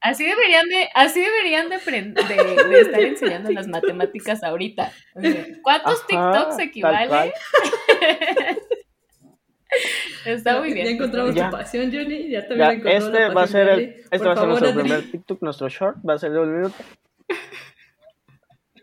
Así 0.00 0.24
deberían 0.24 0.68
de, 0.68 0.88
así 0.94 1.20
deberían 1.20 1.68
de, 1.70 1.78
de, 1.78 2.80
estar 2.80 3.00
enseñando 3.02 3.50
las 3.50 3.66
matemáticas 3.66 4.44
ahorita. 4.44 4.92
¿Cuántos 5.62 6.06
TikToks 6.06 6.58
equivale? 6.60 7.32
Está 10.24 10.60
muy 10.60 10.72
bien. 10.72 10.86
Ya 10.86 10.92
encontramos 10.92 11.34
tu 11.34 11.50
pasión, 11.50 11.90
Johnny. 11.92 12.28
Ya 12.28 12.46
también 12.46 12.82
ya, 12.82 12.90
Este 12.90 13.28
va 13.28 13.42
a 13.42 13.46
ser 13.46 13.68
el, 13.68 13.80
este 14.10 14.26
va 14.26 14.34
a 14.34 14.36
ser 14.36 14.48
nuestro 14.48 14.74
primer 14.74 15.10
TikTok, 15.10 15.42
nuestro 15.42 15.68
short. 15.68 15.96
Va 16.08 16.14
a 16.14 16.18
ser 16.18 16.32
de 16.32 16.40
un 16.40 16.56
minuto. 16.56 16.76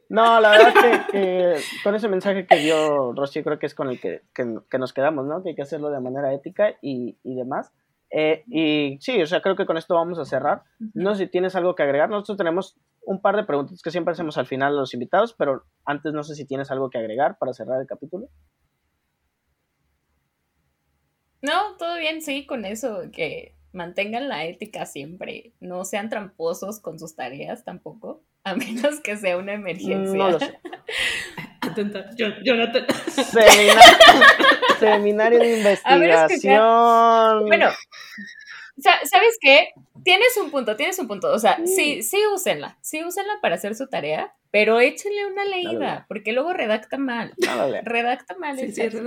No, 0.08 0.40
la 0.40 0.50
verdad 0.52 0.74
que, 1.12 1.56
con 1.84 1.96
ese 1.96 2.08
mensaje 2.08 2.46
que 2.46 2.58
dio 2.58 3.14
Rosy, 3.14 3.42
creo 3.44 3.58
que 3.58 3.66
es 3.66 3.74
con 3.74 3.90
el 3.90 4.00
que, 4.00 4.22
que, 4.34 4.78
nos 4.78 4.94
quedamos, 4.94 5.26
¿no? 5.26 5.42
Que 5.42 5.50
hay 5.50 5.56
que 5.56 5.64
hacerlo 5.64 5.90
de 5.90 6.00
manera 6.00 6.32
ética 6.34 6.76
y, 6.82 7.18
y 7.24 7.36
demás. 7.36 7.72
Eh, 8.12 8.44
y 8.48 8.98
sí, 9.02 9.22
o 9.22 9.26
sea, 9.26 9.42
creo 9.42 9.56
que 9.56 9.66
con 9.66 9.78
esto 9.78 9.96
vamos 9.96 10.20
a 10.20 10.26
cerrar. 10.26 10.64
No 10.94 11.16
sé 11.16 11.26
si 11.26 11.32
tienes 11.32 11.56
algo 11.56 11.76
que 11.76 11.84
agregar. 11.84 12.10
Nosotros 12.10 12.38
tenemos 12.38 12.78
un 13.02 13.22
par 13.22 13.36
de 13.36 13.44
preguntas 13.44 13.82
que 13.82 13.92
siempre 13.92 14.12
hacemos 14.12 14.38
al 14.38 14.48
final 14.48 14.74
a 14.74 14.80
los 14.80 14.94
invitados, 14.94 15.34
pero 15.34 15.66
antes 15.86 16.14
no 16.14 16.24
sé 16.24 16.36
si 16.36 16.46
tienes 16.46 16.72
algo 16.72 16.90
que 16.90 16.98
agregar 16.98 17.38
para 17.38 17.54
cerrar 17.54 17.82
el 17.82 17.88
capítulo. 17.88 18.30
No, 21.42 21.78
todo 21.78 21.98
bien, 21.98 22.22
sí, 22.22 22.46
con 22.46 22.66
eso, 22.66 23.02
que 23.12 23.56
mantengan 23.72 24.30
la 24.30 24.46
ética 24.46 24.86
siempre, 24.86 25.54
no 25.60 25.84
sean 25.84 26.10
tramposos 26.10 26.80
con 26.80 26.98
sus 26.98 27.16
tareas 27.16 27.64
tampoco, 27.64 28.24
a 28.46 28.56
menos 28.56 29.02
que 29.02 29.18
sea 29.18 29.38
una 29.38 29.54
emergencia. 29.54 29.98
No 29.98 30.30
lo 30.30 30.40
sé. 30.40 30.58
Jonathan. 32.44 32.86
Seminario, 34.80 35.40
de 35.40 35.58
investigación. 35.58 37.48
bueno, 37.48 37.72
¿sabes 38.78 39.38
qué? 39.42 39.70
Tienes 40.04 40.38
un 40.38 40.52
punto, 40.52 40.76
tienes 40.76 41.00
un 41.00 41.08
punto. 41.08 41.32
O 41.32 41.40
sea, 41.40 41.58
sí, 41.66 42.04
sí 42.04 42.20
úsenla, 42.32 42.78
sí 42.82 43.04
úsenla 43.04 43.40
para 43.42 43.56
hacer 43.56 43.74
su 43.74 43.88
tarea, 43.88 44.36
pero 44.52 44.80
échenle 44.80 45.26
una 45.26 45.44
leída, 45.44 46.06
porque 46.08 46.32
luego 46.32 46.54
redacta 46.54 46.98
mal. 46.98 47.34
No 47.38 47.68
lo 47.68 47.82
redacta 47.82 48.36
mal. 48.38 48.58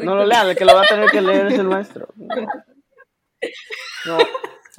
no 0.05 0.17
lo 0.17 0.27
lean, 0.27 0.49
el 0.49 0.57
que 0.57 0.65
lo 0.65 0.75
va 0.75 0.83
a 0.83 0.87
tener 0.87 1.11
que 1.11 1.23
leer 1.23 1.47
es 1.47 1.59
el 1.59 1.69
maestro. 1.69 2.09
No. 4.05 4.19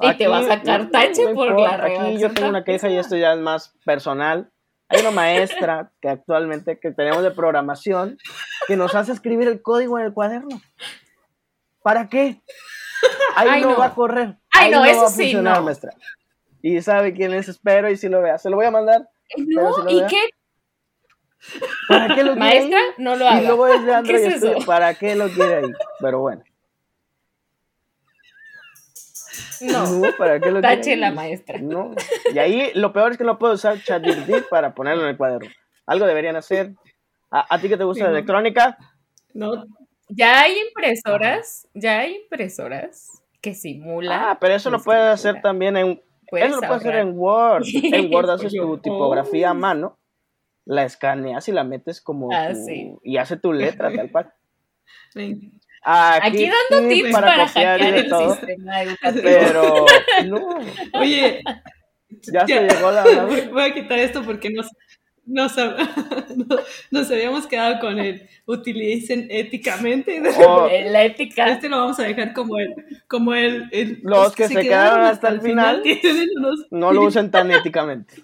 Y 0.00 0.14
te 0.16 0.28
va 0.28 0.38
a 0.38 0.44
sacar 0.44 0.90
tache 0.90 1.34
por 1.34 1.58
la 1.58 1.76
redacción. 1.76 2.06
Aquí 2.06 2.18
yo 2.18 2.32
tengo 2.32 2.48
una 2.48 2.64
queja 2.64 2.88
y 2.88 2.96
esto 2.96 3.16
ya 3.16 3.32
es 3.32 3.40
más 3.40 3.74
personal. 3.84 4.50
Hay 4.88 5.00
una 5.00 5.10
maestra 5.12 5.92
que 6.00 6.08
actualmente 6.08 6.80
que 6.80 6.90
tenemos 6.90 7.22
de 7.22 7.30
programación 7.30 8.18
que 8.66 8.76
nos 8.76 8.94
hace 8.94 9.12
escribir 9.12 9.46
el 9.48 9.62
código 9.62 9.98
en 9.98 10.06
el 10.06 10.12
cuaderno. 10.12 10.60
¿Para 11.82 12.08
qué? 12.08 12.42
Ahí 13.36 13.62
no, 13.62 13.76
va 13.76 13.86
a 13.86 13.94
correr. 13.94 14.36
Ay, 14.50 14.70
no, 14.70 14.84
eso 14.84 15.02
va 15.02 15.06
a 15.06 15.10
funcionar, 15.10 15.56
sí, 15.58 15.62
maestra. 15.62 15.92
Y 16.62 16.82
sabe 16.82 17.14
quién 17.14 17.32
es, 17.32 17.48
espero 17.48 17.90
y 17.90 17.96
si 17.96 18.08
lo 18.08 18.20
vea. 18.20 18.38
Se 18.38 18.50
lo 18.50 18.56
voy 18.56 18.66
a 18.66 18.70
mandar. 18.70 19.08
No, 19.36 19.88
¿y 19.88 20.04
qué? 20.06 20.20
¿Para 21.88 22.14
qué 22.14 22.22
lo 22.22 22.34
quiere 22.34 22.38
Maestra, 22.38 22.80
no 22.98 23.16
lo 23.16 23.26
haga. 23.26 23.42
Y 23.42 23.46
luego 23.46 23.66
es 23.68 23.88
Android 23.88 24.40
¿Qué 24.40 24.64
¿Para 24.66 24.94
qué 24.94 25.14
lo 25.14 25.28
quiere 25.28 25.54
ahí? 25.54 25.72
Pero 26.00 26.20
bueno. 26.20 26.42
No, 29.60 30.02
¿para 30.16 30.40
qué 30.40 30.50
lo 30.50 30.60
Tache 30.60 30.96
la 30.96 31.10
maestra. 31.10 31.58
No. 31.58 31.94
Y 32.32 32.38
ahí 32.38 32.70
lo 32.74 32.92
peor 32.92 33.12
es 33.12 33.18
que 33.18 33.24
no 33.24 33.38
puedo 33.38 33.54
usar 33.54 33.82
ChatGPT 33.82 34.48
para 34.48 34.74
ponerlo 34.74 35.04
en 35.04 35.10
el 35.10 35.16
cuaderno. 35.16 35.50
Algo 35.86 36.06
deberían 36.06 36.36
hacer. 36.36 36.74
¿A, 37.30 37.60
ti 37.60 37.68
que 37.68 37.76
te 37.76 37.84
gusta 37.84 38.04
la 38.04 38.10
electrónica? 38.10 38.76
No. 39.34 39.64
Ya 40.08 40.42
hay 40.42 40.58
impresoras, 40.66 41.68
ya 41.74 42.00
hay 42.00 42.16
impresoras 42.16 43.22
que 43.40 43.54
simulan. 43.54 44.20
Ah, 44.20 44.38
pero 44.40 44.54
eso 44.54 44.70
lo 44.70 44.80
puedes 44.80 45.04
hacer 45.04 45.40
también 45.40 45.76
en. 45.76 46.02
Eso 46.32 46.56
lo 46.56 46.60
puedes 46.60 46.82
hacer 46.82 46.96
en 46.96 47.16
Word. 47.16 47.64
En 47.82 48.12
Word 48.12 48.30
haces 48.30 48.52
tu 48.52 48.78
tipografía 48.78 49.50
a 49.50 49.54
mano, 49.54 49.98
la 50.64 50.84
escaneas 50.84 51.48
y 51.48 51.52
la 51.52 51.64
metes 51.64 52.00
como. 52.00 52.30
Ah, 52.32 52.52
y 53.02 53.16
hace 53.16 53.36
tu 53.36 53.52
letra 53.52 53.92
tal 53.94 54.10
cual. 54.10 54.32
Aquí, 55.82 56.50
dando 56.70 56.88
tips 56.88 57.12
para, 57.12 57.26
para 57.26 57.48
hackear 57.48 57.82
el 57.82 58.08
todo, 58.08 58.34
sistema 58.34 58.82
educativo. 58.82 59.22
Pero, 59.22 59.86
no. 60.26 61.00
Oye, 61.00 61.42
ya, 62.32 62.46
se 62.46 62.68
llegó 62.68 62.90
la 62.90 63.04
Voy 63.50 63.62
a 63.62 63.74
quitar 63.74 63.98
esto 63.98 64.22
porque 64.22 64.50
nos, 64.50 64.68
nos, 65.24 65.54
nos 66.90 67.10
habíamos 67.10 67.46
quedado 67.46 67.80
con 67.80 67.98
el 67.98 68.28
utilicen 68.46 69.28
éticamente. 69.30 70.20
Oh. 70.38 70.68
la 70.90 71.04
ética. 71.04 71.48
Este 71.48 71.68
lo 71.68 71.78
vamos 71.78 71.98
a 72.00 72.04
dejar 72.04 72.32
como 72.32 72.58
el. 72.58 72.74
Como 73.06 73.34
el, 73.34 74.00
los, 74.02 74.34
que, 74.34 74.48
se, 74.48 74.60
quedaron, 74.60 75.04
hasta, 75.04 75.28
el 75.28 75.40
final, 75.40 75.82
no 76.70 76.92
lo 76.92 77.02
usen 77.02 77.30
tan 77.30 77.50
éticamente. 77.50 78.14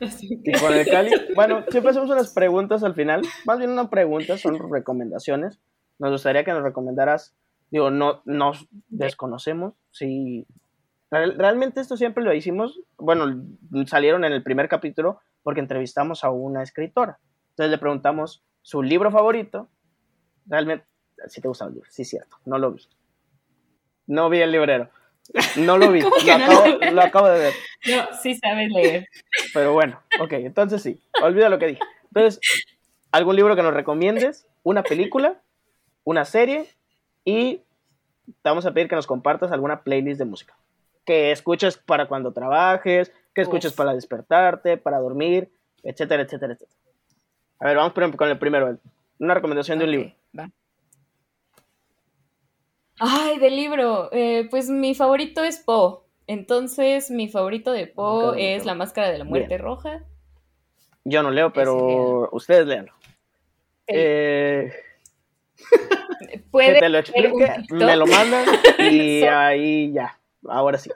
Y 0.00 0.52
con 0.52 0.74
el 0.74 0.86
Cali, 0.86 1.10
bueno, 1.34 1.64
siempre 1.70 1.90
hacemos 1.90 2.10
unas 2.10 2.32
preguntas 2.32 2.82
al 2.82 2.94
final, 2.94 3.22
más 3.44 3.58
bien 3.58 3.70
una 3.70 3.88
pregunta, 3.90 4.36
son 4.38 4.70
recomendaciones. 4.70 5.60
Nos 5.98 6.10
gustaría 6.10 6.44
que 6.44 6.52
nos 6.52 6.62
recomendaras, 6.62 7.34
digo, 7.70 7.90
no 7.90 8.22
nos 8.24 8.66
desconocemos, 8.88 9.74
si 9.90 10.46
realmente 11.10 11.80
esto 11.80 11.96
siempre 11.96 12.24
lo 12.24 12.34
hicimos, 12.34 12.80
bueno, 12.98 13.42
salieron 13.86 14.24
en 14.24 14.32
el 14.32 14.42
primer 14.42 14.68
capítulo 14.68 15.20
porque 15.42 15.60
entrevistamos 15.60 16.24
a 16.24 16.30
una 16.30 16.62
escritora. 16.62 17.18
Entonces 17.50 17.70
le 17.70 17.78
preguntamos 17.78 18.42
su 18.62 18.82
libro 18.82 19.10
favorito. 19.10 19.68
Realmente, 20.46 20.86
si 21.28 21.40
te 21.40 21.48
gusta 21.48 21.66
el 21.66 21.74
libro, 21.74 21.88
sí, 21.90 22.04
cierto, 22.04 22.36
no 22.44 22.58
lo 22.58 22.72
vi. 22.72 22.82
No 24.06 24.28
vi 24.28 24.40
el 24.40 24.52
librero. 24.52 24.90
No 25.56 25.78
lo 25.78 25.90
vi, 25.90 26.00
lo 26.92 27.02
acabo, 27.02 27.28
de 27.28 27.38
ver. 27.38 27.54
No, 27.86 28.16
sí 28.20 28.34
sabes 28.34 28.70
leer. 28.70 29.08
Pero 29.56 29.72
bueno, 29.72 29.98
ok, 30.20 30.32
entonces 30.32 30.82
sí, 30.82 31.00
olvida 31.22 31.48
lo 31.48 31.58
que 31.58 31.68
dije. 31.68 31.80
Entonces, 32.12 32.38
algún 33.10 33.36
libro 33.36 33.56
que 33.56 33.62
nos 33.62 33.72
recomiendes, 33.72 34.46
una 34.64 34.82
película, 34.82 35.40
una 36.04 36.26
serie 36.26 36.66
y 37.24 37.62
te 38.26 38.50
vamos 38.50 38.66
a 38.66 38.74
pedir 38.74 38.86
que 38.86 38.96
nos 38.96 39.06
compartas 39.06 39.52
alguna 39.52 39.82
playlist 39.82 40.18
de 40.18 40.26
música. 40.26 40.54
Que 41.06 41.32
escuches 41.32 41.78
para 41.78 42.06
cuando 42.06 42.34
trabajes, 42.34 43.10
que 43.34 43.40
escuches 43.40 43.72
para 43.72 43.94
despertarte, 43.94 44.76
para 44.76 44.98
dormir, 44.98 45.50
etcétera, 45.82 46.24
etcétera, 46.24 46.52
etcétera. 46.52 46.78
A 47.58 47.68
ver, 47.68 47.76
vamos 47.78 47.94
con 48.14 48.28
el 48.28 48.38
primero. 48.38 48.76
Una 49.18 49.32
recomendación 49.32 49.78
de 49.78 49.84
un 49.86 49.90
libro. 49.90 50.12
Va. 50.38 50.50
Ay, 52.98 53.38
del 53.38 53.56
libro. 53.56 54.10
Eh, 54.12 54.48
pues 54.50 54.68
mi 54.68 54.94
favorito 54.94 55.42
es 55.44 55.60
Poe. 55.60 56.05
Entonces, 56.26 57.10
mi 57.10 57.28
favorito 57.28 57.72
de 57.72 57.86
Poe 57.86 58.56
es 58.56 58.64
La 58.64 58.74
Máscara 58.74 59.10
de 59.10 59.18
la 59.18 59.24
Muerte 59.24 59.58
Roja. 59.58 60.02
Yo 61.04 61.22
no 61.22 61.30
leo, 61.30 61.52
pero 61.52 62.28
ustedes 62.32 62.66
leanlo. 62.66 62.92
Eh, 63.86 64.72
Puede 66.50 66.74
que 66.74 66.80
te 66.80 66.88
lo 66.88 66.98
explique, 66.98 67.54
me 67.70 67.96
lo 67.96 68.06
mandan 68.06 68.44
y 68.78 69.22
ahí 69.22 69.92
ya. 69.92 70.18
Ahora 70.48 70.78
sí. 70.78 70.90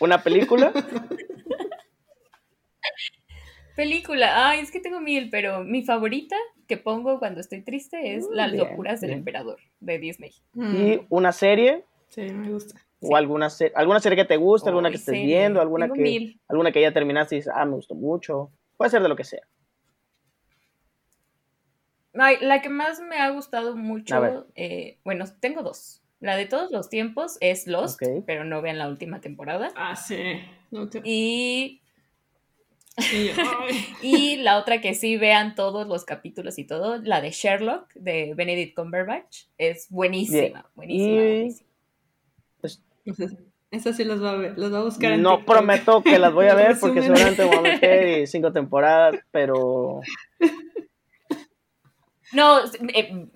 ¿Una 0.00 0.22
película? 0.22 0.72
película. 3.76 4.48
Ay, 4.48 4.60
es 4.60 4.70
que 4.70 4.80
tengo 4.80 5.00
mil, 5.00 5.30
pero 5.30 5.64
mi 5.64 5.84
favorita 5.84 6.36
que 6.68 6.76
pongo 6.76 7.18
cuando 7.18 7.40
estoy 7.40 7.62
triste 7.62 8.14
es 8.14 8.26
Las 8.30 8.52
locuras 8.52 9.00
del 9.00 9.12
emperador 9.12 9.58
de 9.80 9.98
Disney. 9.98 10.32
¿Y 10.54 11.00
una 11.08 11.32
serie? 11.32 11.84
Sí, 12.08 12.22
me 12.22 12.50
gusta. 12.50 12.80
¿O 13.02 13.16
alguna, 13.16 13.50
serie, 13.50 13.72
alguna 13.76 14.00
serie 14.00 14.16
que 14.16 14.24
te 14.24 14.36
guste, 14.36 14.68
alguna 14.68 14.90
que 14.90 14.96
estés 14.96 15.14
viendo, 15.14 15.60
alguna 15.60 15.92
que, 15.92 16.36
alguna 16.48 16.70
que 16.70 16.80
ya 16.80 16.92
terminaste 16.92 17.34
y 17.34 17.38
dices, 17.38 17.52
ah, 17.54 17.64
me 17.64 17.74
gustó 17.74 17.94
mucho? 17.94 18.50
Puede 18.76 18.90
ser 18.90 19.02
de 19.02 19.08
lo 19.08 19.16
que 19.16 19.24
sea. 19.24 19.42
Ay, 22.14 22.36
la 22.40 22.62
que 22.62 22.68
más 22.68 23.00
me 23.00 23.18
ha 23.18 23.30
gustado 23.30 23.76
mucho, 23.76 24.46
eh, 24.54 24.98
bueno, 25.04 25.24
tengo 25.40 25.62
dos. 25.62 26.02
La 26.20 26.36
de 26.36 26.46
todos 26.46 26.70
los 26.70 26.88
tiempos 26.88 27.38
es 27.40 27.66
Lost, 27.66 28.00
pero 28.26 28.44
no 28.44 28.62
vean 28.62 28.78
la 28.78 28.86
última 28.86 29.20
temporada. 29.20 29.72
Ah, 29.74 29.96
sí. 29.96 30.40
Y 31.02 31.82
y 34.02 34.36
la 34.36 34.58
otra 34.58 34.80
que 34.80 34.94
sí 34.94 35.16
vean 35.16 35.54
todos 35.54 35.86
los 35.86 36.04
capítulos 36.04 36.58
y 36.58 36.64
todo, 36.64 36.98
la 36.98 37.20
de 37.20 37.30
Sherlock 37.30 37.92
de 37.94 38.34
Benedict 38.34 38.76
Cumberbatch, 38.76 39.44
es 39.56 39.88
buenísima, 39.90 40.70
buenísima. 40.74 41.66
Esa 43.70 43.92
sí 43.94 44.04
las 44.04 44.22
va 44.22 44.32
a 44.32 44.36
ver, 44.36 44.58
las 44.58 44.72
va 44.72 44.80
a 44.80 44.82
buscar. 44.82 45.18
no 45.18 45.44
prometo 45.44 46.02
que 46.02 46.18
las 46.18 46.32
voy 46.32 46.46
a 46.46 46.54
ver 46.54 46.76
porque 46.80 47.02
seguramente 47.02 47.44
voy 47.44 47.56
a 47.56 47.60
meter 47.62 48.26
cinco 48.26 48.52
temporadas, 48.52 49.16
pero... 49.30 50.00
No, 52.32 52.60
eh, 52.94 53.28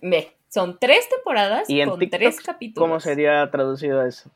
son 0.48 0.78
tres 0.78 1.08
temporadas 1.08 1.68
¿Y 1.68 1.84
con 1.84 1.98
tres 2.08 2.40
capítulos. 2.40 2.88
¿Cómo 2.88 3.00
sería 3.00 3.50
traducido 3.50 4.04
eso? 4.06 4.30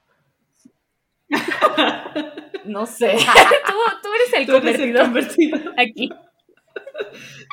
No 2.65 2.87
sé. 2.87 3.17
tú, 4.03 4.13
eres 4.15 4.79
el, 4.79 4.97
convertido, 4.97 5.59
aquí. 5.77 6.11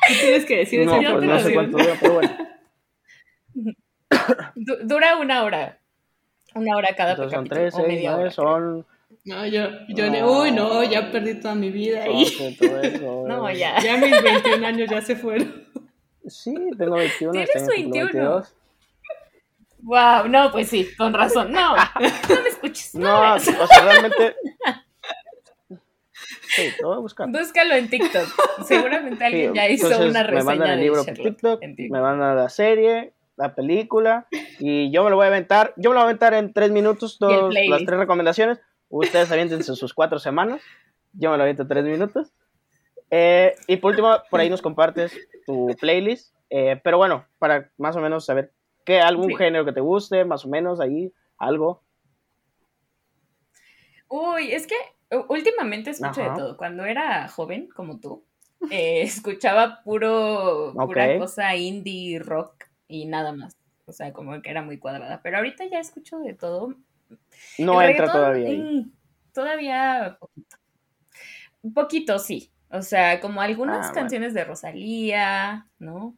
¿Qué 0.06 0.14
tienes 0.14 0.44
que 0.44 0.56
decir 0.56 0.84
no, 0.84 0.92
pues 0.92 1.24
no 1.24 1.38
sé 1.40 1.54
cuánto 1.54 1.78
dura, 1.78 1.96
pero 2.00 2.14
bueno. 2.14 2.36
dura 4.84 5.16
una 5.16 5.42
hora. 5.44 5.77
Una 6.58 6.76
hora 6.76 6.94
cada 6.96 7.12
Entonces 7.12 7.32
son 7.32 7.48
tres, 7.48 7.74
seis, 7.74 7.88
media 7.88 8.16
hora, 8.16 8.30
son... 8.30 8.86
No, 9.24 9.46
yo, 9.46 9.68
yo 9.88 10.10
no. 10.10 10.40
uy, 10.40 10.52
no, 10.52 10.82
ya 10.84 11.10
perdí 11.10 11.40
toda 11.40 11.54
mi 11.54 11.70
vida 11.70 12.04
ahí. 12.04 12.26
no, 13.26 13.50
ya. 13.50 13.78
Ya 13.80 13.96
mis 13.96 14.22
21 14.22 14.66
años 14.66 14.88
ya 14.90 15.00
se 15.02 15.16
fueron. 15.16 15.66
Sí, 16.26 16.54
tengo 16.76 16.96
21. 16.96 17.32
¿Tienes 17.32 17.66
21? 17.66 18.42
Wow, 19.80 20.28
no, 20.28 20.50
pues 20.50 20.68
sí, 20.68 20.88
con 20.96 21.14
razón. 21.14 21.52
No, 21.52 21.76
no 21.76 22.42
me 22.42 22.48
escuches. 22.48 22.94
No, 22.94 23.34
o 23.34 23.38
sea, 23.38 23.82
realmente. 23.82 24.36
Sí, 26.50 26.72
te 26.76 26.84
voy 26.84 26.96
a 26.96 26.98
buscar. 26.98 27.28
Búscalo 27.28 27.74
en 27.74 27.90
TikTok. 27.90 28.26
Seguramente 28.64 29.24
alguien 29.24 29.54
ya 29.54 29.68
hizo 29.68 29.86
una 29.86 30.22
reseña. 30.22 30.44
Me 30.44 30.44
mandan 30.44 30.70
el 30.70 30.80
libro 30.80 31.04
por 31.04 31.14
TikTok, 31.14 31.62
me 31.62 32.00
mandan 32.00 32.36
la 32.36 32.48
serie, 32.48 33.12
la 33.36 33.54
película, 33.54 34.26
y 34.58 34.90
yo 34.90 35.04
me 35.04 35.10
lo 35.10 35.16
voy 35.16 35.24
a 35.24 35.28
aventar. 35.28 35.74
Yo 35.76 35.90
me 35.90 35.94
lo 35.94 36.00
voy 36.00 36.06
a 36.06 36.10
aventar 36.10 36.34
en 36.34 36.52
tres 36.52 36.70
minutos, 36.70 37.18
todas 37.18 37.52
las 37.52 37.84
tres 37.84 37.98
recomendaciones. 37.98 38.60
Ustedes 38.88 39.30
aviéntense 39.30 39.74
sus 39.76 39.94
cuatro 39.94 40.18
semanas. 40.18 40.62
Yo 41.12 41.30
me 41.30 41.36
lo 41.36 41.42
aviento 41.42 41.62
en 41.62 41.68
tres 41.68 41.84
minutos. 41.84 42.32
Eh, 43.10 43.54
y 43.66 43.76
por 43.76 43.90
último, 43.90 44.16
por 44.30 44.40
ahí 44.40 44.50
nos 44.50 44.62
compartes 44.62 45.16
tu 45.46 45.74
playlist. 45.80 46.34
Eh, 46.50 46.80
pero 46.82 46.98
bueno, 46.98 47.26
para 47.38 47.70
más 47.76 47.96
o 47.96 48.00
menos 48.00 48.24
saber 48.24 48.52
qué 48.84 49.00
algún 49.00 49.36
género 49.36 49.64
que 49.64 49.72
te 49.72 49.80
guste, 49.80 50.24
más 50.24 50.44
o 50.44 50.48
menos 50.48 50.80
ahí, 50.80 51.12
algo. 51.36 51.82
Uy, 54.08 54.52
es 54.52 54.66
que 54.66 54.76
últimamente 55.28 55.90
escucho 55.90 56.22
de 56.22 56.30
todo. 56.30 56.56
Cuando 56.56 56.84
era 56.84 57.28
joven, 57.28 57.68
como 57.68 58.00
tú, 58.00 58.24
eh, 58.70 59.02
escuchaba 59.02 59.82
puro, 59.82 60.72
pura 60.74 61.18
cosa 61.18 61.54
indie, 61.56 62.18
rock 62.18 62.64
y 62.88 63.06
nada 63.06 63.32
más. 63.32 63.57
O 63.88 63.92
sea, 63.92 64.12
como 64.12 64.40
que 64.42 64.50
era 64.50 64.62
muy 64.62 64.78
cuadrada. 64.78 65.20
Pero 65.22 65.38
ahorita 65.38 65.64
ya 65.64 65.78
escucho 65.78 66.18
de 66.18 66.34
todo. 66.34 66.74
No 67.58 67.80
entra 67.80 68.12
todavía. 68.12 68.50
Mm, 68.50 68.92
todavía 69.32 70.18
poquito. 70.20 70.56
Un 71.62 71.72
poquito, 71.72 72.18
sí. 72.18 72.52
O 72.70 72.82
sea, 72.82 73.18
como 73.20 73.40
algunas 73.40 73.88
ah, 73.88 73.92
canciones 73.92 74.34
de 74.34 74.44
Rosalía, 74.44 75.66
¿no? 75.78 76.14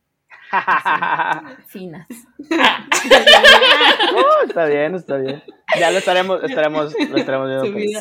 finas. 1.68 2.08
Uh, 4.10 4.46
está 4.48 4.66
bien, 4.66 4.96
está 4.96 5.16
bien. 5.16 5.42
Ya 5.78 5.92
lo 5.92 5.98
estaremos, 5.98 6.42
estaremos, 6.42 6.92
lo 7.08 7.16
estaremos 7.16 7.62
viendo. 7.62 8.00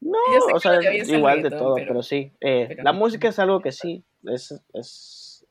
no, 0.00 0.18
o 0.52 0.60
sea, 0.60 0.78
igual 0.92 1.42
de 1.42 1.50
todo, 1.50 1.74
pero, 1.74 2.00
sí. 2.00 2.32
Eh, 2.40 2.76
la 2.80 2.92
música 2.92 3.28
es 3.28 3.40
algo 3.40 3.60
que 3.60 3.72
sí, 3.72 4.04
es, 4.22 4.54
es 4.72 5.44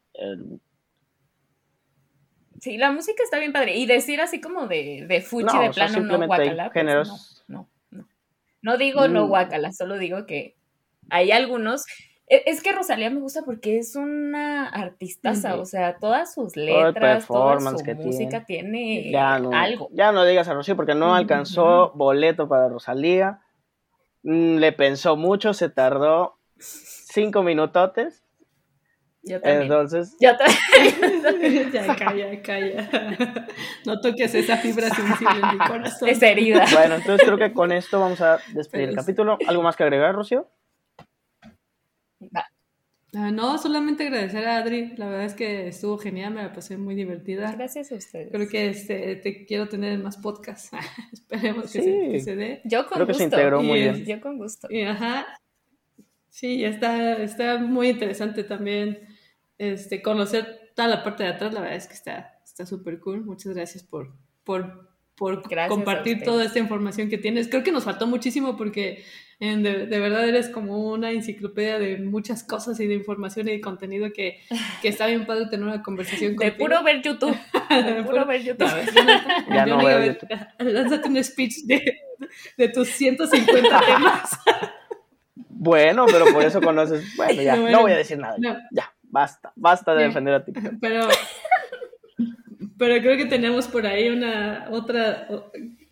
Sí, 2.63 2.77
la 2.77 2.93
música 2.93 3.21
está 3.21 3.39
bien 3.39 3.51
padre. 3.51 3.75
Y 3.75 3.85
decir 3.85 4.21
así 4.21 4.39
como 4.39 4.67
de, 4.67 5.05
de 5.05 5.19
fuchi 5.19 5.57
de 5.57 5.69
plano 5.71 5.99
no 5.99 6.25
guacala. 6.25 6.71
Pues 6.71 7.43
no, 7.49 7.67
no, 7.91 8.07
no. 8.61 8.77
digo 8.77 9.09
no 9.09 9.25
mm. 9.25 9.27
guacala, 9.27 9.73
solo 9.73 9.97
digo 9.97 10.25
que 10.25 10.55
hay 11.09 11.33
algunos 11.33 11.83
e, 12.29 12.43
es 12.45 12.63
que 12.63 12.71
Rosalía 12.71 13.09
me 13.09 13.19
gusta 13.19 13.41
porque 13.43 13.79
es 13.79 13.97
una 13.97 14.69
artistaza, 14.69 15.55
o 15.55 15.65
sea, 15.65 15.97
todas 15.99 16.33
sus 16.33 16.55
letras, 16.55 17.27
toda 17.27 17.59
su 17.59 17.95
música 17.95 18.45
tiene, 18.45 19.13
algo. 19.13 19.89
Ya 19.91 20.13
no 20.13 20.23
digas 20.23 20.47
a 20.47 20.53
Rocío 20.53 20.77
porque 20.77 20.95
no 20.95 21.15
alcanzó 21.15 21.91
boleto 21.95 22.47
para 22.47 22.69
Rosalía. 22.69 23.41
Mm, 24.23 24.55
le 24.55 24.71
pensó 24.71 25.17
mucho, 25.17 25.53
se 25.53 25.67
tardó 25.67 26.37
cinco 26.57 27.43
minutotes. 27.43 28.22
Yo 29.23 29.39
también. 29.39 29.61
Entonces. 29.63 30.17
Yo 30.19 30.31
también. 30.35 31.71
ya, 31.71 31.95
calla, 31.95 32.41
calla. 32.41 33.47
No 33.85 34.01
toques 34.01 34.35
esa 34.35 34.57
fibra 34.57 34.89
sensible 34.89 35.39
en 35.41 35.57
mi 35.57 35.65
corazón. 35.65 36.09
Es 36.09 36.21
herida. 36.21 36.65
Bueno, 36.73 36.95
entonces 36.95 37.25
creo 37.25 37.37
que 37.37 37.53
con 37.53 37.71
esto 37.71 37.99
vamos 37.99 38.19
a 38.19 38.39
despedir 38.53 38.89
el 38.89 38.95
capítulo. 38.95 39.37
¿Algo 39.47 39.63
más 39.63 39.77
que 39.77 39.83
agregar, 39.83 40.13
Rocío? 40.13 40.49
Ah, 43.15 43.31
no, 43.31 43.57
solamente 43.59 44.07
agradecer 44.07 44.45
a 44.45 44.57
Adri. 44.57 44.93
La 44.97 45.07
verdad 45.07 45.25
es 45.25 45.35
que 45.35 45.67
estuvo 45.69 45.97
genial, 45.97 46.33
me 46.33 46.43
la 46.43 46.51
pasé 46.51 46.75
muy 46.75 46.95
divertida. 46.95 47.49
Gracias 47.53 47.93
a 47.93 47.95
ustedes. 47.95 48.29
Creo 48.29 48.49
que 48.49 48.69
este, 48.69 49.15
te 49.17 49.45
quiero 49.45 49.69
tener 49.69 49.93
en 49.93 50.03
más 50.03 50.17
podcasts. 50.17 50.71
Esperemos 51.13 51.71
que, 51.71 52.19
se, 52.19 52.35
dé. 52.35 52.61
Yo 52.65 52.87
con 52.87 52.95
Creo 52.95 53.05
gusto. 53.05 53.07
que 53.07 53.13
se 53.13 53.23
integró 53.23 53.61
muy 53.61 53.79
bien. 53.79 54.03
Yo 54.03 54.19
con 54.19 54.37
gusto. 54.37 54.67
Y, 54.69 54.81
ajá. 54.81 55.27
Sí, 56.27 56.65
está, 56.65 57.21
está 57.21 57.59
muy 57.59 57.89
interesante 57.89 58.43
también 58.43 59.12
este, 59.57 60.01
conocer 60.01 60.71
toda 60.75 60.87
la 60.87 61.03
parte 61.03 61.23
de 61.23 61.29
atrás. 61.29 61.53
La 61.53 61.61
verdad 61.61 61.77
es 61.77 61.87
que 61.87 61.93
está 61.93 62.65
súper 62.65 62.99
cool. 62.99 63.23
Muchas 63.23 63.53
gracias 63.53 63.83
por, 63.83 64.13
por, 64.43 64.89
por 65.15 65.43
compartir 65.67 66.23
toda 66.23 66.45
esta 66.45 66.59
información 66.59 67.09
que 67.09 67.17
tienes. 67.17 67.47
Creo 67.47 67.63
que 67.63 67.71
nos 67.71 67.83
faltó 67.83 68.07
muchísimo 68.07 68.57
porque 68.57 69.03
de, 69.39 69.99
verdad 69.99 70.27
eres 70.27 70.49
como 70.49 70.91
una 70.91 71.11
enciclopedia 71.11 71.77
de 71.77 71.97
muchas 71.97 72.43
cosas 72.43 72.79
y 72.79 72.87
de 72.87 72.93
información 72.93 73.47
y 73.49 73.51
de 73.51 73.61
contenido 73.61 74.11
que, 74.13 74.39
que 74.81 74.87
está 74.87 75.07
bien 75.07 75.25
padre 75.25 75.47
tener 75.47 75.65
una 75.65 75.83
conversación 75.83 76.35
De 76.37 76.51
puro 76.53 76.81
ver 76.83 77.01
YouTube. 77.01 77.37
De 77.69 78.03
puro 78.03 78.25
ver 78.25 78.41
YouTube. 78.43 78.71
ya 79.49 79.65
no 79.65 79.83
veo 79.83 80.05
YouTube. 80.05 80.29
Lánzate 80.59 81.09
un 81.09 81.23
speech 81.23 81.65
de, 81.65 81.99
de 82.57 82.69
tus 82.69 82.87
150 82.89 83.81
temas. 83.85 84.39
Bueno, 85.63 86.05
pero 86.07 86.25
por 86.25 86.43
eso 86.43 86.61
conoces. 86.61 87.15
Bueno, 87.15 87.41
ya, 87.41 87.55
no, 87.71 87.81
voy 87.81 87.91
a 87.91 87.97
decir 87.97 88.17
nada. 88.17 88.35
Ya, 88.71 88.92
basta, 89.13 89.53
basta 89.55 89.93
de 89.93 90.05
defender 90.05 90.33
a 90.33 90.43
ti. 90.43 90.51
Pero, 90.81 91.07
pero 92.77 93.01
creo 93.01 93.17
que 93.17 93.25
tenemos 93.25 93.67
por 93.67 93.85
ahí 93.85 94.09
una 94.09 94.67
otra 94.71 95.27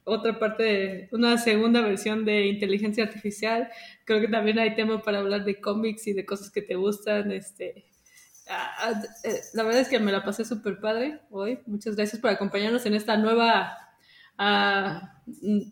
otra 0.04 0.40
parte, 0.40 0.64
de, 0.64 1.10
una 1.12 1.38
segunda 1.38 1.82
versión 1.82 2.26
de 2.26 2.48
inteligencia 2.48 3.04
artificial. 3.04 3.70
Creo 4.04 4.20
que 4.20 4.28
también 4.28 4.58
hay 4.60 4.76
tema 4.76 5.02
para 5.02 5.20
hablar 5.20 5.46
de 5.46 5.62
cómics 5.62 6.08
y 6.08 6.14
de 6.14 6.26
cosas 6.26 6.50
que 6.50 6.62
te 6.62 6.76
gustan. 6.76 7.32
Este, 7.32 7.86
eh, 9.24 9.42
la 9.54 9.64
verdad 9.64 9.82
es 9.82 9.90
que 9.90 10.00
me 10.00 10.12
la 10.12 10.24
pasé 10.24 10.44
súper 10.44 10.80
padre 10.80 11.22
hoy. 11.30 11.60
Muchas 11.68 11.96
gracias 11.96 12.20
por 12.20 12.32
acompañarnos 12.32 12.86
en 12.86 12.96
esta 12.96 13.16
nueva, 13.18 13.78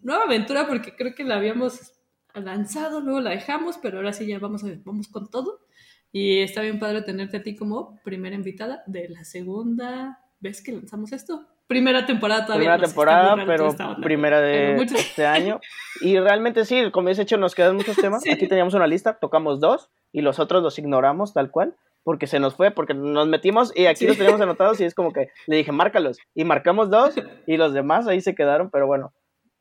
nueva 0.04 0.24
aventura, 0.24 0.68
porque 0.68 0.96
creo 0.96 1.16
que 1.16 1.24
la 1.24 1.36
habíamos 1.36 1.94
lanzado, 2.36 3.02
luego 3.02 3.22
la 3.22 3.32
dejamos, 3.32 3.78
pero 3.82 3.98
ahora 3.98 4.14
sí 4.14 4.28
ya 4.28 4.40
vamos, 4.40 4.64
a, 4.64 4.68
vamos 4.86 5.08
con 5.08 5.30
todo. 5.30 5.62
Y 6.12 6.40
está 6.40 6.62
bien 6.62 6.80
padre 6.80 7.02
tenerte 7.02 7.38
a 7.38 7.44
ti 7.44 7.56
como 7.56 8.00
primera 8.04 8.36
invitada 8.36 8.84
de 8.88 9.10
la 9.10 9.24
segunda 9.24 10.20
vez 10.40 10.62
que 10.64 10.72
lanzamos 10.72 11.12
esto 11.12 11.48
primera 11.70 12.04
temporada 12.08 12.48
todavía. 12.48 12.72
Primera 12.72 12.88
temporada, 12.88 13.46
pero 13.46 13.70
primera 14.02 14.42
de 14.42 14.76
este 14.76 15.26
año. 15.26 15.62
Y 16.02 16.18
realmente 16.18 16.64
sí, 16.64 16.92
como 16.92 17.10
dice 17.10 17.24
hecho, 17.24 17.36
nos 17.36 17.54
quedan 17.54 17.76
muchos 17.76 17.98
temas. 17.98 18.24
Aquí 18.32 18.48
teníamos 18.48 18.74
una 18.74 18.88
lista, 18.88 19.20
tocamos 19.20 19.60
dos 19.60 19.90
y 20.14 20.22
los 20.22 20.40
otros 20.40 20.64
los 20.64 20.80
ignoramos 20.80 21.34
tal 21.34 21.52
cual, 21.52 21.76
porque 22.04 22.26
se 22.26 22.40
nos 22.40 22.56
fue, 22.56 22.72
porque 22.72 22.94
nos 22.94 23.28
metimos 23.28 23.74
y 23.76 23.86
aquí 23.86 24.08
los 24.08 24.18
teníamos 24.18 24.40
anotados 24.40 24.80
y 24.80 24.86
es 24.86 24.96
como 24.96 25.12
que 25.12 25.28
le 25.46 25.58
dije, 25.58 25.74
márcalos. 25.74 26.20
Y 26.34 26.46
marcamos 26.46 26.90
dos 26.90 27.16
y 27.48 27.58
los 27.58 27.74
demás 27.74 28.08
ahí 28.08 28.22
se 28.22 28.34
quedaron, 28.34 28.70
pero 28.72 28.88
bueno, 28.88 29.14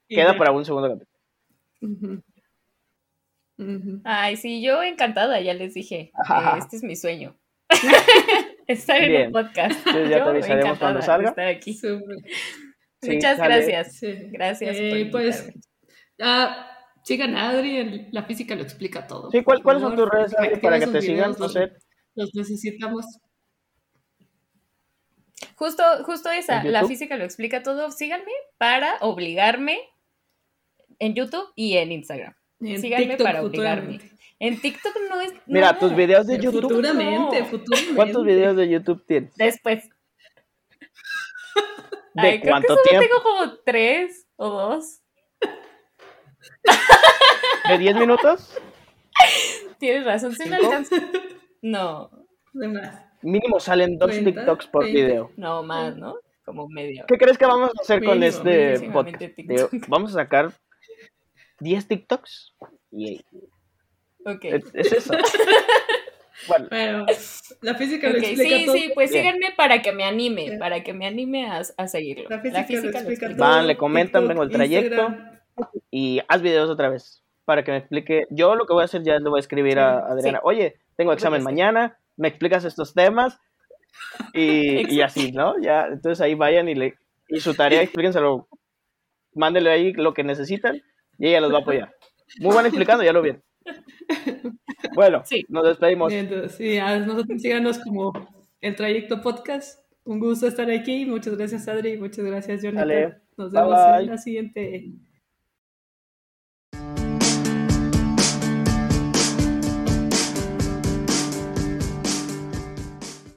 queda 0.09 0.39
para 0.39 0.53
un 0.53 0.65
segundo 0.65 0.89
capítulo. 0.89 2.23
Ay, 4.05 4.37
sí, 4.37 4.63
yo 4.63 4.83
encantada, 4.83 5.41
ya 5.41 5.55
les 5.55 5.75
dije, 5.75 6.13
este 6.59 6.77
es 6.77 6.83
mi 6.83 6.95
sueño. 6.95 7.37
estar 8.69 9.03
en 9.03 9.15
el 9.15 9.33
podcast. 9.33 9.85
ya 9.87 10.25
te 10.25 10.31
avisaremos 10.31 10.79
cuando 10.79 11.03
salga. 11.03 11.31
Estar 11.31 11.47
aquí. 11.47 11.79
Muchas 13.03 13.39
gracias. 13.39 14.01
Gracias. 14.31 14.77
Eh, 14.79 15.09
pues, 15.11 15.53
sigan 17.03 17.37
a 17.37 17.51
Adri, 17.51 18.09
la 18.13 18.25
física 18.25 18.55
lo 18.55 18.63
explica 18.63 19.07
todo. 19.07 19.31
Sí, 19.31 19.43
¿cuáles 19.43 19.83
son 19.83 19.97
tus 19.97 20.09
redes 20.09 20.35
para 20.63 20.79
que 20.79 20.87
te 20.87 21.03
sigan? 21.03 21.35
No 21.39 21.49
sé. 21.49 21.73
Los 22.15 22.35
necesitamos. 22.35 23.05
Justo, 25.55 25.83
justo 26.05 26.31
esa, 26.31 26.63
la 26.65 26.85
física 26.85 27.17
lo 27.17 27.25
explica 27.25 27.63
todo. 27.63 27.91
Síganme 27.91 28.33
para 28.59 28.97
obligarme 29.01 29.79
en 30.99 31.15
YouTube 31.15 31.49
y 31.57 31.77
en 31.77 31.93
Instagram. 31.93 32.35
Síganme 32.61 33.17
para 33.17 33.43
obligarme. 33.43 34.01
En 34.41 34.61
TikTok 34.61 34.97
no 35.09 35.21
es. 35.21 35.33
Mira, 35.47 35.79
tus 35.79 35.95
videos 35.95 36.27
de 36.27 36.39
YouTube. 36.39 36.63
Futuramente, 36.63 37.45
futuramente. 37.45 37.95
¿Cuántos 37.95 38.25
videos 38.25 38.57
de 38.57 38.69
YouTube 38.69 39.05
tienes? 39.07 39.35
Después. 39.37 39.89
¿De 42.15 42.29
Ay, 42.29 42.41
cuánto 42.41 42.75
creo 42.75 42.79
que 42.83 42.89
solo 42.89 43.01
tengo 43.01 43.23
como 43.23 43.59
tres 43.65 44.27
o 44.37 44.49
dos. 44.49 45.03
¿De 47.69 47.79
diez 47.79 47.97
minutos? 47.97 48.57
Tienes 49.79 50.05
razón, 50.05 50.35
sí 50.35 50.49
me 50.49 50.57
alcanza. 50.57 50.97
No. 51.63 52.11
De 52.53 52.69
más. 52.69 53.05
Mínimo 53.23 53.61
salen 53.61 53.99
dos 53.99 54.11
TikToks 54.11 54.67
por 54.69 54.85
video. 54.85 55.31
No, 55.37 55.63
más, 55.63 55.97
¿no? 55.97 56.17
Como 56.45 56.69
medio. 56.69 57.05
¿Qué 57.07 57.19
crees 57.19 57.37
que 57.37 57.47
vamos 57.47 57.71
a 57.71 57.83
hacer 57.83 58.03
con 58.03 58.23
este 58.23 58.91
podcast? 58.91 59.23
Vamos 59.89 60.11
a 60.13 60.15
sacar 60.23 60.53
10 61.61 61.89
TikToks 61.89 62.55
y 62.93 63.25
es, 64.43 64.93
eso. 64.93 65.15
bueno. 66.49 67.07
la 67.63 67.75
física 67.75 68.11
lo 68.11 68.19
explica 68.19 68.57
sí, 68.57 68.67
Sí, 68.73 68.91
pues 68.95 69.11
síganme 69.11 69.53
para 69.57 69.81
que 69.83 69.93
me 69.93 70.05
anime, 70.05 70.59
para 70.59 70.83
que 70.83 70.93
me 70.93 71.07
anime 71.07 71.47
a, 71.47 71.63
a 71.77 71.89
seguirlo. 71.89 72.29
La 72.29 72.41
física, 72.41 72.83
lo 72.83 72.91
explica, 72.91 73.29
Van, 73.37 73.67
le 73.67 73.77
comentan, 73.77 74.29
vengo 74.29 74.43
el 74.43 74.51
trayecto 74.51 75.17
y 75.91 76.21
haz 76.29 76.43
videos 76.43 76.71
otra 76.71 76.89
vez 76.89 77.23
para 77.45 77.65
que 77.65 77.71
me 77.71 77.79
explique. 77.79 78.27
Yo 78.31 78.55
lo 78.55 78.67
que 78.67 78.75
voy 78.75 78.83
a 78.83 78.85
hacer 78.85 79.03
ya 79.03 79.17
es 79.17 79.23
le 79.23 79.31
voy 79.31 79.39
a 79.39 79.41
escribir 79.41 79.79
a 79.79 80.01
Adriana, 80.01 80.41
oye, 80.43 80.77
tengo 80.97 81.13
examen 81.13 81.43
mañana, 81.43 81.99
me 82.17 82.29
explicas 82.29 82.65
estos 82.65 82.93
temas 82.93 83.39
y, 84.35 84.95
y, 84.95 85.01
así, 85.01 85.33
¿no? 85.33 85.59
Ya, 85.61 85.87
entonces 85.87 86.21
ahí 86.21 86.35
vayan 86.35 86.69
y 86.69 86.75
le 86.75 86.95
y 87.29 87.41
su 87.41 87.55
tarea, 87.55 87.83
explíquenselo, 87.83 88.49
mándele 89.35 89.71
ahí 89.71 89.93
lo 89.93 90.13
que 90.13 90.25
necesitan 90.25 90.83
y 91.19 91.29
ella 91.29 91.41
los 91.41 91.53
va 91.53 91.59
a 91.59 91.61
apoyar. 91.61 91.95
Muy 92.41 92.53
buena 92.53 92.69
explicando, 92.69 93.05
ya 93.05 93.13
lo 93.13 93.23
vieron. 93.23 93.43
Bueno, 94.95 95.23
nos 95.49 95.65
despedimos. 95.67 96.13
sí, 96.57 96.79
a 96.79 96.99
nosotros 97.01 97.43
síganos 97.43 97.79
como 97.79 98.13
el 98.61 98.77
trayecto 98.77 99.21
podcast. 99.21 99.81
Un 100.05 100.21
gusto 100.21 100.47
estar 100.47 100.71
aquí. 100.71 101.05
Muchas 101.05 101.37
gracias, 101.37 101.69
Adri. 101.69 101.99
Muchas 101.99 102.25
gracias, 102.25 102.63
Jonathan. 102.63 103.21
Nos 103.37 103.53
vemos 103.53 103.79
en 104.01 104.07
la 104.07 104.19
siguiente 104.19 104.93